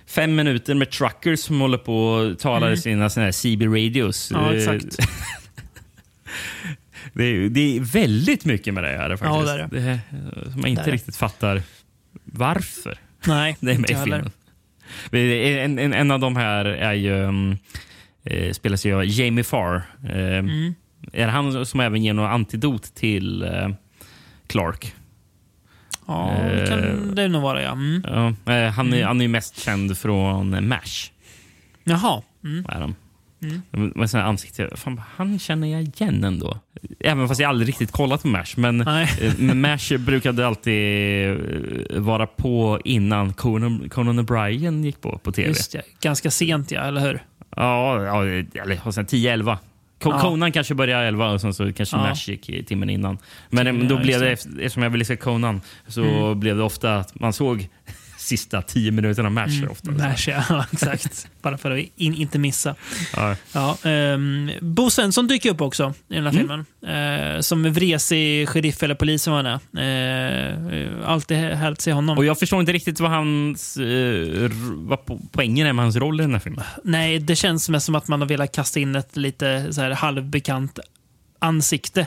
fem 0.06 0.34
minuter 0.36 0.74
med 0.74 0.90
truckers 0.90 1.40
som 1.40 1.60
håller 1.60 1.78
på 1.78 2.08
och 2.08 2.38
talar 2.38 2.70
i 2.72 2.76
sina 2.76 3.10
såna 3.10 3.24
här 3.26 3.32
CB 3.32 3.66
radios. 3.66 4.30
Mm. 4.30 4.42
ja 4.44 4.52
Eh, 4.52 4.58
exakt. 4.58 5.08
Det 7.12 7.24
är, 7.24 7.48
det 7.48 7.76
är 7.76 7.80
väldigt 7.80 8.44
mycket 8.44 8.74
med 8.74 8.84
det 8.84 8.88
här 8.88 9.16
faktiskt. 9.16 9.48
Ja, 9.48 9.56
det 9.56 9.62
är 9.62 9.68
det. 9.70 9.80
är, 9.90 10.50
som 10.50 10.60
man 10.60 10.66
inte 10.70 10.82
Det 10.82 10.90
det. 10.90 10.94
riktigt 10.94 11.16
fattar 11.16 11.62
varför 12.24 12.98
Nej, 13.26 13.56
det 13.60 13.70
är 13.70 13.74
med 13.74 13.78
inte 13.78 13.92
jag 13.92 13.98
heller. 13.98 14.30
filmen. 15.10 15.58
En, 15.64 15.78
en, 15.78 15.92
en 15.92 16.10
av 16.10 16.20
de 16.20 16.36
här 16.36 16.64
är 16.64 16.92
ju, 16.92 17.50
eh, 18.24 18.52
spelas 18.52 18.86
ju 18.86 18.94
av 18.94 19.04
Jamie 19.04 19.44
Farr. 19.44 19.76
Eh, 20.04 20.38
Mm. 20.38 20.74
Är 21.12 21.26
det 21.26 21.32
han 21.32 21.66
som 21.66 21.80
även 21.80 22.04
ger 22.04 22.12
något 22.14 22.30
antidot 22.30 22.94
till 22.94 23.42
eh, 23.42 23.68
Clark? 24.46 24.94
Ja, 26.06 26.34
det 26.52 26.66
kan 26.68 27.14
det 27.14 27.28
nog 27.28 27.42
vara 27.42 27.62
ja. 27.62 27.72
Mm. 27.72 28.02
Ja, 28.06 28.52
eh, 28.54 28.72
han, 28.72 28.92
är, 28.92 29.04
han 29.04 29.20
är 29.20 29.28
mest 29.28 29.60
känd 29.60 29.98
från 29.98 30.68
MASH. 30.68 31.10
Jaha. 31.84 32.22
Mm. 32.44 32.64
Är 32.68 32.80
han. 32.80 32.94
Med 33.70 34.10
sina 34.10 34.24
ansikte. 34.24 34.70
Fan, 34.76 35.00
han 35.16 35.38
känner 35.38 35.68
jag 35.68 35.82
igen 35.82 36.24
ändå. 36.24 36.58
Även 37.00 37.28
fast 37.28 37.40
jag 37.40 37.48
aldrig 37.48 37.68
riktigt 37.68 37.92
kollat 37.92 38.22
på 38.22 38.28
MASH. 38.28 38.56
Men 38.56 38.80
eh, 38.80 39.08
men 39.38 39.60
MASH 39.60 39.92
brukade 39.98 40.46
alltid 40.46 41.30
eh, 41.30 42.00
vara 42.00 42.26
på 42.26 42.80
innan 42.84 43.32
Conan, 43.32 43.88
Conan 43.88 44.20
O'Brien 44.20 44.84
gick 44.84 45.00
på 45.00 45.18
på 45.18 45.32
tv. 45.32 45.48
Just 45.48 45.72
det. 45.72 45.82
Ganska 46.00 46.30
sent 46.30 46.70
ja, 46.70 46.80
eller 46.80 47.00
hur? 47.00 47.22
Ja, 47.56 48.02
ja 48.04 48.24
eller 48.62 48.80
och 48.84 48.94
sen 48.94 49.06
10-11. 49.06 49.56
Ja. 50.04 50.20
Conan 50.20 50.52
kanske 50.52 50.74
började 50.74 51.06
11 51.06 51.30
och 51.32 51.40
sen 51.40 51.54
så 51.54 51.72
kanske 51.72 51.96
Ja. 51.96 52.02
MASH 52.02 52.28
gick 52.28 52.48
i 52.48 52.64
timmen 52.64 52.90
innan. 52.90 53.18
Men 53.50 53.66
Timmen, 53.66 53.88
då 53.88 53.98
blev 53.98 54.20
det, 54.20 54.32
eftersom 54.32 54.82
jag 54.82 54.90
ville 54.90 55.04
se 55.04 55.16
Conan, 55.16 55.60
så 55.86 56.34
blev 56.34 56.56
det 56.56 56.62
ofta 56.62 56.96
att 56.96 57.20
man 57.20 57.32
såg 57.32 57.68
sista 58.26 58.62
10 58.62 58.90
minuterna 58.90 59.28
av 59.28 59.32
MASH. 59.32 59.62
Ofta. 59.70 59.90
Mash, 59.90 60.16
ja. 60.48 60.64
Exakt. 60.72 61.28
Bara 61.42 61.58
för 61.58 61.70
att 61.70 61.84
in, 61.96 62.14
inte 62.14 62.38
missa. 62.38 62.74
Ja. 63.16 63.36
Ja, 63.52 63.78
ehm, 63.90 64.50
Bo 64.60 64.90
Svensson 64.90 65.26
dyker 65.26 65.50
upp 65.50 65.60
också 65.60 65.94
i 66.08 66.14
den 66.14 66.24
här 66.26 66.32
filmen. 66.32 66.66
Eh, 67.36 67.40
som 67.40 67.72
vresig 67.72 68.48
sheriff 68.48 68.82
eller 68.82 68.94
polis 68.94 69.22
som 69.22 69.32
han 69.32 69.46
är. 69.46 69.52
Eh, 70.86 71.08
alltid 71.10 71.36
härligt 71.36 71.78
att 71.78 71.82
se 71.82 71.92
honom. 71.92 72.18
Och 72.18 72.24
jag 72.24 72.38
förstår 72.38 72.60
inte 72.60 72.72
riktigt 72.72 73.00
vad, 73.00 73.10
hans, 73.10 73.76
r- 73.76 74.50
vad 74.76 74.98
po- 74.98 75.28
poängen 75.32 75.66
är 75.66 75.72
med 75.72 75.84
hans 75.84 75.96
roll 75.96 76.20
i 76.20 76.24
den 76.24 76.32
här 76.32 76.40
filmen. 76.40 76.64
Nej, 76.84 77.18
det 77.18 77.36
känns 77.36 77.68
mest 77.68 77.86
som 77.86 77.94
att 77.94 78.08
man 78.08 78.20
har 78.20 78.28
velat 78.28 78.52
kasta 78.52 78.80
in 78.80 78.96
ett 78.96 79.16
lite 79.16 79.72
så 79.72 79.80
här 79.80 79.90
halvbekant 79.90 80.78
ansikte. 81.38 82.00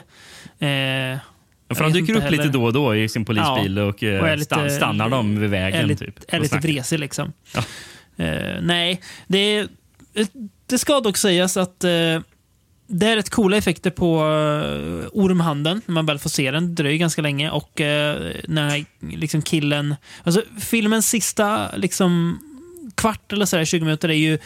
Eh, 0.58 1.18
För 1.74 1.84
han 1.84 1.92
dyker 1.92 2.16
upp 2.16 2.30
lite 2.30 2.42
heller. 2.42 2.52
då 2.52 2.64
och 2.64 2.72
då 2.72 2.96
i 2.96 3.08
sin 3.08 3.24
polisbil 3.24 3.76
Ja, 3.76 3.84
och, 3.84 4.02
eh, 4.02 4.20
och 4.22 4.38
lite- 4.38 4.44
stan- 4.44 4.70
stannar 4.70 5.08
dem 5.08 5.40
vid 5.40 5.50
vägen. 5.50 5.80
är 5.80 5.86
lite, 5.86 6.04
typ, 6.04 6.14
är 6.28 6.40
lite 6.40 6.58
vresig 6.58 6.98
liksom. 6.98 7.32
Ja. 7.54 7.64
Eh, 8.24 8.62
nej, 8.62 9.00
det, 9.26 9.66
det 10.66 10.78
ska 10.78 11.00
dock 11.00 11.16
sägas 11.16 11.56
att 11.56 11.84
eh, 11.84 12.20
det 12.92 13.06
är 13.06 13.16
rätt 13.16 13.30
coola 13.30 13.56
effekter 13.56 13.90
på 13.90 14.24
uh, 14.24 15.06
ormhanden 15.12 15.82
när 15.86 15.92
man 15.92 16.06
väl 16.06 16.18
får 16.18 16.30
se 16.30 16.50
den. 16.50 16.74
Det 16.74 16.82
dröjer 16.82 16.98
ganska 16.98 17.22
länge 17.22 17.50
och 17.50 17.80
uh, 17.80 17.86
när 18.48 18.84
liksom 19.00 19.42
killen... 19.42 19.94
Alltså 20.22 20.42
filmens 20.60 21.08
sista 21.08 21.76
liksom, 21.76 22.38
kvart 22.94 23.32
eller 23.32 23.46
så 23.46 23.56
här, 23.56 23.64
20 23.64 23.84
minuter 23.84 24.08
är 24.08 24.12
ju... 24.14 24.38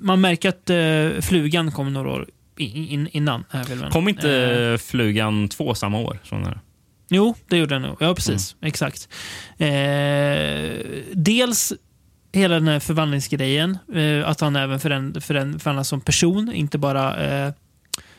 Man 0.00 0.20
märker 0.20 0.48
att 0.48 0.70
uh, 0.70 1.20
flugan 1.20 1.72
kom 1.72 1.92
några 1.92 2.10
år 2.10 2.26
in, 2.60 2.88
in, 2.88 3.08
innan 3.12 3.44
den 3.50 3.60
här 3.60 3.64
filmen. 3.66 3.90
Kom 3.90 4.08
inte 4.08 4.30
Eh, 4.72 4.78
Flugan 4.78 5.48
två 5.48 5.74
samma 5.74 5.98
år? 5.98 6.18
Den 6.30 6.44
här? 6.44 6.60
Jo, 7.10 7.34
det 7.48 7.56
gjorde 7.56 7.74
den 7.74 7.82
nog. 7.82 7.96
Ja, 8.00 8.14
precis. 8.14 8.56
Exakt. 8.62 9.08
Eh, 9.58 9.68
dels 11.12 11.72
hela 12.32 12.54
den 12.54 12.68
här 12.68 12.80
förvandlingsgrejen. 12.80 13.78
Eh, 13.94 14.28
att 14.28 14.40
han 14.40 14.56
även 14.56 14.78
föränd- 14.78 15.20
föränd- 15.20 15.58
förvandlas 15.62 15.88
som 15.88 16.00
person, 16.00 16.52
inte 16.52 16.78
bara 16.78 17.16
eh, 17.26 17.52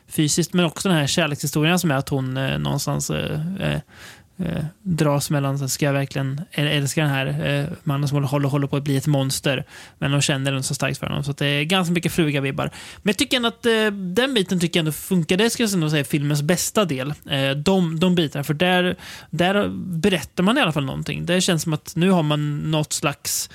fysiskt. 0.08 0.54
Men 0.54 0.66
också 0.66 0.90
den 0.90 0.98
här 0.98 1.08
kärlekshistorien 1.08 1.80
som 1.80 1.92
är 1.92 1.96
att 1.96 2.10
hon 2.10 2.38
eh, 2.38 2.60
någonstans 2.60 3.12
eh, 4.40 4.66
dras 4.82 5.30
mellan, 5.30 5.60
så 5.60 5.68
ska 5.68 5.86
jag 5.86 5.94
verkligen 5.94 6.42
äl- 6.52 6.70
älska 6.70 7.02
den 7.02 7.10
här 7.10 7.28
eh, 7.48 7.66
mannen 7.84 8.08
som 8.08 8.24
håller, 8.24 8.48
håller 8.50 8.68
på 8.68 8.78
att 8.78 8.84
bli 8.84 8.98
ett 8.98 9.08
monster. 9.08 9.66
Men 9.98 10.12
hon 10.12 10.22
känner 10.22 10.52
den 10.52 10.64
så 10.64 10.76
starkt 10.76 11.00
för 11.00 11.08
honom. 11.08 11.24
Så 11.24 11.32
det 11.32 11.46
är 11.46 11.64
ganska 11.64 11.94
mycket 11.94 12.12
fluga-vibbar. 12.12 12.72
Men 12.98 13.10
jag 13.10 13.18
tycker 13.18 13.38
ändå 13.38 13.48
att 13.48 13.66
eh, 13.66 13.92
den 13.92 14.34
biten 14.34 14.60
tycker 14.60 14.80
jag 14.80 14.82
ändå 14.82 14.92
funkar. 14.92 15.38
Det 15.38 15.50
ska 15.50 15.64
jag 15.64 15.74
ändå 15.74 15.90
säga 15.90 16.04
filmens 16.04 16.42
bästa 16.42 16.86
del. 16.86 17.14
Eh, 17.30 17.52
de, 17.52 18.00
de 18.00 18.16
bitarna. 18.16 18.44
För 18.44 18.54
där, 18.54 18.96
där 19.30 19.68
berättar 19.78 20.44
man 20.44 20.58
i 20.58 20.62
alla 20.62 20.72
fall 20.72 20.86
någonting. 20.86 21.26
Det 21.26 21.42
känns 21.42 21.64
som 21.64 21.74
att 21.74 21.96
nu 21.96 22.10
har 22.10 22.24
man 22.24 22.72
något 22.72 22.94
slags 22.94 23.50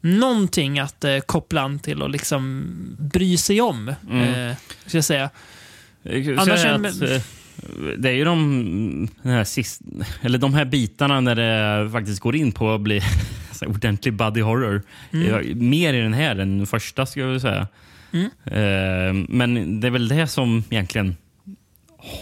någonting 0.00 0.78
att 0.78 1.04
eh, 1.04 1.18
koppla 1.18 1.60
an 1.60 1.78
till 1.78 2.02
och 2.02 2.10
liksom 2.10 2.66
bry 2.98 3.36
sig 3.36 3.60
om. 3.60 3.94
Mm. 4.10 4.50
Eh, 4.50 4.56
ska 4.86 4.96
jag 4.96 5.04
säga. 5.04 5.30
Jag 6.02 6.28
Annars 6.28 6.60
säga 6.60 6.74
att, 6.74 7.02
eh, 7.02 7.22
det 7.98 8.08
är 8.08 8.12
ju 8.12 8.24
de, 8.24 9.08
här 9.22 9.44
sist, 9.44 9.80
eller 10.22 10.38
de 10.38 10.54
här 10.54 10.64
bitarna 10.64 11.20
när 11.20 11.34
det 11.34 11.90
faktiskt 11.90 12.20
går 12.20 12.36
in 12.36 12.52
på 12.52 12.74
att 12.74 12.80
bli 12.80 13.00
ordentlig 13.66 14.14
body 14.14 14.40
horror. 14.40 14.82
Mm. 15.12 15.68
Mer 15.68 15.94
i 15.94 16.00
den 16.00 16.14
här 16.14 16.36
än 16.36 16.58
den 16.58 16.66
första, 16.66 17.06
skulle 17.06 17.26
jag 17.26 17.40
säga. 17.40 17.68
Mm. 18.12 18.24
Eh, 18.44 19.26
Men 19.28 19.80
det 19.80 19.86
är 19.86 19.90
väl 19.90 20.08
det 20.08 20.26
som 20.26 20.64
egentligen 20.70 21.16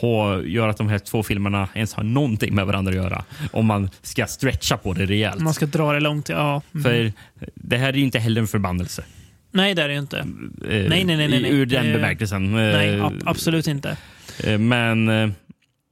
har, 0.01 0.40
gör 0.42 0.68
att 0.68 0.76
de 0.76 0.88
här 0.88 0.99
två 0.99 1.22
filmerna 1.22 1.68
ens 1.74 1.95
har 1.95 2.03
någonting 2.05 2.55
med 2.55 2.66
varandra 2.66 2.90
att 2.90 2.97
göra. 2.97 3.24
Om 3.53 3.66
man 3.66 3.90
ska 4.03 4.26
stretcha 4.26 4.76
på 4.76 4.92
det 4.92 5.07
rejält. 5.07 5.40
Man 5.40 5.55
ska 5.55 5.66
dra 5.66 5.92
det 5.92 6.01
långt. 6.01 6.28
Ja. 6.28 6.62
Mm. 6.74 6.82
För 6.84 7.12
det 7.55 7.76
här 7.76 7.88
är 7.88 7.92
ju 7.97 8.05
inte 8.05 8.18
heller 8.18 8.40
en 8.40 8.47
förbannelse. 8.47 9.05
Nej, 9.51 9.74
det 9.74 9.82
är 9.82 9.88
det 9.88 9.95
ju 9.95 10.01
inte. 10.01 10.18
Eh, 10.18 10.24
Nej, 10.68 10.88
nej, 10.88 11.05
nej, 11.05 11.16
nej, 11.16 11.28
nej. 11.42 11.51
Ur 11.51 11.66
den 11.66 11.92
bemärkelsen. 11.92 12.53
Nej, 12.53 12.88
Eh, 12.95 13.05
ab- 13.05 13.22
absolut 13.24 13.66
inte. 13.66 13.97
Eh, 14.45 14.59
Men, 14.59 15.09
eh, 15.09 15.30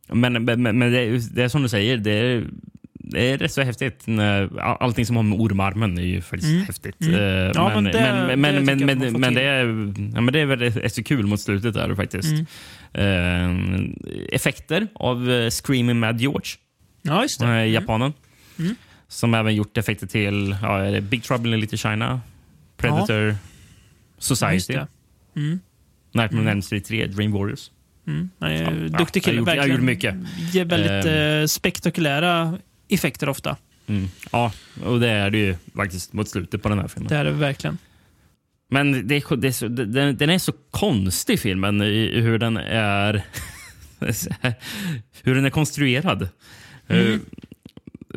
men, 0.08 0.44
men, 0.44 0.62
men 0.62 0.80
det, 0.80 0.98
är, 1.00 1.34
det 1.34 1.42
är 1.42 1.48
som 1.48 1.62
du 1.62 1.68
säger, 1.68 1.96
det 1.96 2.10
är, 2.12 2.44
det 2.94 3.30
är 3.30 3.38
rätt 3.38 3.52
så 3.52 3.62
häftigt. 3.62 4.04
Allting 4.60 5.06
som 5.06 5.16
har 5.16 5.22
med 5.22 5.40
ormarmen 5.40 5.98
är 5.98 6.02
ju 6.02 6.20
faktiskt 6.20 6.52
Mm. 6.52 6.66
häftigt. 6.66 7.00
Mm. 7.00 7.14
Eh, 7.14 7.20
Ja, 7.54 7.68
men, 7.74 7.84
men 7.84 7.92
det- 7.92 8.26
men, 8.26 8.40
men, 8.40 8.64
men, 8.64 8.98
men, 8.98 9.20
men, 9.20 9.34
det 9.34 9.42
är, 9.42 9.64
ja, 10.14 10.20
men 10.20 10.32
det 10.32 10.40
är 10.40 10.46
väl 10.46 10.58
rätt 10.58 10.94
så 10.94 11.02
kul 11.02 11.26
mot 11.26 11.40
slutet 11.40 11.74
där 11.74 11.94
faktiskt. 11.94 12.32
Mm. 12.94 13.96
Effekter 14.32 14.88
av 14.94 15.50
Screaming 15.50 15.98
Mad 15.98 16.20
George, 16.20 16.50
Ja, 17.02 17.22
just 17.22 17.40
det. 17.40 17.46
Mm. 17.46 17.72
japanen. 17.72 18.12
Mm. 18.58 18.74
Som 19.08 19.34
även 19.34 19.54
gjort 19.54 19.78
effekter 19.78 20.06
till 20.06 20.56
ja, 20.62 21.00
Big 21.00 21.22
Trouble 21.22 21.54
in 21.54 21.60
Little 21.60 21.78
China, 21.78 22.20
Predator, 22.76 23.22
Ja, 23.28 23.34
Society. 24.18 24.78
Mm. 25.36 25.60
Nightmare 26.14 26.42
on 26.42 26.48
Elm 26.48 26.62
Street 26.62 26.84
3, 26.84 27.06
Dream 27.06 27.32
Warriors. 27.32 27.70
Mm. 28.06 28.30
Han 28.38 28.52
Ja, 28.56 28.70
duktig 28.98 29.20
jag 29.20 29.24
kille. 29.24 29.36
jag 29.36 29.44
verkligen. 29.44 29.70
gjort 29.70 29.84
mycket. 29.84 30.14
Ger 30.52 30.64
väldigt 30.64 31.06
eh, 31.42 31.46
spektakulära 31.46 32.58
effekter 32.88 33.28
ofta. 33.28 33.56
Mm. 33.86 34.08
Ja, 34.32 34.52
och 34.84 35.00
det 35.00 35.08
är 35.08 35.30
det 35.30 35.38
ju 35.38 35.56
faktiskt 35.76 36.12
mot 36.12 36.28
slutet 36.28 36.62
på 36.62 36.68
den 36.68 36.78
här 36.78 36.88
filmen. 36.88 37.08
Det 37.08 37.16
är 37.16 37.24
det 37.24 37.30
verkligen. 37.30 37.78
Men 38.70 39.08
det 39.08 39.14
är, 39.16 39.36
det 39.36 39.48
är 39.48 39.52
så, 39.52 39.68
den, 39.68 40.16
den 40.16 40.30
är 40.30 40.38
så 40.38 40.52
konstig 40.70 41.40
filmen 41.40 41.82
i, 41.82 42.20
hur 42.20 42.38
den 42.38 42.56
är 42.56 43.22
hur 45.22 45.34
den 45.34 45.44
är 45.44 45.50
konstruerad. 45.50 46.28
Mm. 46.88 47.12
Eh, 47.12 47.18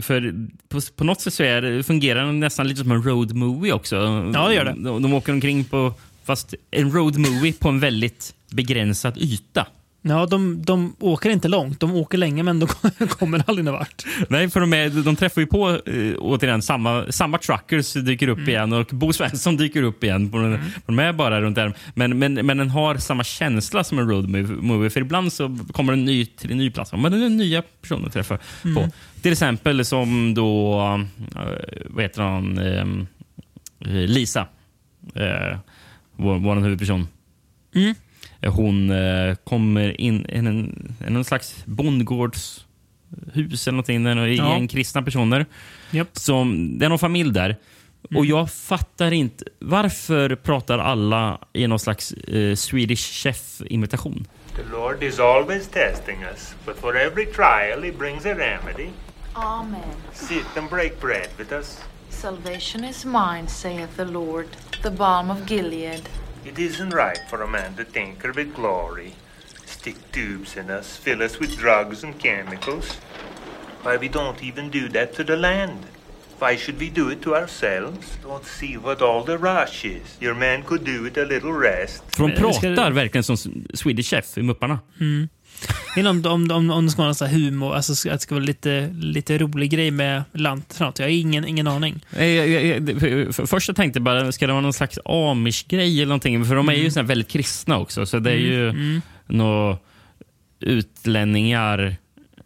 För 0.01 0.33
på, 0.69 0.79
på 0.95 1.03
något 1.03 1.21
sätt 1.21 1.33
så 1.33 1.43
är 1.43 1.83
fungerar 1.83 2.25
den 2.25 2.39
nästan 2.39 2.67
lite 2.67 2.79
som 2.81 2.91
en 2.91 3.03
road 3.03 3.35
movie 3.35 3.73
också. 3.73 3.95
Ja, 4.33 4.47
det 4.47 4.55
gör 4.55 4.65
det. 4.65 4.71
De, 4.71 5.01
de 5.01 5.13
åker 5.13 5.33
omkring 5.33 5.63
på, 5.63 5.93
fast 6.23 6.53
en 6.71 6.91
road 6.91 7.17
movie 7.17 7.53
på 7.53 7.69
en 7.69 7.79
väldigt 7.79 8.34
begränsad 8.51 9.17
yta. 9.17 9.67
Ja, 10.07 10.25
de, 10.25 10.61
de 10.65 10.95
åker 10.99 11.29
inte 11.29 11.47
långt. 11.47 11.79
De 11.79 11.95
åker 11.95 12.17
länge, 12.17 12.43
men 12.43 12.59
de 12.59 12.67
kommer 13.09 13.43
aldrig 13.47 13.65
någon 13.65 13.73
vart. 13.73 14.03
Nej, 14.29 14.49
för 14.49 14.59
de, 14.59 14.73
är, 14.73 14.89
de 14.89 15.15
träffar 15.15 15.41
ju 15.41 15.47
på 15.47 15.69
eh, 15.69 16.13
återigen 16.17 16.61
samma, 16.61 17.05
samma 17.09 17.37
truckers 17.37 17.93
dyker 17.93 18.27
upp 18.27 18.47
igen 18.47 18.73
och 18.73 18.85
Bo 18.85 19.13
Svensson 19.13 19.57
dyker 19.57 19.83
upp 19.83 20.03
igen. 20.03 20.29
På 20.31 20.37
den, 20.37 20.59
De 20.85 20.99
är 20.99 21.13
bara 21.13 21.41
runt 21.41 21.55
där. 21.55 21.73
Men, 21.93 22.19
men, 22.19 22.33
men 22.33 22.57
den 22.57 22.69
har 22.69 22.97
samma 22.97 23.23
känsla 23.23 23.83
som 23.83 23.99
en 23.99 24.09
road 24.09 24.29
movie-. 24.29 24.89
För 24.89 25.01
ibland 25.01 25.33
så 25.33 25.57
kommer 25.71 25.93
den 25.93 26.05
ny 26.05 26.25
till 26.25 26.51
en 26.51 26.57
ny 26.57 26.71
plats. 26.71 26.93
Men 26.93 27.11
det 27.11 27.25
är 27.25 27.29
nya 27.29 27.63
personer 27.81 28.07
att 28.07 28.13
träffa 28.13 28.37
på. 28.61 28.89
Till 29.21 29.31
exempel 29.31 29.85
som 29.85 30.33
då, 30.33 30.79
eh, 31.35 31.45
vad 31.85 32.03
heter 32.03 32.21
Ehm, 32.21 33.07
eh, 33.79 33.91
Lisa. 33.91 34.47
Eh, 35.15 35.57
vår, 36.15 36.39
vår 36.39 36.55
huvudperson. 36.55 37.07
Mm. 37.75 37.95
Hon 38.45 38.89
eh, 38.91 39.35
kommer 39.35 40.01
in 40.01 40.25
i 40.29 40.37
en, 40.37 40.47
en, 40.47 41.13
någon 41.13 41.25
slags 41.25 41.55
bondgårdshus 41.65 42.67
eller 43.67 43.71
någonting. 43.71 44.05
Är 44.05 44.27
Ja. 44.27 44.55
en 44.55 44.67
kristna 44.67 45.01
personer. 45.01 45.45
Japp. 45.91 46.09
Som, 46.13 46.77
det 46.79 46.85
är 46.85 46.89
någon 46.89 46.99
familj 46.99 47.31
där. 47.33 47.55
Och 48.15 48.25
jag 48.25 48.51
fattar 48.51 49.11
inte. 49.11 49.45
Varför 49.59 50.35
pratar 50.35 50.79
alla 50.79 51.39
i 51.53 51.67
någon 51.67 51.79
slags 51.79 52.11
eh, 52.11 52.55
Swedish 52.55 53.23
chef-imitation? 53.23 54.27
The 54.55 54.63
Lord 54.71 55.03
is 55.03 55.19
always 55.19 55.67
testing 55.67 56.23
us, 56.33 56.55
but 56.65 56.77
for 56.79 56.97
every 56.97 57.25
trial 57.25 57.83
he 57.83 57.91
brings 57.91 58.25
a 58.25 58.33
remedy. 58.33 58.89
Amen. 59.33 59.81
Sit 60.13 60.57
and 60.57 60.69
break 60.69 61.01
bread 61.01 61.27
with 61.37 61.51
us. 61.53 61.79
Salvation 62.09 62.83
is 62.85 63.05
mine, 63.05 63.47
saith 63.47 63.95
the 63.97 64.05
Lord, 64.05 64.45
the 64.83 64.89
balm 64.89 65.29
of 65.31 65.37
Gilead. 65.49 66.01
It 66.45 66.59
isn't 66.59 66.93
right 66.93 67.19
for 67.29 67.41
a 67.41 67.47
man 67.47 67.75
to 67.75 67.83
tinker 67.83 68.31
with 68.31 68.53
glory. 68.53 69.13
stick 69.65 69.95
tubes 70.11 70.57
in 70.57 70.69
us, 70.69 70.97
fill 70.97 71.21
us 71.21 71.39
with 71.39 71.57
drugs 71.57 72.03
and 72.03 72.17
chemicals. 72.19 72.97
Why, 73.83 73.97
we 73.97 74.07
don't 74.07 74.43
even 74.43 74.69
do 74.69 74.89
that 74.89 75.13
to 75.15 75.23
the 75.23 75.35
land. 75.35 75.79
Why 76.39 76.57
should 76.57 76.79
we 76.79 76.89
do 76.89 77.09
it 77.09 77.21
to 77.21 77.35
ourselves? 77.35 78.17
Don't 78.23 78.45
see 78.45 78.77
what 78.77 79.01
all 79.01 79.23
the 79.23 79.37
rush 79.37 79.85
is. 79.85 80.17
Your 80.19 80.35
man 80.35 80.63
could 80.63 80.83
do 80.83 81.03
with 81.03 81.17
a 81.17 81.25
little 81.25 81.53
rest. 81.53 82.03
För 82.17 82.27
de 82.27 82.35
pratar 82.35 82.91
verkligen 82.91 83.23
som 83.23 83.37
Swedish 83.73 84.09
Chef 84.09 84.37
i 84.37 84.41
Mupparna. 84.41 84.79
Mm. 84.99 85.29
Inte 85.97 86.09
om, 86.09 86.25
om, 86.25 86.51
om, 86.51 86.69
om 86.71 86.85
det 86.85 86.91
ska 86.91 86.97
vara 87.01 87.07
någon 87.07 87.15
sån 87.15 87.27
här 87.27 87.35
humor, 87.37 87.75
alltså 87.75 88.09
att 88.09 88.13
det 88.13 88.19
ska 88.19 88.35
vara 88.35 88.45
lite, 88.45 88.89
lite 88.99 89.37
rolig 89.37 89.69
grej 89.71 89.91
med 89.91 90.23
lantrat. 90.33 90.99
Jag 90.99 91.05
har 91.05 91.11
ingen, 91.11 91.45
ingen 91.45 91.67
aning. 91.67 92.05
Jag- 92.17 92.27
jag- 92.29 92.65
jag- 92.65 92.99
för- 92.99 93.31
för- 93.31 93.45
Först 93.45 93.67
jag 93.67 93.75
tänkte 93.75 93.99
bara, 93.99 94.31
ska 94.31 94.47
det 94.47 94.53
vara 94.53 94.61
någon 94.61 94.73
slags 94.73 94.99
amish-grej 95.05 95.97
eller 95.97 96.05
någonting? 96.09 96.45
För 96.45 96.55
de 96.55 96.69
är 96.69 96.73
ju 96.73 96.89
här 96.89 97.03
väldigt 97.03 97.27
kristna 97.31 97.77
också. 97.77 98.05
Så 98.05 98.19
det 98.19 98.31
är 98.31 98.35
ju 98.35 98.69
Mm. 98.69 99.01
några 99.27 99.77
utlänningar 100.59 101.95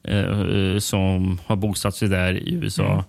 eh, 0.04 0.78
som 0.80 1.40
har 1.46 1.56
bosatt 1.56 1.96
sig 1.96 2.08
där 2.08 2.34
i 2.34 2.54
USA. 2.54 2.92
Mm. 2.92 3.04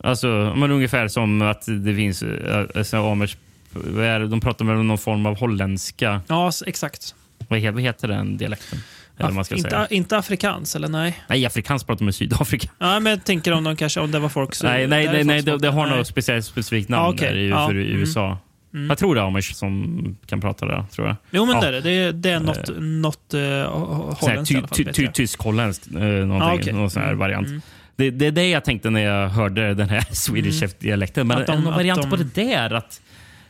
Alltså, 0.00 0.54
men 0.56 0.70
ungefär 0.70 1.08
som 1.08 1.42
att 1.42 1.66
det 1.66 1.94
finns 1.94 2.22
eh, 2.22 2.64
alltså, 2.76 2.96
amish... 2.96 3.36
vad 3.72 4.04
är 4.04 4.20
det? 4.20 4.28
De 4.28 4.40
pratar 4.40 4.64
med 4.64 4.84
någon 4.84 4.98
form 4.98 5.26
av 5.26 5.38
holländska. 5.38 6.20
Ja, 6.26 6.50
exakt. 6.66 7.14
Vad 7.48 7.58
heter 7.60 8.08
den 8.08 8.36
dialekten? 8.36 8.78
Man 9.18 9.44
ska 9.44 9.54
inte, 9.54 9.86
inte 9.90 10.18
afrikans, 10.18 10.76
eller 10.76 10.88
nej? 10.88 11.18
Nej, 11.28 11.46
afrikans 11.46 11.84
pratar 11.84 11.98
de 12.04 12.08
i 12.08 12.12
Sydafrika. 12.12 12.68
Ja, 12.78 13.00
men 13.00 13.10
jag 13.10 13.24
tänker 13.24 13.52
om, 13.52 13.64
de 13.64 13.76
kanske, 13.76 14.00
om 14.00 14.10
det 14.10 14.18
var 14.18 14.28
folk 14.28 14.54
som... 14.54 14.68
Nej, 14.68 14.86
nej, 14.86 15.06
nej, 15.12 15.24
nej 15.24 15.42
det, 15.42 15.58
det 15.58 15.68
har 15.68 15.86
något 15.86 16.06
speciellt, 16.06 16.44
specifikt 16.46 16.88
namn 16.88 17.02
Ja, 17.04 17.12
okej. 17.12 17.28
där 17.28 17.36
i, 17.38 17.48
Ja, 17.48 17.66
för 17.68 17.76
i 17.76 17.86
mm. 17.86 18.00
USA. 18.00 18.38
Mm. 18.74 18.88
Jag 18.88 18.98
tror 18.98 19.14
det 19.14 19.20
är 19.20 19.24
amish 19.26 19.54
som 19.54 20.16
kan 20.26 20.40
prata 20.40 20.66
det, 20.66 20.84
tror 20.92 21.06
jag. 21.06 21.16
Jo, 21.30 21.44
men 21.46 21.54
Ja. 21.54 21.60
det 21.60 21.66
är 21.68 21.72
det. 21.72 21.80
Det 21.80 21.90
är, 21.90 22.12
det 22.12 22.30
är 22.30 22.40
något, 22.40 22.70
något 22.78 23.34
uh, 23.34 23.40
Sån 23.40 23.40
här 23.40 24.14
holländskt 24.20 24.50
i 24.50 24.54
ty, 24.54 24.58
alla 24.58 24.68
fall. 24.68 24.76
ty, 24.76 24.84
ty. 24.92 25.08
Tysk-holländskt, 25.12 25.86
eh, 25.94 26.00
någonting, 26.02 26.38
Ja, 26.38 26.54
okej. 26.54 26.72
någon 26.72 26.90
sån 26.90 27.02
här 27.02 27.08
Mm, 27.08 27.18
variant. 27.18 27.46
mm. 27.48 27.60
Det, 27.96 28.10
det 28.10 28.26
är 28.26 28.30
det 28.32 28.48
jag 28.50 28.64
tänkte 28.64 28.90
när 28.90 29.00
jag 29.00 29.28
hörde 29.28 29.74
den 29.74 29.88
här 29.88 30.00
Swedish 30.14 30.46
Mm. 30.56 30.60
Chef-dialekten. 30.68 31.26
Men 31.26 31.38
Att 31.38 31.46
de- 31.46 31.56
en 31.56 31.64
variant 31.64 32.02
de- 32.02 32.10
på 32.10 32.16
det 32.16 32.34
där, 32.34 32.72
att 32.74 33.00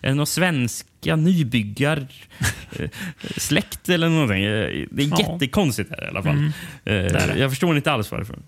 är 0.06 0.10
det 0.10 0.14
någon 0.14 0.26
svenska 0.26 1.16
nybyggar 1.16 2.06
eh, 2.78 2.90
släkt 3.36 3.88
eller 3.88 4.08
någonting. 4.08 4.44
Eh, 4.44 4.86
Det 4.90 5.02
är 5.02 5.08
Ja. 5.10 5.18
jättekonstigt 5.32 5.90
här 5.90 6.04
i 6.04 6.08
alla 6.08 6.22
fall. 6.22 6.32
Mm. 6.36 6.52
Eh, 6.84 7.12
det. 7.12 7.34
Jag 7.38 7.50
förstår 7.50 7.76
inte 7.76 7.92
alls 7.92 8.10
varför. 8.12 8.38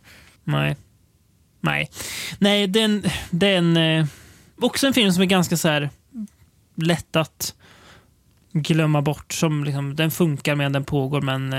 Nej. 0.45 0.77
Nej, 1.61 1.91
Nej 2.39 2.67
den, 2.67 3.05
den 3.31 3.79
också 4.61 4.87
en 4.87 4.93
film 4.95 5.13
som 5.13 5.23
är 5.23 5.27
ganska 5.27 5.57
så 5.57 5.69
här 5.69 5.91
lätt 6.75 7.17
att 7.17 7.55
glömma 8.53 9.03
bort. 9.03 9.33
Som 9.33 9.65
liksom, 9.65 9.97
den 9.97 10.11
funkar 10.11 10.55
medan 10.55 10.73
den 10.73 10.85
pågår, 10.85 11.21
men 11.21 11.51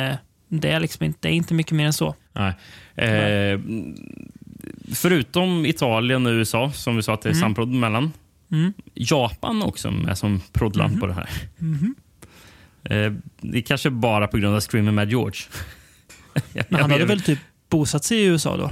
det 0.47 0.69
är 0.71 0.79
liksom 0.79 1.05
inte, 1.05 1.19
det 1.21 1.27
är 1.27 1.35
inte 1.35 1.53
mycket 1.53 1.71
mer 1.71 1.85
än 1.85 1.93
så. 1.93 2.15
Nej. 2.33 2.53
Eh, 2.95 3.59
förutom 4.93 5.65
Italien 5.65 6.25
och 6.25 6.31
USA, 6.31 6.71
som 6.71 6.95
vi 6.95 7.03
sa 7.03 7.13
att 7.13 7.21
det 7.21 7.29
är 7.29 7.33
Mm. 7.33 7.41
samprodd 7.41 7.67
mellan. 7.69 8.13
Mm. 8.51 8.73
Japan 8.93 9.61
också 9.63 9.91
med 9.91 10.17
som 10.17 10.41
proddland 10.53 10.99
på 10.99 11.07
det 11.07 11.13
här. 11.13 11.29
Mhm. 11.57 11.95
Eh, 12.83 13.11
det 13.41 13.57
är 13.57 13.61
kanske 13.61 13.89
bara 13.89 14.27
på 14.27 14.37
grund 14.37 14.55
av 14.55 14.59
Screaming 14.61 14.93
Mad 14.95 15.09
George. 15.09 15.41
Jag- 16.53 16.65
Men 16.69 16.81
han 16.81 16.91
hade 16.91 17.05
väl 17.05 17.21
typ 17.21 17.39
bosatt 17.69 18.03
sig 18.03 18.17
i 18.17 18.25
USA 18.25 18.57
då? 18.57 18.63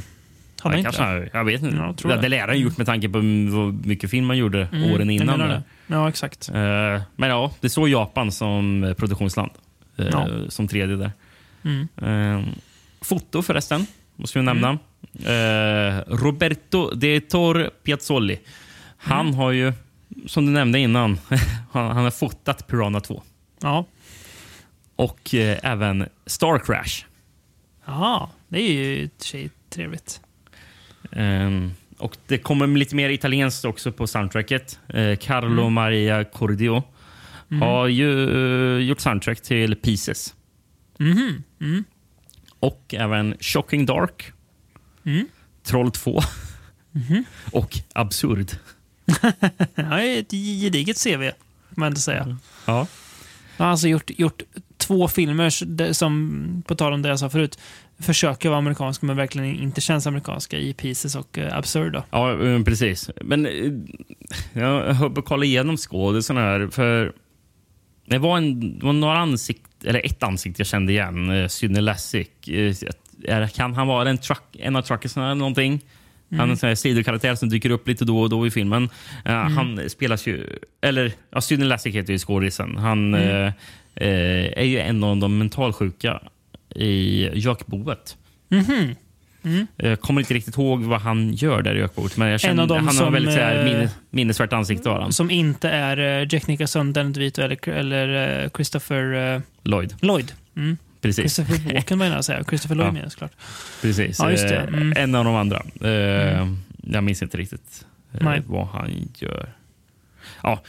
Ja, 0.63 0.69
han 0.69 0.77
inte 0.79 0.83
kanske, 0.91 1.03
det? 1.03 1.29
jag 1.33 1.45
vet 1.45 1.61
inte. 1.63 1.75
Ja, 1.75 1.85
jag 1.85 1.97
tror 1.97 2.11
det, 2.11 2.21
det. 2.21 2.29
lär 2.29 2.47
han 2.47 2.59
gjort 2.59 2.77
med 2.77 2.85
tanke 2.85 3.09
på 3.09 3.17
hur 3.19 3.87
mycket 3.87 4.09
film 4.11 4.25
man 4.25 4.37
gjorde 4.37 4.67
Mm, 4.71 4.91
åren 4.91 5.09
innan. 5.09 5.39
det. 5.39 5.63
Ja, 5.87 6.09
exakt. 6.09 6.49
Eh, 6.49 7.01
men 7.15 7.29
ja, 7.29 7.51
det 7.61 7.69
står 7.69 7.89
Japan 7.89 8.31
som 8.31 8.83
eh, 8.83 8.93
produktionsland. 8.93 9.51
Eh, 9.97 10.07
Ja. 10.11 10.27
Som 10.49 10.67
tredje 10.67 10.95
där. 10.95 11.11
Mm. 11.63 11.87
Eh, 11.97 12.47
foto 13.01 13.41
förresten, 13.41 13.85
måste 14.15 14.39
vi 14.39 14.45
nämna. 14.45 14.69
Eh, 15.25 16.01
Roberto 16.07 16.91
de 16.95 17.19
Tor 17.19 17.69
Piazzoli. 17.83 18.39
Han 18.97 19.25
Mm. 19.27 19.35
har 19.39 19.51
ju, 19.51 19.73
som 20.25 20.45
du 20.45 20.51
nämnde 20.51 20.79
innan, 20.79 21.19
han, 21.71 21.97
har 21.97 22.11
fotat 22.11 22.67
Piranha 22.67 22.99
2. 22.99 23.23
Ja. 23.61 23.85
Och 24.95 25.33
eh, 25.35 25.57
även 25.63 26.05
Star 26.25 26.59
Crash. 26.59 27.05
Jaha, 27.85 28.29
det 28.47 28.59
är 28.59 28.73
ju 28.73 28.95
i 28.97 29.05
och 29.07 29.11
för 29.21 29.27
sig 29.27 29.49
trevligt. 29.69 30.21
Ehm, 31.11 31.71
och 31.97 32.17
det 32.27 32.37
kommer 32.37 32.67
lite 32.67 32.95
mer 32.95 33.09
italienskt 33.09 33.65
också 33.65 33.91
på 33.91 34.07
soundtracket. 34.07 34.79
Eh, 34.89 35.15
Carlo 35.17 35.61
Mm. 35.61 35.73
Maria 35.73 36.23
Cordio 36.23 36.83
Mm. 37.51 37.61
har 37.61 37.87
ju 37.87 38.29
eh, 38.77 38.83
gjort 38.85 38.99
soundtrack 38.99 39.41
till 39.41 39.75
Pieces. 39.75 40.35
Mhm. 40.97 41.43
Mm. 41.61 41.83
Och 42.59 42.93
även 42.97 43.35
Shocking 43.39 43.85
Dark, 43.85 44.31
Mm. 45.05 45.27
Troll 45.63 45.91
2 45.91 46.21
Mhm. 46.91 47.23
och 47.51 47.79
Absurd. 47.93 48.51
Ja, 49.75 50.01
ett 50.01 50.31
gediget 50.31 51.03
CV, 51.03 51.21
kan 51.21 51.33
man 51.75 51.87
inte 51.87 52.01
säga. 52.01 52.37
Ja. 52.65 52.87
Han 53.57 53.65
har 53.65 53.71
alltså 53.71 53.87
gjort, 53.87 54.09
gjort 54.19 54.41
två 54.77 55.07
filmer 55.07 55.93
som, 55.93 56.63
på 56.67 56.75
tal 56.75 56.93
om 56.93 57.01
det 57.01 57.09
jag 57.09 57.19
sa 57.19 57.29
förut, 57.29 57.59
försöker 57.99 58.49
vara 58.49 58.57
amerikanska 58.59 59.05
men 59.05 59.15
verkligen 59.17 59.55
inte 59.59 59.81
känns 59.81 60.07
amerikanska 60.07 60.57
i 60.57 60.73
Pieces 60.73 61.15
och 61.15 61.37
uh, 61.37 61.57
Absurd. 61.57 61.93
Då. 61.93 62.03
Ja, 62.09 62.45
eh, 62.47 62.63
precis. 62.63 63.09
Men 63.21 63.45
eh, 63.45 63.71
jag 64.53 64.93
höll 64.93 65.11
på 65.11 65.19
att 65.19 65.25
kolla 65.25 65.45
igenom 65.45 65.77
skådisarna 65.77 66.39
här. 66.41 66.67
För 66.71 67.13
det 68.05 68.17
var, 68.17 68.37
en, 68.37 68.79
det 68.79 68.85
var 68.85 68.93
några 68.93 69.17
ansikt, 69.17 69.83
eller 69.83 70.05
ett 70.05 70.23
ansikte 70.23 70.59
jag 70.59 70.67
kände 70.67 70.91
igen. 70.93 71.29
Eh, 71.29 71.47
Sydney 71.47 71.81
Lassick. 71.81 72.47
Eh, 72.47 72.75
är- 73.23 73.47
Kan 73.47 73.73
han 73.75 73.87
vara 73.87 74.09
en, 74.09 74.17
truck, 74.17 74.43
en 74.59 74.75
av 74.75 74.81
truckersna 74.81 75.25
eller 75.25 75.35
någonting? 75.35 75.81
Han 76.31 76.39
är 76.39 76.43
Mm. 76.43 76.69
en 76.69 76.77
sidokaraktär 76.77 77.35
som 77.35 77.49
dyker 77.49 77.69
upp 77.69 77.87
lite 77.87 78.05
då 78.05 78.21
och 78.21 78.29
då 78.29 78.47
i 78.47 78.51
filmen. 78.51 78.89
Eh, 79.25 79.31
Mm. 79.41 79.57
Han 79.57 79.89
spelas 79.89 80.27
ju... 80.27 80.45
Eller, 80.81 81.11
ja, 81.31 81.41
Sydney 81.41 81.67
Lassick 81.67 81.95
heter 81.95 82.13
ju 82.13 82.19
skådisen. 82.19 82.77
Han 82.77 83.13
Mm. 83.13 83.47
eh, 83.95 84.53
är 84.59 84.63
ju 84.63 84.79
en 84.79 85.03
av 85.03 85.17
de 85.17 85.37
mentalsjuka 85.37 86.21
i 86.75 87.29
Jökboet. 87.39 88.17
Mhm. 88.49 88.95
Mm. 89.43 89.67
Jag 89.75 90.01
kommer 90.01 90.21
inte 90.21 90.33
riktigt 90.33 90.57
ihåg 90.57 90.83
vad 90.83 91.01
han 91.01 91.33
gör 91.33 91.61
där 91.61 91.75
i 91.75 91.79
Jökboet. 91.79 92.17
Men 92.17 92.27
jag 92.27 92.33
En 92.33 92.39
känner, 92.39 92.61
av 92.61 92.67
dem 92.67 92.77
han 92.77 92.85
har 92.87 92.93
som, 92.93 93.13
väldigt 93.13 93.33
så 93.33 93.39
här, 93.39 93.63
minne, 93.65 93.89
minnesvärt 94.09 94.53
ansikte. 94.53 94.89
Har 94.89 95.01
han. 95.01 95.13
Som 95.13 95.31
inte 95.31 95.69
är 95.69 95.99
uh, 96.21 96.27
Jack 96.33 96.47
Nicholson, 96.47 96.93
Danny 96.93 97.11
DeVito 97.13 97.41
eller, 97.41 97.67
eller 97.77 98.49
Christopher 98.49 99.41
Lloyd. 99.63 99.93
Lloyd. 100.01 100.31
Mm. 100.55 100.77
Precis. 101.01 101.35
Christopher 101.35 101.73
Walken 101.73 101.99
var 101.99 102.05
jag 102.05 102.09
nära 102.09 102.19
att 102.19 102.25
säga. 102.25 102.43
Christopher 102.43 102.75
Lloyd 102.75 102.97
Ja. 103.03 103.09
såklart. 103.09 103.31
Precis. 103.81 104.19
Ja, 104.19 104.31
just 104.31 104.47
det. 104.47 104.55
Eh, 104.57 104.63
Mm. 104.67 104.93
En 104.97 105.15
av 105.15 105.25
de 105.25 105.35
andra. 105.35 105.63
Eh, 105.81 106.47
Jag 106.83 107.03
minns 107.03 107.21
inte 107.21 107.37
riktigt 107.37 107.85
eh, 108.13 108.19
Nej. 108.25 108.41
vad 108.45 108.67
han 108.67 109.09
gör. 109.17 109.49
Ja, 110.43 110.61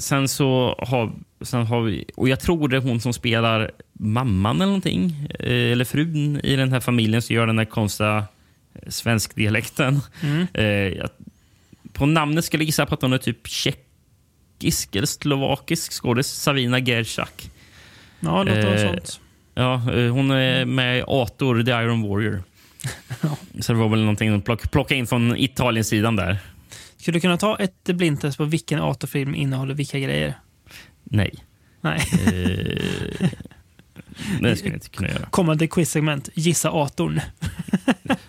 sen 0.00 0.28
så 0.28 0.74
har, 0.78 1.12
sen 1.40 1.66
har 1.66 1.80
vi... 1.82 2.04
Och 2.16 2.28
jag 2.28 2.40
tror 2.40 2.68
det 2.68 2.76
är 2.76 2.80
hon 2.80 3.00
som 3.00 3.12
spelar 3.12 3.70
mamman 3.92 4.56
eller 4.56 4.66
någonting. 4.66 5.28
Eller 5.38 5.84
frun 5.84 6.40
i 6.44 6.56
den 6.56 6.72
här 6.72 6.80
familjen 6.80 7.22
som 7.22 7.36
gör 7.36 7.46
den 7.46 7.58
här 7.58 7.64
konstiga 7.64 8.24
svenskdialekten. 8.88 10.00
Mm. 10.22 10.46
Jag, 10.98 11.08
på 11.92 12.06
namnet 12.06 12.44
skulle 12.44 12.62
jag 12.62 12.66
gissa 12.66 12.86
på 12.86 12.94
att 12.94 13.02
hon 13.02 13.12
är 13.12 13.18
typ 13.18 13.46
tjeckisk 13.48 14.96
eller 14.96 15.06
slovakisk 15.06 15.92
skådis. 15.92 16.26
Savina 16.26 16.78
Gerchak. 16.78 17.50
Ja, 18.20 18.42
låter 18.42 18.74
Eh, 18.84 18.88
sånt. 18.90 19.20
Ja, 19.54 19.74
eh, 19.74 20.12
hon 20.12 20.30
är 20.30 20.64
med 20.64 20.98
i 20.98 21.02
Ator, 21.06 21.62
The 21.62 21.70
Iron 21.70 22.02
Warrior. 22.08 22.42
Så 23.60 23.72
det 23.72 23.78
var 23.78 23.88
väl 23.88 24.00
någonting 24.00 24.34
att 24.34 24.44
plocka, 24.44 24.68
plocka 24.68 24.94
in 24.94 25.06
från 25.06 25.36
Italien-sidan 25.36 26.16
där. 26.16 26.38
Skulle 26.96 27.16
du 27.16 27.20
kunna 27.20 27.36
ta 27.36 27.56
ett 27.56 27.84
blindtest 27.84 28.38
på 28.38 28.44
vilken 28.44 28.80
Ator-film 28.80 29.34
innehåller 29.34 29.74
vilka 29.74 29.98
grejer? 29.98 30.34
Nej. 31.04 31.34
Nej. 31.80 32.00
Eh, 32.12 33.28
det 34.40 34.56
skulle 34.56 34.70
jag 34.70 34.76
inte 34.76 34.88
kunna 34.88 35.08
göra. 35.08 35.26
Kommande 35.30 35.66
quiz-segment. 35.66 36.28
Gissa 36.34 36.70
Atorn. 36.70 37.20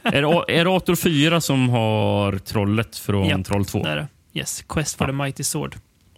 Är 0.04 0.22
det, 0.22 0.58
är 0.60 0.66
det 0.66 0.72
Ator 0.72 0.96
4 0.96 1.42
som 1.42 1.70
har 1.70 2.38
trollet 2.38 2.98
från 2.98 3.28
Ja, 3.28 3.44
Troll 3.44 3.66
2? 3.66 3.84
Det 3.84 3.90
är 3.90 3.96
det. 3.96 4.08
Yes, 4.34 4.64
Quest 4.70 4.98
for 4.98 5.06
the 5.06 5.12
Mighty 5.12 5.44
Sword. 5.44 5.76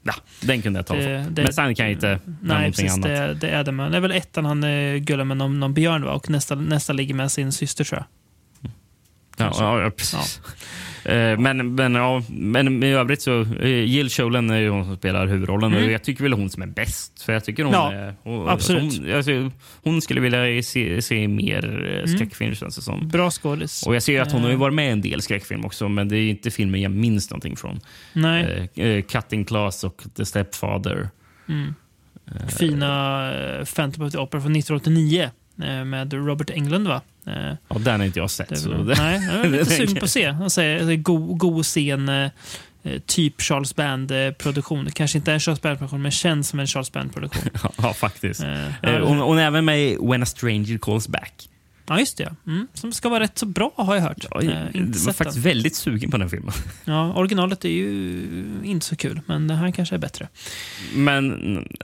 Ja, 0.08 0.14
den 0.42 0.62
kunde 0.62 0.80
jag 0.80 0.86
ta. 0.86 0.94
Det- 0.96 1.26
det- 1.30 1.44
Men 1.44 1.54
sen 1.54 1.76
kan 1.76 1.86
jag 1.86 1.94
inte 1.94 2.20
Nej, 2.42 2.72
precis. 2.72 2.92
annat. 2.94 3.04
Det, 3.04 3.34
det 3.34 3.50
är 3.50 3.64
det. 3.64 3.72
Men 3.72 3.92
det 3.92 3.98
är 3.98 4.02
väl 4.02 4.12
ettan 4.12 4.46
han 4.46 4.64
eh, 4.64 4.96
gullar 4.96 5.24
med 5.24 5.38
någon, 5.38 5.60
någon 5.60 5.74
björn 5.74 6.04
va? 6.06 6.12
och 6.12 6.30
nästa, 6.30 6.56
nästa 6.56 6.94
ligger 6.94 7.14
med 7.14 7.32
sin 7.32 7.52
syster 7.52 7.84
tror 7.84 7.98
jag. 8.00 8.06
Ja, 9.40 9.54
ja, 9.60 9.82
ja, 9.82 9.90
precis. 9.90 10.42
Eh, 10.46 10.52
Men, 11.40 11.76
men, 11.76 11.96
ja, 11.96 12.24
men 12.30 12.84
i 12.84 12.88
övrigt 12.92 13.22
så... 13.22 13.42
eh, 13.42 13.68
Jill 13.70 14.10
Scholen 14.10 14.50
är 14.50 14.58
ju 14.60 14.70
hon 14.70 14.86
som 14.86 14.96
spelar 14.98 15.28
huvudrollen 15.28 15.72
Mm. 15.74 15.86
och 15.86 15.92
jag 15.92 16.04
tycker 16.04 16.24
väl 16.24 16.34
hon 16.34 16.50
som 16.50 16.64
är 16.64 16.68
bäst. 16.68 17.22
För 17.22 17.34
jag 17.34 17.46
tycker 17.46 17.64
hon 17.64 17.74
Ja, 17.74 17.92
är... 17.94 18.16
Hon, 18.24 18.50
absolut. 18.50 18.98
Hon, 19.00 19.14
alltså, 19.16 19.52
hon 19.84 20.02
skulle 20.02 20.22
vilja 20.22 20.64
se, 20.64 21.02
se 21.02 21.28
mer 21.28 21.94
eh, 22.06 22.06
skräckfilm 22.16 22.56
känns 22.56 22.76
det 22.76 22.82
som. 22.82 23.08
Bra 23.08 23.32
skådis. 23.32 23.84
Och 23.88 23.96
jag 23.96 24.04
ser 24.04 24.22
att 24.22 24.32
hon 24.32 24.44
har 24.44 24.52
Eh, 24.52 24.58
varit 24.58 24.74
med 24.76 24.88
i 24.88 24.92
en 24.92 25.02
del 25.02 25.22
skräckfilm 25.22 25.66
också, 25.66 25.90
men 25.90 26.08
det 26.10 26.18
är 26.18 26.30
inte 26.30 26.52
filmer 26.52 26.80
jag 26.80 26.92
minns 26.92 27.30
någonting 27.32 27.56
från. 27.56 27.80
Nej. 28.14 28.70
Eh, 28.76 28.86
eh, 28.86 29.02
Cutting 29.04 29.46
Class 29.46 29.84
och 29.84 30.04
The 30.18 30.26
Stepfather. 30.26 31.10
Mm. 31.50 31.74
Fina 32.60 33.32
eh, 33.60 33.66
Phantom 33.76 34.06
of 34.06 34.12
the 34.12 34.18
Opera 34.18 34.42
från 34.42 34.56
1989 34.56 35.22
eh, 35.24 35.30
med 35.66 36.14
Robert 36.14 36.50
Englund 36.50 36.88
va? 36.88 37.02
Eh, 37.28 37.34
Ja, 37.68 37.78
den 37.80 38.00
har 38.00 38.06
inte 38.08 38.20
jag 38.20 38.32
sett. 38.32 38.50
Det 38.50 38.84
det- 38.84 38.96
Nej, 38.98 39.22
jag 39.34 39.46
är 39.46 39.50
lite 39.50 39.66
sugen 39.66 39.96
på 39.96 40.06
att 40.06 40.12
se. 40.12 40.32
Han 40.32 40.50
säger 40.50 40.86
det 40.86 40.94
är 40.94 40.98
god, 40.98 41.38
god 41.38 41.66
scen, 41.66 42.10
eh, 42.10 42.30
eh, 42.84 43.00
typ 43.06 43.42
Charles 43.42 43.76
Band-produktion. 43.76 44.90
Kanske 44.92 45.18
inte 45.18 45.34
en 45.34 45.40
Charles 45.40 45.62
Band-produktion, 45.62 46.02
men 46.02 46.12
känns 46.12 46.50
som 46.50 46.60
en 46.60 46.68
Charles 46.68 46.92
Band-produktion. 46.92 47.44
ja, 47.78 47.94
faktiskt. 47.94 48.44
Eh, 48.44 48.68
Eh, 48.84 49.08
Hon, 49.08 49.18
hon 49.18 49.38
är 49.38 49.44
även 49.46 49.66
med 49.66 49.80
i 49.82 49.98
When 50.02 50.24
a 50.24 50.26
stranger 50.26 50.78
calls 50.78 51.08
back. 51.08 51.50
Ja, 51.90 52.00
just 52.00 52.18
det. 52.18 52.36
Mm, 52.48 52.68
som 52.74 52.92
ska 52.94 53.10
vara 53.10 53.20
rätt 53.24 53.38
så 53.38 53.46
bra 53.46 53.72
har 53.76 53.96
jag 53.96 54.02
hört. 54.02 54.26
Ja, 54.32 54.42
Eh, 54.42 54.48
jag 54.50 54.76
inte 54.76 55.00
var 55.00 55.14
faktiskt 55.14 55.36
den. 55.36 55.44
väldigt 55.44 55.76
sugen 55.76 56.12
på 56.12 56.18
den 56.18 56.30
filmen. 56.30 56.54
Ja, 56.86 57.14
originalet 57.14 57.66
är 57.66 57.70
ju 57.70 58.22
inte 58.64 58.86
så 58.86 58.96
kul, 58.96 59.22
men 59.26 59.48
det 59.48 59.54
här 59.56 59.72
kanske 59.72 59.96
är 59.96 60.00
bättre. 60.00 60.28
Men 60.96 61.28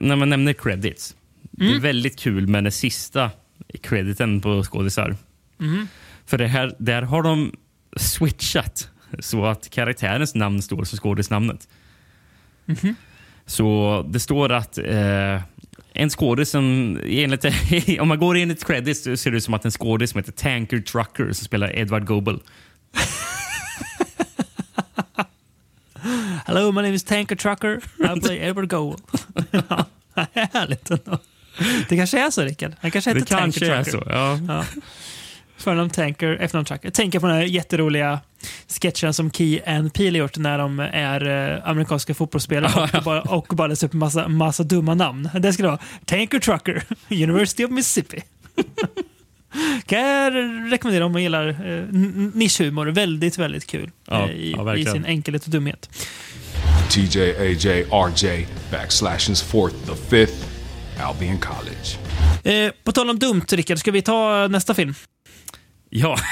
när 0.02 0.16
man 0.16 0.30
nämner 0.30 0.54
credits. 0.54 1.16
Det 1.52 1.66
är 1.66 1.70
Mm. 1.70 1.82
väldigt 1.82 2.20
kul 2.20 2.48
med 2.48 2.64
den 2.64 2.72
sista 2.72 3.32
crediten 3.84 4.42
på 4.42 4.64
skådisar. 4.64 5.16
Mm. 5.60 5.88
För 6.26 6.38
det 6.38 6.48
här, 6.48 6.76
där 6.80 7.02
har 7.02 7.24
de 7.24 7.52
switchat 7.98 8.90
så 9.20 9.46
att 9.46 9.70
karaktärens 9.70 10.36
namn 10.36 10.62
står 10.62 10.84
som 10.84 10.98
skådisnamnet. 11.00 11.68
Mhm. 12.66 12.96
Så 13.46 14.06
det 14.10 14.20
står 14.20 14.52
att 14.52 14.78
eh, 14.78 15.42
en 15.94 16.10
skådis 16.10 16.50
som... 16.50 17.00
Enligt, 17.04 17.46
om 18.00 18.08
man 18.08 18.20
går 18.20 18.38
enligt 18.38 18.66
credits 18.66 19.04
så 19.04 19.18
ser 19.18 19.32
det 19.32 19.38
ut 19.38 19.44
som 19.44 19.54
att 19.54 19.66
en 19.66 19.72
skådis 19.72 20.10
som 20.10 20.18
heter 20.18 20.32
Tanker 20.32 20.82
Trucker 20.82 21.34
som 21.34 21.46
spelar 21.46 21.76
Edward 21.76 22.06
Goebel. 22.06 22.40
Hello, 26.46 26.72
my 26.72 26.82
name 26.82 26.94
is 26.94 27.04
Tanker 27.04 27.36
Trucker. 27.36 27.82
I 28.00 28.20
play 28.20 28.38
Edward 28.38 28.74
ja, 29.52 29.86
härligt 30.34 30.92
ändå. 30.92 31.20
Det 31.90 31.96
kanske 31.96 32.20
är 32.26 32.30
så, 32.30 32.42
Rickard. 32.42 32.74
Han 32.82 32.92
kanske 32.92 33.10
heter 33.10 33.20
Det 33.20 33.26
kanske 33.26 33.60
Tanker 33.60 33.80
är 33.80 33.84
Trucker. 33.84 34.00
så. 34.00 34.12
Ja. 34.12 34.40
Ja. 34.48 34.66
Förnamn 35.58 35.90
Tanker, 35.90 36.38
efternamn 36.42 36.66
Trucker. 36.66 36.86
Jag 36.88 36.94
tänker 36.94 37.20
på 37.20 37.28
den 37.28 37.36
här 37.36 37.44
jätteroliga 37.44 38.20
sketchen 38.82 39.14
som 39.14 39.32
Key 39.32 39.60
and 39.66 39.94
Peele 39.94 40.18
gjort 40.18 40.38
när 40.38 40.58
de 40.58 40.80
är 40.80 41.52
eh, 41.56 41.70
amerikanska 41.70 42.14
fotbollsspelare 42.14 42.90
och, 42.98 43.04
bara, 43.04 43.22
och 43.22 43.46
bara 43.50 43.68
läser 43.68 43.88
upp 43.88 43.94
massa, 43.94 44.28
massa 44.28 44.64
dumma 44.64 44.94
namn. 44.94 45.30
Det 45.40 45.54
skulle 45.54 45.68
vara 45.68 45.80
Tanker 46.06 46.40
Trucker, 46.40 46.84
University 47.10 47.66
of 47.66 47.72
Mississippi. 47.72 48.24
kan 49.86 50.00
jag 50.02 50.34
rekommendera 50.72 51.06
om 51.06 51.12
man 51.12 51.24
gillar 51.24 51.48
eh, 51.50 51.84
nischhumor. 52.34 52.86
Väldigt, 52.88 53.38
väldigt 53.38 53.68
kul 53.68 53.92
Ja, 54.08 54.24
eh, 54.24 54.36
i, 54.36 54.52
ja, 54.58 54.76
i 54.76 54.86
sin 54.86 55.06
enkelhet 55.06 55.44
och 55.46 55.50
dumhet. 55.50 55.90
TJ, 56.90 57.22
AJ, 57.38 57.68
RJ, 57.92 58.48
backslashing's 58.72 59.44
fourth, 59.46 59.76
the 59.86 59.96
fifth, 60.10 60.46
Albion 61.02 61.38
College. 61.40 61.98
Eh, 62.44 62.74
på 62.84 62.92
tal 62.92 63.10
om 63.10 63.20
dumt, 63.20 63.46
Rickard, 63.52 63.78
ska 63.80 63.92
vi 63.92 64.02
ta 64.02 64.48
nästa 64.48 64.74
film? 64.74 64.94
Ja. 65.90 66.18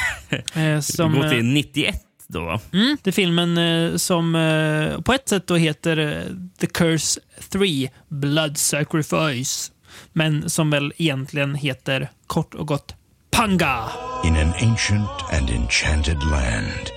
Eh, 0.56 0.80
som, 0.80 1.14
Vi 1.14 1.20
går 1.20 1.30
till 1.30 1.38
eh, 1.40 1.44
91 1.54 1.96
då. 2.28 2.46
va? 2.46 2.60
Mm, 2.74 2.98
det 3.04 3.10
är 3.10 3.12
filmen 3.12 3.58
eh, 3.58 3.96
som 3.98 4.36
eh, 4.36 5.02
på 5.02 5.14
ett 5.14 5.30
sätt 5.30 5.48
då 5.48 5.56
heter 5.56 5.98
eh, 5.98 6.36
The 6.60 6.68
Curse 6.68 7.20
3 7.50 7.90
Blood 8.10 8.58
Sacrifice. 8.58 9.72
Men 10.14 10.50
som 10.50 10.70
väl 10.70 10.94
egentligen 10.98 11.56
heter 11.56 12.10
kort 12.28 12.54
och 12.54 12.68
gott 12.68 12.96
Panga. 13.32 13.90
In 14.24 14.36
an 14.36 14.54
ancient 14.62 15.10
and 15.34 15.50
enchanted 15.50 16.18
land, 16.24 16.92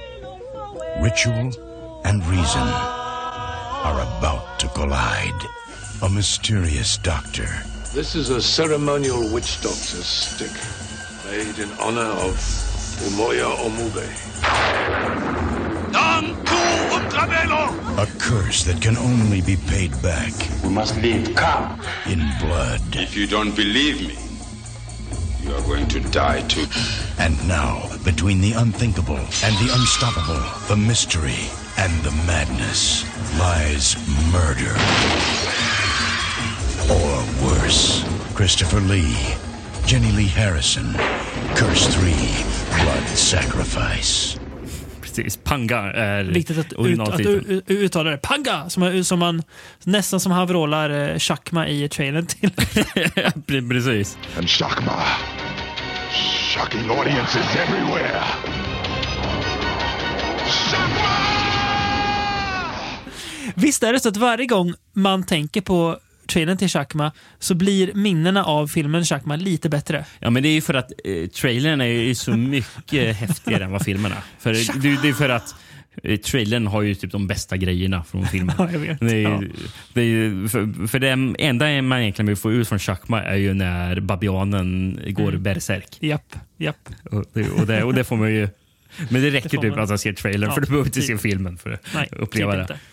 ritual 1.02 1.52
and 2.04 2.22
reason 2.30 2.68
are 3.84 4.02
about 4.02 4.58
to 4.58 4.68
collide. 4.68 5.40
A 6.04 6.10
mysterious 6.10 6.98
doctor 6.98 7.48
This 7.94 8.14
is 8.14 8.28
a 8.28 8.42
ceremonial 8.42 9.26
witch 9.32 9.62
doctor's 9.62 10.04
stick 10.04 10.52
made 11.24 11.58
in 11.58 11.72
honor 11.80 12.12
of 12.20 12.36
Umoya 13.08 13.48
Omube. 13.64 14.04
A 17.96 18.06
curse 18.18 18.64
that 18.64 18.82
can 18.82 18.98
only 18.98 19.40
be 19.40 19.56
paid 19.56 19.92
back. 20.02 20.34
We 20.62 20.68
must 20.68 20.94
leave 21.00 21.34
calm. 21.34 21.80
In 22.04 22.20
blood. 22.38 22.82
If 22.92 23.16
you 23.16 23.26
don't 23.26 23.56
believe 23.56 24.06
me, 24.06 24.18
you 25.42 25.54
are 25.56 25.62
going 25.62 25.88
to 25.88 26.00
die 26.00 26.42
too. 26.48 26.66
And 27.18 27.32
now, 27.48 27.88
between 28.04 28.42
the 28.42 28.52
unthinkable 28.52 29.24
and 29.42 29.56
the 29.56 29.72
unstoppable, 29.72 30.44
the 30.68 30.76
mystery 30.76 31.48
and 31.78 31.92
the 32.04 32.12
madness, 32.28 33.08
lies 33.38 33.96
murder. 34.30 34.74
Or 36.90 37.24
worse. 37.42 38.04
Christopher 38.34 38.80
Lee, 38.80 39.16
Jenny 39.86 40.12
Lee 40.12 40.28
Harrison, 40.28 40.96
Curse 41.56 41.92
3, 41.92 42.12
Blood 42.82 43.08
Sacrifice. 43.08 44.38
Precis. 45.00 45.36
Panga 45.36 45.78
är 45.78 46.24
Viktigt 46.24 46.58
att, 46.58 46.72
ut, 46.72 47.00
att 47.00 47.20
uttala 47.70 48.10
det. 48.10 48.16
Panga! 48.16 48.70
Som, 48.70 49.04
som 49.04 49.18
man, 49.18 49.42
nästan 49.84 50.20
som 50.20 50.32
han 50.32 50.46
vrålar 50.46 50.90
eh, 50.90 51.18
Chakma 51.18 51.68
i 51.68 51.88
trailern 51.88 52.26
till. 52.26 52.50
Precis. 53.68 54.18
And 54.38 54.50
Shakma, 54.50 55.02
shocking 56.54 56.90
audiences 56.90 57.56
everywhere. 57.56 58.22
Visst 63.54 63.82
är 63.82 63.92
det 63.92 64.00
så 64.00 64.08
att 64.08 64.16
varje 64.16 64.46
gång 64.46 64.74
man 64.92 65.26
tänker 65.26 65.60
på 65.60 65.98
trailern 66.26 66.56
till 66.56 66.68
Chakma 66.68 67.12
så 67.38 67.54
blir 67.54 67.94
minnena 67.94 68.44
av 68.44 68.66
filmen 68.66 69.04
Chakma 69.04 69.36
lite 69.36 69.68
bättre. 69.68 70.04
Ja, 70.18 70.30
men 70.30 70.42
det 70.42 70.48
är 70.48 70.52
ju 70.54 70.60
för 70.60 70.74
att 70.74 70.92
eh, 71.04 71.26
trailern 71.28 71.80
är 71.80 71.84
ju 71.86 72.14
så 72.14 72.30
mycket 72.36 73.16
häftigare 73.20 73.64
än 73.64 73.70
vad 73.70 73.82
filmen 73.84 74.12
är. 74.12 74.18
För 74.38 74.52
det, 74.82 75.02
det 75.02 75.08
är 75.08 75.12
för 75.12 75.28
att 75.28 75.54
eh, 76.02 76.16
trailern 76.16 76.66
har 76.66 76.82
ju 76.82 76.94
typ 76.94 77.12
de 77.12 77.26
bästa 77.26 77.56
grejerna 77.56 78.04
från 78.04 78.26
filmen. 78.32 78.54
Ja, 78.58 78.68
jag 78.72 78.78
vet. 78.78 79.00
Det 79.00 79.12
är, 79.16 79.22
Ja. 79.22 79.42
det 79.92 80.00
är, 80.02 80.48
för, 80.48 80.86
för 80.86 80.98
det 80.98 81.08
enda 81.38 81.82
man 81.82 82.00
egentligen 82.00 82.26
vill 82.26 82.36
få 82.36 82.52
ut 82.52 82.68
från 82.68 82.78
Chakma 82.78 83.22
är 83.22 83.36
ju 83.36 83.54
när 83.54 84.00
babianen 84.00 85.00
går 85.08 85.28
Mm. 85.28 85.42
berserk. 85.42 85.96
Japp, 86.00 86.36
japp. 86.58 86.88
Och 87.10 87.24
det, 87.32 87.50
och, 87.50 87.66
det, 87.66 87.82
och 87.84 87.94
det 87.94 88.04
får 88.04 88.16
man 88.16 88.32
ju... 88.34 88.48
Men 89.08 89.22
det 89.22 89.30
räcker 89.30 89.48
får 89.48 89.62
typ 89.62 89.70
man. 89.74 89.82
att 89.82 89.88
man 89.88 89.98
ser 89.98 90.12
trailern, 90.12 90.48
Ja, 90.50 90.54
för 90.54 90.60
du 90.60 90.66
behöver 90.66 90.86
inte 90.86 91.00
typ. 91.00 91.06
se 91.06 91.18
filmen 91.18 91.58
för 91.58 91.70
att 91.70 91.86
Nej, 91.94 92.08
uppleva 92.12 92.52
typ 92.52 92.68
det. 92.68 92.74
inte. 92.74 92.84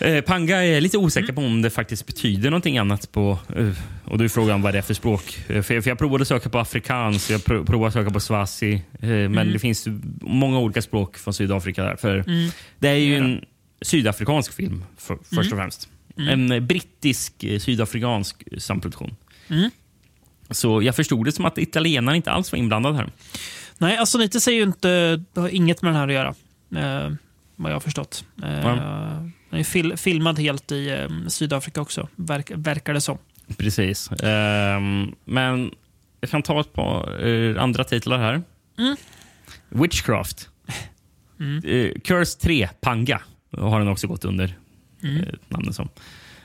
Eh, 0.00 0.20
Panga 0.20 0.64
är 0.64 0.80
lite 0.80 0.98
osäker 0.98 1.32
på 1.32 1.40
om 1.40 1.62
det 1.62 1.70
faktiskt 1.70 2.06
betyder 2.06 2.50
någonting 2.50 2.78
annat 2.78 3.12
på... 3.12 3.38
eh, 3.56 3.70
och 4.04 4.18
då 4.18 4.24
är 4.24 4.28
frågan 4.28 4.62
vad 4.62 4.74
det 4.74 4.78
är 4.78 4.82
för 4.82 4.94
språk. 4.94 5.38
Eh, 5.48 5.62
för, 5.62 5.74
jag, 5.74 5.84
för 5.84 5.90
jag 5.90 5.98
provade 5.98 6.22
att 6.22 6.28
söka 6.28 6.48
på 6.48 6.58
afrikans, 6.58 7.30
jag 7.30 7.44
pro, 7.44 7.64
provade 7.64 7.88
att 7.88 7.92
söka 7.94 8.10
på 8.10 8.20
swazi. 8.20 8.82
Men 9.00 9.24
Mm. 9.38 9.52
det 9.52 9.58
finns 9.58 9.88
många 10.20 10.58
olika 10.58 10.82
språk 10.82 11.16
från 11.16 11.34
Sydafrika 11.34 11.82
där. 11.84 11.96
För 11.96 12.16
Mm. 12.18 12.50
Det 12.78 12.88
är 12.88 12.94
ju 12.94 13.16
en 13.16 13.44
sydafrikansk 13.82 14.52
film 14.52 14.84
för, 14.96 15.16
först 15.16 15.32
Mm. 15.32 15.52
och 15.52 15.58
främst. 15.58 15.88
Mm. 16.18 16.52
En 16.52 16.66
brittisk 16.66 17.32
sydafrikansk 17.60 18.42
samproduktion. 18.58 19.16
Mm. 19.48 19.70
Så 20.50 20.82
jag 20.82 20.96
förstod 20.96 21.24
det 21.24 21.32
som 21.32 21.44
att 21.44 21.58
italienarna 21.58 22.16
inte 22.16 22.30
alls 22.30 22.52
var 22.52 22.58
inblandad 22.58 22.96
här. 22.96 23.10
Nej, 23.78 23.96
alltså 23.96 24.18
Nite 24.18 24.40
säger 24.40 24.58
ju 24.58 24.64
inte, 24.64 25.16
det 25.32 25.40
har 25.40 25.48
inget 25.48 25.82
med 25.82 25.92
den 25.92 25.96
här 26.00 26.08
att 26.08 26.14
göra. 26.14 26.34
Eh, 27.06 27.12
vad 27.56 27.70
jag 27.72 27.76
har 27.76 27.80
förstått. 27.80 28.24
Eh, 28.42 28.58
Ja. 28.60 29.30
Den 29.50 29.60
är 29.60 29.64
fil, 29.64 29.96
filmad 29.96 30.38
helt 30.38 30.72
i 30.72 30.90
eh, 30.90 31.28
Sydafrika 31.28 31.80
också, 31.80 32.08
verk, 32.16 32.50
verkar 32.54 32.94
det 32.94 33.00
som. 33.00 33.18
Precis. 33.56 34.10
Ehm, 34.22 35.14
men 35.24 35.70
jag 36.20 36.30
kan 36.30 36.42
ta 36.42 36.60
ett 36.60 36.72
par 36.72 37.26
eh, 37.26 37.62
andra 37.62 37.84
titlar 37.84 38.18
här. 38.18 38.42
Mm. 38.78 38.96
Witchcraft. 39.68 40.48
Eh, 41.64 42.00
Curse 42.04 42.38
3, 42.40 42.68
Panga, 42.80 43.20
har 43.50 43.78
den 43.78 43.88
också 43.88 44.06
gått 44.06 44.24
under 44.24 44.56
Mm. 45.02 45.16
eh, 45.16 45.24
namnet 45.48 45.74
som. 45.74 45.88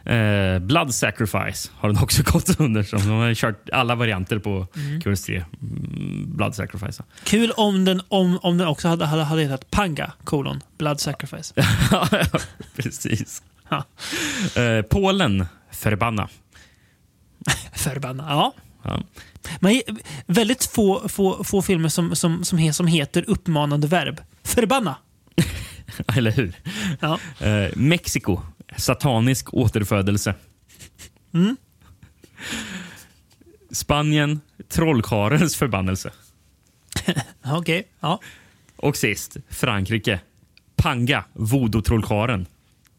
Eh, 0.06 0.60
Blood 0.60 0.96
Sacrifice 0.96 1.72
har 1.76 1.90
den 1.90 1.98
också 2.04 2.24
gått 2.26 2.60
under. 2.60 2.84
Som 2.84 3.00
de 3.00 3.10
har 3.10 3.34
kört 3.34 3.70
alla 3.70 3.96
varianter 3.96 4.40
på 4.40 4.68
Mm. 4.76 5.02
Curse 5.02 5.26
3. 5.26 5.36
Mm, 5.62 6.36
Blood 6.38 6.56
Sacrifice. 6.56 7.04
Kul 7.24 7.52
om 7.52 7.86
den, 7.86 8.02
om, 8.08 8.40
om 8.42 8.58
den 8.58 8.68
också 8.68 8.88
hade, 8.88 9.06
hade, 9.06 9.24
hade 9.24 9.42
hetat 9.42 9.72
Panga, 9.72 10.12
kolon, 10.24 10.62
Blood 10.78 11.00
Sacrifice. 11.00 11.54
Ja, 11.92 12.08
Precis. 12.76 13.44
Ja. 13.70 13.84
Eh, 14.62 14.82
Polen, 14.82 15.46
Förbanna. 15.72 16.30
Förbanna, 17.74 18.24
ja. 18.30 18.54
Ja. 18.84 19.00
Men 19.60 19.82
väldigt 20.26 20.66
få, 20.66 21.10
få, 21.10 21.44
få 21.44 21.62
filmer 21.62 21.90
som, 21.90 22.16
som, 22.16 22.44
som, 22.44 22.74
som 22.74 22.88
heter 22.88 23.24
uppmanande 23.28 23.88
verb. 23.88 24.22
Förbanna! 24.44 24.96
Eller 26.18 26.32
hur? 26.32 26.54
Ja. 27.00 27.20
Eh, 27.40 27.70
Mexiko, 27.76 28.42
satanisk 28.78 29.54
återfödelse. 29.54 30.36
Mm. 31.34 31.58
Spanien, 33.72 34.42
trollkarlens 34.70 35.56
förbannelse. 35.56 36.12
Okej, 37.46 37.88
ja. 38.00 38.20
Och 38.76 38.98
sist, 38.98 39.38
Frankrike, 39.50 40.20
Panga, 40.76 41.24
voodoo-trollkarlen. 41.34 42.46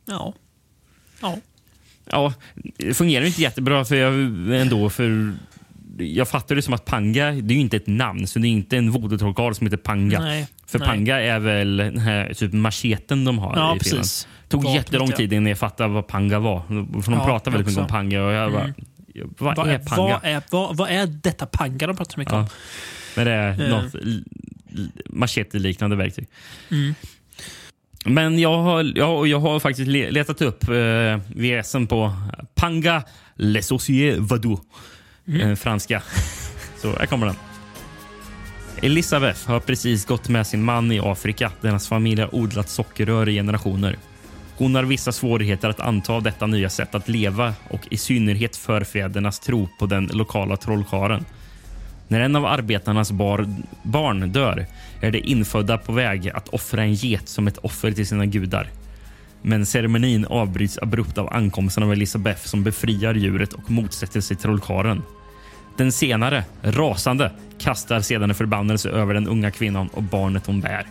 Ja. 0.05 0.35
Ja. 1.21 1.39
Ja, 2.05 2.35
det 2.55 2.95
fungerar 2.95 3.25
inte 3.25 3.43
jättebra 3.43 3.85
för 3.85 3.97
jag, 3.97 4.15
ändå. 4.61 4.91
För 4.91 5.35
jag 5.99 6.29
fattar 6.29 6.55
det 6.55 6.63
som 6.63 6.75
att 6.75 6.85
Panga, 6.85 7.31
det 7.31 7.53
är 7.53 7.57
ju 7.57 7.61
inte 7.61 7.77
ett 7.77 7.87
namn, 7.87 8.27
så 8.27 8.39
det 8.39 8.47
är 8.47 8.51
inte 8.51 8.77
en 8.77 8.91
voodoo-trollkarl 8.91 9.55
som 9.55 9.67
heter 9.67 9.77
Panga. 9.77 10.21
Nej, 10.21 10.49
för 10.67 10.79
nej. 10.79 10.89
Panga 10.89 11.21
är 11.21 11.39
väl 11.39 11.77
den 11.77 11.99
här 11.99 12.35
typ 12.35 12.53
macheten 12.53 13.25
de 13.25 13.39
har 13.39 13.57
Ja, 13.57 13.77
i 13.77 13.81
filmen. 13.81 14.01
precis. 14.03 14.29
tog 14.49 14.63
Vapnet, 14.65 14.75
jättelång 14.85 15.13
tid 15.13 15.33
innan 15.33 15.47
jag 15.47 15.59
fattade 15.59 15.89
vad 15.95 16.07
Panga 16.07 16.39
var. 16.39 16.61
För 17.03 17.11
de 17.11 17.15
Ja, 17.21 17.25
pratar 17.27 17.51
väldigt 17.51 17.67
mycket 17.67 17.83
om. 17.83 17.89
Panga 17.89 18.23
och 18.25 18.33
jag 18.33 18.53
bara, 18.53 18.63
Mm. 18.63 18.75
vad, 19.39 19.57
Vad 19.57 19.69
är 19.69 19.79
Panga? 19.79 20.03
vad, 20.03 20.25
är, 20.33 20.43
vad, 20.51 20.77
vad 20.77 20.91
är 20.91 21.07
detta 21.07 21.47
Panga 21.47 21.87
de 21.87 21.97
pratar 21.97 22.13
så 22.13 22.21
mycket 22.21 22.33
Ja. 22.35 22.39
om? 22.41 22.47
Men 23.17 23.27
det 23.27 23.33
är 23.33 23.61
Eh. 23.63 23.69
något 23.69 23.95
machete-liknande 25.11 25.97
verktyg. 25.97 26.27
Mm. 26.71 26.95
Men 28.07 28.39
jag 28.39 28.59
har, 28.63 28.93
jag, 28.99 29.27
jag 29.29 29.41
har 29.41 29.61
faktiskt 29.61 29.89
le- 29.89 30.11
letat 30.11 30.41
upp 30.43 30.69
eh, 30.69 31.19
VSen 31.37 31.87
på 31.87 32.13
Panga 32.55 33.03
Le 33.37 33.63
Saucier 33.63 34.17
Vadou. 34.21 34.59
Eh, 35.43 35.55
franska. 35.55 36.03
Så 36.83 36.97
här 36.99 37.07
kommer 37.07 37.27
den. 37.27 37.37
Elisabeth 38.83 39.49
har 39.49 39.61
precis 39.61 40.05
gått 40.05 40.29
med 40.29 40.47
sin 40.47 40.63
man 40.63 40.93
i 40.93 41.01
Afrika 41.01 41.53
där 41.61 41.71
hans 41.71 41.89
familj 41.89 42.21
har 42.21 42.35
odlat 42.35 42.69
sockerrör 42.69 43.29
i 43.29 43.35
generationer. 43.35 43.97
Hon 44.57 44.75
har 44.75 44.83
vissa 44.83 45.13
svårigheter 45.13 45.69
att 45.69 45.81
anta 45.81 46.21
detta 46.21 46.47
nya 46.47 46.71
sätt 46.71 46.95
att 46.95 47.09
leva 47.09 47.55
och 47.71 47.81
i 47.91 47.97
synnerhet 47.97 48.57
förfädernas 48.57 49.41
tro 49.41 49.69
på 49.79 49.87
den 49.87 50.11
lokala 50.13 50.57
trollkarlen. 50.57 51.25
När 52.09 52.21
en 52.21 52.37
av 52.37 52.47
arbetarnas 52.47 53.13
bar, 53.13 53.47
barn 53.83 54.33
dör 54.33 54.67
är 55.01 55.11
det 55.11 55.19
infödda 55.19 55.79
på 55.79 55.93
väg 55.93 56.29
att 56.29 56.49
offra 56.49 56.83
en 56.83 56.95
get 56.95 57.29
som 57.29 57.49
ett 57.49 57.59
offer 57.59 57.93
till 57.93 58.07
sina 58.07 58.27
gudar. 58.27 58.71
Men 59.43 59.67
ceremonin 59.67 60.25
avbryts 60.25 60.79
abrupt 60.79 61.19
av 61.19 61.35
ankomsten 61.35 61.83
av 61.83 61.93
Elisabeth 61.93 62.47
som 62.47 62.65
befriar 62.65 63.15
djuret 63.15 63.53
och 63.53 63.71
motsätter 63.71 64.21
sig 64.21 64.37
trollkarlen. 64.37 65.03
Den 65.77 65.93
senare, 65.93 66.45
rasande, 66.63 67.31
kastar 67.59 68.01
sedan 68.01 68.31
en 68.31 68.35
förbannelse 68.35 68.91
över 68.91 69.15
den 69.15 69.29
unga 69.29 69.51
kvinnan 69.51 69.89
och 69.89 70.03
barnet 70.03 70.47
hon 70.47 70.61
bär. 70.61 70.87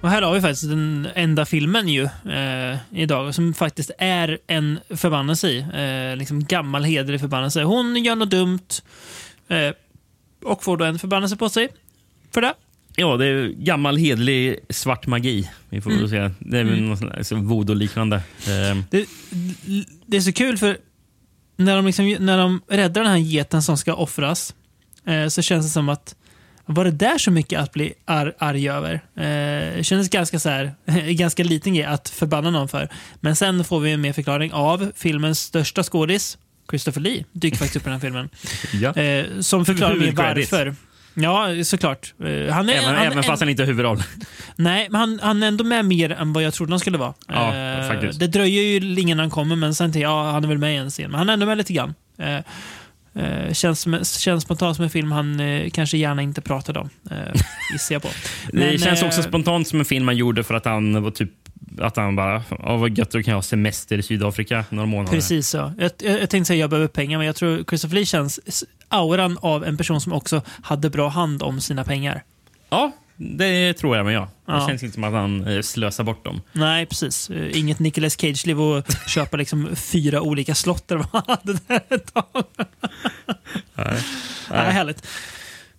Och 0.00 0.10
här 0.10 0.22
har 0.22 0.34
vi 0.34 0.40
faktiskt 0.40 0.68
den 0.68 1.08
enda 1.14 1.44
filmen 1.44 1.88
ju 1.88 2.02
eh, 2.32 2.76
idag 2.90 3.34
som 3.34 3.54
faktiskt 3.54 3.90
är 3.98 4.38
en 4.46 4.78
förbannelse 4.90 5.48
i. 5.48 5.58
Eh, 5.58 6.16
liksom 6.16 6.44
gammal 6.44 6.84
hederlig 6.84 7.20
förbannelse. 7.20 7.62
Hon 7.62 7.96
gör 8.04 8.16
något 8.16 8.30
dumt 8.30 8.58
eh, 9.48 9.70
och 10.44 10.64
får 10.64 10.76
då 10.76 10.84
en 10.84 10.98
förbannelse 10.98 11.36
på 11.36 11.48
sig 11.48 11.68
för 12.34 12.40
det. 12.40 12.54
Ja, 12.96 13.16
det 13.16 13.26
är 13.26 13.48
gammal 13.48 13.96
hedlig 13.96 14.58
svart 14.70 15.06
magi. 15.06 15.50
Vi 15.68 15.80
får 15.80 15.90
Mm. 15.90 16.08
säga. 16.08 16.30
Det 16.38 16.58
är 16.58 16.64
väl 16.64 16.78
Mm. 16.78 16.88
något 16.90 17.26
sånt 17.26 17.44
voodoo-liknande. 17.50 18.20
Ehm, 18.48 18.84
Det, 18.90 19.06
det 20.06 20.16
är 20.16 20.20
så 20.20 20.32
kul 20.32 20.58
för 20.58 20.76
när 21.64 21.76
de, 21.76 21.86
liksom, 21.86 22.16
när 22.20 22.38
de 22.38 22.60
räddar 22.68 23.02
den 23.02 23.10
här 23.10 23.18
geten 23.18 23.62
som 23.62 23.76
ska 23.76 23.94
offras 23.94 24.54
eh, 25.06 25.28
så 25.28 25.42
känns 25.42 25.66
det 25.66 25.70
som 25.70 25.88
att 25.88 26.14
var 26.66 26.84
det 26.84 26.90
där 26.90 27.18
så 27.18 27.30
mycket 27.30 27.60
att 27.60 27.72
bli 27.72 27.92
ar 28.04 28.34
arg 28.38 28.68
över? 28.68 28.94
Eh, 29.16 29.76
det 29.76 29.84
kändes 29.84 30.08
ganska, 30.08 30.38
så 30.38 30.48
här, 30.48 30.74
ganska 31.12 31.44
liten 31.44 31.74
grej 31.74 31.84
att 31.84 32.08
förbanna 32.08 32.50
någon 32.50 32.68
för. 32.68 32.88
Men 33.20 33.36
sen 33.36 33.64
får 33.64 33.80
vi 33.80 33.92
en 33.92 34.00
mer 34.00 34.12
förklaring 34.12 34.52
av 34.52 34.92
filmens 34.96 35.40
största 35.40 35.82
skådis, 35.82 36.38
Christopher 36.70 37.00
Lee, 37.00 37.24
dyker 37.32 37.58
faktiskt 37.58 37.76
upp 37.76 37.82
i 37.82 37.84
den 37.84 37.92
här 37.92 38.00
filmen. 38.00 38.28
ja. 38.72 39.02
Eh, 39.02 39.40
som 39.40 39.64
förklarar 39.64 39.94
mer 39.94 40.12
varför. 40.12 40.74
Ja, 41.14 41.64
såklart. 41.64 42.14
Eh, 42.20 42.54
Han 42.54 42.68
är, 42.68 42.72
även 42.72 42.84
han, 42.94 43.06
även 43.06 43.22
fast 43.22 43.40
han 43.42 43.48
inte 43.48 43.62
är 43.62 43.66
huvudroll. 43.66 44.02
Nej, 44.56 44.86
men 44.90 45.00
han, 45.00 45.20
han 45.22 45.42
är 45.42 45.48
ändå 45.48 45.64
med 45.64 45.84
mer 45.84 46.10
än 46.12 46.32
vad 46.32 46.42
jag 46.42 46.54
trodde 46.54 46.72
han 46.72 46.80
skulle 46.80 46.98
vara. 46.98 47.14
Ja, 47.28 47.54
Eh, 47.54 47.88
faktiskt. 47.88 48.20
Det 48.20 48.26
dröjer 48.26 48.62
ju 48.62 49.00
innan 49.00 49.18
han 49.18 49.30
kommer, 49.30 49.56
men 49.56 49.74
sen 49.74 49.92
jag, 49.92 50.10
ja, 50.10 50.30
han 50.30 50.44
är 50.44 50.48
väl 50.48 50.58
med 50.58 50.74
i 50.74 50.76
en 50.76 50.90
scen. 50.90 51.10
Men 51.10 51.18
han 51.18 51.28
är 51.28 51.32
ändå 51.32 51.46
med 51.46 51.58
lite 51.58 51.72
grann. 51.72 51.94
Eh, 52.18 52.38
eh, 53.14 53.52
känns, 53.52 54.18
känns 54.18 54.42
spontant 54.42 54.76
som 54.76 54.82
en 54.84 54.90
film 54.90 55.12
han 55.12 55.40
eh, 55.40 55.70
kanske 55.70 55.98
gärna 55.98 56.22
inte 56.22 56.40
pratade 56.40 56.80
om, 56.80 56.90
eh, 57.10 57.16
gissar 57.72 57.94
jag 57.94 58.02
på. 58.02 58.08
det 58.52 58.58
Men, 58.58 58.78
känns 58.78 59.02
eh, 59.02 59.08
också 59.08 59.22
spontant 59.22 59.68
som 59.68 59.78
en 59.78 59.84
film 59.84 60.04
man 60.04 60.16
gjorde 60.16 60.44
för 60.44 60.54
att 60.54 60.64
han 60.64 61.02
var 61.02 61.10
typ 61.10 61.30
att 61.80 61.96
han 61.96 62.16
bara, 62.16 62.42
ja 62.58 62.76
vad 62.76 62.98
gött, 62.98 63.10
då 63.10 63.22
kan 63.22 63.30
jag 63.32 63.38
ha 63.38 63.42
semester 63.42 63.98
i 63.98 64.02
Sydafrika 64.02 64.64
några 64.70 64.86
månader. 64.86 65.12
Precis 65.12 65.48
så. 65.48 65.72
Jag, 65.78 65.90
jag, 65.98 66.20
jag 66.20 66.30
tänkte 66.30 66.44
säga 66.44 66.60
jag 66.60 66.70
behöver 66.70 66.88
pengar, 66.88 67.18
men 67.18 67.26
jag 67.26 67.36
tror 67.36 67.64
Christopher 67.68 67.94
Lee 67.94 68.06
känns 68.06 68.64
auran 68.88 69.38
av 69.40 69.64
en 69.64 69.76
person 69.76 70.00
som 70.00 70.12
också 70.12 70.42
hade 70.62 70.90
bra 70.90 71.08
hand 71.08 71.42
om 71.42 71.60
sina 71.60 71.84
pengar. 71.84 72.22
Ja, 72.70 72.92
det 73.16 73.74
tror 73.74 73.96
jag 73.96 74.04
med 74.06 74.14
jag. 74.14 74.22
Det 74.22 74.28
Ja. 74.46 74.66
känns 74.68 74.82
inte 74.82 74.94
som 74.94 75.04
att 75.04 75.12
han 75.12 75.46
eh, 75.46 75.62
slösar 75.62 76.04
bort 76.04 76.24
dem. 76.24 76.40
Nej, 76.52 76.86
precis. 76.86 77.30
Inget 77.30 77.78
Nicolas 77.78 78.16
Cage-liv 78.20 78.60
att 78.60 79.08
köpa 79.10 79.36
liksom 79.36 79.76
fyra 79.76 80.20
olika 80.22 80.54
slott 80.54 80.90
eller 80.90 81.04
vad 81.12 81.24
han 81.26 81.36
hade 81.44 81.58
där 81.66 81.80
ett 81.94 82.14
tag. 82.14 82.44
Nej. 83.74 84.02
Nej, 84.50 84.72
härligt. 84.72 85.06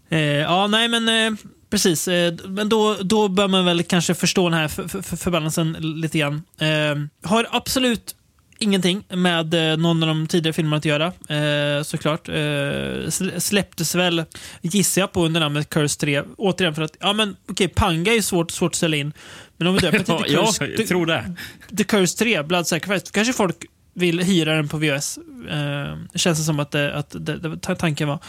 Eh, 0.10 0.20
ja, 0.20 0.68
nej 0.68 0.88
men 0.88 1.10
eh, 1.34 1.40
precis. 1.70 2.08
Eh, 2.08 2.34
men 2.48 2.70
då, 2.70 2.94
då 3.02 3.28
bör 3.28 3.48
man 3.48 3.66
väl 3.66 3.84
kanske 3.84 4.14
förstå 4.16 4.50
den 4.50 4.60
här 4.60 4.68
för, 4.68 4.88
för, 4.88 5.02
för 5.02 5.18
förbannelsen 5.18 5.72
lite 5.80 6.18
grann. 6.20 6.44
Eh, 6.60 7.30
har 7.30 7.48
absolut 7.52 8.16
ingenting 8.64 9.04
med 9.10 9.54
eh, 9.72 9.78
någon 9.78 10.04
av 10.04 10.08
de 10.10 10.28
tidigare 10.28 10.54
filmerna 10.54 10.78
att 10.78 10.86
göra, 10.86 11.06
eh, 11.08 11.84
såklart. 11.84 12.30
Eh, 12.30 12.34
sl- 12.34 13.40
släpptes 13.40 13.96
väl, 13.96 14.24
gissar 14.62 15.02
jag 15.02 15.12
på, 15.12 15.26
under 15.26 15.40
namnet 15.40 15.70
Curse 15.70 16.00
3. 16.00 16.24
Återigen 16.38 16.76
för 16.76 16.82
att, 16.82 16.98
ja 17.00 17.14
men 17.14 17.36
okej, 17.50 17.68
Panga 17.68 18.14
är 18.14 18.22
svårt, 18.22 18.52
svårt 18.52 18.72
att 18.72 18.76
sälja 18.76 19.00
in. 19.00 19.14
Men 19.58 19.68
om 19.68 19.74
vi 19.74 19.80
döper 19.80 20.00
till 20.04 20.06
The 20.06 20.36
Curse, 20.36 20.66
jag 20.78 20.88
tror 20.88 21.06
det. 21.06 21.36
The 21.78 21.84
Curse 21.84 22.18
3, 22.18 22.44
Blood 22.44 22.68
Sacrifice, 22.68 23.12
kanske 23.12 23.34
folk 23.34 23.56
vill 23.94 24.20
hyra 24.20 24.56
den 24.56 24.68
på 24.68 24.78
VHS. 24.78 25.20
Eh, 25.52 25.98
känns 26.16 26.38
det 26.40 26.44
som 26.44 26.60
att, 26.60 26.72
det, 26.72 26.94
att 26.96 27.16
det, 27.20 27.38
det, 27.38 27.58
ta- 27.58 27.76
tanken 27.76 28.08
var. 28.08 28.20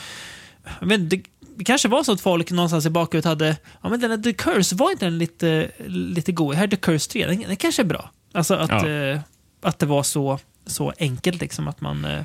Inte, 0.83 0.97
det, 0.97 1.23
det 1.57 1.65
kanske 1.65 1.89
var 1.89 2.03
så 2.03 2.13
att 2.13 2.21
folk 2.21 2.51
någonstans 2.51 2.87
i 2.87 2.91
bakhuvudet 2.91 3.25
hade, 3.25 3.57
ja 3.83 3.89
men 3.89 4.01
den 4.01 4.11
där 4.11 4.19
The 4.19 4.33
Curse, 4.33 4.75
var 4.77 4.91
inte 4.91 5.05
den 5.05 5.19
lite, 5.19 5.71
lite 5.87 6.33
god? 6.33 6.55
Här 6.55 6.65
är 6.65 6.69
The 6.69 6.77
Curse 6.77 7.11
3, 7.11 7.27
den, 7.27 7.41
den 7.41 7.57
kanske 7.57 7.83
är 7.83 7.87
bra. 7.87 8.11
Alltså 8.33 8.55
att, 8.55 8.71
Ja. 8.71 8.89
eh, 8.89 9.21
att 9.65 9.79
det 9.79 9.87
var 9.87 10.03
så, 10.03 10.39
så 10.67 10.93
enkelt 10.99 11.41
liksom 11.41 11.69
att 11.69 11.81
man, 11.81 12.05
eh, 12.05 12.23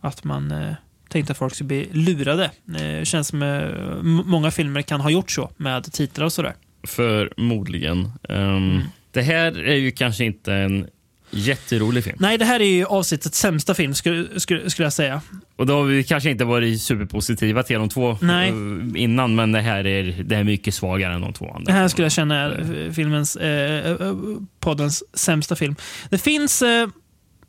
att 0.00 0.24
man 0.24 0.50
eh, 0.50 0.74
tänkte 1.08 1.32
att 1.32 1.38
folk 1.38 1.54
skulle 1.54 1.68
bli 1.68 1.88
lurade. 1.92 2.50
Eh, 2.78 3.04
känns 3.04 3.28
som 3.28 4.22
många 4.26 4.50
filmer 4.50 4.82
kan 4.82 5.00
ha 5.00 5.10
gjort 5.10 5.30
så 5.30 5.50
med 5.56 5.92
titlar 5.92 6.24
och 6.24 6.32
sådär. 6.32 6.54
Förmodligen. 6.86 8.12
Um, 8.28 8.36
Mm. 8.36 8.82
Det 9.10 9.22
här 9.22 9.58
är 9.58 9.74
ju 9.74 9.90
kanske 9.90 10.24
inte 10.24 10.54
en 10.54 10.86
jätterolig 11.30 12.04
film. 12.04 12.16
Nej, 12.20 12.38
det 12.38 12.44
här 12.44 12.60
är 12.60 12.64
ju 12.64 12.84
avsnittets 12.84 13.38
sämsta 13.38 13.74
film 13.74 13.94
skulle, 13.94 14.40
skulle, 14.40 14.70
skulle 14.70 14.86
jag 14.86 14.92
säga. 14.92 15.20
Och 15.56 15.66
då 15.66 15.74
har 15.76 15.84
vi 15.84 16.04
kanske 16.04 16.30
inte 16.30 16.44
varit 16.44 16.82
superpositiva 16.82 17.62
till 17.62 17.78
de 17.78 17.88
två 17.88 18.18
Nej. 18.20 18.48
eh, 18.48 19.02
innan, 19.02 19.34
men 19.34 19.52
det 19.52 19.60
här 19.60 19.86
är, 19.86 20.24
det 20.24 20.36
är 20.36 20.44
mycket 20.44 20.74
svagare 20.74 21.14
än 21.14 21.20
de 21.20 21.32
två 21.32 21.50
andra. 21.50 21.72
Det 21.72 21.78
här 21.78 21.88
skulle 21.88 22.04
jag 22.04 22.12
känna 22.12 22.36
är 22.36 22.92
filmens, 22.92 23.36
eh, 23.36 23.90
eh, 23.90 24.14
poddens 24.60 25.04
sämsta 25.14 25.56
film. 25.56 25.76
Det 26.10 26.18
finns, 26.18 26.62
eh, 26.62 26.88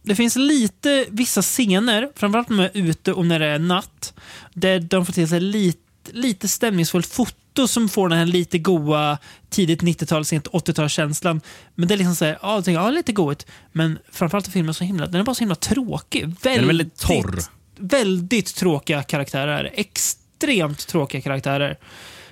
det 0.03 0.15
finns 0.15 0.35
lite, 0.35 1.05
vissa 1.09 1.41
scener, 1.41 2.09
framförallt 2.15 2.49
när 2.49 2.57
de 2.73 2.79
är 2.79 2.89
ute 2.89 3.13
och 3.13 3.25
när 3.25 3.39
det 3.39 3.45
är 3.45 3.59
natt, 3.59 4.13
där 4.53 4.79
de 4.79 5.05
får 5.05 5.13
till 5.13 5.27
sig 5.27 5.39
lite, 5.39 5.79
lite 6.13 6.47
stämningsfullt 6.47 7.07
foto 7.07 7.67
som 7.67 7.89
får 7.89 8.09
den 8.09 8.17
här 8.17 8.25
lite 8.25 8.57
goa 8.57 9.17
tidigt 9.49 9.81
90-tal, 9.81 10.25
sent 10.25 10.47
80-talskänslan. 10.47 11.41
Men 11.75 11.87
det 11.87 11.93
är 11.93 11.97
liksom 11.97 12.15
såhär, 12.15 12.37
ja, 12.41 12.55
jag 12.55 12.65
tänker, 12.65 12.81
ja 12.81 12.89
lite 12.89 13.11
goigt. 13.11 13.45
Men 13.71 13.99
framförallt 14.11 14.47
är 14.47 14.51
filmen 14.51 14.73
så 14.73 14.83
himla, 14.83 15.05
den 15.05 15.21
är 15.21 15.23
bara 15.23 15.35
så 15.35 15.39
himla 15.39 15.55
tråkig. 15.55 16.21
Väldigt, 16.21 16.43
Den 16.43 16.63
är 16.63 16.67
väldigt 16.67 16.99
torr. 16.99 17.39
Väldigt 17.79 18.55
tråkiga 18.55 19.03
karaktärer. 19.03 19.71
Extremt 19.73 20.87
tråkiga 20.87 21.21
karaktärer. 21.21 21.77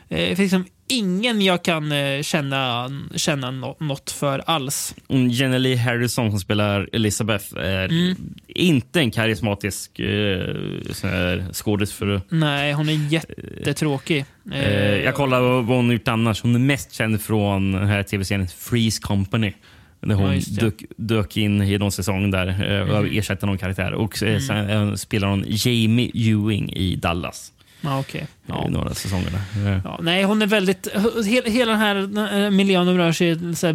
Eh, 0.09 0.17
Det 0.17 0.25
finns 0.35 0.39
liksom 0.39 0.65
ingen 0.87 1.41
jag 1.41 1.63
kan 1.63 1.91
eh, 1.91 2.21
känna, 2.21 2.91
känna 3.15 3.51
nå- 3.51 3.77
något 3.79 4.11
för 4.11 4.41
alls. 4.45 4.95
Hon, 5.07 5.29
Jenny 5.29 5.59
Lee 5.59 5.77
Harrison 5.77 6.31
som 6.31 6.39
spelar 6.39 6.89
Elizabeth 6.93 7.45
är 7.57 7.85
Mm. 7.89 8.15
inte 8.47 8.99
en 8.99 9.11
karismatisk 9.11 9.99
eh, 9.99 11.43
skådis. 11.53 11.99
Nej, 12.29 12.73
hon 12.73 12.89
är 12.89 13.13
jättetråkig. 13.13 14.25
eh, 14.53 14.95
jag 14.97 15.15
kollar 15.15 15.41
vad 15.41 15.65
hon 15.77 15.91
gjort 15.91 16.07
annars. 16.07 16.41
Hon 16.41 16.55
är 16.55 16.59
mest 16.59 16.93
känd 16.93 17.21
från 17.21 17.71
den 17.71 17.87
här 17.87 18.03
tv-serien 18.03 18.47
Freeze 18.47 19.01
Company. 19.01 19.53
Där 20.01 20.15
hon 20.15 20.35
Ja, 20.35 20.41
dök, 20.61 20.83
dök 20.97 21.37
in 21.37 21.61
i 21.61 21.77
någon 21.77 21.91
säsong 21.91 22.31
där 22.31 22.47
eh, 22.47 22.95
och 22.95 23.03
Mhm. 23.05 23.17
ersatte 23.17 23.45
någon 23.45 23.57
karaktär. 23.57 23.93
Och 23.93 24.23
eh, 24.23 24.29
Mm. 24.29 24.41
sen 24.41 24.69
eh, 24.69 24.93
spelar 24.93 25.27
hon 25.27 25.43
Jamie 25.47 26.11
Ewing 26.13 26.73
i 26.73 26.95
Dallas. 26.95 27.51
Ja, 27.81 27.99
okej. 27.99 28.27
I 28.67 28.69
några 28.69 28.93
säsonger. 28.93 29.29
där. 29.31 29.71
Eh, 29.71 29.81
Ja, 29.83 29.99
nej, 30.01 30.23
hon 30.23 30.41
är 30.41 30.47
väldigt... 30.47 30.87
Hela, 31.25 31.49
hela 31.49 31.71
den 31.71 31.81
här 31.81 32.49
miljön 32.49 32.87
de 32.87 32.97
rör 32.97 33.11
sig 33.11 33.29
i, 33.51 33.55
så 33.55 33.67
här, 33.67 33.73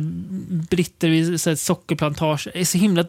britter 0.71 1.09
vid 1.09 1.41
så 1.41 1.51
här, 1.51 1.57
sockerplantage, 1.57 2.49
är 2.55 2.65
så 2.65 2.79
himla 2.79 3.05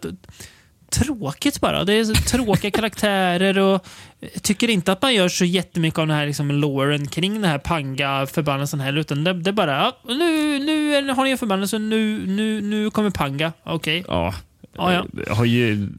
tråkigt 0.89 1.61
bara. 1.61 1.83
Det 1.83 1.93
är 1.93 2.03
så 2.03 2.13
tråkiga 2.13 2.71
karaktärer 2.79 3.59
och 3.59 3.85
jag 4.19 4.43
tycker 4.43 4.69
inte 4.69 4.91
att 4.91 5.01
man 5.01 5.13
gör 5.13 5.29
så 5.29 5.45
jättemycket 5.45 5.99
av 5.99 6.07
den 6.07 6.17
här 6.17 6.25
liksom, 6.25 6.51
loren 6.51 7.07
kring 7.07 7.33
den 7.33 7.43
här 7.51 7.57
panga-förbannelsen 7.57 8.79
heller. 8.79 9.01
Utan 9.01 9.23
det, 9.23 9.33
det 9.33 9.49
är 9.49 9.53
bara, 9.53 9.71
ja, 9.77 9.97
nu, 10.13 10.59
nu 10.59 11.13
har 11.13 11.23
ni 11.23 11.31
en 11.31 11.37
förbannelse, 11.37 11.79
nu, 11.79 12.27
nu, 12.27 12.61
nu 12.61 12.89
kommer 12.89 13.09
panga. 13.09 13.53
Okej. 13.63 14.03
Ja, 14.07 14.33
Ja, 14.77 14.93
ja. 14.93 15.05
eh, 15.27 15.35
har 15.37 15.45
ju... 15.45 15.89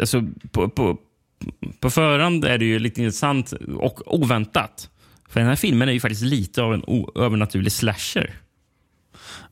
Alltså, 0.00 0.22
på, 0.50 0.68
på, 0.68 0.96
på 1.80 1.90
förhand 1.90 2.44
är 2.44 2.58
det 2.58 2.64
ju 2.64 2.78
lite 2.78 3.02
intressant 3.02 3.52
och 3.78 4.14
oväntat. 4.14 4.88
För 5.28 5.40
den 5.40 5.48
här 5.48 5.56
filmen 5.56 5.88
är 5.88 5.92
ju 5.92 6.00
faktiskt 6.00 6.22
lite 6.22 6.62
av 6.62 6.74
en 6.74 6.82
övernaturlig 7.16 7.72
slasher. 7.72 8.30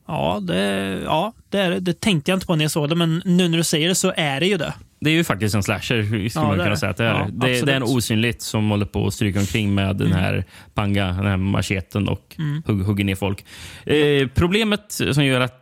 Ja, 0.07 0.39
det, 0.41 0.63
ja 1.05 1.33
det, 1.49 1.57
det. 1.69 1.79
det 1.79 1.99
tänkte 1.99 2.31
jag 2.31 2.35
inte 2.35 2.45
på 2.45 2.55
när 2.55 2.63
jag 2.63 2.71
såg 2.71 2.89
det, 2.89 2.95
men 2.95 3.21
nu 3.25 3.47
när 3.47 3.57
du 3.57 3.63
säger 3.63 3.87
det 3.89 3.95
så 3.95 4.13
är 4.17 4.39
det 4.39 4.45
ju 4.47 4.57
det. 4.57 4.73
Det 4.99 5.09
är 5.09 5.13
ju 5.13 5.23
faktiskt 5.23 5.55
en 5.55 5.63
slasher, 5.63 6.03
skulle 6.03 6.29
Ja, 6.35 6.47
man 6.47 6.57
kunna 6.57 6.75
säga 6.75 6.89
att 6.89 6.97
det 6.97 7.05
är. 7.05 7.13
Ja, 7.19 7.27
det, 7.31 7.47
det 7.47 7.57
är 7.71 7.75
en. 7.75 7.83
Mm. 7.83 7.83
osynligt 7.95 8.41
som 8.41 8.69
håller 8.69 8.85
på 8.85 9.07
att 9.07 9.13
stryka 9.13 9.39
omkring 9.39 9.75
med 9.75 9.95
den 9.95 10.13
här 10.13 10.45
panga, 10.73 11.05
den 11.07 11.25
här 11.25 11.37
macheten 11.37 12.07
och 12.07 12.37
hugg, 12.65 12.81
hugger 12.81 13.03
ner 13.03 13.15
folk. 13.15 13.45
Eh, 13.85 14.27
problemet 14.27 15.01
som 15.11 15.25
gör 15.25 15.41
att 15.41 15.57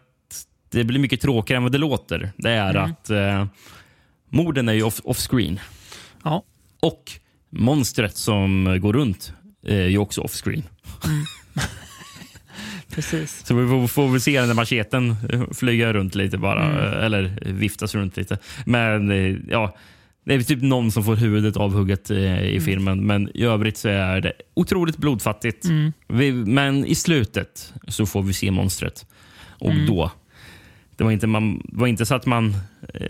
det 0.71 0.83
blir 0.83 0.99
mycket 0.99 1.21
tråkigare 1.21 1.57
än 1.57 1.63
vad 1.63 1.71
det 1.71 1.77
låter, 1.77 2.31
det 2.37 2.49
är 2.51 2.69
Mm. 2.75 2.83
att 2.91 3.09
eh, 3.09 3.45
morden 4.29 4.69
är 4.69 4.73
ju 4.73 4.83
off- 4.83 5.01
off-screen. 5.03 5.59
Ja. 6.23 6.43
Och 6.79 7.11
monstret 7.49 8.17
som 8.17 8.77
går 8.81 8.93
runt 8.93 9.33
är 9.67 9.87
ju 9.87 9.97
också 9.97 10.21
off-screen. 10.21 10.63
Precis. 12.95 13.45
Så 13.45 13.55
vi 13.55 13.67
får, 13.67 13.87
får 13.87 14.07
väl 14.07 14.21
se 14.21 14.39
den 14.39 14.47
där 14.47 14.55
macheten 14.55 15.15
flyga 15.53 15.93
runt 15.93 16.15
lite 16.15 16.37
bara, 16.37 16.63
Mm. 16.65 16.77
eh, 16.99 17.05
eller 17.05 17.39
viftas 17.45 17.95
runt 17.95 18.17
lite. 18.17 18.37
Men 18.65 19.11
eh, 19.11 19.35
ja, 19.49 19.75
det 20.25 20.33
är 20.33 20.41
typ 20.41 20.61
någon 20.61 20.91
som 20.91 21.03
får 21.03 21.15
huvudet 21.15 21.57
avhugget 21.57 22.11
eh, 22.11 22.41
i 22.43 22.59
filmen, 22.61 23.05
men 23.05 23.29
i 23.37 23.43
övrigt 23.43 23.77
så 23.77 23.89
är 23.89 24.21
det 24.21 24.33
otroligt 24.53 24.97
blodfattigt. 24.97 25.65
Mm. 25.65 25.93
Vi, 26.07 26.31
men 26.31 26.85
i 26.85 26.95
slutet 26.95 27.73
så 27.87 28.05
får 28.05 28.23
vi 28.23 28.33
se 28.33 28.51
monstret. 28.51 29.05
Och 29.47 29.71
Mm. 29.71 29.85
då, 29.87 30.11
det 30.97 31.03
var, 31.03 31.11
inte 31.11 31.27
man, 31.27 31.57
det 31.57 31.79
var 31.79 31.87
inte 31.87 32.05
så 32.05 32.15
att 32.15 32.25
man 32.25 32.55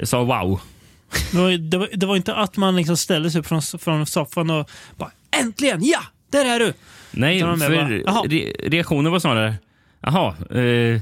sa 0.04 0.24
wow. 0.24 0.62
Det 1.32 1.38
var, 1.38 1.58
det, 1.58 1.78
var, 1.78 1.90
det 1.94 2.06
var 2.06 2.16
inte 2.16 2.36
att 2.36 2.58
man 2.58 2.76
liksom 2.76 2.98
ställde 2.98 3.32
sig 3.32 3.40
upp 3.40 3.48
från, 3.48 3.62
från 3.62 4.06
soffan 4.06 4.50
och 4.50 4.70
bara 4.98 5.12
“Äntligen! 5.32 5.80
Ja! 5.84 6.00
Där 6.30 6.46
är 6.46 6.60
du!” 6.60 6.74
Nej, 7.12 7.40
för 7.40 8.06
bara, 8.06 8.22
re 8.22 8.54
reaktionen 8.64 9.12
var 9.12 9.20
snarare 9.20 9.56
Jaha, 10.02 10.36
eh, 10.52 10.62
eh, 10.62 11.02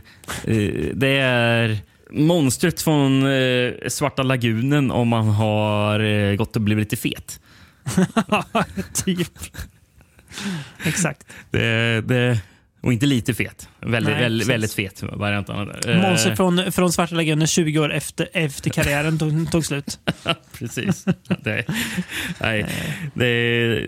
det 0.93 1.17
är 1.17 1.77
monstret 2.11 2.81
från 2.81 3.25
eh, 3.25 3.71
Svarta 3.87 4.23
lagunen 4.23 4.91
om 4.91 5.07
man 5.07 5.27
har 5.27 5.99
eh, 5.99 6.35
gått 6.35 6.55
och 6.55 6.61
blivit 6.61 6.91
lite 6.91 6.95
fet. 6.95 7.39
typ. 9.05 9.31
Exakt. 10.85 11.27
Det, 11.51 12.01
det, 12.01 12.39
och 12.81 12.93
inte 12.93 13.05
lite 13.05 13.33
fet. 13.33 13.69
Väldigt, 13.81 14.13
Nej, 14.13 14.23
väldigt, 14.23 14.47
väldigt 14.47 14.73
fet 14.73 15.03
variant. 15.03 15.47
det. 15.47 15.91
Eh, 15.93 16.01
Monster 16.01 16.35
från, 16.35 16.71
från 16.71 16.91
Svarta 16.91 17.15
Lagunen 17.15 17.47
20 17.47 17.79
år 17.79 17.93
efter, 17.93 18.29
efter 18.33 18.69
karriären 18.69 19.19
tog, 19.19 19.51
tog 19.51 19.65
slut. 19.65 19.99
Precis. 20.59 21.05
Det, 21.43 21.65
nej, 22.41 22.65
det, 23.13 23.25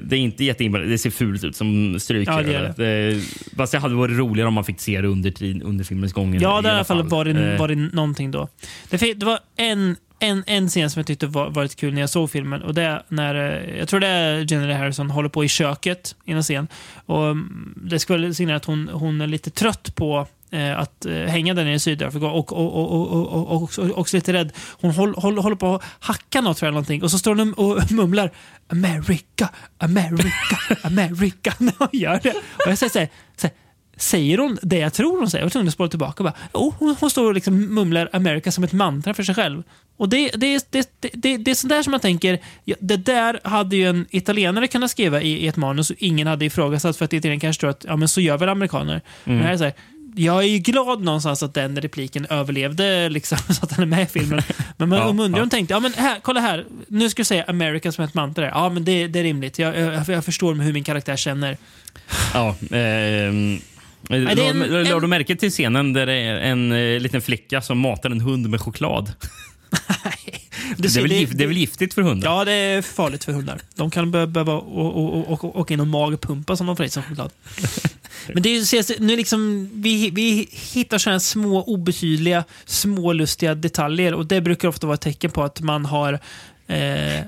det 0.04 0.16
är 0.16 0.20
inte 0.20 0.44
jätteimponerande. 0.44 0.94
Det 0.94 0.98
ser 0.98 1.10
fult 1.10 1.44
ut 1.44 1.56
som 1.56 2.00
stryk. 2.00 2.28
Ja, 2.28 2.42
det 2.42 2.52
gör 2.52 2.74
det. 2.78 3.22
Fast 3.58 3.72
det 3.72 3.80
hade 3.80 3.96
varit 3.96 4.18
roligare 4.18 4.48
om 4.48 4.54
man 4.54 4.64
fick 4.66 4.80
se 4.82 5.02
det 5.02 5.08
under, 5.08 5.32
tid- 5.32 5.64
under 5.64 5.86
filmens 5.86 6.14
gång. 6.14 6.40
Ja, 6.40 6.62
det 6.62 6.68
i 6.68 6.72
alla 6.72 6.84
fall 6.84 7.04
varit, 7.08 7.36
Eh, 7.38 7.60
varit 7.60 7.94
någonting 7.94 8.32
då. 8.32 8.50
Det, 8.90 9.14
det 9.14 9.26
var 9.26 9.40
en, 9.58 9.96
en, 10.20 10.44
en 10.48 10.70
scen 10.70 10.90
som 10.90 11.00
jag 11.00 11.08
tyckte 11.08 11.28
var, 11.28 11.50
var 11.50 11.64
lite 11.64 11.76
kul 11.76 11.94
när 11.94 12.02
jag 12.02 12.10
såg 12.10 12.32
filmen. 12.32 12.62
Och 12.62 12.74
det 12.74 12.84
är 12.84 13.04
när, 13.08 13.36
eh, 13.36 13.80
jag 13.80 13.88
tror 13.88 14.00
det 14.00 14.08
är 14.08 14.36
Jennifer 14.52 14.74
Harrison 14.74 15.10
håller 15.10 15.30
på 15.30 15.44
i 15.44 15.48
köket 15.48 16.16
i 16.26 16.32
en 16.32 16.44
scen. 16.44 16.68
Och 17.06 17.26
mm, 17.26 17.74
det 17.78 18.00
skulle 18.00 18.34
signalera 18.34 18.58
att 18.58 18.66
hon, 18.66 18.90
hon 18.94 19.22
är 19.22 19.28
lite 19.28 19.50
trött 19.50 19.96
på 19.96 20.28
eh, 20.52 20.80
att 20.80 21.06
eh, 21.06 21.14
hänga 21.14 21.54
där 21.54 21.64
nere 21.64 21.74
i 21.74 21.80
Sydafrika 21.80 22.26
och, 22.26 22.54
och, 22.54 22.76
och, 22.76 22.92
och, 22.92 23.12
och, 23.12 23.34
och, 23.34 23.48
och 23.52 23.64
också, 23.64 23.92
också 23.92 24.18
lite 24.18 24.34
rädd. 24.34 24.52
Hon 24.82 24.92
håll, 24.92 25.16
håll, 25.18 25.38
håller 25.38 25.56
på 25.56 25.76
att 25.76 25.84
hacka 26.00 26.42
något 26.42 26.58
tror 26.58 26.68
jag, 26.68 26.74
någonting. 26.74 27.04
och 27.04 27.12
så 27.12 27.18
står 27.18 27.36
hon 27.36 27.54
och 27.54 27.92
mumlar 27.92 28.32
America, 28.68 29.50
America, 29.78 30.58
America 30.84 31.54
när 31.58 31.74
hon 31.80 31.90
gör 31.92 32.20
det. 32.24 32.34
Och 32.66 32.72
jag 32.72 32.78
säger 32.78 32.92
så 32.92 33.00
här, 33.00 33.10
så 33.36 33.48
här 33.48 33.56
Säger 34.00 34.38
hon 34.38 34.58
det 34.62 34.78
jag 34.78 34.94
tror 34.94 35.20
hon 35.20 35.30
säger? 35.30 35.42
Jag 35.42 35.46
var 35.46 35.50
tvungen 35.50 35.68
att 35.68 35.74
spola 35.74 35.90
tillbaka. 35.90 36.24
Bara, 36.24 36.34
oh, 36.54 36.74
hon, 36.80 36.96
hon 37.00 37.10
står 37.10 37.26
och 37.26 37.34
liksom 37.34 37.74
mumlar 37.74 38.10
America 38.14 38.52
som 38.52 38.64
ett 38.64 38.74
mantra 38.74 39.14
för 39.14 39.24
sig 39.24 39.36
själv. 39.36 39.64
Och 40.00 40.10
det, 40.10 40.30
det, 40.36 40.66
det, 40.72 40.90
det, 41.14 41.38
det, 41.38 41.52
är 41.52 41.56
sådär 41.56 41.84
som 41.84 41.92
man 41.92 42.00
tänker, 42.00 42.40
det 42.80 42.98
där 42.98 43.40
hade 43.44 43.76
ju 43.76 43.90
en 43.90 44.06
italienare 44.10 44.68
kunnat 44.68 44.92
skriva 44.92 45.22
i, 45.22 45.32
i 45.44 45.48
ett 45.48 45.58
manus 45.58 45.90
och 45.90 45.96
ingen 46.00 46.28
hade 46.28 46.46
ifrågasatt 46.46 46.98
för 46.98 47.06
att 47.06 47.14
italienare 47.14 47.40
kanske 47.40 47.60
tror 47.60 47.70
att 47.70 47.86
ja, 47.88 47.96
men 47.96 48.08
så 48.08 48.22
gör 48.22 48.38
väl 48.38 48.50
amerikaner. 48.50 49.02
Men 49.24 49.40
här 49.42 49.54
är 49.54 49.58
så 49.58 49.64
här, 49.64 49.74
jag 50.16 50.44
är 50.44 50.48
ju 50.48 50.58
glad 50.58 51.02
någonstans 51.04 51.44
att 51.44 51.54
den 51.54 51.82
repliken 51.82 52.26
överlevde, 52.30 53.10
liksom, 53.10 53.38
så 53.50 53.64
att 53.66 53.70
den 53.70 53.80
är 53.82 53.86
med 53.86 54.04
i 54.04 54.06
filmen. 54.06 54.42
Men 54.78 54.90
man 54.90 55.00
Ja, 55.00 55.06
undrar 55.24 55.40
ja. 55.40 55.44
om 55.44 55.50
tänkte, 55.50 55.74
ja 55.74 55.80
men 55.80 55.94
här, 55.94 56.18
kolla 56.22 56.40
här, 56.40 56.66
nu 56.88 57.10
ska 57.10 57.20
du 57.22 57.26
säga 57.26 57.44
America 57.48 57.92
som 57.92 58.04
ett 58.04 58.14
mantra. 58.14 58.48
Ja, 58.48 58.70
men 58.70 58.86
det, 58.86 59.08
det 59.08 59.20
är 59.20 59.24
rimligt. 59.24 59.60
Jag, 59.60 59.78
jag, 59.80 60.10
jag 60.10 60.26
förstår 60.26 60.56
hur 60.56 60.74
min 60.74 60.84
karaktär 60.84 61.16
känner. 61.16 61.58
Ja. 62.34 62.56
ehm, 62.72 63.60
det 64.08 64.16
är 64.16 64.50
en- 64.50 64.60
la- 64.60 64.82
la 64.84 64.96
en- 64.96 65.02
du 65.02 65.08
märke 65.08 65.36
till 65.36 65.50
scenen 65.52 65.94
där 65.94 66.06
det 66.06 66.14
är 66.14 66.36
en 66.38 66.72
eh, 66.72 67.00
liten 67.00 67.22
flicka 67.22 67.62
som 67.62 67.78
matar 67.80 68.10
en 68.10 68.22
hund 68.22 68.50
med 68.50 68.62
choklad? 68.62 69.12
Det, 70.78 70.96
är 70.96 71.02
väl, 71.02 71.12
gift, 71.12 71.38
det 71.38 71.44
är 71.44 71.48
väl 71.48 71.58
giftigt 71.58 71.94
för 71.94 72.02
hundar? 72.02 72.32
Ja, 72.32 72.46
det 72.46 72.52
är 72.52 72.82
farligt 72.82 73.24
för 73.24 73.32
hundar. 73.32 73.62
De 73.76 73.92
kan 73.92 74.12
be- 74.12 74.28
behöva 74.28 74.58
åka 74.58 75.74
in 75.74 75.80
och 75.80 75.88
magpumpa 75.88 76.56
som 76.58 76.68
de 76.68 76.78
får 76.78 76.86
i 76.86 76.90
sig 76.90 77.04
choklad. 77.04 77.32
Men 78.34 78.44
det 78.44 78.50
är, 78.50 79.00
nu 79.02 79.16
liksom, 79.16 79.70
vi, 79.74 80.10
vi 80.10 80.50
hittar 80.52 80.98
sådana 80.98 81.20
små 81.20 81.64
obetydliga, 81.64 82.44
små 82.66 83.14
lustiga 83.14 83.56
detaljer 83.56 84.14
och 84.14 84.26
det 84.26 84.42
brukar 84.42 84.68
ofta 84.68 84.88
vara 84.88 84.96
ett 84.96 85.02
tecken 85.02 85.32
på 85.32 85.44
att 85.44 85.62
man 85.62 85.86
har 85.86 86.14
eh, 86.68 87.24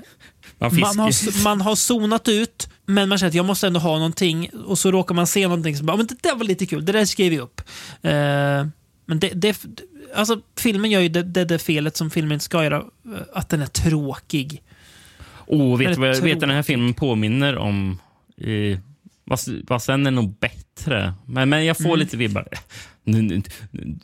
Man 0.58 0.80
man 0.80 0.98
har, 0.98 1.42
man 1.44 1.60
har 1.60 1.76
zonat 1.76 2.28
ut, 2.28 2.68
men 2.86 3.08
man 3.08 3.18
känner 3.18 3.28
att 3.28 3.34
jag 3.34 3.46
måste 3.46 3.66
ändå 3.66 3.80
ha 3.80 3.96
någonting 3.98 4.50
och 4.66 4.78
så 4.78 4.90
råkar 4.90 5.14
man 5.14 5.26
se 5.26 5.42
någonting 5.42 5.76
som 5.76 5.86
bara, 5.86 5.96
men 5.96 6.06
det 6.06 6.22
där 6.22 6.34
var 6.34 6.44
lite 6.44 6.66
kul, 6.66 6.84
det 6.84 6.92
där 6.92 7.04
skrev 7.04 7.30
vi 7.30 7.38
upp. 7.40 7.60
Eh, 8.02 8.66
men 9.06 9.20
det, 9.20 9.28
det, 9.34 9.64
alltså, 10.14 10.40
filmen 10.58 10.90
gör 10.90 11.00
ju 11.00 11.08
det, 11.08 11.22
det, 11.22 11.44
det 11.44 11.58
felet 11.58 11.96
som 11.96 12.10
filmen 12.10 12.32
inte 12.32 12.44
ska 12.44 12.64
göra, 12.64 12.76
eh, 12.76 12.82
att 13.32 13.48
den 13.48 13.62
är 13.62 13.66
tråkig. 13.66 14.62
Oh, 15.46 15.78
vet 15.78 15.94
du 15.94 16.00
vad 16.00 16.20
vet 16.22 16.40
den 16.40 16.50
här 16.50 16.62
filmen 16.62 16.94
påminner 16.94 17.56
om? 17.58 17.98
Eh, 18.36 18.78
vad, 19.24 19.38
vad 19.68 19.82
sen 19.82 20.06
är 20.06 20.10
nog 20.10 20.34
bättre. 20.38 21.14
Men, 21.26 21.48
men 21.48 21.64
jag 21.64 21.76
får 21.76 21.84
Mm. 21.84 21.98
lite 21.98 22.16
vibbar. 22.16 22.48
Nu, 23.04 23.22
nu, 23.22 23.42
nu, 23.70 23.96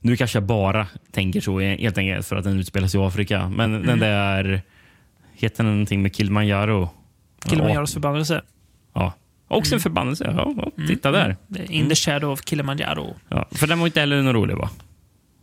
nu 0.00 0.16
kanske 0.16 0.36
jag 0.36 0.44
bara 0.46 0.86
tänker 1.12 1.40
så 1.40 1.60
helt 1.60 1.98
enkelt 1.98 2.26
för 2.26 2.36
att 2.36 2.44
den 2.44 2.58
utspelas 2.58 2.94
i 2.94 2.98
Afrika. 2.98 3.48
Men 3.48 3.72
den 3.72 3.82
Mm. 3.82 3.98
där... 3.98 4.62
Heter 5.32 5.64
den 5.64 5.72
någonting 5.72 6.02
med 6.02 6.16
Kilimanjaro? 6.16 6.90
Kilimanjaros 7.48 7.92
förbannelse. 7.92 8.42
Ja. 8.94 9.12
Också 9.48 9.72
Mm. 9.72 9.76
en 9.76 9.80
förbannelse. 9.82 10.32
Ja, 10.36 10.54
ja, 10.76 10.86
titta 10.86 11.10
där. 11.10 11.36
In 11.68 11.88
the 11.88 11.94
shadow 11.94 12.32
of 12.32 12.40
Kilimanjaro. 12.44 13.16
Ja, 13.28 13.48
för 13.50 13.66
den 13.66 13.78
var 13.78 13.86
inte 13.86 14.00
heller 14.00 14.22
någon 14.22 14.34
rolig 14.34 14.56
va? 14.56 14.70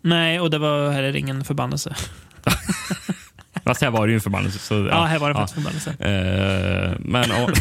Nej, 0.06 0.40
och 0.40 0.49
det 0.49 0.57
var 0.57 0.91
heller 0.91 1.15
ingen 1.15 1.44
förbannelse. 1.44 1.95
Fast 3.64 3.82
här 3.82 3.90
var 3.91 4.07
det 4.07 4.11
ju 4.11 4.15
en 4.15 4.22
förbannelse. 4.22 4.60
Så, 4.60 4.73
ja, 4.73 4.88
Ja, 4.88 5.03
här 5.03 5.19
var 5.19 5.30
det 5.30 5.36
faktiskt 5.36 5.56
förbannelse. 5.56 5.90
Eh, 5.99 6.99
men 6.99 7.30
ja. 7.30 7.49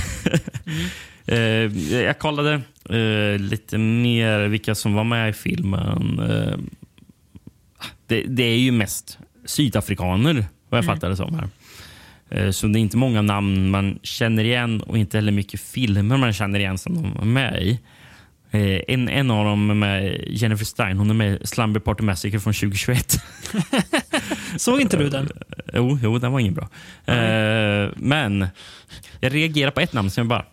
Eh, 1.27 1.39
jag 1.93 2.19
kollade 2.19 2.53
eh, 2.91 3.39
lite 3.41 3.79
mer 3.79 4.41
vilka 4.41 4.75
som 4.75 4.95
var 4.95 5.05
med 5.05 5.31
i 5.31 5.33
filmen. 5.33 6.21
Det, 8.07 8.23
det 8.29 8.43
är 8.43 8.59
ju 8.59 8.73
mest 8.73 9.19
sydafrikaner, 9.45 10.35
vad 10.69 10.79
jag 10.79 10.85
Mm. 10.85 10.95
fattar 10.97 11.09
det 11.11 11.17
som. 11.17 11.35
här. 12.31 12.53
Så 12.53 12.67
det 12.67 12.79
är 12.79 12.81
inte 12.81 12.97
många 12.97 13.23
namn 13.23 13.71
man 13.71 13.99
känner 14.03 14.45
igen 14.45 14.81
och 14.81 14.99
inte 14.99 15.17
heller 15.19 15.33
mycket 15.33 15.61
filmer 15.61 16.17
man 16.17 16.33
känner 16.33 16.59
igen 16.61 16.79
som 16.79 16.95
de 16.95 17.17
är 17.21 17.25
med 17.25 17.63
i. 17.63 17.81
Eh, 18.55 18.81
En, 18.89 19.09
en 19.09 19.31
av 19.31 19.45
dem 19.45 19.79
med 19.79 20.25
Jennifer 20.27 20.65
Stein. 20.65 20.99
Hon 20.99 21.11
är 21.11 21.15
med 21.15 21.43
i 21.43 21.47
Slumber 21.47 21.81
Party 21.81 22.03
Massacre 22.03 22.41
från 22.41 22.53
2021. 22.53 23.17
Såg 24.57 24.81
inte 24.81 24.97
du 24.97 25.09
den? 25.11 25.29
Jo, 25.75 25.99
jo 26.03 26.19
den 26.19 26.33
var 26.33 26.41
ingen 26.41 26.55
bra. 26.55 26.69
Eh, 27.15 27.91
men 27.97 28.47
jag 29.21 29.35
reagerar 29.35 29.71
på 29.71 29.81
ett 29.81 29.93
namn 29.93 30.11
som 30.11 30.21
jag 30.21 30.29
bara... 30.29 30.45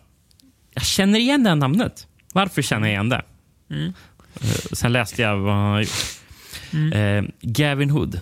Jag 0.74 0.84
känner 0.84 1.18
igen 1.18 1.42
det 1.42 1.48
här 1.48 1.56
namnet. 1.56 2.06
Varför 2.32 2.62
känner 2.62 2.88
jag 2.88 2.92
igen 2.94 3.08
det? 3.08 3.22
Mm. 3.70 3.92
Eh, 4.40 4.48
sen 4.72 4.92
läste 4.92 5.22
jag 5.22 5.36
vad 5.36 5.54
han 5.54 5.72
har 5.72 5.80
gjort. 5.80 6.94
Eh, 6.94 7.22
Gavin 7.40 7.90
Hood, 7.90 8.20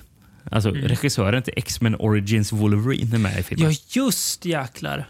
alltså 0.51 0.69
Mm. 0.69 0.83
regissören 0.83 1.43
till 1.43 1.55
X-Men 1.57 1.95
Origins 1.95 2.53
Wolverine, 2.53 3.15
är 3.15 3.19
med 3.19 3.39
i 3.41 3.43
filmen. 3.43 3.71
Ja, 3.73 3.77
just 3.89 4.45
jäklar. 4.45 5.09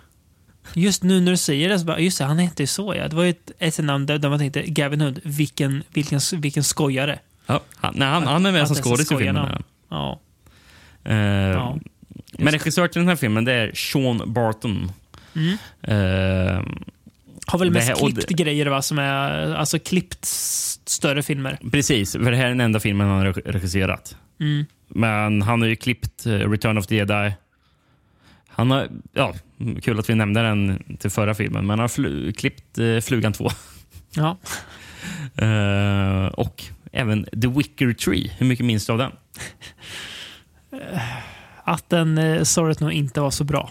Just 0.75 1.03
nu 1.03 1.21
när 1.21 1.31
du 1.31 1.37
säger 1.37 1.69
det 1.69 1.79
så 1.79 1.85
bara, 1.85 1.99
just 2.01 2.19
det, 2.19 2.25
han 2.25 2.39
hette 2.39 2.63
ju 2.63 2.67
så 2.67 2.95
ja. 2.95 3.09
Det 3.09 3.17
var 3.17 3.25
ju 3.25 3.31
ett, 3.31 3.51
ett 3.59 3.79
namn 3.79 4.07
där, 4.07 4.19
där 4.19 4.29
man 4.29 4.39
tänkte, 4.39 4.63
Gavin 4.63 5.01
Hood, 5.01 5.21
vilken, 5.25 5.83
vilken, 5.93 6.21
vilken 6.33 6.65
skojare. 6.65 7.19
Ja, 7.47 7.61
han, 7.77 7.95
nej, 7.97 8.09
han, 8.09 8.27
han 8.27 8.47
är 8.47 8.53
med 8.53 8.63
Att 8.63 8.69
som 8.69 8.77
det 8.77 8.83
skådis 8.83 9.13
i 9.13 9.17
filmen. 9.17 9.35
skojarna. 9.35 9.63
Ja. 9.89 10.21
Eh, 11.05 11.17
Ja, 11.17 11.79
men 12.39 12.53
regissör 12.53 12.89
till 12.89 13.01
den 13.01 13.09
här 13.09 13.17
filmen 13.17 13.45
det 13.45 13.53
är 13.53 13.73
Sean 13.75 14.23
Barton. 14.33 14.93
Mm. 15.37 15.49
Eh, 15.83 16.63
Har 17.47 17.59
väl 17.59 17.69
det 17.69 17.75
mest 17.75 17.89
här- 17.89 17.97
klippt 17.97 18.29
grejer 18.29 18.67
va, 18.67 18.83
som 18.83 18.99
är, 18.99 19.55
alltså 19.55 19.79
klippt 19.79 20.25
större 20.25 21.23
filmer. 21.23 21.59
Precis, 21.73 22.13
för 22.13 22.31
det 22.31 22.37
här 22.37 22.45
är 22.45 22.49
den 22.49 22.61
enda 22.61 22.81
filmen 22.81 23.07
han 23.09 23.19
har 23.19 23.27
reg- 23.33 23.51
regisserat. 23.53 24.17
Mm. 24.41 24.65
Men 24.89 25.43
han 25.43 25.61
har 25.61 25.69
ju 25.69 25.77
klippt 25.77 26.27
eh, 26.27 26.31
Return 26.33 26.79
of 26.79 26.87
the 26.87 26.97
Jedi. 26.97 27.33
Han 28.49 28.71
har, 28.71 28.89
ja, 29.13 29.35
kul 29.83 29.99
att 29.99 30.11
vi 30.11 30.15
nämnde 30.15 30.43
den 30.43 30.83
till 30.99 31.11
förra 31.11 31.35
filmen, 31.35 31.67
men 31.67 31.79
har 31.79 31.89
flu, 31.89 32.33
klippt 32.33 32.79
eh, 32.79 33.01
Flugan 33.01 33.33
2. 33.33 33.49
Ja. 34.15 34.37
Eh, 35.37 36.27
och 36.27 36.65
även 36.93 37.25
The 37.25 37.49
Wicker 37.49 37.93
Tree. 37.93 38.33
Hur 38.39 38.47
mycket 38.47 38.67
minns 38.67 38.87
du 38.87 38.93
av 38.93 38.99
den? 38.99 39.13
Att 41.65 41.91
den 41.91 42.19
eh, 42.19 42.43
sorgligt 42.43 42.81
nog 42.81 42.93
inte 42.93 43.21
var 43.21 43.31
så 43.31 43.45
bra. 43.45 43.71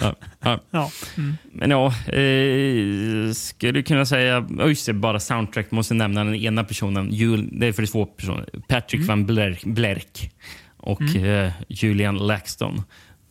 Ja, 0.00 0.14
ja. 0.40 0.60
Ja. 0.70 0.90
Mm. 1.16 1.36
Men 1.52 1.70
ja, 1.70 1.86
eh, 2.12 3.32
skulle 3.32 3.82
kunna 3.82 4.06
säga... 4.06 4.46
Just 4.66 4.86
det, 4.86 4.92
bara 4.92 5.20
soundtrack. 5.20 5.70
Måste 5.70 5.94
nämna 5.94 6.24
den 6.24 6.34
ena 6.34 6.64
personen. 6.64 7.12
Jul, 7.12 7.48
det 7.52 7.66
är 7.66 7.72
för 7.72 7.86
två 7.86 8.06
personer. 8.06 8.48
Patrick 8.68 9.08
van 9.08 9.26
Blerk, 9.26 9.64
Blerk 9.64 10.30
och 10.76 11.16
eh, 11.16 11.52
Julian 11.68 12.16
Laxton. 12.16 12.82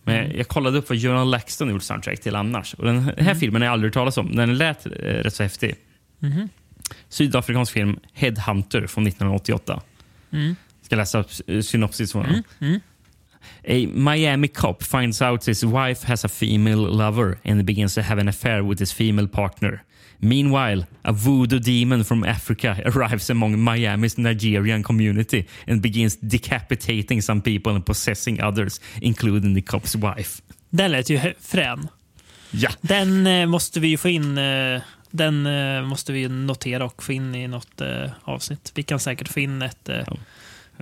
Men 0.03 0.38
jag 0.38 0.47
kollade 0.47 0.77
upp 0.77 0.89
vad 0.89 0.97
Julian 0.97 1.31
Laxton 1.31 1.69
gjort 1.69 1.84
soundtrack 1.84 2.19
till 2.19 2.35
annars. 2.35 2.73
Och 2.73 2.85
den 2.85 3.11
här 3.17 3.35
filmen 3.35 3.61
har 3.61 3.67
jag 3.67 3.73
aldrig 3.73 3.89
hört 3.89 3.93
talas 3.93 4.17
om. 4.17 4.35
Den 4.35 4.57
lät 4.57 4.85
eh, 4.85 4.89
rätt 4.91 5.34
så 5.34 5.43
häftig. 5.43 5.75
Mhm. 6.19 6.49
Sydafrikansk 7.09 7.73
film 7.73 7.99
Headhunter 8.13 8.88
från 8.88 9.07
1988. 9.07 9.81
Mm. 10.31 10.55
Ska 10.81 10.95
läsa 10.95 11.23
eh, 11.47 11.61
synopsis 11.61 12.11
från 12.11 12.23
den. 12.23 12.43
Mm. 12.59 12.80
A 13.67 13.89
Miami 13.93 14.47
cop 14.47 14.84
finds 14.84 15.21
out 15.21 15.47
his 15.47 15.63
wife 15.63 16.07
has 16.07 16.25
a 16.25 16.30
female 16.30 16.75
lover 16.75 17.38
and 17.45 17.65
begins 17.65 17.95
to 17.95 18.01
have 18.01 18.21
an 18.21 18.27
affair 18.27 18.61
with 18.61 18.80
his 18.81 18.93
female 18.93 19.27
partner. 19.27 19.84
Meanwhile, 20.23 20.85
a 21.01 21.11
voodoo 21.11 21.59
demon 21.59 22.03
from 22.03 22.23
Africa 22.23 22.77
arrives 22.85 23.29
among 23.29 23.59
Miami's 23.59 24.17
Nigerian 24.17 24.83
community 24.83 25.47
and 25.67 25.81
begins 25.81 26.17
decapitating 26.21 27.21
some 27.21 27.41
people 27.41 27.71
and 27.75 27.85
possessing 27.85 28.41
others, 28.43 28.81
including 29.01 29.55
the 29.55 29.61
cop's 29.61 29.95
wife. 29.95 30.41
Den 30.69 30.91
lät 30.91 31.09
ju 31.09 31.19
frän. 31.41 31.87
Ja. 32.51 32.69
Den 32.81 33.27
eh, 33.27 33.45
måste 33.45 33.79
vi 33.79 33.87
ju 33.87 33.97
få 33.97 34.09
in. 34.09 34.37
Eh, 34.37 34.81
den 35.11 35.45
eh, 35.45 35.81
måste 35.81 36.13
vi 36.13 36.27
notera 36.27 36.85
och 36.85 37.03
få 37.03 37.13
in 37.13 37.35
i 37.35 37.47
något 37.47 37.81
eh, 37.81 38.11
avsnitt. 38.23 38.71
Vi 38.75 38.83
kan 38.83 38.99
säkert 38.99 39.27
få 39.27 39.39
in 39.39 39.61
ett 39.61 39.89
eh, 39.89 40.03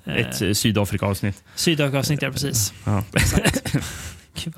Ett 0.05 0.41
eh, 0.41 0.53
Sydafrika-avsnitt. 0.53 1.43
Sydafrika-avsnitt, 1.55 2.21
ja 2.21 2.31
precis. 2.31 2.73
Ja. 2.85 3.03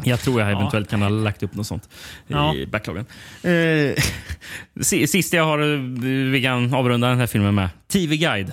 Jag 0.04 0.20
tror 0.20 0.42
jag 0.42 0.52
Ja. 0.52 0.56
eventuellt 0.60 0.90
kan 0.90 1.02
ha 1.02 1.10
lagt 1.10 1.44
upp 1.44 1.56
något 1.56 1.68
sånt 1.68 1.90
Ja. 2.28 2.56
i 2.56 2.66
backloggen. 2.66 3.06
Eh, 3.44 4.04
si- 4.82 5.08
sista 5.08 5.38
jag 5.38 5.44
har, 5.46 5.60
eh, 5.74 5.80
vi 6.32 6.42
kan 6.44 6.74
avrunda 6.74 7.08
den 7.10 7.18
här 7.20 7.28
filmen 7.28 7.56
med. 7.56 7.70
TV 7.88 8.18
Guide 8.18 8.52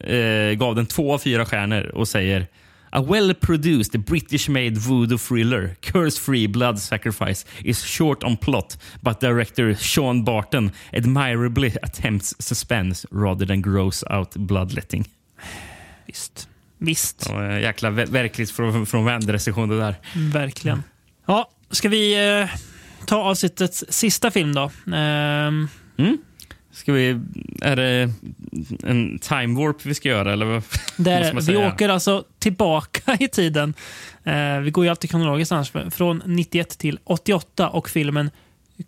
eh, 0.00 0.56
gav 0.58 0.74
den 0.74 0.86
två 0.86 1.14
av 1.14 1.18
fyra 1.18 1.44
stjärnor 1.46 1.82
och 1.86 2.08
säger 2.08 2.46
A 2.90 3.02
well-produced 3.08 4.04
British-made 4.04 4.78
voodoo 4.78 5.18
thriller, 5.18 5.76
curse-free 5.80 6.48
blood 6.48 6.78
sacrifice, 6.78 7.46
is 7.58 7.84
short 7.84 8.22
on 8.24 8.36
plot, 8.36 8.78
but 9.00 9.20
director 9.20 9.74
Sean 9.74 10.24
Barton 10.24 10.70
admirably 10.92 11.72
attempts 11.82 12.34
suspense 12.38 13.08
rather 13.10 13.46
than 13.46 13.62
gross 13.62 14.04
out 14.10 14.34
bloodletting. 14.36 15.04
Visst. 16.06 16.48
Visst. 16.78 17.26
Ja, 17.28 17.50
eh, 17.52 17.60
jäkla 17.60 17.90
ver- 17.90 18.06
verklighetsfrånvänd 18.10 19.30
recension 19.30 19.68
det 19.68 19.78
där. 19.78 19.94
Verkligen. 20.14 20.82
Ja, 21.26 21.50
ska 21.70 21.88
vi 21.88 22.28
eh, 22.40 22.48
ta 23.06 23.16
avsnittets 23.16 23.84
sista 23.88 24.30
film 24.30 24.54
då? 24.54 24.70
Ehm, 24.96 25.68
Mm. 25.98 26.18
Ska 26.72 26.92
vi, 26.92 27.20
är 27.62 27.76
det 27.76 28.10
en 28.82 29.18
time 29.18 29.58
warp 29.64 29.86
vi 29.86 29.94
ska 29.94 30.08
göra? 30.08 30.32
Eller 30.32 30.46
vad 30.46 30.62
Där, 30.96 31.34
vi 31.34 31.42
säga? 31.42 31.68
åker 31.68 31.88
alltså 31.88 32.24
tillbaka 32.38 33.16
i 33.20 33.28
tiden. 33.28 33.74
Eh, 34.24 34.58
vi 34.60 34.70
går 34.70 34.84
ju 34.84 34.90
alltid 34.90 35.10
kronologiskt 35.10 35.52
annars. 35.52 35.72
Från 35.94 36.22
91 36.26 36.78
till 36.78 36.98
88 37.04 37.68
och 37.68 37.88
filmen 37.90 38.30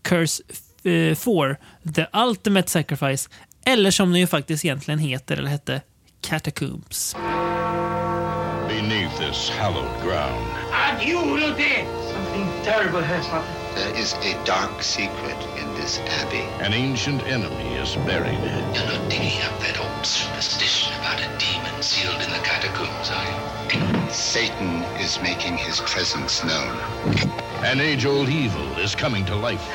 Curse 0.02 0.42
eh, 0.82 1.14
4, 1.16 1.56
The 1.94 2.06
Ultimate 2.12 2.70
Sacrifice. 2.70 3.28
Eller 3.64 3.90
som 3.90 4.10
den 4.10 4.20
ju 4.20 4.26
faktiskt 4.26 4.64
egentligen 4.64 4.98
heter, 5.00 5.36
eller 5.36 5.50
hette, 5.50 5.80
Catacombs. 6.28 7.14
Beneath 8.68 9.16
this 9.16 9.48
hallowed 9.48 9.98
ground, 10.02 10.44
Adieu, 10.74 11.20
Lute! 11.20 11.88
Something 12.12 12.44
terrible 12.62 13.00
has 13.00 13.26
happened. 13.28 13.74
There 13.74 13.96
is 13.96 14.12
a 14.12 14.36
dark 14.44 14.82
secret 14.82 15.38
in 15.56 15.74
this 15.76 16.00
abbey. 16.20 16.44
an 16.62 16.74
ancient 16.74 17.22
enemy 17.22 17.76
is 17.76 17.96
buried. 18.04 18.36
You're 18.76 18.84
not 18.84 19.08
digging 19.08 19.40
up 19.40 19.58
that 19.60 19.80
old 19.80 20.04
superstition 20.04 20.92
about 20.98 21.18
a 21.18 21.28
demon 21.38 21.82
sealed 21.82 22.20
in 22.20 22.28
the 22.28 22.44
catacombs, 22.44 23.08
are 23.10 23.24
you? 23.24 24.10
Satan 24.10 24.82
is 25.00 25.18
making 25.22 25.56
his 25.56 25.80
presence 25.80 26.44
known. 26.44 26.76
An 27.64 27.80
age-old 27.80 28.28
evil 28.28 28.70
is 28.76 28.94
coming 28.94 29.24
to 29.24 29.34
life. 29.34 29.66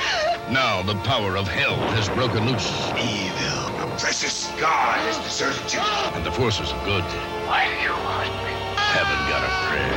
Now 0.51 0.83
the 0.83 0.95
power 1.03 1.37
of 1.37 1.47
hell 1.47 1.77
has 1.95 2.09
broken 2.09 2.45
loose. 2.51 2.69
Evil 2.99 3.83
oppresses 3.85 4.49
God 4.59 4.97
has 5.07 5.17
deserted 5.19 5.73
you. 5.73 5.81
And 6.15 6.25
the 6.25 6.31
forces 6.31 6.71
of 6.73 6.83
good 6.85 7.03
Why 7.47 7.65
do 7.69 7.75
you 7.83 7.93
hurt 7.93 8.33
me? 8.45 8.53
haven't 8.75 9.23
got 9.31 9.41
a 9.43 9.51
prayer. 9.67 9.93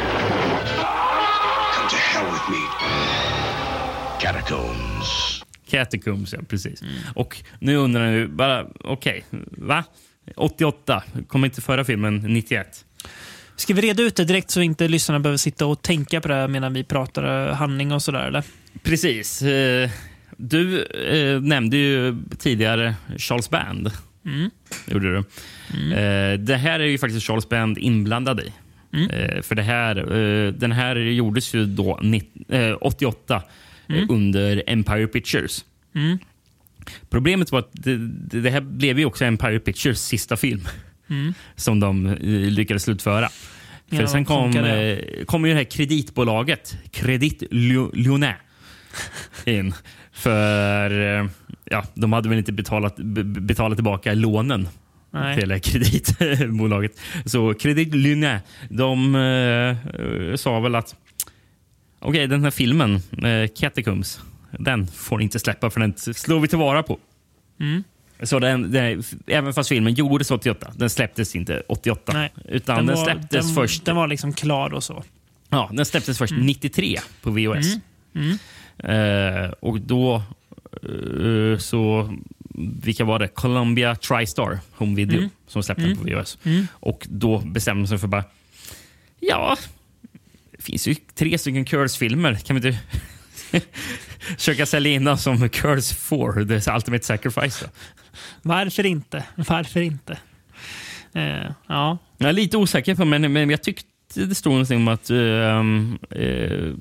Come 1.74 1.88
to 1.88 1.96
hell 1.96 2.26
with 2.32 2.48
me. 2.50 2.62
Catacombs. 4.20 5.42
Catacombs, 5.70 6.32
ja. 6.32 6.38
Precis. 6.48 6.82
Och 7.14 7.42
nu 7.58 7.76
undrar 7.76 8.10
ni 8.10 8.26
bara, 8.26 8.66
okej, 8.84 9.24
va? 9.50 9.84
88, 10.36 11.02
kom 11.28 11.44
inte 11.44 11.60
förra 11.60 11.84
filmen 11.84 12.16
91? 12.16 12.84
Ska 13.56 13.74
vi 13.74 13.82
reda 13.82 14.02
ut 14.02 14.16
det 14.16 14.24
direkt 14.24 14.50
så 14.50 14.60
inte 14.60 14.88
lyssnarna 14.88 15.20
behöver 15.20 15.38
sitta 15.38 15.66
och 15.66 15.82
tänka 15.82 16.20
på 16.20 16.28
det 16.28 16.48
medan 16.48 16.72
vi 16.72 16.84
pratar 16.84 17.48
eh, 17.48 17.54
handling 17.54 17.92
och 17.92 18.02
sådär? 18.02 18.26
Eller? 18.26 18.44
Precis. 18.82 19.42
Du 20.36 20.82
eh, 20.84 21.40
nämnde 21.40 21.76
ju 21.76 22.16
tidigare 22.38 22.94
Charles 23.18 23.50
Band. 23.50 23.90
Mm. 24.26 24.50
Gjorde 24.86 25.12
du. 25.12 25.18
Eh, 25.94 26.38
det 26.38 26.56
här 26.56 26.80
är 26.80 26.84
ju 26.84 26.98
faktiskt 26.98 27.26
Charles 27.26 27.48
Band 27.48 27.78
inblandad 27.78 28.40
i. 28.40 28.52
Eh, 29.12 29.42
för 29.42 29.54
det 29.54 29.62
här, 29.62 29.96
eh, 29.96 30.52
den 30.52 30.72
här 30.72 30.96
gjordes 30.96 31.54
ju 31.54 31.66
då 31.66 31.98
nitt- 32.02 32.34
eh, 32.48 32.76
88 32.80 33.42
eh, 33.88 34.02
under 34.08 34.62
Empire 34.66 35.06
Pictures. 35.06 35.64
Mm. 35.94 36.18
Problemet 37.10 37.52
var 37.52 37.58
att 37.58 37.70
det, 37.72 37.96
det 38.40 38.50
här 38.50 38.60
blev 38.60 38.98
ju 38.98 39.04
också 39.04 39.24
Empire 39.24 39.58
Pictures 39.58 40.00
sista 40.00 40.36
film 40.36 40.60
Mm. 41.10 41.34
som 41.56 41.80
de 41.80 42.16
lyckades 42.50 42.82
slutföra. 42.82 43.28
För 43.88 43.96
Ja, 44.00 44.06
sen 44.06 44.24
kom, 44.24 44.52
kom 45.26 45.44
ju 45.44 45.50
det 45.52 45.56
här 45.58 45.64
kreditbolaget, 45.64 46.76
Credit 46.90 47.42
Lyo- 47.50 47.90
Lyonnais, 47.96 48.36
in. 49.44 49.74
För 50.16 51.18
eh, 51.20 51.26
ja, 51.64 51.84
de 51.94 52.12
hade 52.12 52.28
väl 52.28 52.38
inte 52.38 52.52
betalat, 52.52 52.96
be- 52.96 53.24
betalat 53.24 53.76
tillbaka 53.76 54.14
lånen 54.14 54.68
Nej. 55.10 55.38
till 55.40 55.50
här 55.50 55.58
kreditbolaget. 55.58 56.92
Så 57.24 57.54
Credit 57.54 57.94
Lyonnais, 57.94 58.42
de 58.70 59.14
eh, 59.14 60.36
sa 60.36 60.60
väl 60.60 60.74
att 60.74 60.94
okej, 61.98 62.26
den 62.26 62.44
här 62.44 62.50
filmen, 62.50 62.94
eh, 62.94 63.48
Catacombs, 63.56 64.20
den 64.58 64.86
får 64.86 65.18
ni 65.18 65.24
inte 65.24 65.38
släppa 65.38 65.70
för 65.70 65.80
den 65.80 65.94
slår 65.96 66.40
vi 66.40 66.48
tillvara 66.48 66.82
på. 66.82 66.98
Mm. 67.60 67.84
Så 68.22 68.38
den, 68.38 68.72
den, 68.72 69.02
även 69.26 69.54
fast 69.54 69.68
filmen 69.68 69.94
gjordes 69.94 70.30
88, 70.30 70.72
den 70.76 70.90
släpptes 70.90 71.36
inte 71.36 71.62
88. 71.68 72.12
Nej. 72.12 72.32
Utan 72.44 72.86
den, 72.86 72.96
var, 72.96 73.04
släpptes 73.04 73.46
den, 73.46 73.54
först 73.54 73.84
Den 73.84 73.96
var 73.96 74.08
liksom 74.08 74.32
klar 74.32 74.74
och 74.74 74.84
så. 74.84 75.04
Ja, 75.48 75.70
den 75.72 75.86
släpptes 75.86 76.18
först 76.18 76.34
93 76.36 76.98
på 77.22 77.30
VHS. 77.30 77.76
Mm. 78.14 78.38
Eh, 78.78 79.50
och 79.60 79.80
då 79.80 80.22
eh, 80.82 81.58
så... 81.58 82.14
Vilka 82.82 83.04
var 83.04 83.18
det? 83.18 83.28
Columbia 83.28 83.94
TriStar 83.94 84.58
Home 84.76 84.96
Video 84.96 85.18
Mm. 85.18 85.30
som 85.46 85.62
släppte 85.62 85.84
Mm. 85.84 85.96
den 85.96 86.04
på 86.14 86.20
VHS. 86.20 86.38
Mm. 86.44 86.66
Och 86.72 87.06
då 87.10 87.38
bestämde 87.38 87.82
de 87.82 87.88
sig 87.88 87.98
för 87.98 88.06
bara... 88.08 88.24
Ja, 89.20 89.56
det 90.56 90.62
finns 90.62 90.88
ju 90.88 90.94
tre 90.94 91.38
stycken 91.38 91.64
Curse-filmer. 91.64 92.34
Kan 92.34 92.60
vi 92.60 92.68
inte 92.68 92.80
försöka 94.36 94.66
sälja 94.66 94.92
in 94.92 95.04
dem 95.04 95.18
som 95.18 95.48
Curse 95.48 95.94
4, 95.94 96.60
The 96.60 96.70
Ultimate 96.72 97.04
Sacrifice? 97.04 97.64
Då? 97.64 97.70
Varför 98.42 98.86
inte? 98.86 99.24
Varför 99.36 99.80
inte? 99.80 100.18
Eh, 101.12 101.50
ja. 101.66 101.98
Jag 102.18 102.28
är 102.28 102.32
lite 102.32 102.56
osäker 102.56 102.94
på 102.94 103.04
men, 103.04 103.32
men 103.32 103.50
jag 103.50 103.62
tyckte 103.62 103.86
det 104.14 104.34
stod 104.34 104.52
någonting 104.52 104.76
om 104.76 104.88
att 104.88 105.10
ehm, 105.10 105.98
eh, 106.10 106.72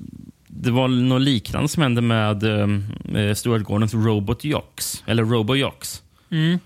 det 0.60 0.70
var 0.70 0.88
något 0.88 1.22
liknande 1.22 1.68
som 1.68 1.82
hände 1.82 2.00
med 2.00 2.44
uh, 2.44 3.34
Stuart 3.34 3.62
Gordons 3.62 3.94
Robot 3.94 4.44
Jocks, 4.44 5.04
eller 5.06 5.24
Robo 5.24 5.54
Jocks. 5.54 6.02
Mm. 6.30 6.58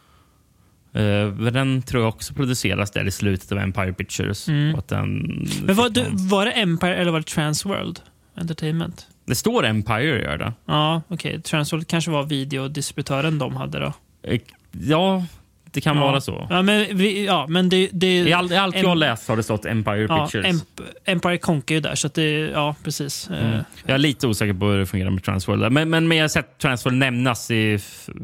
Eh, 0.92 1.52
den 1.52 1.82
tror 1.82 2.02
jag 2.02 2.08
också 2.08 2.34
produceras 2.34 2.90
där 2.90 3.04
i 3.04 3.10
slutet 3.10 3.52
av 3.52 3.58
Empire 3.58 3.92
Pictures. 3.92 4.48
Mm. 4.48 4.74
Att 4.74 4.88
den, 4.88 5.46
Men 5.62 5.76
var, 5.76 5.90
du, 5.90 6.04
var 6.12 6.46
det 6.46 6.52
Empire 6.52 6.96
eller 6.96 7.12
var 7.12 7.18
det 7.18 7.26
Transworld 7.26 8.00
Entertainment? 8.34 9.06
det 9.30 9.34
står 9.34 9.66
Empire 9.66 10.22
gör 10.22 10.38
det. 10.38 10.52
Ja, 10.64 11.02
okej. 11.08 11.42
Transworld 11.42 11.86
kanske 11.86 12.10
var 12.10 12.22
videodistributören 12.22 13.38
de 13.38 13.56
hade 13.56 13.78
då. 13.78 13.92
Eh, 14.22 14.40
ja, 14.72 15.24
det 15.72 15.80
kan 15.80 15.96
ja. 15.96 16.02
vara 16.02 16.20
så. 16.20 16.46
Ja, 16.50 16.62
men, 16.62 16.96
vi, 16.96 17.26
ja, 17.26 17.46
men 17.48 17.68
det, 17.68 17.88
det, 17.92 18.18
I 18.18 18.32
all, 18.32 18.52
i 18.52 18.56
allt 18.56 18.76
jag 18.76 18.88
har 18.88 18.96
läst 18.96 19.28
har 19.28 19.36
det 19.36 19.42
stått 19.42 19.64
Empire 19.64 20.06
ja, 20.08 20.24
Pictures. 20.24 20.46
Emp, 20.46 20.80
Empire 21.04 21.38
konkar 21.38 21.74
ju 21.74 21.80
där, 21.80 21.94
så 21.94 22.08
det, 22.08 22.30
ja 22.30 22.74
precis. 22.84 23.30
Eh, 23.30 23.40
Mm. 23.50 23.64
Jag 23.86 23.94
är 23.94 23.98
lite 23.98 24.26
osäker 24.26 24.52
på 24.52 24.66
hur 24.66 24.78
det 24.78 24.86
fungerar 24.86 25.10
med 25.10 25.24
Transworld. 25.24 25.72
Men, 25.72 25.90
men, 25.90 26.08
men 26.08 26.16
jag 26.16 26.24
har 26.24 26.28
sett 26.28 26.58
Transworld 26.58 26.96
nämnas 26.96 27.50
i 27.50 27.78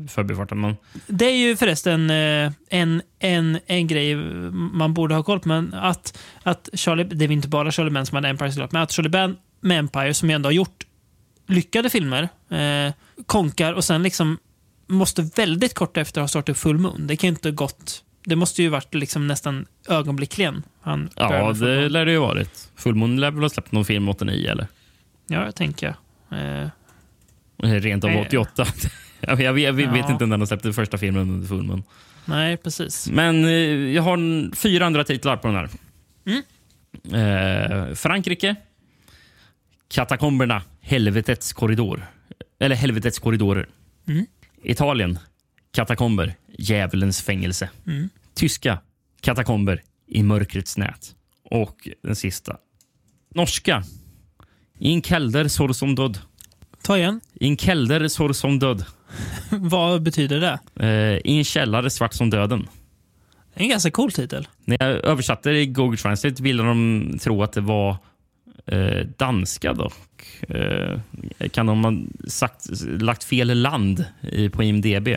förbifarten. 0.09 0.61
Men, 0.61 0.77
Det 1.07 1.25
är 1.25 1.37
ju 1.37 1.57
förresten 1.57 2.11
eh, 2.11 2.53
en, 2.71 3.03
en, 3.19 3.59
en 3.67 3.87
grej 3.87 4.17
man 4.53 4.95
borde 4.95 5.15
ha 5.15 5.23
koll 5.23 5.41
på. 5.41 5.49
Men 5.49 5.75
att, 5.75 6.19
att 6.43 6.69
Charlie, 6.73 7.05
det 7.05 7.25
är 7.25 7.33
inte 7.33 7.49
bara 7.49 7.73
Charlie 7.73 7.91
Benn 7.91 8.07
som 8.07 8.15
hade 8.15 8.29
Empire 8.29 8.53
såklart, 8.53 8.73
men 8.73 8.83
att 8.83 8.93
Charlie 8.93 9.09
Benn 9.09 9.37
med 9.61 9.79
Empire, 9.79 10.15
som 10.15 10.31
ju 10.31 10.35
ändå 10.35 10.47
har 10.47 10.53
gjort 10.53 10.87
lyckade 11.49 11.91
filmer, 11.91 12.29
eh, 12.51 12.93
konkar 13.27 13.73
och 13.73 13.85
sen 13.85 14.03
liksom 14.03 14.39
måste 14.87 15.23
väldigt 15.37 15.75
kort 15.75 15.97
efter 15.97 16.21
ha 16.21 16.29
startat 16.29 16.49
upp 16.49 16.57
Full 16.59 16.79
Moon. 16.79 17.07
Det 17.07 17.17
kan 17.17 17.29
ju 17.29 17.33
inte 17.35 17.49
ha 17.49 17.55
gått... 17.55 18.03
Det 18.25 18.37
måste 18.37 18.63
ju 18.63 18.69
varit 18.69 18.95
liksom 18.95 19.27
nästan 19.27 19.67
ögonblickligen. 19.89 20.63
Han 20.81 21.11
ja, 21.17 21.55
Full 21.55 21.61
det 21.69 21.81
Moon. 21.81 21.93
lär 21.93 22.07
det 22.07 22.13
ju 22.13 22.19
varit. 22.19 22.69
Fullmåne 22.77 23.21
lär 23.21 23.31
väl 23.31 23.43
ha 23.43 23.49
släppt 23.49 23.73
någon 23.73 23.85
film 23.85 24.09
89 24.09 24.51
eller? 24.51 24.67
Ja, 25.27 25.45
jag 25.45 25.55
tänker 25.55 25.95
jag. 26.29 26.63
Eh, 26.63 26.69
Rent 27.63 28.05
av 28.05 28.11
Nej. 28.11 28.27
88. 28.27 28.67
jag, 29.21 29.41
jag, 29.41 29.59
jag 29.59 29.73
vet 29.73 29.87
Ja. 29.95 30.11
inte 30.13 30.25
om 30.25 30.31
den 30.31 30.41
har 30.41 30.47
släppt 30.47 30.63
den 30.63 30.75
första 30.75 30.99
filmen 30.99 31.23
under 31.23 31.49
Fullmåne. 31.49 31.83
nej, 32.25 32.57
precis. 32.57 33.09
Men 33.11 33.45
eh, 33.45 33.51
jag 33.95 34.03
har 34.03 34.55
fyra 34.55 34.87
andra 34.87 35.05
titlar 35.05 35.37
på 35.37 35.49
den 35.49 35.57
här. 35.57 35.69
Mm. 36.27 36.43
Eh, 37.89 37.95
Frankrike. 37.95 38.57
Katakomberna. 39.89 40.63
Helvetets 40.81 41.53
korridor. 41.53 42.07
Eller 42.59 42.77
Helvetets 42.77 43.19
korridorer. 43.19 43.67
Mm. 44.09 44.27
Italien. 44.67 45.19
Katakomber. 45.73 46.35
Djävulens 46.59 47.23
fängelse. 47.23 47.71
Mm. 47.87 48.09
Tyska. 48.35 48.79
Katakomber. 49.21 49.83
I 50.07 50.23
mörkrets 50.23 50.77
nät. 50.77 51.15
Och 51.45 51.89
den 52.03 52.17
sista. 52.17 52.57
Norska. 53.35 53.83
I 54.79 54.93
en 54.93 55.03
kelder 55.03 55.49
sår 55.49 55.73
som 55.73 55.95
död. 55.95 56.19
Ta 56.83 56.99
igen. 56.99 57.21
I 57.35 57.49
en 57.49 57.57
kelder 57.57 58.09
sår 58.09 58.33
som 58.33 58.59
död. 58.59 58.85
Vad 59.51 60.03
betyder 60.03 60.41
det? 60.41 60.87
Eh, 60.87 61.33
I 61.33 61.39
en 61.39 61.45
källare 61.45 61.91
svart 61.91 62.15
som 62.15 62.31
döden. 62.31 62.69
En 63.55 63.69
ganska 63.69 63.91
cool 63.91 64.13
titel. 64.13 64.49
När 64.65 64.77
jag 64.81 65.05
översatte 65.05 65.51
det 65.51 65.61
i 65.61 65.67
Google 65.67 65.97
Translate 65.97 66.43
ville 66.43 66.63
de 66.63 67.19
tro 67.21 67.43
att 67.43 67.53
det 67.53 67.61
var 67.61 67.97
eh, 68.67 69.07
danska 69.17 69.73
dock. 69.73 70.43
Eh, 70.49 70.99
kan 71.53 71.67
de 71.67 71.85
ha 71.85 71.93
sagt, 72.29 72.67
lagt 73.01 73.25
fel 73.25 73.59
land 73.59 74.05
i, 74.23 74.49
på 74.49 74.63
IMDB? 74.63 75.09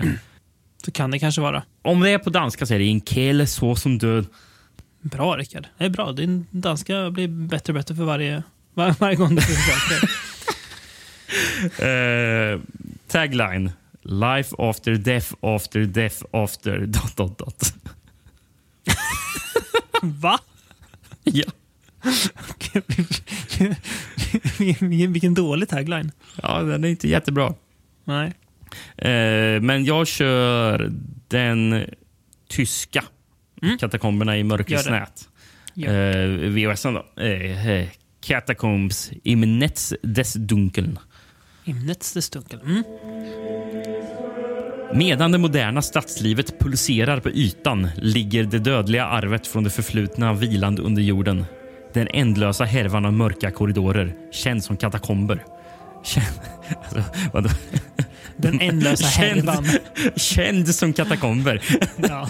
Så 0.85 0.91
kan 0.91 1.11
det 1.11 1.19
kanske 1.19 1.41
vara. 1.41 1.63
Om 1.81 1.99
det 1.99 2.09
är 2.09 2.17
på 2.17 2.29
danska 2.29 2.65
så 2.65 2.73
är 2.73 2.79
det 2.79 2.85
en 2.85 3.01
kele 3.01 3.47
så 3.47 3.75
som 3.75 3.97
död. 3.97 4.25
Bra, 5.01 5.37
Rickard. 5.37 5.67
Det 5.77 5.85
är 5.85 5.89
bra. 5.89 6.11
Din 6.11 6.45
danska 6.51 7.11
blir 7.11 7.27
bättre 7.27 7.73
och 7.73 7.75
bättre 7.75 7.95
för 7.95 8.03
varje, 8.03 8.43
var, 8.73 8.95
varje 8.99 9.15
gång 9.15 9.35
du 9.35 9.41
försöker. 9.41 10.09
Eh, 11.79 12.59
tagline. 13.07 13.71
Life 14.01 14.55
after 14.57 14.95
death 14.95 15.33
after 15.41 15.85
death 15.85 16.23
after 16.31 16.79
dot 16.79 17.17
dot 17.17 17.37
dot. 17.37 17.73
Va? 20.01 20.39
Ja. 21.23 21.45
Vilken, 24.79 25.33
dålig 25.33 25.69
tagline. 25.69 26.11
Ja, 26.43 26.61
den 26.61 26.83
är 26.83 26.87
inte 26.87 27.07
jättebra. 27.07 27.53
Nej. 28.03 28.33
Eh, 28.97 29.61
men 29.61 29.85
jag 29.85 30.07
kör 30.07 30.91
den 31.27 31.85
tyska. 32.49 33.03
Katakomberna 33.79 34.37
i 34.37 34.43
mörkrets 34.43 34.85
Gör 34.85 34.93
det. 34.93 34.99
nät. 34.99 35.29
Gör 35.73 36.43
Eh, 36.43 36.49
VHSen 36.49 36.93
då. 36.93 37.23
Eh, 37.23 37.67
eh, 37.69 37.87
Catacombs 38.21 39.11
im 39.23 39.59
Netz 39.59 39.93
des 40.03 40.33
Dunkeln. 40.33 40.99
Himnets 41.63 42.13
det 42.13 42.21
stunkel. 42.21 42.59
Mm. 42.61 42.83
Medan 44.93 45.31
det 45.31 45.37
moderna 45.37 45.81
stadslivet 45.81 46.59
pulserar 46.59 47.19
på 47.19 47.29
ytan 47.29 47.87
ligger 47.97 48.43
det 48.43 48.59
dödliga 48.59 49.05
arvet 49.05 49.47
från 49.47 49.63
det 49.63 49.69
förflutna 49.69 50.33
vilande 50.33 50.81
under 50.81 51.01
jorden. 51.01 51.45
Den 51.93 52.07
ändlösa 52.13 52.63
härvan 52.63 53.05
av 53.05 53.13
mörka 53.13 53.51
korridorer, 53.51 54.13
känd 54.31 54.63
som 54.63 54.77
katakomber. 54.77 55.43
Känd, 56.03 56.25
alltså, 56.83 57.03
vadå? 57.33 57.49
Den 58.37 58.61
ändlösa 58.61 59.05
härvan. 59.21 59.65
Känd, 59.65 60.21
känd 60.21 60.75
som 60.75 60.93
katakomber. 60.93 61.61
Ja. 62.09 62.29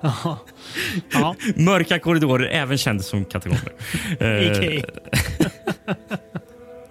Ja. 0.00 0.38
ja. 1.12 1.34
Mörka 1.56 1.98
korridorer, 1.98 2.48
även 2.48 2.78
känd 2.78 3.04
som 3.04 3.24
katakomber. 3.24 3.72
A.k.a. 4.20 5.94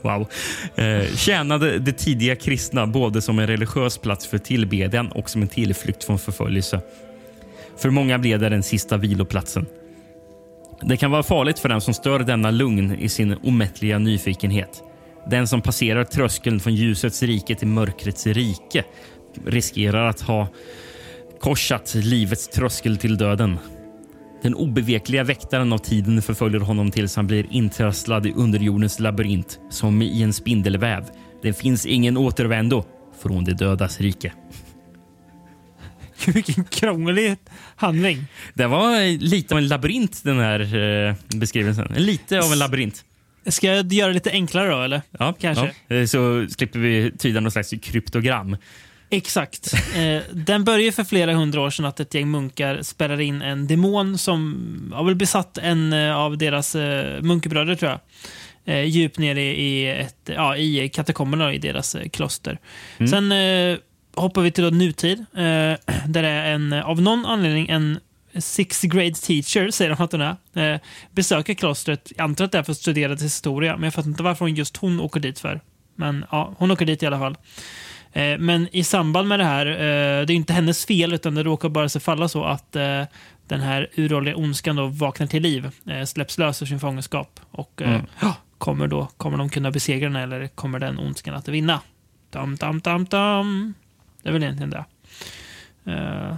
Wow. 0.02 0.28
Eh, 0.76 1.16
tjänade 1.16 1.80
de 1.80 1.92
tidiga 1.92 2.36
kristna 2.36 2.88
både 2.88 3.22
som 3.22 3.40
en 3.40 3.48
religiös 3.48 3.98
plats 3.98 4.28
för 4.28 4.38
tillbedjan 4.38 5.08
och 5.08 5.30
som 5.30 5.42
en 5.42 5.48
tillflykt 5.48 6.04
från 6.04 6.20
förföljelse. 6.20 6.82
För 7.78 7.90
många 7.90 8.20
blev 8.20 8.40
det 8.40 8.50
den 8.50 8.64
sista 8.64 8.98
viloplatsen. 8.98 9.66
Det 10.84 10.98
kan 10.98 11.12
vara 11.12 11.24
farligt 11.24 11.60
för 11.60 11.70
den 11.70 11.82
som 11.82 11.94
stör 11.94 12.20
denna 12.20 12.52
lugn 12.52 12.96
i 12.96 13.10
sin 13.10 13.36
omättliga 13.44 14.00
nyfikenhet. 14.00 14.84
Den 15.30 15.48
som 15.48 15.62
passerar 15.62 16.04
tröskeln 16.04 16.60
från 16.60 16.76
ljusets 16.76 17.24
rike 17.24 17.56
till 17.56 17.68
mörkrets 17.68 18.28
rike 18.28 18.84
riskerar 19.46 20.10
att 20.10 20.22
ha 20.22 20.48
korsat 21.40 21.96
livets 21.96 22.48
tröskel 22.48 22.98
till 22.98 23.18
döden. 23.18 23.58
Den 24.44 24.56
obevekliga 24.56 25.24
väktaren 25.24 25.74
av 25.74 25.78
tiden 25.78 26.22
förföljer 26.22 26.60
honom 26.60 26.92
tills 26.92 27.16
han 27.16 27.28
blir 27.28 27.48
intrasslad 27.50 28.26
i 28.26 28.34
underjordens 28.34 29.00
labyrint 29.00 29.60
som 29.70 30.02
i 30.02 30.22
en 30.24 30.34
spindelväv. 30.34 31.04
Det 31.42 31.54
finns 31.54 31.86
ingen 31.86 32.18
återvändo 32.18 32.84
från 33.22 33.44
de 33.44 33.54
dödas 33.54 34.02
rike. 34.02 34.34
Vilken 36.34 36.64
krånglig 36.64 37.36
handling. 37.76 38.26
Det 38.54 38.68
var 38.68 39.18
lite 39.20 39.54
av 39.54 39.58
en 39.58 39.68
labyrint 39.68 40.24
den 40.24 40.40
här 40.40 40.60
eh, 40.76 41.16
beskrivelsen. 41.36 41.94
Lite 41.98 42.40
av 42.40 42.52
en 42.52 42.60
labyrint. 42.60 43.06
Ska 43.46 43.68
jag 43.68 43.94
göra 43.94 44.08
det 44.08 44.14
lite 44.14 44.32
enklare 44.32 44.70
då, 44.70 44.82
eller? 44.82 45.02
Ja, 45.20 45.34
Kanske. 45.42 45.72
Ja. 45.88 45.96
Eh, 45.96 46.06
Så 46.06 46.48
slipper 46.50 46.80
vi 46.80 47.12
tyda 47.20 47.40
någon 47.40 47.52
slags 47.52 47.74
kryptogram. 47.82 48.58
Exakt. 49.10 49.74
Eh, 49.96 50.22
den 50.34 50.64
börjar 50.64 50.92
för 50.92 51.04
flera 51.04 51.34
hundra 51.34 51.62
år 51.62 51.70
sedan 51.70 51.86
att 51.86 52.00
ett 52.00 52.14
gäng 52.14 52.32
munkar 52.32 52.82
spärrar 52.82 53.22
in 53.22 53.42
en 53.42 53.68
demon 53.68 54.18
som 54.18 54.92
har 54.96 55.04
väl 55.04 55.16
besatt 55.16 55.58
en 55.58 55.94
eh, 55.94 56.18
av 56.18 56.38
deras 56.38 56.76
eh, 56.76 57.22
munkebröder, 57.22 57.76
tror 57.76 57.92
jag. 57.92 58.00
Eh, 58.66 58.84
djupt 58.86 59.18
ner 59.18 59.36
i, 59.36 59.48
i, 59.62 59.88
ett, 59.88 60.16
ja, 60.36 60.58
i 60.58 60.90
katakomberna 60.90 61.54
i 61.54 61.58
deras 61.58 61.96
kloster. 62.14 62.60
Mm. 62.98 63.08
Sen 63.08 63.32
hoppar 64.16 64.42
vi 64.42 64.52
till 64.52 64.64
då 64.64 64.70
nutid, 64.70 65.20
eh, 65.20 65.44
där 66.08 66.22
det 66.22 66.28
är 66.30 66.52
en, 66.54 66.74
av 66.74 67.02
någon 67.02 67.26
anledning 67.26 67.70
en 67.70 68.00
sixth 68.40 68.88
grade 68.88 69.14
teacher, 69.14 69.72
säger 69.72 69.96
de 69.96 70.04
att 70.04 70.12
hon 70.12 70.22
är, 70.22 70.74
eh, 70.74 70.80
besöker 71.12 71.54
klostret. 71.54 72.12
Jag 72.18 72.24
antar 72.24 72.46
att 72.46 72.52
det 72.52 72.58
är 72.58 72.64
för 72.64 72.72
att 72.72 72.78
studera 72.78 73.12
dess 73.12 73.24
historia, 73.24 73.74
men 73.76 73.84
jag 73.84 73.94
fattar 73.94 74.10
inte 74.10 74.24
varför 74.24 74.46
hon 74.46 74.56
just 74.56 74.78
hon 74.78 75.00
åker 75.00 75.20
dit 75.20 75.40
för. 75.40 75.62
Men 75.96 76.26
ja, 76.32 76.54
hon 76.58 76.72
åker 76.72 76.86
dit 76.86 77.04
i 77.04 77.06
alla 77.06 77.20
fall. 77.20 77.38
Eh, 78.14 78.38
Men 78.38 78.68
i 78.72 78.84
samband 78.84 79.28
med 79.28 79.40
det 79.40 79.46
här, 79.46 79.66
eh, 79.66 80.26
det 80.26 80.34
är 80.34 80.36
inte 80.36 80.54
hennes 80.54 80.86
fel 80.86 81.14
utan 81.14 81.36
det 81.36 81.44
råkar 81.44 81.70
bara 81.70 81.90
sig 81.90 82.02
falla 82.02 82.28
så 82.28 82.44
att 82.44 82.76
eh, 82.76 83.04
den 83.48 83.62
här 83.62 83.90
uråldriga 83.96 84.36
ondskan 84.36 84.76
då 84.76 84.86
vaknar 84.88 85.28
till 85.28 85.44
liv, 85.44 85.70
eh, 85.90 86.04
släpps 86.06 86.38
lös 86.38 86.62
ur 86.62 86.66
sin 86.66 86.80
fångenskap 86.80 87.40
och 87.52 87.82
eh, 87.82 87.90
Mm. 88.22 88.34
kommer, 88.58 88.88
då, 88.88 89.08
kommer 89.18 89.38
de 89.38 89.50
kunna 89.50 89.72
besegra 89.72 90.10
den 90.10 90.16
eller 90.16 90.48
kommer 90.48 90.80
den 90.80 91.00
ondskan 91.00 91.36
att 91.36 91.48
vinna? 91.48 91.80
Dam, 92.30 92.56
dam, 92.56 92.80
dam, 92.80 93.06
dam. 93.06 93.74
Det 94.24 94.30
är 94.30 94.34
väl 94.34 94.44
egentligen 94.44 94.70
det. 94.70 94.84
Eh, 95.92 96.36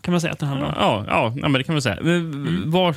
kan 0.00 0.12
man 0.12 0.20
säga 0.20 0.32
att 0.32 0.38
den 0.38 0.48
handlar 0.48 0.68
om. 0.68 0.74
Ja, 0.76 1.04
ja, 1.08 1.32
ja 1.36 1.48
men 1.48 1.52
det 1.52 1.62
kan 1.64 1.74
man 1.74 1.82
säga. 1.82 1.98
Men 2.02 2.70
Var 2.70 2.94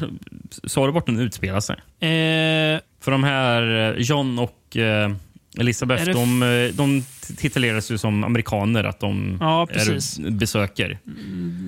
sa 0.63 0.85
du 0.85 0.91
vart 0.91 1.05
den 1.05 1.19
utspelar 1.19 1.59
sig? 1.59 1.75
Eh, 1.99 2.79
För 2.99 3.11
de 3.11 3.23
här, 3.23 3.91
eh, 3.95 4.01
John 4.01 4.39
och 4.39 4.77
eh, 4.77 5.11
Elisabeth, 5.57 6.05
de, 6.11 6.43
eh, 6.43 6.75
de 6.75 7.03
tituleras 7.37 7.91
ju 7.91 7.97
som 7.97 8.23
amerikaner, 8.23 8.83
att 8.83 8.99
de 8.99 9.37
Ja, 9.41 9.67
är 9.71 10.31
besöker. 10.31 10.99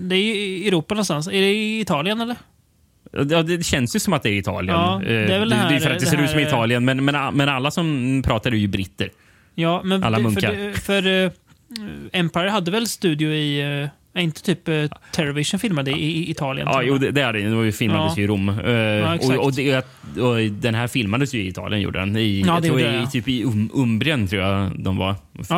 det 0.09 0.15
är 0.15 0.35
i 0.35 0.67
Europa 0.67 0.93
någonstans. 0.95 1.27
Är 1.27 1.31
det 1.31 1.53
i 1.53 1.79
Italien 1.79 2.21
eller? 2.21 2.35
Ja, 3.29 3.43
det 3.43 3.65
känns 3.65 3.95
ju 3.95 3.99
som 3.99 4.13
att 4.13 4.23
det 4.23 4.29
är 4.29 4.33
Italien. 4.37 4.75
Ja, 4.75 5.01
det 5.05 5.13
är 5.35 5.39
väl 5.39 5.49
det 5.49 5.55
här- 5.55 5.73
det 5.73 5.79
för 5.79 5.89
att 5.89 5.99
det, 5.99 6.05
det 6.05 6.09
ser 6.11 6.23
ut 6.23 6.29
som 6.29 6.39
Italien, 6.39 6.85
men, 6.85 7.05
men, 7.05 7.33
men 7.37 7.49
alla 7.49 7.71
som 7.71 8.21
pratar 8.25 8.51
är 8.51 8.55
ju 8.55 8.67
britter. 8.67 9.09
Ja, 9.55 9.81
men 9.83 10.03
Alla 10.03 10.19
munkar. 10.19 10.73
För, 10.73 10.81
för 10.81 11.23
eh, 11.25 11.31
Empire 12.13 12.49
hade 12.49 12.71
väl 12.71 12.87
studio 12.87 13.29
i... 13.29 13.81
eh, 14.15 14.23
inte 14.23 14.41
typ 14.43 14.67
uh, 14.69 14.85
Terrorvision 15.11 15.59
filmade 15.59 15.91
i, 15.91 16.05
i 16.17 16.31
Italien? 16.31 16.67
Ja, 16.71 16.83
jo, 16.83 16.97
det, 16.97 17.11
det 17.11 17.21
är 17.21 17.33
det. 17.33 17.63
Det 17.65 17.71
filmades 17.71 18.13
Ja. 18.15 18.17
ju 18.17 18.23
i 18.23 18.27
Rom. 18.27 18.49
Eh, 18.49 18.71
Ja, 18.73 19.15
och, 19.15 19.45
och, 19.45 19.53
det, 19.53 19.85
och 20.21 20.37
den 20.51 20.75
här 20.75 20.87
filmades 20.87 21.33
ju 21.33 21.39
i 21.39 21.47
Italien. 21.47 21.81
Gjorde 21.81 21.99
den. 21.99 22.17
I, 22.17 22.43
Ja, 22.47 22.53
jag 22.53 22.63
tror 22.63 22.79
i, 22.79 22.83
det, 22.83 22.93
ja. 22.95 23.05
typ 23.05 23.27
i 23.27 23.43
um, 23.43 23.69
Umbrien 23.73 24.27
tror 24.27 24.41
jag 24.41 24.71
de 24.83 24.97
var. 24.97 25.15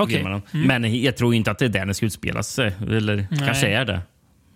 filmade 0.07 0.35
den. 0.35 0.63
Mm. 0.63 0.81
Men 0.81 1.01
jag 1.01 1.17
tror 1.17 1.33
inte 1.33 1.51
att 1.51 1.59
det 1.59 1.65
är 1.65 1.69
där 1.69 1.85
den 1.85 1.95
ska 1.95 2.05
utspela 2.05 2.43
sig. 2.43 2.71
Eller 2.89 3.15
Nej. 3.31 3.41
kanske 3.45 3.67
är 3.67 3.85
det. 3.85 4.01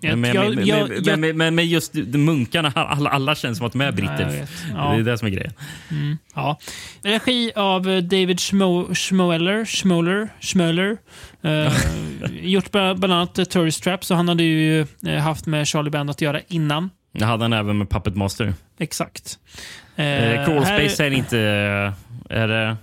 Men, 0.01 0.23
jag- 0.35 0.67
jag- 0.67 1.07
jag- 1.07 1.35
men 1.53 1.67
just 1.67 1.93
de 1.93 2.17
munkarna, 2.17 2.71
alla, 2.75 3.09
alla 3.09 3.35
känns 3.35 3.57
som 3.57 3.67
att 3.67 3.73
de 3.73 3.81
är 3.81 3.91
britter. 3.91 4.47
Ja. 4.75 4.91
Det 4.91 4.99
är 4.99 5.03
det 5.03 5.17
som 5.17 5.27
är 5.27 5.31
grejen. 5.31 5.53
Mm, 5.91 6.17
ja. 6.35 6.59
Regi 7.03 7.51
av 7.55 7.89
eh, 7.89 7.97
David 7.97 8.37
Schmo- 8.37 8.93
Schmoeller, 8.95 9.65
Schmoller, 9.65 10.29
Schmoeller. 10.41 10.97
Eh, 11.43 11.73
gjort 12.41 12.71
bland 12.71 13.03
annat 13.03 13.39
eh, 13.39 13.45
Tourist 13.45 13.83
Trap, 13.83 14.05
så 14.05 14.15
han 14.15 14.27
hade 14.27 14.43
ju 14.43 14.85
haft 15.21 15.45
med 15.45 15.67
Charlie 15.67 15.89
Band 15.89 16.09
att 16.09 16.21
göra 16.21 16.39
innan. 16.47 16.89
Det 17.13 17.25
hade 17.25 17.43
han 17.43 17.53
även 17.53 17.77
med 17.77 17.89
Puppet 17.89 18.15
Master. 18.15 18.53
Exakt. 18.79 19.39
Eh, 19.95 20.45
Crawl 20.45 20.63
här- 20.63 21.01
är 21.01 21.11
inte... 21.11 21.37
Är 22.29 22.47
det... 22.47 22.77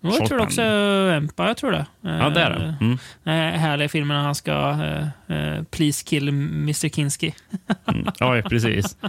Jag 0.00 0.26
tror 0.26 0.28
Band? 0.28 0.40
också 0.40 0.62
Empire, 0.62 1.46
jag 1.46 1.56
tror 1.56 1.72
det. 1.72 1.86
Ja, 2.00 2.30
det 2.30 2.40
är 2.40 2.50
det. 2.50 2.76
Mm. 2.80 2.92
Eh, 3.24 3.58
härliga 3.60 3.88
filmer 3.88 4.14
när 4.14 4.22
han 4.22 4.34
ska 4.34 4.52
eh, 4.70 5.36
eh, 5.36 5.62
Please 5.62 6.04
kill 6.04 6.28
Mr 6.28 6.88
Kinski. 6.88 7.34
Mm. 7.86 8.06
Ja, 8.18 8.42
precis. 8.48 8.96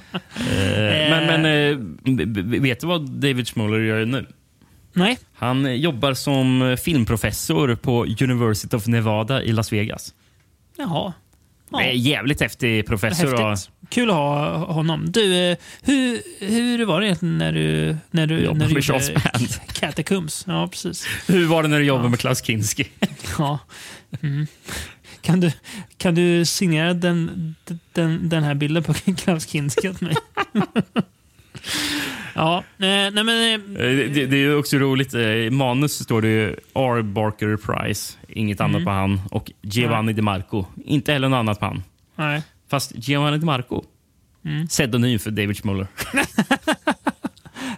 Eh, 0.51 1.09
men 1.09 1.41
men 1.41 1.45
eh, 1.45 2.61
vet 2.61 2.79
du 2.79 2.87
vad 2.87 3.09
David 3.09 3.47
Schmoller 3.47 3.79
gör 3.79 4.05
nu? 4.05 4.25
Nej. 4.93 5.17
Han 5.33 5.65
eh, 5.65 5.73
jobbar 5.73 6.13
som 6.13 6.77
filmprofessor 6.83 7.75
på 7.75 8.05
University 8.21 8.77
of 8.77 8.87
Nevada 8.87 9.43
i 9.43 9.51
Las 9.51 9.73
Vegas. 9.73 10.13
Jaha. 10.77 11.13
Ja. 11.71 11.91
Jävligt 11.91 12.41
häftig 12.41 12.85
professor. 12.85 13.51
och-. 13.51 13.57
Kul 13.89 14.09
att 14.09 14.15
ha 14.15 14.57
honom. 14.65 15.11
Du, 15.11 15.35
eh, 15.51 15.57
hur, 15.81 16.21
hur 16.45 16.85
var 16.85 17.01
det 17.01 17.07
egentligen 17.07 17.37
när 17.37 17.51
du, 17.51 17.97
när 18.11 18.27
du, 18.27 18.39
Jobbar 18.39 18.59
när 18.59 18.67
du 18.67 18.73
med 18.73 18.83
Charles 18.83 19.11
Band. 19.33 19.47
Catacombs? 19.73 20.43
Ja, 20.47 20.67
precis. 20.67 21.05
Hur 21.27 21.47
var 21.47 21.63
det 21.63 21.69
när 21.69 21.79
du 21.79 21.85
jobbade 21.85 22.09
med 22.09 22.19
Klaus 22.19 22.43
Kinski? 22.45 22.87
Ja. 23.37 23.59
Mm. 24.21 24.47
Kan, 25.21 25.39
du, 25.39 25.51
kan 25.97 26.15
du 26.15 26.45
signera 26.45 26.93
den, 26.93 27.55
den, 27.93 28.29
den 28.29 28.43
här 28.43 28.53
bilden 28.53 28.83
på 28.83 28.93
Klaus 29.17 29.47
Kinski 29.47 29.89
åt 29.89 30.01
mig? 30.01 30.15
Ja, 32.41 32.63
nej 32.77 33.11
men... 33.11 33.27
eh, 33.29 33.53
Eh, 33.85 34.09
Det, 34.09 34.25
det 34.25 34.37
är 34.37 34.57
också 34.57 34.77
roligt. 34.77 35.13
eh, 35.13 35.21
I 35.21 35.49
manus 35.49 36.03
står 36.03 36.21
det 36.21 36.27
ju 36.27 36.49
R. 36.75 37.01
Barker 37.01 37.57
Price, 37.57 38.17
inget 38.27 38.61
annat 38.61 38.75
Mm. 38.81 38.85
på 38.85 38.91
han. 38.91 39.21
Och 39.31 39.51
Giovanni 39.61 40.13
DeMarco, 40.13 40.65
inte 40.85 41.13
heller 41.13 41.29
något 41.29 41.37
annat 41.37 41.59
på 41.59 41.65
han. 41.65 41.83
Nej. 42.15 42.41
Fast 42.69 42.91
Giovanni 42.95 43.37
DeMarco, 43.37 43.83
Mm. 44.45 44.67
pseudonym 44.67 45.19
för 45.19 45.31
David 45.31 45.57
Schmoller. 45.57 45.87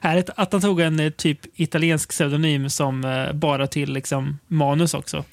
Härligt 0.02 0.30
att 0.36 0.52
han 0.52 0.62
tog 0.62 0.80
en 0.82 1.12
typ 1.18 1.40
italiensk 1.56 2.10
pseudonym 2.10 2.70
som 2.70 3.28
bara 3.34 3.68
till 3.68 3.94
liksom, 3.94 4.40
manus 4.48 4.94
också. 4.94 5.24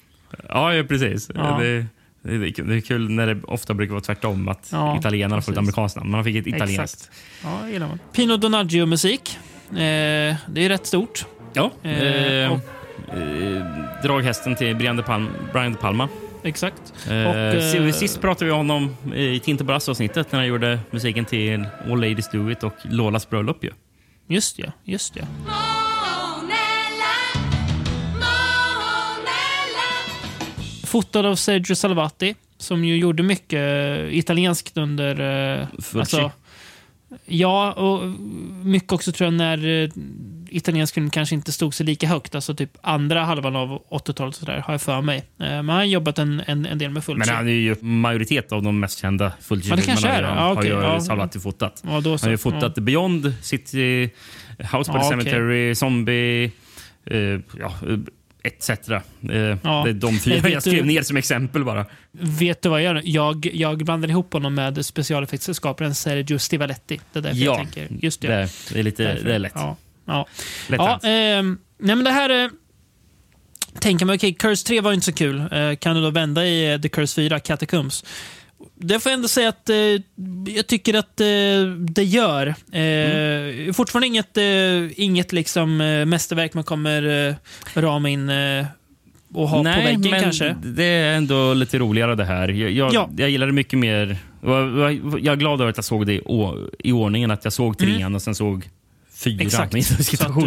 Ja, 0.49 0.73
ja 0.73 0.83
precis. 0.83 1.31
Ja. 1.35 1.57
Det, 1.61 1.85
det, 2.21 2.33
är 2.35 2.51
kul- 2.51 2.67
det 2.69 2.75
är 2.75 2.81
kul 2.81 3.09
när 3.11 3.27
det 3.27 3.43
ofta 3.43 3.73
brukar 3.73 3.91
vara 3.91 4.01
tvärtom. 4.03 4.47
Att 4.47 4.69
Ja, 4.71 4.97
italienarna 4.97 5.41
får 5.41 5.51
ett 5.51 5.55
precis. 5.55 5.57
amerikanskt 5.57 5.95
namn. 5.97 6.09
Men 6.09 6.15
han 6.15 6.23
fick 6.23 6.35
ett 6.35 6.47
italienskt. 6.47 7.11
Ja, 7.43 7.79
man. 7.79 7.99
Pino 8.13 8.37
Donaggio-musik. 8.37 9.37
Eh, 9.69 9.75
det 9.77 10.35
är 10.57 10.69
rätt 10.69 10.85
stort. 10.85 11.25
Ja. 11.53 11.71
Eh, 11.83 11.91
Eh, 12.03 12.51
och- 12.51 12.59
eh, 13.17 13.65
draghästen 14.03 14.55
till 14.55 14.75
Brian 14.75 14.95
De, 14.97 15.03
Palma, 15.03 15.29
Brian 15.53 15.71
De 15.71 15.77
Palma. 15.77 16.09
Exakt. 16.43 16.93
Eh, 17.09 17.13
Och, 17.29 17.35
eh, 17.35 17.71
si- 17.71 17.91
Sist 17.99 18.21
pratade 18.21 18.45
vi 18.45 18.51
om 18.51 18.57
honom 18.69 18.95
i 19.15 19.39
Tinto 19.39 19.63
Brass-avsnittet 19.63 20.31
när 20.31 20.39
han 20.39 20.47
gjorde 20.47 20.79
musiken 20.91 21.25
till 21.25 21.65
All 21.89 21.99
Ladies 22.01 22.29
Do 22.31 22.51
It 22.51 22.63
och 22.63 22.73
Lolas 22.83 23.29
bröllop. 23.29 23.63
Ju. 23.63 23.69
Just 24.27 24.59
ja, 24.59 24.67
just 24.83 25.15
ja. 25.15 25.23
Fotad 30.91 31.25
av 31.25 31.35
Sergio 31.35 31.75
Salvati, 31.75 32.35
som 32.57 32.85
ju 32.85 32.97
gjorde 32.97 33.23
mycket 33.23 33.59
eh, 33.59 34.17
italienskt 34.17 34.77
under... 34.77 35.19
eh, 35.61 35.67
Fulci. 35.81 36.29
ja, 37.25 37.71
och 37.73 38.07
mycket 38.65 38.91
också 38.91 39.11
tror 39.11 39.25
jag 39.27 39.33
när 39.33 39.83
eh, 39.83 39.89
italiensk 40.49 40.93
film 40.93 41.09
kanske 41.09 41.35
inte 41.35 41.51
stod 41.51 41.73
sig 41.73 41.85
lika 41.85 42.07
högt. 42.07 42.35
Alltså 42.35 42.55
typ 42.55 42.77
andra 42.81 43.23
halvan 43.23 43.55
av 43.55 43.81
80-talet 43.89 44.35
så 44.35 44.45
där, 44.45 44.57
har 44.59 44.73
jag 44.73 44.81
för 44.81 45.01
mig. 45.01 45.23
Men 45.37 45.69
han 45.69 45.69
har 45.69 45.83
jobbat 45.83 46.19
en, 46.19 46.41
en, 46.47 46.65
en 46.65 46.77
del 46.77 46.91
med 46.91 47.03
Fulci. 47.03 47.19
Men 47.19 47.35
han 47.35 47.47
är 47.47 47.51
ju 47.51 47.75
majoritet 47.81 48.51
av 48.51 48.63
de 48.63 48.79
mest 48.79 48.99
kända 48.99 49.25
Ja, 49.25 49.31
Fulci-filmerna 49.41 50.27
har, 50.27 50.35
Ja, 50.35 50.41
har 50.41 50.53
okej, 50.55 50.69
ju 50.69 50.75
ja. 50.75 51.01
Salvati 51.01 51.39
fotat. 51.39 51.81
Ja, 51.85 51.89
han 51.91 52.03
har 52.21 52.29
ju 52.29 52.37
fotat 52.37 52.75
Beyond, 52.75 53.33
City, 53.41 54.09
House 54.57 54.91
by 54.91 54.97
Ja, 54.97 55.03
the. 55.03 55.09
Cemetery, 55.09 55.75
Zombie, 55.75 56.51
eh, 57.05 57.17
ja, 57.59 57.73
etc. 58.43 58.69
Eh, 58.69 58.99
Det 59.21 59.29
är 59.29 59.93
de 59.93 60.19
fyra 60.19 60.35
Eh, 60.47 60.47
jag 60.53 60.61
skrev 60.61 60.75
du- 60.75 60.83
ner 60.83 61.01
som 61.01 61.17
exempel 61.17 61.65
bara. 61.65 61.85
Vet 62.11 62.61
du 62.61 62.69
vad 62.69 62.81
jag 62.83 62.95
gör? 62.95 63.01
Jag, 63.05 63.49
jag 63.53 63.77
blandar 63.85 64.09
ihop 64.09 64.33
honom 64.33 64.55
med 64.55 64.85
specialeffektsskaparen 64.85 65.95
Sergio 65.95 66.39
Stivaletti. 66.39 66.99
Det 67.13 67.19
är 67.19 67.23
därför 67.23 67.37
Ja, 67.37 67.43
jag 67.45 67.57
tänker. 67.57 67.87
Just 68.05 68.21
det. 68.21 68.27
det, 68.27 68.49
det 68.73 68.79
är 68.79 68.83
lite 68.83 69.03
Därför. 69.03 69.25
det 69.25 69.35
är 69.35 69.39
lätt. 69.39 69.51
Ja. 69.55 69.77
Ja. 70.05 70.27
Lätt 70.67 70.77
ja, 70.79 70.99
ehm, 71.03 71.57
nej 71.79 71.95
men 71.95 72.05
det 72.05 72.11
här... 72.11 72.43
Eh, 72.43 72.49
tänker 73.79 74.05
man, 74.05 74.15
okej, 74.15 74.33
Curse 74.33 74.67
3 74.67 74.81
var 74.81 74.93
inte 74.93 75.05
så 75.05 75.13
kul. 75.13 75.39
Eh, 75.51 75.75
kan 75.75 75.95
du 75.95 76.01
då 76.01 76.09
vända 76.09 76.45
i 76.45 76.73
eh, 76.73 76.81
The 76.81 76.89
Curse 76.89 77.15
4, 77.15 77.39
Catacombs? 77.39 78.05
Det 78.75 78.99
får 78.99 79.09
jag 79.09 79.17
ändå 79.17 79.27
säga 79.27 79.49
att 79.49 79.69
eh, 79.69 79.75
jag 80.55 80.67
tycker 80.67 80.93
att 80.93 81.21
eh, 81.21 81.25
det 81.79 82.03
gör. 82.03 82.47
Eh, 82.47 82.81
Mm. 83.51 83.73
Fortfarande 83.73 84.07
inget, 84.07 84.37
eh, 84.37 85.01
inget 85.01 85.33
liksom, 85.33 85.81
eh, 85.81 86.05
mästerverk 86.05 86.53
man 86.53 86.63
kommer 86.63 87.27
eh, 87.29 87.35
rama 87.81 88.09
in 88.09 88.29
eh, 88.29 88.65
och 89.33 89.49
ha 89.49 89.57
på 89.57 89.63
Nej, 89.63 89.85
väggen 89.85 90.11
men 90.11 90.21
kanske. 90.21 90.55
det 90.63 90.83
är 90.83 91.17
ändå 91.17 91.53
lite 91.53 91.79
roligare 91.79 92.15
det 92.15 92.25
här. 92.25 92.47
Jag, 92.49 92.71
jag, 92.71 92.93
Ja. 92.93 93.09
jag 93.17 93.29
gillar 93.29 93.47
det 93.47 93.53
mycket 93.53 93.79
mer. 93.79 94.17
Jag, 94.43 94.93
jag, 95.21 95.33
är 95.33 95.35
glad 95.35 95.61
över 95.61 95.69
att 95.71 95.77
jag 95.77 95.85
såg 95.85 96.05
det 96.05 96.13
i, 96.13 96.21
å- 96.25 96.69
i 96.79 96.91
ordningen. 96.91 97.31
Att 97.31 97.43
jag 97.43 97.53
såg 97.53 97.77
trean 97.77 98.15
och 98.15 98.21
sen 98.21 98.35
såg 98.35 98.69
fyran. 99.23 99.35
Mm. 99.35 99.47
Exakt. 99.47 99.73
Inom 99.73 99.83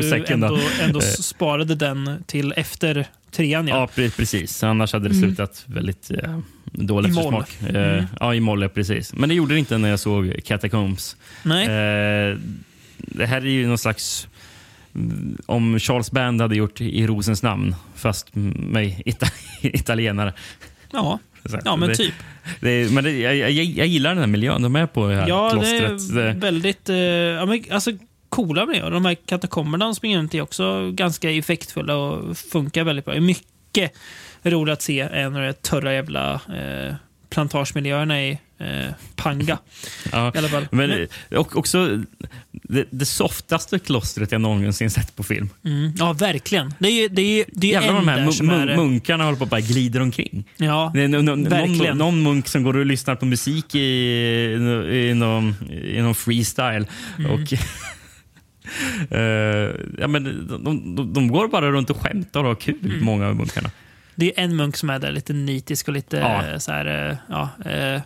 Så 0.03 0.15
att 0.17 0.27
du 0.27 0.33
ändå, 0.33 0.59
ändå 0.83 0.99
Eh, 1.01 1.05
sparade 1.07 1.75
den 1.75 2.25
till 2.27 2.53
efter 2.57 3.07
trean. 3.31 3.69
Ja. 3.69 3.77
Ja, 3.77 3.89
pre- 4.03 4.17
precis. 4.17 4.63
Annars 4.63 4.93
hade 4.93 5.09
det 5.09 5.15
Mm. 5.15 5.29
slutat 5.29 5.63
väldigt 5.67 6.11
eh, 6.11 6.39
dåligt 6.65 7.11
I 7.11 7.15
för 7.15 7.23
moll. 7.23 7.33
smak. 7.33 7.71
Eh, 7.75 7.77
Mm. 7.93 8.05
Ja, 8.21 8.35
i 8.35 8.41
moll, 8.41 8.69
precis. 8.69 9.13
Men 9.15 9.29
det 9.29 9.35
gjorde 9.35 9.55
det 9.55 9.59
inte 9.59 9.79
när 9.79 9.89
jag 9.89 10.01
såg 10.01 10.35
Catacombs. 10.45 11.17
Nej. 11.43 11.65
Eh, 11.65 12.37
det 12.99 13.27
här 13.27 13.37
är 13.41 13.51
ju 13.51 13.67
någon 13.67 13.79
slags... 13.79 14.29
mm, 14.95 15.37
Om 15.47 15.79
Charles 15.79 16.11
Band 16.11 16.41
hade 16.41 16.57
gjort 16.57 16.81
I 16.81 17.07
rosens 17.07 17.43
namn, 17.43 17.77
fast 17.95 18.29
med 18.35 19.03
ita 19.07 19.27
italienare. 19.63 20.33
Ja. 20.93 21.19
Ja, 21.65 21.77
men 21.77 21.89
det, 21.89 21.95
typ. 21.97 22.15
Det, 22.61 22.93
men 22.93 23.05
det, 23.05 23.11
jag, 23.19 23.37
jag, 23.37 23.51
jag 23.65 23.87
gillar 23.87 24.11
den 24.11 24.19
här 24.19 24.27
miljön 24.27 24.63
de 24.63 24.77
är 24.77 24.87
på 24.87 25.09
det 25.09 25.15
här 25.17 25.29
Ja, 25.29 25.45
det 25.45 25.51
klostret. 25.53 26.11
är 26.11 26.15
Det, 26.25 26.33
väldigt 26.33 26.89
eh, 26.89 26.97
ja, 26.97 27.47
men, 27.47 27.65
alltså, 27.71 27.91
coola 28.35 28.66
med. 28.66 28.82
Och 28.85 28.90
De 28.90 29.05
här 29.05 29.15
katakomberna 29.27 29.85
de 29.85 29.94
springer 29.94 30.19
runt 30.19 30.35
i 30.35 30.39
är 30.39 30.43
också 30.43 30.90
ganska 30.90 31.31
effektfulla 31.31 31.97
och 31.97 32.36
funkar 32.39 32.85
väldigt 32.85 33.05
bra. 33.05 33.15
Det 33.15 33.19
är 33.19 33.20
mycket 33.20 33.93
roligt 34.43 34.73
att 34.73 34.82
se 34.82 35.01
än 35.01 35.32
de 35.32 35.52
törra 35.62 35.94
jävla 35.94 36.35
eh, 36.35 36.94
plantagemiljöerna 37.31 38.23
i 38.23 38.39
eh, 38.59 38.94
Panga. 39.16 39.59
ja, 40.12 40.32
I 40.35 40.39
alla 40.39 40.48
fall. 40.48 40.66
Men, 40.70 41.09
och 41.36 41.56
också 41.56 42.02
det, 42.52 42.85
det 42.90 43.06
softaste 43.06 43.78
klostret 43.78 44.32
jag 44.32 44.40
någonsin 44.40 44.90
sett 44.90 45.16
på 45.16 45.23
film. 45.23 45.48
Mm, 45.65 45.93
ja, 45.98 46.12
verkligen. 46.12 46.74
Det 46.78 46.89
är 46.89 47.02
ju 47.02 47.09
det 47.09 47.23
är, 47.23 47.44
det 47.52 47.66
är 47.66 47.73
Jävlar 47.73 47.93
vad 47.93 48.02
de 48.02 48.09
här 48.09 48.19
mun- 48.19 48.70
är... 48.70 48.77
munkarna 48.77 49.24
håller 49.24 49.39
på 49.39 49.44
att 49.44 49.51
bara 49.51 49.61
glider 49.61 50.01
omkring. 50.01 50.44
Ja, 50.56 50.90
Det 50.94 51.02
är 51.02 51.09
no- 51.09 51.23
no- 51.23 51.48
verkligen. 51.48 51.98
någon, 51.98 51.98
någon 51.98 52.23
munk 52.23 52.48
som 52.48 52.62
går 52.62 52.77
och 52.77 52.86
lyssnar 52.86 53.15
på 53.16 53.27
musik 53.27 53.74
i, 53.74 53.78
i, 53.78 55.09
i, 55.11 55.15
någon, 55.15 55.55
i 55.85 56.01
någon 56.02 56.15
freestyle. 56.15 56.86
Mm. 57.19 57.31
Och, 57.31 57.40
eh, 59.11 59.20
ja, 59.99 60.07
men 60.09 60.24
de, 60.65 60.95
de, 60.97 61.12
de 61.12 61.28
går 61.28 61.49
bara 61.49 61.70
runt 61.70 61.91
och 61.91 61.97
skämtar 61.97 62.41
och 62.41 62.47
har 62.47 62.55
kul, 62.55 62.78
Mm. 62.85 63.05
många 63.05 63.28
av 63.28 63.36
munkarna. 63.36 63.70
det 64.15 64.39
är 64.39 64.45
en 64.45 64.57
munk 64.57 64.77
som 64.77 64.91
är 64.91 64.99
där 64.99 65.12
lite 65.12 65.32
nitisk 65.32 65.89
och 65.89 65.95
lite 65.95 66.16
Ja. 66.16 66.47
eh, 66.47 66.59
så 66.59 66.73
här, 66.73 67.09
eh, 67.11 67.16
ja, 67.28 67.70
eh, 67.70 68.01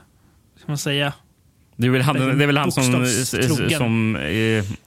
ska 0.57 0.65
man 0.67 0.79
säga? 0.79 1.13
Det 1.77 1.87
är 1.87 1.91
väl 1.91 2.03
han, 2.03 2.17
det 2.39 2.45
är 2.45 2.47
väl 2.47 2.57
han 2.57 2.73
som... 2.73 2.85
Som 2.85 4.13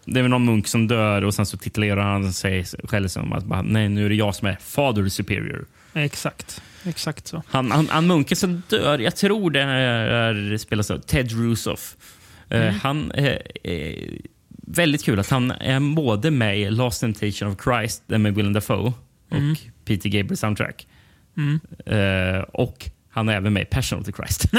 det 0.06 0.19
är 0.19 0.22
väl 0.22 0.30
någon 0.31 0.45
munk 0.45 0.68
som 0.68 0.88
dör 0.88 1.22
och 1.23 1.34
sen 1.34 1.45
så 1.45 1.57
titulerar 1.57 2.02
han 2.02 2.34
sig 2.34 2.65
själv 2.84 3.07
som 3.07 3.34
att 3.34 3.43
bara, 3.45 3.61
nej, 3.61 3.89
nu 3.89 4.06
är 4.06 4.10
det 4.10 4.15
jag 4.15 4.35
som 4.35 4.48
är 4.48 4.57
Father 4.61 5.10
Superior. 5.10 5.65
Exakt. 5.93 6.61
Exakt 6.85 7.27
så. 7.27 7.43
Han, 7.48 7.72
han, 7.72 7.88
han 7.89 8.07
munken 8.07 8.38
som 8.38 8.61
dör, 8.69 8.99
jag 8.99 9.15
tror 9.15 9.52
det 9.52 9.61
är, 9.61 10.57
spelas 10.57 10.91
av 10.91 10.98
Ted 10.98 11.31
Rusoff. 11.31 11.95
Mm. 12.49 12.76
han 12.84 13.11
är, 13.11 13.41
är 13.68 13.95
väldigt 14.76 15.03
kul 15.03 15.19
att 15.19 15.30
han 15.30 15.52
är 15.52 15.95
både 15.95 16.31
med 16.31 16.60
i 16.60 16.69
Last 16.69 17.02
Temptation 17.02 17.49
of 17.52 17.64
Christ 17.64 18.03
med 18.07 18.35
Willem 18.35 18.53
Dafoe 18.53 18.77
och 18.77 19.38
Mm. 19.38 19.56
Peter 19.85 20.10
Gabriel 20.10 20.38
soundtrack. 20.38 20.88
Mm. 21.38 21.60
Eh, 21.85 22.41
och 22.41 22.89
han 23.10 23.30
är 23.30 23.34
även 23.34 23.53
med 23.53 23.61
i 23.64 23.65
Passion 23.65 23.99
of 23.99 24.06
the 24.06 24.11
Christ. 24.11 24.45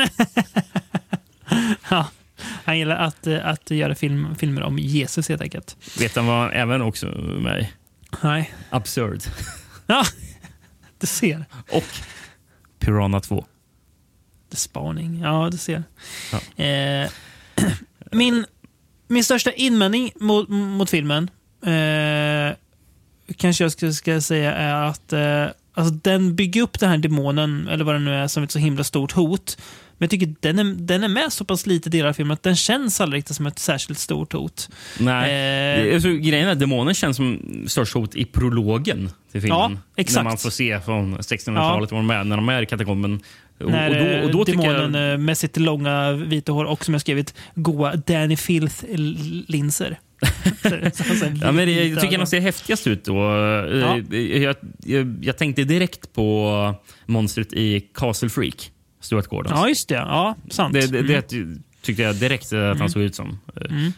Ja, 1.91 2.09
han 2.65 2.79
gillar 2.79 2.97
att, 2.97 3.27
eh, 3.27 3.47
att 3.47 3.71
göra 3.71 3.95
film, 3.95 4.37
filmer 4.39 4.63
om 4.63 4.79
Jesus 4.79 5.29
helt 5.29 5.43
enkelt. 5.43 5.77
Vet 5.99 6.17
han 6.17 6.27
vad 6.27 6.39
han 6.43 6.53
även 6.53 6.83
också 6.83 7.07
med 7.41 7.61
i? 7.61 7.69
Nej. 8.23 8.55
Absurd. 8.71 9.21
Ja, 9.87 10.05
du 10.99 11.07
ser. 11.07 11.45
Och 11.73 11.85
Piranha 12.79 13.21
2. 13.21 13.45
The 14.51 14.57
Spaning. 14.57 15.21
Ja, 15.21 15.49
du 15.53 15.59
ser. 15.59 15.83
Eh, 16.57 17.11
min, 18.13 18.47
min 19.09 19.25
största 19.25 19.53
invändning 19.53 20.13
mot, 20.21 20.49
mot 20.49 20.91
filmen 20.91 21.31
eh, 21.67 22.57
kanske 23.37 23.65
jag 23.65 23.73
ska, 23.73 23.93
ska 23.93 24.21
säga 24.21 24.53
är 24.53 24.75
att 24.75 25.13
eh, 25.13 25.47
alltså, 25.75 25.95
den 25.95 26.37
bygger 26.37 26.63
upp 26.63 26.81
den 26.81 26.91
här 26.91 26.99
demonen, 26.99 27.69
eller 27.69 27.85
vad 27.85 27.95
det 27.95 27.99
nu 27.99 28.15
är, 28.15 28.29
som 28.29 28.43
ett 28.43 28.51
så 28.51 28.59
himla 28.59 28.85
stort 28.85 29.13
hot. 29.13 29.59
Men 29.99 30.05
jag 30.07 30.11
tycker 30.11 30.35
den 30.41 30.59
är, 30.59 30.65
den 30.65 31.05
är 31.05 31.09
med 31.09 31.33
så 31.33 31.45
pass 31.45 31.67
lite 31.67 31.91
del 31.91 32.07
av 32.07 32.13
filmen 32.13 32.33
att 32.33 32.43
den 32.43 32.57
känns 32.57 33.01
aldrig 33.01 33.19
riktigt 33.19 33.37
som 33.37 33.47
ett 33.47 33.59
särskilt 33.59 33.99
stort 33.99 34.33
hot. 34.33 34.69
Nej. 35.01 35.89
Eh, 35.89 35.95
Alltså, 35.95 36.09
grejen 36.09 36.49
är 36.49 36.53
att 36.53 36.61
demonen 36.61 36.95
känns 36.95 37.17
som 37.17 37.41
störst 37.67 37.95
hot 37.95 38.15
i 38.15 38.25
prologen 38.25 39.11
till 39.33 39.41
filmen. 39.41 39.59
Ja, 39.59 39.73
exakt. 39.97 40.17
När 40.17 40.31
man 40.31 40.39
får 40.39 40.51
se 40.51 40.81
från 40.81 41.19
1600-talet 41.19 41.91
var 41.93 41.99
de 41.99 42.11
är, 42.11 42.25
när 42.25 42.37
de 42.37 42.49
är 42.49 42.63
i 42.63 42.67
katakomben. 42.67 43.21
När 43.71 43.91
och 43.91 43.97
då, 43.97 44.25
och 44.27 44.31
då 44.33 44.41
eh, 44.41 44.45
demonen 44.45 44.95
jag... 44.95 45.13
eh, 45.13 45.19
med 45.19 45.39
sitt 45.39 45.57
långa 45.57 46.13
vita 46.13 46.53
hår 46.53 46.65
och 46.65 46.85
som 46.85 46.95
jag 46.95 47.01
skrivit 47.01 47.35
goa 47.55 47.97
Danny 47.97 48.37
Filth-linser. 48.37 49.99
Ja, 51.43 51.53
men 51.53 51.75
jag 51.75 52.01
tycker 52.01 52.19
de 52.19 52.27
ser 52.27 52.41
häftigast 52.41 52.87
ut 52.87 53.05
då. 53.05 53.15
Ja. 53.17 53.99
Eh, 54.13 54.43
Jag, 54.43 54.57
jag, 54.85 55.19
jag 55.23 55.39
tänkte 55.39 55.65
direkt 55.65 56.13
på 56.13 56.75
monstret 57.07 57.53
i 57.53 57.81
Castle 57.95 58.29
Freak, 58.29 58.71
Stuart 59.01 59.27
Gordons. 59.27 59.53
Ja, 59.57 59.69
just 59.69 59.89
det. 59.89 59.95
Ja, 59.95 60.37
sant. 60.51 60.75
Det, 60.75 60.87
det, 60.87 61.03
det 61.03 61.33
Mm. 61.33 61.63
tyckte 61.83 62.03
jag 62.03 62.17
direkt 62.17 62.45
att 62.47 62.59
han 62.59 62.77
Mm. 62.77 62.89
såg 62.89 63.03
ut 63.03 63.15
som. 63.15 63.39
Mm. 63.71 63.93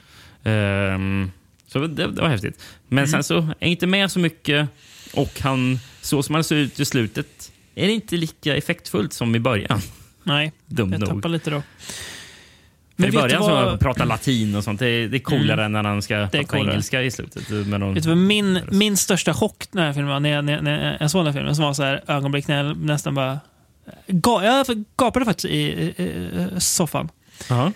Ehm, 0.44 1.30
så 1.66 1.78
det, 1.86 2.06
det 2.06 2.20
var 2.22 2.28
häftigt. 2.28 2.62
Men 2.88 2.98
Mm. 2.98 3.08
sen 3.10 3.24
så 3.24 3.38
är 3.38 3.54
jag 3.58 3.68
inte 3.70 3.86
med 3.86 4.10
så 4.10 4.18
mycket 4.18 4.68
och 5.14 5.40
han, 5.40 5.78
så 6.00 6.22
som 6.22 6.34
han 6.34 6.44
ser 6.44 6.56
ut 6.56 6.80
i 6.80 6.84
slutet 6.84 7.52
är 7.74 7.86
det 7.86 7.92
inte 7.92 8.16
lika 8.16 8.56
effektfullt 8.56 9.12
som 9.12 9.34
i 9.34 9.40
början. 9.40 9.80
Nej, 10.22 10.52
Dum 10.66 10.92
jag 10.92 11.00
nog. 11.00 11.08
tappar 11.08 11.28
lite 11.28 11.50
då. 11.50 11.62
Vet 12.96 13.08
I 13.14 13.16
början 13.16 13.42
så 13.42 13.48
vad- 13.50 13.80
pratar 13.80 14.00
han 14.00 14.08
latin 14.08 14.54
och 14.56 14.64
sånt. 14.64 14.80
Det 14.80 14.86
är, 14.88 15.08
det 15.08 15.16
är 15.16 15.18
coolare 15.20 15.52
Mm. 15.52 15.64
än 15.64 15.72
när 15.72 15.84
han 15.90 16.02
ska 16.02 16.28
prata 16.32 16.58
engelska 16.58 17.02
i 17.02 17.10
slutet. 17.10 17.50
Med 17.50 17.80
någon, 17.80 17.94
Vet 17.94 18.04
du 18.04 18.14
min, 18.14 18.60
min 18.70 18.96
största 18.96 19.34
chock 19.34 19.64
när 19.72 19.86
jag, 19.86 19.94
filmade, 19.94 20.20
när, 20.20 20.30
jag, 20.30 20.44
när, 20.64 20.96
jag 21.00 21.10
såg 21.10 21.20
den 21.24 21.26
här 21.26 21.40
filmen, 21.40 21.56
som 21.56 21.64
var 21.64 21.74
så 21.74 21.82
här 21.82 22.04
ögonblick 22.06 22.48
när 22.48 22.64
jag 22.64 22.76
nästan 22.76 23.14
bara... 23.14 23.40
Ga, 24.06 24.44
jag 24.44 24.84
gapade 24.96 25.24
faktiskt 25.24 25.44
i, 25.44 25.58
i, 25.58 26.02
i 26.56 26.60
soffan. 26.60 27.08
Jaha. 27.48 27.72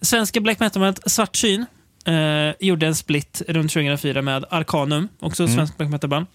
Svenska 0.00 0.40
black 0.40 0.60
metal-bandet 0.60 1.10
Svartsyn 1.10 1.66
eh, 2.04 2.54
gjorde 2.60 2.86
en 2.86 2.94
split 2.94 3.42
runt 3.48 3.72
2004 3.72 4.22
med 4.22 4.44
Arcanum, 4.50 5.08
också 5.20 5.42
ett 5.44 5.48
Mm. 5.48 5.56
svenskt 5.58 5.76
black 5.78 5.90
metal-band. 5.90 6.26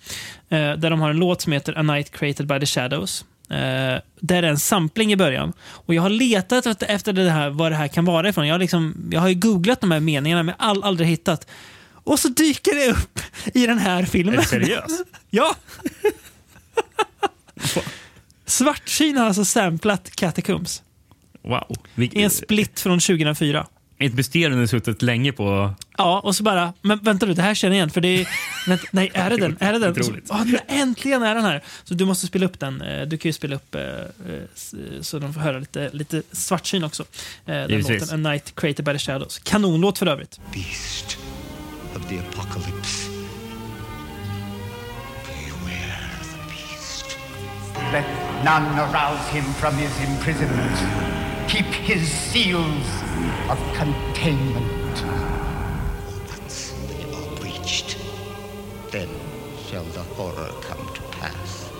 Eh, 0.49 0.57
där 0.73 0.89
de 0.89 1.01
har 1.01 1.09
en 1.09 1.17
låt 1.17 1.41
som 1.41 1.51
heter 1.53 1.77
A 1.77 1.81
Night 1.81 2.11
Created 2.11 2.47
by 2.47 2.59
the 2.59 2.65
Shadows. 2.65 3.25
Eh, 3.49 3.57
där 4.19 4.43
är 4.43 4.43
en 4.43 4.59
sampling 4.59 5.11
i 5.11 5.15
början. 5.15 5.53
Och 5.69 5.93
Jag 5.93 6.01
har 6.01 6.09
letat 6.09 6.65
efter- 6.65 6.87
efter 6.87 7.13
det 7.13 7.29
här, 7.31 7.49
vad 7.49 7.71
det 7.71 7.75
här 7.75 7.87
kan 7.87 8.05
vara 8.05 8.29
ifrån. 8.29 8.47
Jag 8.47 8.53
har, 8.53 8.59
liksom, 8.59 9.09
jag 9.11 9.21
har 9.21 9.33
googlat 9.33 9.81
de 9.81 9.91
här 9.91 9.99
meningarna 9.99 10.43
men 10.43 10.55
all, 10.57 10.83
aldrig 10.83 11.09
hittat. 11.09 11.47
Och 12.03 12.19
så 12.19 12.27
dyker 12.27 12.75
det 12.75 12.91
upp 12.91 13.19
i 13.53 13.65
den 13.65 13.77
här 13.77 14.03
filmen. 14.05 14.33
Är 14.33 14.37
du 14.37 14.43
seriös? 14.45 14.91
ja! 15.29 15.55
Svartsyn 18.45 19.17
har 19.17 19.25
alltså 19.25 19.45
samplat 19.45 20.11
Catacombs. 20.15 20.83
Wow. 21.41 21.75
I 21.95 22.21
en 22.23 22.29
split 22.29 22.79
från 22.79 22.99
2004. 22.99 23.67
Ett 24.01 24.13
mysterium 24.13 24.59
har 24.59 24.65
suttit 24.67 25.01
länge 25.01 25.31
på... 25.31 25.73
Ja, 25.97 26.19
och 26.19 26.35
så 26.35 26.43
bara, 26.43 26.73
men 26.81 26.99
vänta 26.99 27.25
du, 27.25 27.33
det 27.33 27.41
här 27.41 27.53
känner 27.55 27.75
jag 27.75 27.77
igen. 27.77 27.89
För 27.89 28.01
det 28.01 28.07
är, 28.07 28.27
vänta, 28.67 28.85
nej, 28.91 29.11
är 29.13 29.29
det 29.29 29.37
den? 29.37 29.57
Är 29.59 29.73
det 29.73 29.79
den? 29.79 30.03
Så, 30.03 30.13
ah, 30.29 30.43
nej, 30.43 30.61
äntligen 30.67 31.23
är 31.23 31.35
den 31.35 31.43
här. 31.43 31.63
Så 31.83 31.93
du 31.93 32.05
måste 32.05 32.27
spela 32.27 32.45
upp 32.45 32.59
den. 32.59 32.81
Eh, 32.81 33.01
Du 33.07 33.17
kan 33.17 33.29
ju 33.29 33.33
spela 33.33 33.55
upp 33.55 33.75
eh, 33.75 33.81
eh, 33.81 34.01
så 35.01 35.19
de 35.19 35.33
får 35.33 35.41
höra 35.41 35.59
lite, 35.59 35.89
lite 35.93 36.21
svartsyn 36.31 36.83
också. 36.83 37.05
Den 37.45 37.69
Givetvis. 37.69 38.01
låten, 38.01 38.25
A 38.25 38.29
Night 38.31 38.55
Created 38.55 38.85
by 38.85 38.91
the 38.91 38.99
Shadows. 38.99 39.39
Kanonlåt 39.39 39.97
för 39.97 40.05
övrigt. 40.05 40.39
Beast 40.53 41.17
of 41.95 42.09
the 42.09 42.19
apocalypse. 42.19 43.09
Let 47.91 48.05
none 48.45 48.79
arouse 48.79 49.31
him 49.33 49.43
from 49.53 49.75
his 49.75 49.91
imprisonment. 50.09 51.18
His 51.89 52.07
seals 52.07 52.85
of 53.49 53.57
containment. 53.73 55.03
Once 56.29 56.75
they 56.87 57.03
are 57.11 57.35
breached, 57.37 57.97
then 58.91 59.09
shall 59.65 59.85
the 59.85 60.03
horror 60.13 60.51
come 60.61 60.85
to 60.93 61.01
pass. 61.17 61.71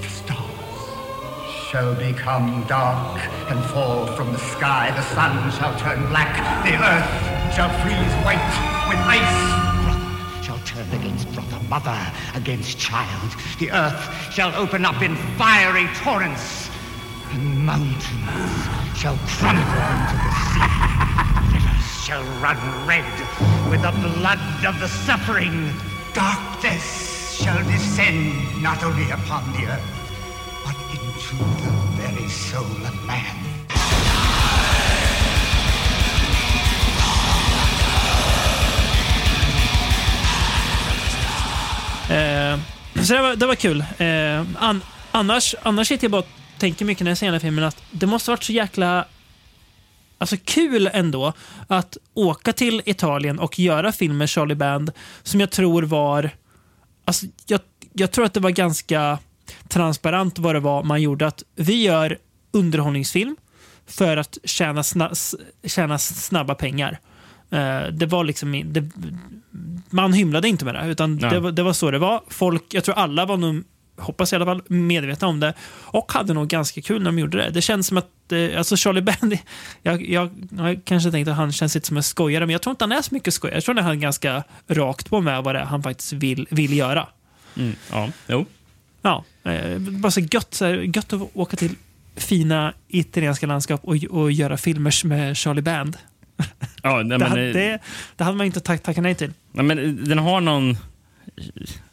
The 0.00 0.08
stars 0.08 1.66
shall 1.68 1.96
become 1.96 2.64
dark 2.68 3.18
and 3.50 3.58
fall 3.64 4.06
from 4.14 4.32
the 4.32 4.38
sky. 4.38 4.92
The 4.94 5.02
sun 5.02 5.50
shall 5.58 5.76
turn 5.80 6.06
black. 6.10 6.36
The 6.64 6.76
earth 6.76 7.52
shall 7.52 7.70
freeze 7.82 8.14
white 8.24 8.52
with 8.88 9.00
ice. 9.02 9.38
Brother 9.82 10.42
shall 10.44 10.60
turn 10.60 10.88
against 11.00 11.26
brother, 11.32 11.60
mother 11.68 12.12
against 12.36 12.78
child. 12.78 13.34
The 13.58 13.72
earth 13.72 14.32
shall 14.32 14.54
open 14.54 14.84
up 14.84 15.02
in 15.02 15.16
fiery 15.36 15.88
torrents, 15.96 16.70
and 17.32 17.66
mountains 17.66 18.85
shall 18.96 19.18
crumble 19.26 19.60
into 19.92 20.16
the 20.24 20.32
sea. 20.52 20.72
Rivers 21.52 21.86
shall 22.04 22.24
run 22.40 22.56
red 22.86 23.04
with 23.70 23.82
the 23.82 23.92
blood 23.92 24.40
of 24.64 24.80
the 24.80 24.88
suffering. 24.88 25.70
Darkness 26.14 27.36
shall 27.38 27.62
descend 27.64 28.62
not 28.62 28.82
only 28.82 29.10
upon 29.10 29.42
the 29.52 29.66
earth, 29.66 29.90
but 30.64 30.76
into 30.96 31.36
the 31.62 31.72
very 32.00 32.28
soul 32.28 32.76
of 32.90 32.96
man. 33.06 33.36
Eh, 42.08 42.58
så 43.04 43.14
det 43.14 43.22
var, 43.22 43.36
det 43.36 43.46
var 43.46 43.54
kul. 43.54 43.80
Eh, 43.98 44.40
an, 44.58 44.82
annars, 45.12 45.54
annars 45.62 45.88
sitter 45.88 46.04
jag 46.04 46.10
bara 46.10 46.22
tänker 46.58 46.84
mycket 46.84 47.04
när 47.04 47.10
jag 47.10 47.18
ser 47.18 47.26
den 47.26 47.34
här 47.34 47.40
filmen 47.40 47.64
att 47.64 47.82
det 47.90 48.06
måste 48.06 48.30
varit 48.30 48.44
så 48.44 48.52
jäkla 48.52 49.06
alltså 50.18 50.36
kul 50.44 50.90
ändå 50.92 51.32
att 51.66 51.96
åka 52.14 52.52
till 52.52 52.82
Italien 52.84 53.38
och 53.38 53.58
göra 53.58 53.92
film 53.92 54.18
med 54.18 54.30
Charlie 54.30 54.54
Band 54.54 54.92
som 55.22 55.40
jag 55.40 55.50
tror 55.50 55.82
var... 55.82 56.30
Alltså, 57.04 57.26
jag, 57.46 57.60
jag 57.92 58.10
tror 58.10 58.24
att 58.24 58.34
det 58.34 58.40
var 58.40 58.50
ganska 58.50 59.18
transparent 59.68 60.38
vad 60.38 60.54
det 60.54 60.60
var 60.60 60.82
man 60.82 61.02
gjorde. 61.02 61.26
Att 61.26 61.42
vi 61.54 61.82
gör 61.82 62.18
underhållningsfilm 62.52 63.36
för 63.86 64.16
att 64.16 64.38
tjäna, 64.44 64.82
sna, 64.82 65.10
tjäna 65.64 65.98
snabba 65.98 66.54
pengar. 66.54 66.98
Eh, 67.50 67.82
det 67.92 68.06
var 68.06 68.24
liksom... 68.24 68.72
Det, 68.72 68.90
man 69.90 70.12
hymlade 70.12 70.48
inte 70.48 70.64
med 70.64 70.74
det, 70.74 70.86
utan 70.86 71.16
det, 71.16 71.52
det 71.52 71.62
var 71.62 71.72
så 71.72 71.90
det 71.90 71.98
var. 71.98 72.22
Folk, 72.28 72.74
jag 72.74 72.84
tror 72.84 72.94
alla 72.94 73.26
var 73.26 73.36
nog, 73.36 73.64
hoppas 73.96 74.32
i 74.32 74.36
alla 74.36 74.44
fall, 74.44 74.62
medvetna 74.66 75.28
om 75.28 75.40
det 75.40 75.54
och 75.70 76.12
hade 76.12 76.34
nog 76.34 76.48
ganska 76.48 76.82
kul 76.82 77.02
när 77.02 77.10
de 77.10 77.18
gjorde 77.18 77.38
det. 77.38 77.50
Det 77.50 77.62
känns 77.62 77.86
som 77.86 77.96
att, 77.96 78.32
eh, 78.32 78.58
alltså 78.58 78.76
Charlie 78.76 79.02
Band, 79.02 79.38
jag, 79.82 80.08
jag, 80.08 80.30
jag 80.58 80.80
kanske 80.84 81.10
tänkt 81.10 81.28
att 81.28 81.36
han 81.36 81.52
känns 81.52 81.74
lite 81.74 81.86
som 81.86 81.96
en 81.96 82.02
skojare, 82.02 82.46
men 82.46 82.52
jag 82.52 82.62
tror 82.62 82.70
inte 82.70 82.84
han 82.84 82.92
är 82.92 83.02
så 83.02 83.14
mycket 83.14 83.34
skojare. 83.34 83.56
Jag 83.56 83.64
tror 83.64 83.78
att 83.78 83.84
han 83.84 83.92
är 83.92 83.96
ganska 83.96 84.44
rakt 84.68 85.10
på 85.10 85.20
med 85.20 85.42
vad 85.42 85.54
det 85.54 85.58
är 85.58 85.64
han 85.64 85.82
faktiskt 85.82 86.12
vill, 86.12 86.46
vill 86.50 86.76
göra. 86.76 87.08
Mm, 87.56 87.74
ja, 87.92 88.08
jo. 88.26 88.46
Ja, 89.02 89.24
eh, 89.44 89.78
bara 89.78 90.10
så 90.10 90.20
gött, 90.20 90.54
så 90.54 90.64
här, 90.64 90.74
gött 90.74 91.12
att 91.12 91.22
åka 91.34 91.56
till 91.56 91.74
fina 92.16 92.72
italienska 92.88 93.46
landskap 93.46 93.80
och, 93.84 93.96
och 94.10 94.32
göra 94.32 94.56
filmer 94.56 95.06
med 95.06 95.36
Charlie 95.36 95.62
Band. 95.62 95.96
Ja, 96.82 96.96
nej, 96.96 97.04
det, 97.04 97.18
men, 97.18 97.28
hade, 97.28 97.52
det, 97.52 97.78
det 98.16 98.24
hade 98.24 98.36
man 98.36 98.46
inte 98.46 98.60
tack, 98.60 98.82
tackat 98.82 99.02
nej 99.02 99.14
till. 99.14 99.32
Nej, 99.52 99.64
men 99.64 100.04
den 100.04 100.18
har 100.18 100.40
någon 100.40 100.76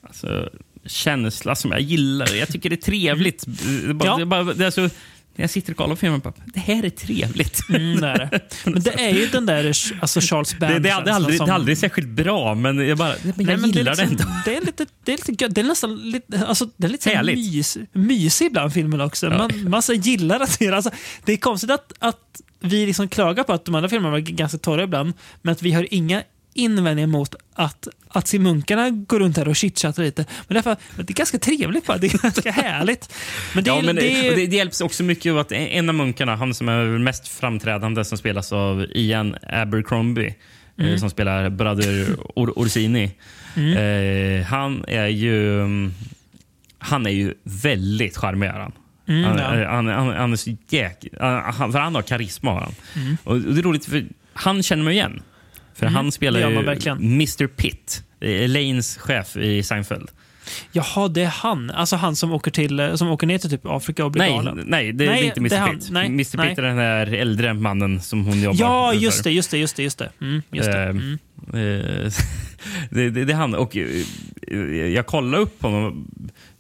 alltså, 0.02 0.50
känsla 0.86 1.56
som 1.56 1.72
jag 1.72 1.82
gillar. 1.82 2.34
Jag 2.36 2.48
tycker 2.48 2.70
det 2.70 2.76
är 2.76 2.82
trevligt. 2.92 3.44
Är 3.88 3.94
bara, 3.94 4.10
Ja. 4.10 4.22
är 4.22 4.26
bara, 4.26 4.44
det 4.44 4.66
är 4.66 4.72
så, 4.72 4.82
när 4.82 5.44
jag 5.44 5.50
sitter 5.50 5.72
och 5.74 5.78
kollar 5.78 5.90
på 5.90 6.00
filmen, 6.00 6.20
bara, 6.20 6.34
det 6.46 6.60
här 6.60 6.86
är 6.86 6.90
trevligt. 6.90 7.70
Mm, 7.70 8.02
det 8.02 8.08
är 8.08 8.18
det. 8.32 8.40
Men 8.66 8.82
det 8.82 8.94
är 9.06 9.14
ju 9.14 9.28
den 9.28 9.46
där 9.46 9.74
alltså 10.02 10.20
Charles 10.22 10.60
Band 10.60 10.74
Det, 10.74 10.80
det, 10.80 10.90
är 10.90 10.94
aldrig, 11.10 11.38
som- 11.38 11.46
det 11.48 11.52
är 11.52 11.56
aldrig 11.56 11.78
särskilt 11.78 12.08
bra, 12.10 12.56
men 12.56 12.88
jag, 12.88 12.98
bara, 12.98 13.16
men 13.24 13.34
jag 13.38 13.46
Nej, 13.46 13.58
men 13.58 13.72
gillar 13.72 13.92
det, 13.96 13.98
det, 13.98 14.04
är 14.04 14.10
liksom, 14.10 14.28
ändå. 14.28 14.42
det 14.46 14.56
är 14.58 14.62
lite, 14.62 14.86
det 15.04 15.14
är 15.14 15.18
lite 15.30 15.44
gött. 15.46 15.56
Det 15.56 15.62
är 15.62 15.66
nästan 15.66 15.96
lite, 15.96 16.46
alltså, 16.48 16.70
det 16.78 16.88
är 16.88 16.92
lite 16.92 17.10
Härligt. 17.10 17.36
mys, 17.54 17.78
mysig 17.94 18.46
ibland 18.46 18.74
filmen 18.74 19.02
också. 19.02 19.30
Man, 19.30 19.52
man 19.70 19.82
så 19.82 19.94
gillar 19.94 20.40
att 20.40 20.60
det. 20.60 20.70
Alltså, 20.70 20.92
det 21.26 21.34
är 21.34 21.38
konstigt 21.38 21.72
att, 21.72 21.94
att 22.00 22.42
vi 22.60 22.86
liksom 22.86 23.08
klagar 23.08 23.44
på 23.44 23.54
att 23.54 23.66
de 23.66 23.76
andra 23.76 23.90
filmerna 23.90 24.12
var 24.12 24.20
ganska 24.20 24.58
torra 24.58 24.84
ibland, 24.84 25.14
men 25.42 25.52
att 25.52 25.62
vi 25.62 25.72
har 25.72 25.88
inga 25.94 26.24
invändningar 26.54 27.08
mot 27.08 27.36
att, 27.54 27.88
att 28.08 28.28
se 28.28 28.40
munkarna 28.40 28.90
gå 28.90 29.20
runt 29.20 29.38
här 29.38 29.48
och 29.48 29.56
chitchattar 29.56 30.04
lite. 30.04 30.26
Men 30.48 30.56
därför, 30.56 30.78
det 30.96 31.10
är 31.10 31.14
ganska 31.14 31.40
trevligt 31.40 31.86
bara. 31.86 31.98
Det 31.98 32.14
är 32.14 32.18
ganska 32.22 32.52
härligt. 32.52 33.14
Men 33.56 33.64
det, 33.64 33.68
ja, 33.68 33.82
men 33.82 33.96
det, 33.96 34.02
det, 34.02 34.36
det, 34.36 34.48
det 34.48 34.56
hjälps 34.56 34.82
också 34.82 35.04
mycket 35.04 35.32
av 35.32 35.38
att 35.38 35.52
en 35.52 35.90
av 35.90 35.96
munkarna, 35.96 36.36
han 36.36 36.54
som 36.54 36.70
är 36.70 36.86
mest 36.86 37.28
framträdande, 37.28 38.06
som 38.06 38.18
spelas 38.18 38.52
av 38.52 38.86
Ian 38.96 39.36
Abercrombie, 39.50 40.36
Mm. 40.78 40.94
eh, 40.94 41.00
som 41.00 41.10
spelar 41.10 41.50
Brother 41.50 42.16
Or 42.36 42.54
Orsini. 42.56 43.12
Mm. 43.56 43.78
Eh, 44.40 44.46
han 44.46 44.86
är 44.88 45.08
ju 45.08 45.62
han 46.78 47.06
är 47.06 47.10
ju 47.10 47.34
väldigt 47.44 48.18
charmig. 48.18 48.48
Han. 48.48 48.72
Mm, 49.08 49.24
han, 49.24 49.38
ja. 49.38 49.70
han, 49.70 49.88
han, 49.88 50.08
han 50.08 50.32
är 50.34 50.38
så 50.38 50.58
jäk... 50.70 51.06
Han, 51.20 51.72
för 51.72 51.80
han 51.80 51.96
har 51.96 52.02
karisma. 52.02 52.60
Han. 52.60 52.76
Mm. 52.96 53.18
Och 53.24 53.40
det 53.40 53.62
är 53.62 53.64
roligt, 53.64 53.86
för 53.86 54.06
han 54.34 54.64
känner 54.64 54.84
mig 54.84 54.94
igen. 54.94 55.22
För 55.76 55.86
Mm, 55.86 55.96
han 55.96 56.12
spelar 56.12 56.40
ju. 56.40 56.90
Mr 56.92 57.48
Pitt, 57.48 58.04
Elaines 58.22 58.98
chef 58.98 59.38
i 59.38 59.64
Seinfeld. 59.64 60.10
Jaha, 60.72 61.08
det 61.08 61.22
är 61.22 61.26
han. 61.28 61.70
Alltså 61.72 61.96
han 61.96 62.16
som 62.16 62.32
åker, 62.32 62.52
till, 62.52 62.80
eh, 62.80 62.96
som 62.96 63.08
åker 63.10 63.28
ner 63.28 63.38
till 63.38 63.50
typ 63.50 63.62
Afrika 63.66 64.06
och 64.06 64.12
blir 64.12 64.22
Nej, 64.24 64.32
galen. 64.34 64.64
nej, 64.68 64.92
det, 64.94 65.06
det 65.06 65.12
är 65.12 65.24
inte 65.24 65.40
det 65.40 65.56
är 65.56 65.62
Mr. 65.68 65.74
Pitt. 65.74 65.90
Nej, 65.92 66.06
Mr 66.06 66.38
nej. 66.38 66.50
Pitt 66.50 66.58
är 66.58 66.62
den 66.62 66.78
där 66.78 67.14
äldre 67.14 67.54
mannen 67.54 68.02
som 68.02 68.26
hon 68.26 68.42
jobbar 68.42 68.58
Ja, 68.60 68.92
för. 68.94 69.00
just 69.00 69.24
det. 69.24 69.32
just 69.32 69.52
det, 69.52 69.58
just 69.58 69.76
det, 69.76 69.84
just 69.84 69.98
det, 69.98 70.08
just 70.08 70.20
det. 70.20 70.26
Mm, 70.26 70.42
just 70.52 70.72
det. 70.72 70.84
Eh, 70.84 70.90
Mm. 70.90 71.18
eh, 71.54 72.12
det, 72.90 73.10
det, 73.10 73.26
det 73.26 73.34
är 73.34 73.38
han. 73.38 73.56
Och 73.56 73.78
eh, 73.78 74.66
jag 74.94 75.06
kollar 75.06 75.40
upp 75.40 75.62
honom. 75.62 76.08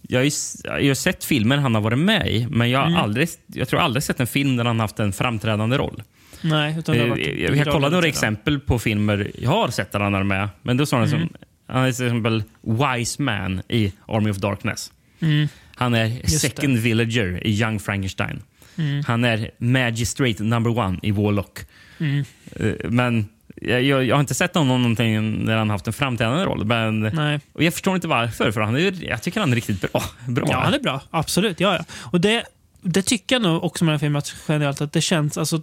Jag 0.01 0.19
har, 0.19 0.23
ju, 0.25 0.31
jag 0.63 0.87
har 0.87 0.93
sett 0.93 1.23
filmer 1.25 1.57
han 1.57 1.75
har 1.75 1.81
varit 1.81 1.99
med 1.99 2.27
i, 2.27 2.47
men 2.49 2.69
jag 2.69 2.79
har 2.79 2.87
Mm. 2.87 2.99
aldrig, 2.99 3.29
jag 3.47 3.67
tror 3.67 3.79
aldrig 3.79 4.03
sett 4.03 4.19
en 4.19 4.27
film 4.27 4.55
där 4.57 4.65
han 4.65 4.79
haft 4.79 4.99
en 4.99 5.13
framträdande 5.13 5.77
roll. 5.77 6.03
Nej, 6.43 6.75
utan 6.79 6.95
det 6.95 7.01
har 7.01 7.07
Eh, 7.07 7.09
varit 7.11 7.27
jag 7.39 7.49
kollade 7.65 7.73
hela 7.77 7.89
några 7.89 8.07
exempel 8.07 8.59
på 8.59 8.79
filmer 8.79 9.31
jag 9.39 9.49
har 9.49 9.67
sett 9.69 9.91
där 9.91 9.99
han 9.99 10.15
är 10.15 10.23
med. 10.23 10.49
Men 10.61 10.77
då 10.77 10.85
står 10.85 10.97
han 10.97 11.07
Mm. 11.07 11.19
som 11.19 11.29
han 11.67 11.83
är 11.83 11.91
till 11.91 12.05
exempel 12.05 12.43
Wise 12.61 13.21
Man 13.21 13.61
i 13.69 13.91
Army 14.07 14.31
of 14.31 14.37
Darkness. 14.37 14.91
Mm. 15.19 15.47
Han 15.75 15.93
är 15.93 16.05
Just 16.05 16.39
Second 16.39 16.77
Villager 16.77 17.47
i 17.47 17.61
Young 17.61 17.79
Frankenstein. 17.79 18.41
Mm. 18.77 19.03
Han 19.07 19.23
är 19.23 19.51
Magistrate 19.57 20.43
number 20.43 20.77
one 20.79 20.97
i 21.01 21.11
Warlock. 21.11 21.59
Mm. 21.99 22.25
Eh, 22.55 22.71
Men 22.89 23.25
jag, 23.61 23.83
jag, 23.83 24.03
jag 24.05 24.15
har 24.15 24.19
inte 24.19 24.33
sett 24.33 24.55
honom 24.55 24.81
någonting 24.81 25.45
där 25.45 25.57
han 25.57 25.69
haft 25.69 25.87
en 25.87 25.93
framträdande 25.93 26.43
roll. 26.45 26.65
Men, 26.65 26.99
Nej. 26.99 27.39
Och 27.53 27.63
jag 27.63 27.73
förstår 27.73 27.95
inte 27.95 28.07
varför, 28.07 28.51
för 28.51 28.61
han 28.61 28.75
är, 28.75 29.03
jag 29.09 29.21
tycker 29.21 29.39
han 29.39 29.51
är 29.51 29.55
riktigt 29.55 29.81
bra. 29.91 30.03
bra. 30.27 30.47
Ja, 30.49 30.59
han 30.59 30.73
är 30.73 30.79
bra. 30.79 31.01
Absolut. 31.09 31.59
Ja, 31.59 31.75
ja. 31.75 31.85
Och 32.11 32.21
det, 32.21 32.43
det 32.81 33.01
tycker 33.01 33.35
jag 33.35 33.41
nog 33.41 33.63
också 33.63 33.85
med 33.85 33.91
den 33.91 33.99
här 33.99 34.05
filmen, 34.05 34.17
att 34.17 34.35
generellt 34.47 34.81
att 34.81 34.93
det 34.93 35.01
känns... 35.01 35.37
Alltså, 35.37 35.61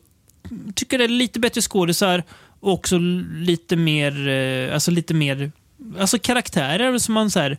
tycker 0.75 0.99
det 0.99 1.05
är 1.05 1.09
lite 1.09 1.41
bättre 1.41 1.61
skådisar 1.61 2.23
och 2.61 2.73
också 2.73 2.99
lite 3.35 3.77
mer... 3.77 4.29
eh, 4.29 4.75
Alltså 4.75 4.91
lite 4.91 5.15
mer... 5.15 5.53
Alltså 5.99 6.19
karaktärer 6.19 6.99
som 6.99 7.15
man 7.15 7.31
så 7.31 7.41
här, 7.41 7.59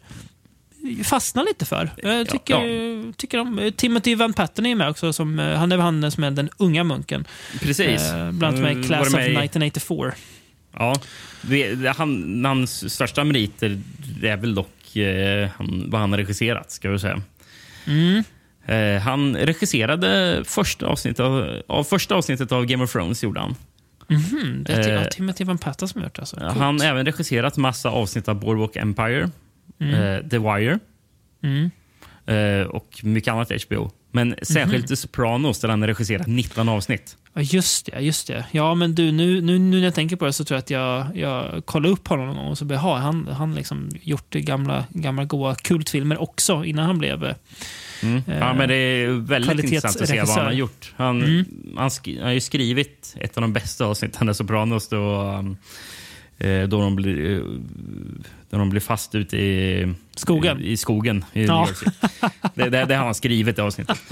fastnar 1.03 1.43
lite 1.43 1.65
för. 1.65 1.89
Jag 2.03 2.29
tycker, 2.29 3.13
tycker 3.13 3.37
om, 3.39 3.71
Timothy 3.75 4.15
Van 4.15 4.33
Patten 4.33 4.65
är 4.65 4.75
med 4.75 4.89
också. 4.89 5.13
Som, 5.13 5.39
eh, 5.39 5.57
han 5.57 5.71
är 5.71 5.77
han 5.77 6.11
som 6.11 6.23
är 6.23 6.31
den 6.31 6.49
unga 6.57 6.83
munken. 6.83 7.25
Precis. 7.59 8.01
Eh, 8.11 8.31
bland 8.31 8.43
annat 8.55 8.59
med 8.61 8.71
Mm, 8.71 8.83
Class 8.83 9.07
of 9.07 9.13
med 9.13 9.21
i- 9.31 9.35
1984. 9.35 10.11
Ja, 10.73 10.95
det, 11.41 11.75
det, 11.75 11.89
han, 11.91 12.45
hans 12.45 12.93
största 12.93 13.23
meriter 13.23 13.81
är 14.23 14.37
väl 14.37 14.55
dock 14.55 14.95
eh, 14.95 15.49
han, 15.57 15.83
vad 15.89 16.01
han 16.01 16.11
har 16.11 16.17
regisserat, 16.17 16.71
ska 16.71 16.89
vi 16.89 16.99
säga. 16.99 17.21
Mm. 17.87 18.23
Eh, 18.71 19.01
han 19.01 19.35
regisserade 19.37 20.41
första 20.45 20.85
avsnittet 20.85 21.19
av, 21.19 21.61
av 21.67 21.83
första 21.83 22.15
avsnittet 22.15 22.51
av 22.51 22.65
Game 22.65 22.83
of 22.83 22.91
Thrones. 22.91 23.23
gjorde 23.23 23.39
han. 23.39 23.55
Mhm, 24.07 24.63
det 24.63 24.73
är 24.73 24.97
Eh, 25.01 25.07
Timothy 25.07 25.43
Van 25.43 25.57
Patten 25.57 25.87
som 25.87 26.01
har 26.01 26.05
gjort. 26.05 26.19
Alltså. 26.19 26.35
Coolt. 26.35 26.51
Han 26.57 26.79
har 26.79 26.87
även 26.87 27.05
regisserat 27.05 27.57
massa 27.57 27.89
avsnitt 27.89 28.27
av 28.27 28.39
Boardwalk 28.39 28.75
Empire, 28.75 29.29
Mm. 29.79 29.93
eh, 29.93 30.27
The 30.29 30.37
Wire 30.37 30.79
Mm. 31.43 31.71
eh, 32.25 32.67
och 32.67 32.99
mycket 33.03 33.33
annat 33.33 33.51
HBO. 33.51 33.91
Men 34.11 34.35
särskilt. 34.41 34.87
The 34.87 34.95
Sopranos 34.95 35.59
där 35.59 35.69
han 35.69 35.81
har 35.81 35.87
regisserat 35.87 36.27
19 36.27 36.69
avsnitt. 36.69 37.17
Ja, 37.33 37.41
just 37.41 37.85
det. 37.85 37.99
Just 37.99 38.27
det. 38.27 38.45
Ja, 38.51 38.75
men 38.75 38.95
du, 38.95 39.11
nu, 39.11 39.41
nu, 39.41 39.59
nu 39.59 39.77
när 39.77 39.83
jag 39.83 39.95
tänker 39.95 40.15
på 40.15 40.25
det 40.25 40.33
så 40.33 40.43
tror 40.43 40.55
jag 40.55 40.59
att 40.59 40.69
jag, 40.69 41.17
jag 41.17 41.65
kollar 41.65 41.89
upp 41.89 42.07
honom 42.07 42.25
någon 42.27 42.35
gång 42.35 42.47
och 42.47 42.57
så 42.57 42.65
blir 42.65 42.77
ha 42.77 42.97
han 42.97 43.27
han 43.27 43.55
liksom 43.55 43.89
gjort 44.01 44.29
gamla, 44.33 44.85
gamla 44.89 45.25
goa 45.25 45.55
kultfilmer 45.55 46.21
också 46.21 46.63
innan 46.65 46.85
han 46.85 46.97
blev... 46.99 47.35
eh, 48.03 48.09
Mm. 48.09 48.21
Ja, 48.25 48.53
men 48.53 48.69
det 48.69 48.75
är 48.75 49.07
väldigt 49.07 49.63
intressant 49.63 50.01
att 50.01 50.09
se 50.09 50.19
vad 50.19 50.29
han 50.29 50.45
har 50.45 50.51
gjort. 50.51 50.93
Han, 50.95 51.23
Mm. 51.23 51.45
han, 51.77 51.89
han 52.05 52.17
har 52.23 52.31
ju 52.31 52.39
skrivit 52.41 53.15
ett 53.19 53.37
av 53.37 53.41
de 53.41 53.53
bästa 53.53 53.85
avsnitten 53.85 54.29
av 54.29 54.33
Sopranos 54.33 54.87
då, 54.89 55.21
um, 55.21 55.57
eh, 56.37 56.63
då, 56.67 56.81
de 56.81 56.95
blir, 56.95 57.31
eh, 57.31 57.39
då 58.49 58.57
de 58.57 58.69
blir 58.69 58.81
fast 58.81 59.15
ute 59.15 59.37
i 59.37 59.93
Skogen? 60.15 60.61
I, 60.61 60.71
i 60.71 60.77
skogen 60.77 61.25
i 61.33 61.45
Ja. 61.45 61.67
Det, 62.53 62.69
det, 62.69 62.85
det 62.85 62.95
har 62.95 63.05
han 63.05 63.15
skrivit 63.15 63.57
i 63.57 63.61
avsnittet. 63.61 63.97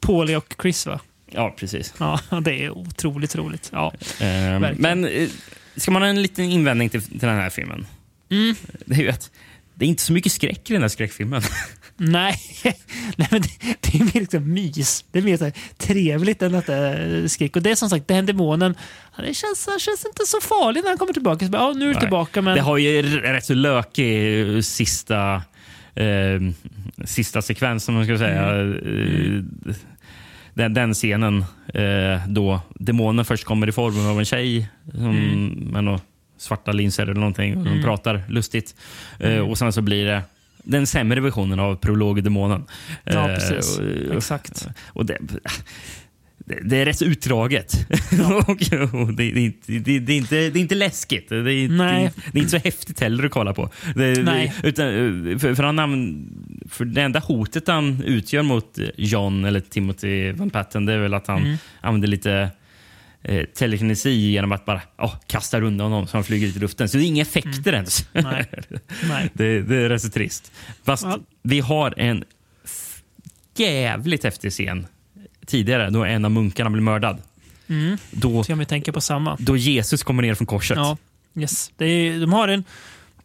Paulie 0.00 0.36
och 0.36 0.54
Chris, 0.62 0.86
va? 0.86 1.00
Ja, 1.30 1.54
precis. 1.58 1.94
Ja, 1.98 2.20
det 2.44 2.64
är 2.64 2.70
otroligt 2.70 3.36
roligt. 3.36 3.70
Ja, 3.72 3.92
verkligen. 4.20 4.76
men 4.82 5.04
eh, 5.04 5.28
ska 5.76 5.90
man 5.90 6.02
ha 6.02 6.08
en 6.08 6.22
liten 6.22 6.44
invändning 6.44 6.88
till, 6.88 7.02
till 7.02 7.18
den 7.18 7.36
här 7.36 7.50
filmen? 7.50 7.86
Mm. 8.30 8.54
Det 8.86 8.94
är 8.94 8.98
ju 9.00 9.08
att 9.08 9.30
det 9.74 9.84
är 9.84 9.88
inte 9.88 10.02
så 10.02 10.12
mycket 10.12 10.32
skräck 10.32 10.70
i 10.70 10.72
den 10.72 10.82
här 10.82 10.88
skräckfilmen. 10.88 11.42
Nej, 12.00 12.34
Nej 13.16 13.28
men 13.30 13.42
det, 13.42 13.48
det 13.80 13.94
är 13.98 14.04
mer 14.04 14.20
liksom 14.20 14.52
mys. 14.52 15.04
Det 15.12 15.18
är 15.18 15.22
mer 15.22 15.36
så 15.36 15.50
trevligt 15.78 16.42
än 16.42 16.54
att 16.54 16.66
det 16.66 16.74
är 16.74 17.28
skräck. 17.28 17.56
Och 17.56 17.62
det 17.62 17.70
är 17.70 17.74
som 17.74 17.90
sagt, 17.90 18.08
den 18.08 18.26
demonen, 18.26 18.74
det 19.16 19.34
känns, 19.34 19.66
han 19.70 19.78
känns 19.78 20.06
inte 20.06 20.26
så 20.26 20.40
farlig 20.40 20.80
när 20.82 20.88
han 20.88 20.98
kommer 20.98 21.12
tillbaka. 21.12 21.44
Så 21.46 21.50
bara, 21.52 21.62
ja, 21.62 21.72
nu 21.72 21.90
är 21.90 21.94
du 21.94 22.00
tillbaka, 22.00 22.42
men... 22.42 22.54
Det 22.54 22.60
har 22.62 22.76
ju 22.78 23.02
rätt 23.20 23.44
så 23.44 23.54
lökig 23.54 24.40
eh, 24.56 24.60
sista, 24.60 25.42
eh, 25.94 26.40
sista 27.04 27.42
sekvens, 27.42 27.88
om 27.88 27.94
man 27.94 28.04
ska 28.04 28.18
säga. 28.18 28.50
Mm. 28.50 29.50
Eh, 29.68 29.74
Den, 30.54 30.74
den 30.74 30.94
scenen 30.94 31.44
eh, 31.74 32.28
då 32.28 32.60
demonen 32.74 33.24
först 33.24 33.44
kommer 33.44 33.68
i 33.68 33.72
formen 33.72 34.06
av 34.06 34.18
en 34.18 34.24
tjej 34.24 34.68
som, 34.92 35.10
Mm. 35.10 35.46
med 35.72 35.84
några 35.84 36.00
svarta 36.38 36.72
linser 36.72 37.02
eller 37.02 37.14
någonting 37.14 37.56
och 37.58 37.64
de 37.64 37.70
Mm. 37.70 37.82
pratar 37.84 38.22
lustigt. 38.28 38.74
Eh, 39.20 39.32
Mm. 39.32 39.44
och 39.50 39.58
sen 39.58 39.72
så 39.72 39.82
blir 39.82 40.04
det 40.06 40.22
den 40.68 40.86
sämre 40.86 41.20
versionen 41.20 41.60
av 41.60 41.76
prolog 41.76 42.24
demonen. 42.24 42.64
Ja, 43.04 43.28
Eh, 43.30 43.34
precis. 43.34 43.78
och- 43.78 44.16
Exakt. 44.16 44.68
Och 44.88 45.06
det, 45.06 45.18
det, 46.62 46.76
är 46.76 46.84
rätt 46.84 47.02
utdraget. 47.02 47.72
och 48.92 49.14
det, 49.14 49.22
är 49.24 49.36
inte- 49.36 49.72
det, 49.72 49.98
det, 49.98 50.12
är 50.12 50.16
inte, 50.16 50.34
det 50.50 50.58
är 50.58 50.60
inte 50.60 50.74
läskigt. 50.74 51.28
Det 51.28 51.36
är, 51.36 51.68
Nej. 51.68 52.12
det 52.32 52.38
är 52.38 52.42
inte 52.42 52.50
så 52.50 52.64
häftigt 52.64 53.00
heller 53.00 53.24
att 53.24 53.30
kolla 53.30 53.54
på. 53.54 53.70
Det, 53.94 54.22
Nej. 54.24 54.52
Det, 54.62 54.68
utan, 54.68 54.86
eh, 54.88 55.38
för, 55.38 55.54
för, 55.54 55.62
han, 55.62 56.26
för 56.70 56.84
det 56.84 57.02
enda 57.02 57.18
hotet 57.20 57.68
han 57.68 58.02
utgör 58.02 58.42
mot 58.42 58.78
John 58.96 59.44
eller 59.44 59.60
Timothy 59.60 60.32
Van 60.32 60.50
Patten 60.50 60.84
det 60.86 60.92
är 60.92 60.98
väl 60.98 61.14
att 61.14 61.26
han 61.26 61.42
Mm. 61.44 61.56
använder 61.80 62.08
lite 62.08 62.50
eh, 63.22 63.44
telekinesi 63.44 64.10
genom 64.10 64.52
att 64.52 64.64
bara 64.64 64.80
oh, 64.98 65.14
kasta 65.26 65.60
runt 65.60 65.80
honom 65.80 66.06
så 66.06 66.16
han 66.16 66.24
flyger 66.24 66.46
ut 66.46 66.56
i 66.56 66.58
luften. 66.58 66.88
Så 66.88 66.96
det 66.96 67.04
är 67.04 67.06
inga 67.06 67.22
effekter 67.22 67.72
ens. 67.72 68.06
Mm. 68.12 68.30
Nej. 68.30 68.46
Nej. 69.08 69.30
Det, 69.34 69.62
det 69.62 69.76
är 69.76 69.88
rätt 69.88 70.02
så 70.02 70.08
trist. 70.08 70.52
Fast 70.84 71.02
Ja. 71.04 71.18
vi 71.42 71.60
har 71.60 71.94
en 71.96 72.24
jävligt 73.56 74.24
häftig 74.24 74.52
scen 74.52 74.86
tidigare 75.46 75.90
då 75.90 76.04
en 76.04 76.24
av 76.24 76.30
munkarna 76.30 76.70
blir 76.70 76.82
mördad. 76.82 77.22
Mm. 77.68 77.96
Då, 78.10 78.44
jag 78.48 78.56
vill 78.56 78.66
tänka 78.66 78.92
på 78.92 79.00
samma. 79.00 79.36
då 79.40 79.56
Jesus 79.56 80.02
kommer 80.02 80.22
ner 80.22 80.34
från 80.34 80.46
korset. 80.46 80.76
Ja, 80.76 80.96
yes. 81.34 81.72
det 81.76 81.84
är, 81.86 82.20
de 82.20 82.32
har 82.32 82.48
en 82.48 82.64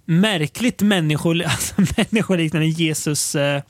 märkligt 0.06 0.82
människol, 0.82 1.41
alltså 1.48 1.74
människoliknande 1.98 2.68
Jesus... 2.68 3.36
Eh, 3.36 3.61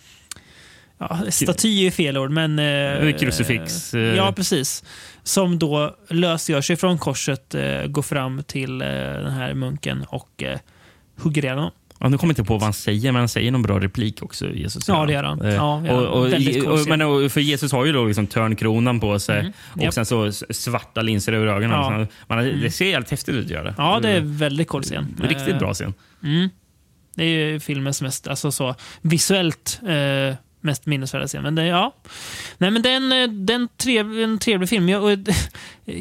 ja, 1.09 1.31
staty 1.31 1.85
är 1.87 1.91
fel 1.91 2.17
ord, 2.17 2.31
men... 2.31 2.59
Eh, 2.59 3.17
Krucifix, 3.17 3.93
eh. 3.93 4.01
Ja, 4.01 4.31
precis. 4.35 4.83
Som 5.23 5.59
då 5.59 5.95
lösgör 6.09 6.61
sig 6.61 6.75
från 6.75 6.97
korset, 6.97 7.55
eh, 7.55 7.85
går 7.85 8.01
fram 8.01 8.43
till 8.43 8.81
eh, 8.81 8.87
den 8.87 9.31
här 9.31 9.53
munken 9.53 10.05
och 10.09 10.43
eh, 10.43 10.59
hugger 11.17 11.43
ihjäl 11.43 11.57
honom. 11.57 11.71
Ja, 11.99 12.09
nu 12.09 12.17
kommer 12.17 12.33
jag 12.33 12.39
inte 12.39 12.47
på 12.47 12.53
vad 12.53 12.63
han 12.63 12.73
säger, 12.73 13.11
men 13.11 13.19
han 13.19 13.29
säger 13.29 13.51
någon 13.51 13.61
bra 13.61 13.79
replik 13.79 14.23
också. 14.23 14.49
Jesus 14.49 14.87
Ja, 14.87 15.05
det 15.05 15.13
gör 15.13 15.23
han. 15.23 15.41
Eh, 15.41 15.53
Ja, 15.53 15.83
ja. 15.87 15.93
och, 15.93 16.03
och, 16.03 16.73
och, 16.73 16.87
men, 16.87 17.29
för 17.29 17.39
Jesus 17.39 17.71
har 17.71 17.85
ju 17.85 17.91
då 17.93 18.05
liksom 18.05 18.27
törnkronan 18.27 18.99
på 18.99 19.19
sig 19.19 19.39
Mm. 19.39 19.53
och 19.73 19.83
Japp. 19.83 19.93
sen 19.93 20.05
så 20.05 20.31
svarta 20.31 21.01
linser 21.01 21.33
över 21.33 21.47
ögonen. 21.47 21.71
Ja. 21.71 22.07
Man, 22.27 22.61
det 22.61 22.71
ser 22.71 22.85
jävligt 22.85 23.11
häftigt 23.11 23.35
ut 23.35 23.49
göra 23.49 23.63
det. 23.63 23.73
Ja, 23.77 23.99
det 24.01 24.09
är 24.09 24.21
väldigt 24.21 24.67
cool 24.67 24.83
scen. 24.83 25.15
Riktigt 25.23 25.47
Eh, 25.47 25.59
bra 25.59 25.73
scen. 25.73 25.93
Mm. 26.23 26.49
Det 27.15 27.23
är 27.23 27.27
ju 27.51 27.59
filmens 27.59 28.01
mest, 28.01 28.27
alltså 28.27 28.51
så, 28.51 28.75
visuellt 29.01 29.79
eh, 29.83 30.35
mest 30.63 30.85
minnesvärda 30.85 31.27
scen. 31.27 31.43
Men 31.43 31.55
det, 31.55 31.65
ja. 31.65 31.95
Nej, 32.57 32.71
men 32.71 32.81
den, 32.81 33.11
eh, 33.11 33.27
den 33.29 33.67
trev, 33.77 34.19
en 34.19 34.39
trevlig 34.39 34.69
film. 34.69 34.89
Jag, 34.89 35.03
och, 35.03 35.09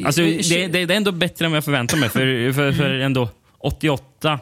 Alltså, 0.05 0.23
det, 0.23 0.69
det, 0.69 0.85
det 0.87 0.95
är 0.95 0.97
ändå 0.97 1.13
bättre 1.13 1.45
än 1.45 1.51
vad 1.51 1.57
jag 1.57 1.65
förväntade 1.65 2.01
mig. 2.01 2.09
För, 2.09 2.53
för, 2.53 2.73
för 2.73 2.91
ändå 2.91 3.29
88 3.59 4.39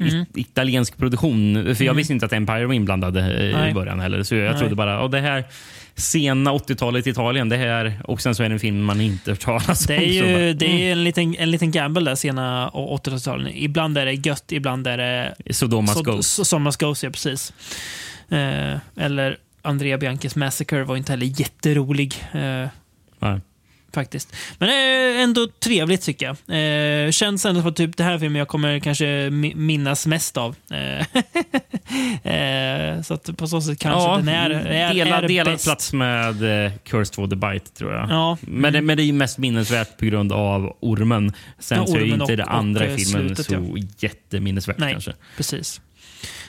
Mm. 0.00 0.22
it, 0.22 0.28
italiensk 0.36 0.96
produktion. 0.96 1.54
För 1.54 1.84
jag 1.84 1.92
Mm. 1.92 1.96
visste 1.96 2.12
inte 2.12 2.26
att 2.26 2.32
Empire 2.32 2.66
var 2.66 2.74
inblandad 2.74 3.16
eh, 3.16 3.24
Nej. 3.24 3.70
i 3.70 3.74
början 3.74 4.00
heller. 4.00 4.22
Så 4.22 4.34
jag 4.34 4.50
Nej. 4.50 4.60
trodde 4.60 4.74
bara, 4.74 5.04
oh, 5.06 5.10
det 5.10 5.20
här 5.20 5.44
sena 5.94 6.52
80-talet 6.52 7.06
i 7.06 7.10
Italien, 7.10 7.48
det 7.48 7.56
här, 7.56 8.00
och 8.04 8.20
sen 8.20 8.34
så 8.34 8.42
är 8.42 8.48
det 8.48 8.54
en 8.54 8.58
film 8.58 8.84
man 8.84 9.00
inte 9.00 9.30
hört 9.30 9.40
talas 9.40 9.86
Det 9.86 9.96
om. 9.96 10.02
är 10.02 10.20
Så 10.20 10.24
bara, 10.32 10.40
ju 10.46 10.52
det 10.54 10.66
är 10.88 10.92
en, 10.92 11.04
liten, 11.04 11.34
en 11.38 11.50
liten 11.50 11.70
gamble 11.70 12.10
där 12.10 12.14
sena 12.14 12.70
80-talen. 12.74 13.52
Ibland 13.54 13.98
är 13.98 14.06
det 14.06 14.12
gött, 14.12 14.52
ibland 14.52 14.86
är 14.86 14.98
det... 14.98 15.34
Sodomas 15.50 15.94
Sod- 15.96 16.04
Ghost. 16.04 16.40
so- 16.40 16.44
Sodomas 16.44 16.76
Ghost, 16.76 17.02
ja 17.02 17.10
precis. 17.10 17.52
Eh, 18.30 18.76
eller 19.04 19.36
Andrea 19.68 19.98
Bianchis 19.98 20.36
Massacre 20.36 20.84
var 20.84 20.96
inte 20.96 21.12
heller 21.12 21.40
jätterolig. 21.40 22.14
Eh, 22.32 22.68
Nej. 23.18 23.40
faktiskt. 23.92 24.36
Men 24.58 24.68
eh, 24.68 25.22
ändå 25.22 25.46
trevligt 25.64 26.02
tycker 26.02 26.26
jag. 26.26 26.36
Eh, 27.06 27.10
känns 27.10 27.46
ändå 27.46 27.62
som 27.62 27.74
typ 27.74 27.96
det 27.96 28.04
här 28.04 28.18
filmen 28.18 28.38
jag 28.38 28.48
kommer 28.48 28.78
kanske 28.78 29.04
mi- 29.28 29.56
minnas 29.56 30.06
mest 30.06 30.36
av. 30.36 30.56
Eh, 30.70 31.06
eh, 32.32 33.02
så 33.02 33.14
att 33.14 33.36
på 33.36 33.46
så 33.48 33.60
sätt 33.60 33.78
kanske 33.78 34.00
Ja, 34.10 34.16
den 34.16 34.28
är, 34.28 34.50
är, 34.50 34.94
delad, 34.94 35.24
är 35.24 35.28
delad 35.28 35.52
bäst. 35.54 35.64
plats 35.64 35.92
med 35.92 36.64
eh, 36.66 36.72
Cursed 36.84 37.14
for 37.14 37.26
the 37.28 37.36
Bite, 37.36 37.70
tror 37.70 37.92
jag. 37.92 38.10
Ja. 38.10 38.38
Men, 38.40 38.72
det, 38.72 38.82
men 38.82 38.96
det 38.96 39.02
är 39.02 39.12
mest 39.12 39.38
minnesvärt 39.38 39.98
på 39.98 40.04
grund 40.04 40.32
av 40.32 40.76
ormen. 40.80 41.32
Sen 41.58 41.78
Ja, 41.78 41.86
så 41.86 41.92
är 41.96 42.00
ormen 42.00 42.12
inte 42.20 42.24
och- 42.32 42.36
det 42.36 42.44
andra 42.44 42.86
i 42.86 42.90
eh, 42.90 42.96
filmen 42.96 43.26
slutet, 43.36 43.46
så 43.46 43.76
jätteminnesvärt 44.06 44.78
Nej, 44.78 44.92
kanske. 44.92 45.12
precis. 45.36 45.80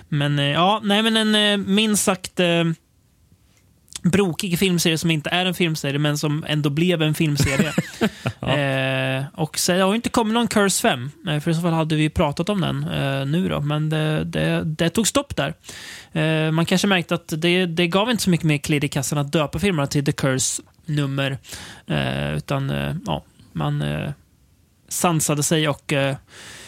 Men 0.10 0.38
ja, 0.38 0.82
nej 0.84 1.02
men 1.04 1.36
en 1.36 1.74
minst 1.76 2.04
sagt 2.04 2.40
brokig 4.02 4.60
filmserie 4.60 4.98
som 4.98 5.12
inte 5.12 5.30
är 5.30 5.46
en 5.46 5.54
filmserie 5.54 6.00
men 6.00 6.18
som 6.18 6.46
ändå 6.48 6.70
blev 6.70 7.02
en 7.02 7.14
filmserie. 7.14 7.74
eh, 9.20 9.26
och 9.34 9.60
så 9.60 9.72
det 9.72 9.82
har 9.82 9.90
ju 9.90 9.96
inte 9.96 10.10
kommit 10.10 10.34
någon 10.34 10.48
Curse 10.48 10.82
5, 10.82 11.12
eh, 11.28 11.40
för 11.40 11.52
i 11.52 11.54
så 11.54 11.62
fall 11.62 11.74
hade 11.74 11.96
vi 11.96 12.10
pratat 12.10 12.50
om 12.50 12.62
den 12.62 12.84
eh, 12.84 13.26
nu 13.26 13.50
då, 13.50 13.62
men 13.62 13.90
det, 13.90 14.24
det, 14.24 14.64
det 14.66 14.90
tog 14.90 15.08
stopp 15.08 15.36
där. 15.36 15.54
Eh, 16.12 16.52
man 16.52 16.66
kanske 16.66 16.88
märkte 16.88 17.16
att 17.16 17.34
det, 17.38 17.66
det 17.66 17.88
gav 17.88 18.12
inte 18.12 18.24
så 18.24 18.30
mycket 18.30 18.46
mer 18.46 18.58
klirr 18.58 18.86
i 18.86 18.88
kassan 18.88 19.18
att 19.18 19.32
döpa 19.32 19.60
filmerna 19.60 19.88
till 19.88 20.06
The 20.06 20.12
Curse-nummer, 20.12 21.38
eh, 21.88 22.34
utan 22.34 22.70
eh, 22.70 22.96
ja, 23.06 23.24
man 23.54 23.82
eh, 23.82 24.12
sansade 24.90 25.44
sig 25.44 25.70
och 25.70 25.94
eh, 25.94 26.16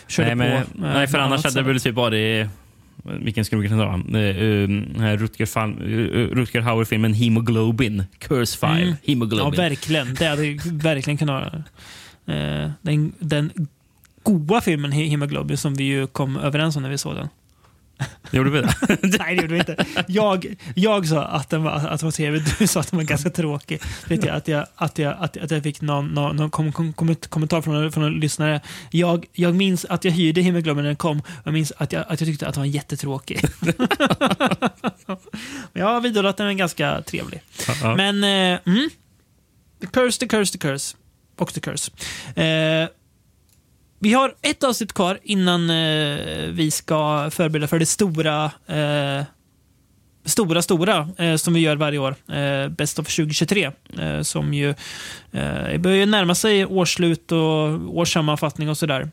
körde 0.08 0.36
nej, 0.36 0.50
men, 0.50 0.66
på. 0.66 0.86
eh, 0.86 0.94
nej, 0.94 1.08
för 1.08 1.18
annars 1.18 1.44
hade 1.44 1.62
det 1.62 1.68
väl 1.68 1.80
typ 1.80 1.96
varit... 1.96 2.48
Vilken 3.04 3.46
skulle 3.46 3.62
vi 3.62 3.68
kunna 3.70 3.84
ta? 3.84 4.18
Uh, 4.18 5.12
uh, 5.14 5.18
Rutger, 5.18 5.46
Fan- 5.46 5.82
uh, 5.82 6.36
Rutger 6.36 6.62
Hauer-filmen 6.62 7.14
Hemoglobin. 7.14 8.04
Curse 8.20 8.58
File. 8.58 8.86
Mm. 8.88 8.96
Hemoglobin. 9.04 9.60
Ja, 9.60 9.70
verkligen. 9.70 10.14
Det 10.14 10.26
hade 10.26 10.60
verkligen 10.72 11.18
kunnat 11.18 11.44
vara. 11.44 11.64
Eh, 12.38 12.72
den, 12.82 13.12
den 13.20 13.52
goa 14.24 14.62
filmen 14.62 14.92
He- 14.94 15.10
Hemoglobin 15.10 15.58
som 15.58 15.74
vi 15.74 15.84
ju 15.84 16.08
kom 16.08 16.38
överens 16.38 16.76
om 16.76 16.84
när 16.84 16.90
vi 16.90 16.98
såg 16.98 17.16
den. 17.16 17.28
Gjorde 18.32 18.50
vi 18.50 18.62
det? 18.62 18.74
Nej, 19.02 19.36
det 19.36 19.42
gjorde 19.42 19.54
vi 19.54 19.60
inte. 19.60 19.86
Jag, 20.08 20.56
jag 20.76 21.08
sa 21.08 21.24
att 21.24 21.50
den 21.50 21.64
var, 21.64 21.72
att 21.72 22.00
den 22.00 22.08
var 22.08 22.12
trevlig, 22.12 22.44
du 22.60 22.68
sa 22.68 22.80
att 22.80 22.92
den 22.92 22.98
var 22.98 23.04
ganska 23.04 23.30
tråkig. 23.30 23.82
Vet 24.08 24.26
jag, 24.26 24.36
att, 24.36 24.48
jag, 24.48 24.66
att, 24.76 24.98
jag, 24.98 25.16
att, 25.20 25.38
att 25.38 25.52
jag 25.52 25.64
fick 25.64 25.82
någon, 25.82 26.08
någon, 26.08 26.36
någon 26.36 26.52
kom, 26.52 26.72
kom, 26.72 26.94
kom, 26.94 27.16
kommentar 27.16 27.62
från, 27.62 27.76
en- 27.76 27.92
från 27.92 28.04
en 28.04 28.20
lyssnare. 28.20 28.62
Jag, 28.92 29.26
jag 29.34 29.56
minns 29.56 29.86
att 29.86 30.06
jag 30.06 30.12
hyrde 30.12 30.42
Hemoglobin 30.42 30.84
när 30.84 30.90
den 30.90 30.96
kom. 30.96 31.22
Jag 31.44 31.54
minns 31.54 31.74
att 31.78 31.92
jag, 31.94 32.02
att 32.08 32.22
jag 32.22 32.28
tyckte 32.28 32.48
att 32.48 32.54
den 32.54 32.62
var 32.62 32.68
jättetråkig. 32.68 33.42
Men 33.60 33.74
jag 35.82 36.02
vidhåller 36.02 36.30
att 36.30 36.38
den 36.38 36.48
är 36.48 36.54
ganska 36.54 37.02
trevlig. 37.02 37.42
Ja. 37.82 37.96
Men, 37.96 38.24
eh, 38.24 38.60
mm. 38.66 38.90
The 39.82 39.88
curse, 39.88 40.20
the 40.20 40.28
curse, 40.28 40.52
the 40.52 40.58
curse. 40.58 40.96
Och 41.38 41.54
the 41.54 41.60
curse. 41.60 41.92
Eh, 42.36 42.88
vi 44.02 44.14
har 44.14 44.34
ett 44.42 44.64
avsnitt 44.64 44.94
kvar 44.94 45.20
innan 45.24 45.70
eh, 45.70 46.48
vi 46.50 46.72
ska 46.72 47.30
förbereda 47.32 47.68
för 47.68 47.80
det 47.80 47.86
stora, 47.86 48.52
eh, 48.68 49.24
stora, 50.26 50.62
stora 50.62 51.10
eh, 51.18 51.36
som 51.36 51.54
vi 51.54 51.60
gör 51.60 51.76
varje 51.76 51.98
år. 52.00 52.16
Eh, 52.32 52.70
Best 52.70 53.00
of 53.00 53.08
2023. 53.16 53.72
Eh, 54.00 54.22
som 54.22 54.54
ju 54.54 54.70
eh, 55.32 55.78
börjar 55.80 56.06
närma 56.06 56.36
sig 56.36 56.66
årsslut 56.66 57.32
och 57.32 57.98
årssammanfattning 57.98 58.70
och 58.70 58.78
sådär. 58.78 59.12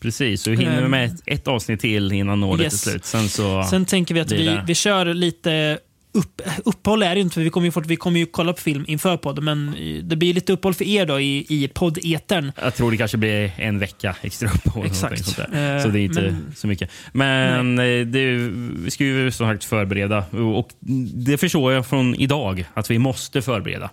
Precis, 0.00 0.42
så 0.42 0.50
hinner 0.50 0.82
vi 0.82 0.88
med 0.88 1.04
ett, 1.06 1.22
ett 1.26 1.48
avsnitt 1.48 1.80
till 1.80 2.12
innan 2.12 2.42
året 2.42 2.60
Yes. 2.62 2.86
är 2.86 2.90
slut. 2.90 3.04
Sen, 3.04 3.28
så 3.28 3.62
Sen 3.70 3.86
tänker 3.86 4.14
vi 4.14 4.20
att 4.20 4.32
vi, 4.32 4.60
vi 4.66 4.74
kör 4.74 5.14
lite 5.14 5.78
upp, 6.12 6.40
uppehåll 6.64 7.02
är 7.02 7.14
det 7.14 7.20
inte, 7.20 7.34
för 7.34 7.40
vi 7.40 7.50
kommer, 7.50 7.66
ju 7.66 7.82
vi 7.86 7.96
kommer 7.96 8.20
ju 8.20 8.26
kolla 8.26 8.52
på 8.52 8.60
film 8.60 8.84
inför 8.88 9.16
podden, 9.16 9.44
men 9.44 9.74
det 10.02 10.16
blir 10.16 10.34
lite 10.34 10.52
uppehåll 10.52 10.74
för 10.74 10.84
er 10.84 11.06
då 11.06 11.20
i, 11.20 11.46
i 11.48 11.68
poddetern. 11.74 12.52
Jag 12.62 12.74
tror 12.74 12.90
det 12.90 12.96
kanske 12.96 13.16
blir 13.16 13.52
en 13.56 13.78
vecka 13.78 14.16
extra 14.22 14.48
uppehåll. 14.48 14.86
Exakt. 14.86 15.24
Sånt 15.24 15.36
där. 15.52 15.76
Eh, 15.76 15.82
Så 15.82 15.88
det 15.88 16.00
är 16.00 16.04
inte 16.04 16.22
men- 16.22 16.52
så 16.56 16.66
mycket. 16.66 16.90
Men 17.12 17.78
eh, 17.78 18.06
det, 18.06 18.34
vi 18.84 18.90
ska 18.90 19.04
ju 19.04 19.30
som 19.30 19.46
sagt 19.46 19.64
förbereda. 19.64 20.24
Och 20.30 20.68
det 21.14 21.38
förstår 21.38 21.72
jag 21.72 21.86
från 21.86 22.14
idag 22.14 22.64
att 22.74 22.90
vi 22.90 22.98
måste 22.98 23.42
förbereda 23.42 23.90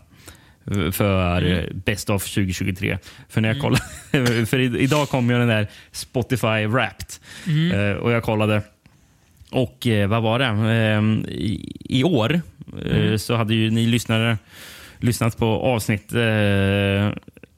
för 0.92 1.42
Mm. 1.42 1.82
Best 1.86 2.10
of 2.10 2.24
2023. 2.24 2.98
För 3.30 3.42
när 3.42 3.50
jag 3.50 3.60
kollade, 3.62 4.46
för 4.46 4.60
idag 4.60 5.10
kom 5.10 5.30
ju 5.30 5.38
den 5.38 5.48
där 5.48 5.68
Spotify 5.92 6.66
Wrapped 6.68 7.08
Mm. 7.48 7.72
Eh, 7.92 7.96
och 7.98 8.12
jag 8.12 8.24
kollade. 8.24 8.62
Och 9.52 9.88
eh, 9.88 10.08
vad 10.08 10.24
var 10.24 10.40
det? 10.40 10.46
Eh, 10.46 11.32
i, 11.34 11.76
I 11.90 12.04
år 12.04 12.34
eh, 12.86 12.98
Mm. 12.98 13.18
så 13.20 13.36
hade 13.36 13.54
ju 13.54 13.70
ni 13.72 13.86
lyssnare 13.86 14.38
lyssnat 15.00 15.38
på 15.38 15.46
avsnitt 15.46 16.14
eh, 16.14 17.10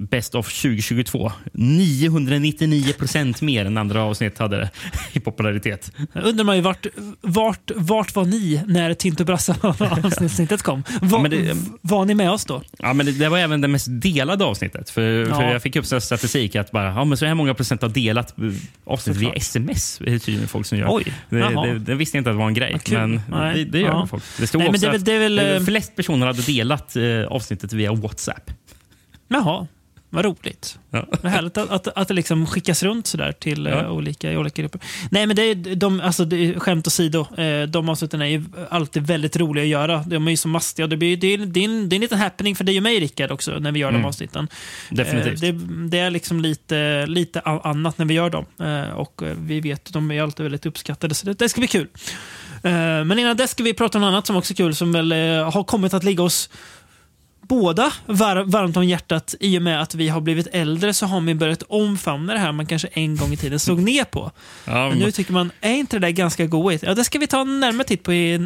Best 0.02 0.36
of 0.36 0.48
2022. 0.62 1.32
999 1.54 2.94
procent 2.98 3.42
mer 3.42 3.66
än 3.66 3.78
andra 3.78 4.04
avsnitt 4.04 4.38
hade 4.38 4.58
det 4.58 4.70
i 5.14 5.20
popularitet. 5.20 5.92
Undrar 6.14 6.44
man 6.44 6.56
ju 6.56 6.62
vart, 6.62 6.86
vart, 7.22 7.72
vart 7.76 8.16
var 8.16 8.26
ni 8.26 8.62
när 8.68 8.94
Tinto 8.94 9.24
Brassa-avsnittet 9.26 10.62
kom? 10.64 10.84
Var, 11.02 11.20
men 11.20 11.32
det- 11.32 11.56
var 11.82 12.06
ni 12.06 12.16
med 12.16 12.32
oss 12.32 12.46
då? 12.46 12.62
Ja, 12.80 12.94
men 12.94 13.06
det, 13.06 13.12
det 13.12 13.30
var 13.30 13.38
även 13.38 13.62
det 13.62 13.68
mest 13.68 13.88
delade 13.90 14.46
avsnittet. 14.46 14.90
För, 14.90 15.26
för 15.26 15.44
Ja. 15.44 15.52
Jag 15.52 15.62
fick 15.62 15.76
upp 15.76 15.86
statistik 15.86 16.56
att 16.56 16.72
bara, 16.72 16.86
ja, 16.86 17.06
men 17.06 17.18
så 17.18 17.26
här 17.26 17.34
många 17.36 17.54
procent 17.54 17.82
har 17.82 17.90
delat 17.90 18.36
avsnittet 18.86 19.22
via 19.22 19.34
sms. 19.34 19.98
Det 20.06 20.14
är 20.14 20.20
tydligen 20.20 20.48
folk 20.48 20.66
som 20.66 20.78
gör. 20.78 20.88
Oj, 20.90 21.14
det, 21.30 21.38
det, 21.38 21.80
det 21.80 21.96
visste 21.96 22.18
jag 22.18 22.22
inte 22.22 22.30
att 22.30 22.34
det 22.36 22.40
var 22.40 22.48
en 22.48 22.54
grej. 22.54 22.80
Kul. 22.84 22.98
Men 22.98 23.22
Nej. 23.30 23.56
det, 23.66 23.72
det 23.72 23.80
gör 23.80 23.88
Ja. 23.88 24.08
folk. 24.10 24.24
Det 24.40 24.48
stod 24.48 24.60
Nej, 24.62 24.68
men 24.72 24.76
också 24.76 25.04
det 25.04 25.14
är 25.14 25.20
väl- 25.20 25.40
att 25.40 25.46
det 25.46 25.50
är 25.50 25.54
väl, 25.54 25.66
flest 25.66 25.96
personer 25.96 26.28
hade 26.28 26.42
delat 26.42 26.96
eh, 26.96 27.04
avsnittet 27.30 27.74
via 27.74 27.94
WhatsApp. 27.94 28.52
Jaha, 29.28 29.68
vad 30.10 30.26
roligt. 30.26 30.80
Ja. 30.90 31.06
Vad 31.22 31.32
härligt 31.32 31.58
att, 31.58 31.70
att, 31.70 31.88
att 31.88 32.08
det 32.08 32.14
liksom 32.14 32.48
skickas 32.48 32.84
runt 32.84 33.08
sådär 33.08 33.32
till 33.32 33.68
eh, 33.68 33.74
Ja. 33.74 33.90
olika, 33.90 34.32
i 34.32 34.38
olika 34.38 34.62
grupper. 34.62 34.82
Nej, 35.12 35.28
men 35.28 35.36
det 35.36 35.42
är, 35.42 35.76
de, 35.76 36.02
alltså, 36.02 36.26
det 36.26 36.36
är, 36.46 36.60
skämt 36.60 36.88
åsido, 36.88 37.28
eh, 37.38 37.62
de 37.68 37.90
avsnitten 37.90 38.22
är 38.22 38.26
ju 38.26 38.44
alltid 38.70 39.08
väldigt 39.08 39.38
roliga 39.38 39.64
att 39.64 39.70
göra. 39.70 40.04
De 40.08 40.28
är 40.28 40.32
ju 40.32 40.38
så 40.38 40.48
mastiga. 40.48 40.88
Det, 40.88 40.98
blir, 40.98 41.18
det, 41.18 41.28
är, 41.34 41.38
det, 41.38 41.60
är 41.60 41.64
en, 41.66 41.90
det 41.90 41.94
är 41.94 41.98
en 41.98 42.02
liten 42.02 42.20
happening 42.20 42.56
för 42.56 42.64
dig 42.64 42.78
och 42.78 42.84
mig, 42.84 43.00
Rickard, 43.00 43.32
också, 43.32 43.52
när 43.60 43.72
vi 43.72 43.80
gör 43.80 43.92
de 43.92 43.96
Mm. 43.96 44.08
avsnitten. 44.08 44.48
Definitivt. 44.90 45.44
Eh, 45.44 45.50
det, 45.54 45.88
det 45.90 46.00
är 46.00 46.10
liksom 46.10 46.40
lite, 46.40 47.06
lite 47.08 47.42
annat 47.42 47.98
när 47.98 48.06
vi 48.06 48.14
gör 48.14 48.30
dem. 48.30 48.46
Eh, 48.60 48.90
och 48.90 49.24
eh, 49.24 49.36
vi 49.40 49.60
vet 49.62 49.88
att 49.88 49.94
de 49.94 50.12
är 50.12 50.22
alltid 50.22 50.44
väldigt 50.44 50.66
uppskattade, 50.66 51.16
så 51.16 51.26
det, 51.26 51.34
det 51.34 51.50
ska 51.50 51.62
bli 51.62 51.68
kul. 51.68 51.88
Eh, 52.64 52.72
men 53.06 53.20
innan 53.20 53.38
dess 53.38 53.52
ska 53.52 53.64
vi 53.64 53.74
prata 53.74 53.98
om 53.98 54.02
något 54.02 54.08
annat 54.08 54.28
som 54.28 54.36
också 54.36 54.54
är 54.54 54.56
kul, 54.56 54.76
som 54.76 54.92
väl 54.92 55.12
eh, 55.12 55.52
har 55.52 55.64
kommit 55.64 55.94
att 55.94 56.04
ligga 56.04 56.24
oss 56.24 56.50
båda 57.50 57.92
var, 58.06 58.44
varmt 58.44 58.78
om 58.78 58.86
hjärtat. 58.86 59.36
I 59.40 59.58
och 59.58 59.62
med 59.62 59.82
att 59.82 59.96
vi 59.96 60.10
har 60.10 60.22
blivit 60.22 60.48
äldre 60.52 60.94
så 60.94 61.06
har 61.06 61.22
vi 61.22 61.36
börjat 61.36 61.64
omfamna 61.68 62.34
det 62.34 62.40
här 62.40 62.52
man 62.52 62.66
kanske 62.66 62.88
en 62.94 63.16
gång 63.18 63.34
i 63.34 63.38
tiden 63.38 63.60
såg 63.60 63.80
ner 63.82 64.04
på. 64.04 64.32
Ja, 64.66 64.90
Men 64.90 65.00
nu 65.00 65.12
tycker 65.12 65.34
man, 65.34 65.52
är 65.62 65.74
inte 65.74 65.96
det 66.00 66.08
där 66.08 66.12
ganska 66.12 66.46
goigt? 66.46 66.84
Ja, 66.84 66.94
det 66.94 67.04
ska 67.04 67.20
vi 67.20 67.28
ta 67.28 67.42
en 67.42 67.60
närmare 67.60 67.88
titt 67.88 68.04
på 68.04 68.14
i 68.14 68.38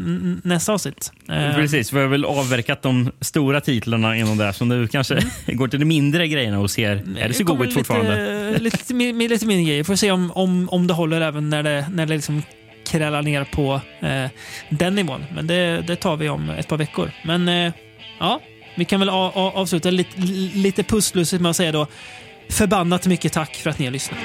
nästa 0.43 0.73
avsnitt. 0.73 1.11
Eh, 1.29 1.55
Precis, 1.55 1.93
vi 1.93 1.99
har 1.99 2.07
väl 2.07 2.25
avverkat 2.25 2.81
de 2.81 3.11
stora 3.21 3.61
titlarna 3.61 4.17
inom 4.17 4.37
där. 4.37 4.51
Så 4.51 4.65
nu 4.65 4.87
kanske 4.87 5.19
går 5.47 5.67
till 5.67 5.79
de 5.79 5.85
mindre 5.85 6.27
grejerna 6.27 6.59
och 6.59 6.71
ser, 6.71 6.89
är 7.17 7.27
det 7.27 7.33
så 7.33 7.43
Mm. 7.43 7.57
goigt 7.57 7.73
fortfarande? 7.73 8.51
Lite, 8.59 8.93
lite, 8.93 9.27
lite 9.33 9.45
mindre 9.45 9.63
grejer. 9.69 9.83
Får 9.83 9.95
se 9.95 10.11
om, 10.11 10.31
om, 10.31 10.69
om 10.69 10.87
det 10.87 10.93
håller 10.93 11.21
även 11.21 11.49
när 11.49 11.63
det, 11.63 11.85
när 11.91 12.05
det 12.05 12.13
liksom 12.13 12.43
krällar 12.87 13.21
ner 13.21 13.43
på 13.43 13.81
eh, 14.07 14.29
den 14.69 14.95
nivån. 14.95 15.25
Men 15.35 15.47
det, 15.47 15.83
det 15.87 15.95
tar 15.95 16.17
vi 16.17 16.29
om 16.29 16.49
ett 16.49 16.67
par 16.67 16.77
veckor. 16.77 17.11
Men 17.25 17.47
eh, 17.47 17.73
ja, 18.19 18.39
vi 18.75 18.85
kan 18.85 18.99
väl 18.99 19.09
a, 19.09 19.31
a, 19.35 19.51
avsluta 19.55 19.89
lite, 19.89 20.21
lite 20.55 20.83
pusslusigt 20.83 21.41
med 21.41 21.49
att 21.49 21.55
säga 21.55 21.71
då 21.71 21.87
förbannat 22.49 23.07
mycket 23.07 23.33
tack 23.33 23.55
för 23.55 23.69
att 23.69 23.79
ni 23.79 23.85
har 23.85 23.91
lyssnat. 23.91 24.19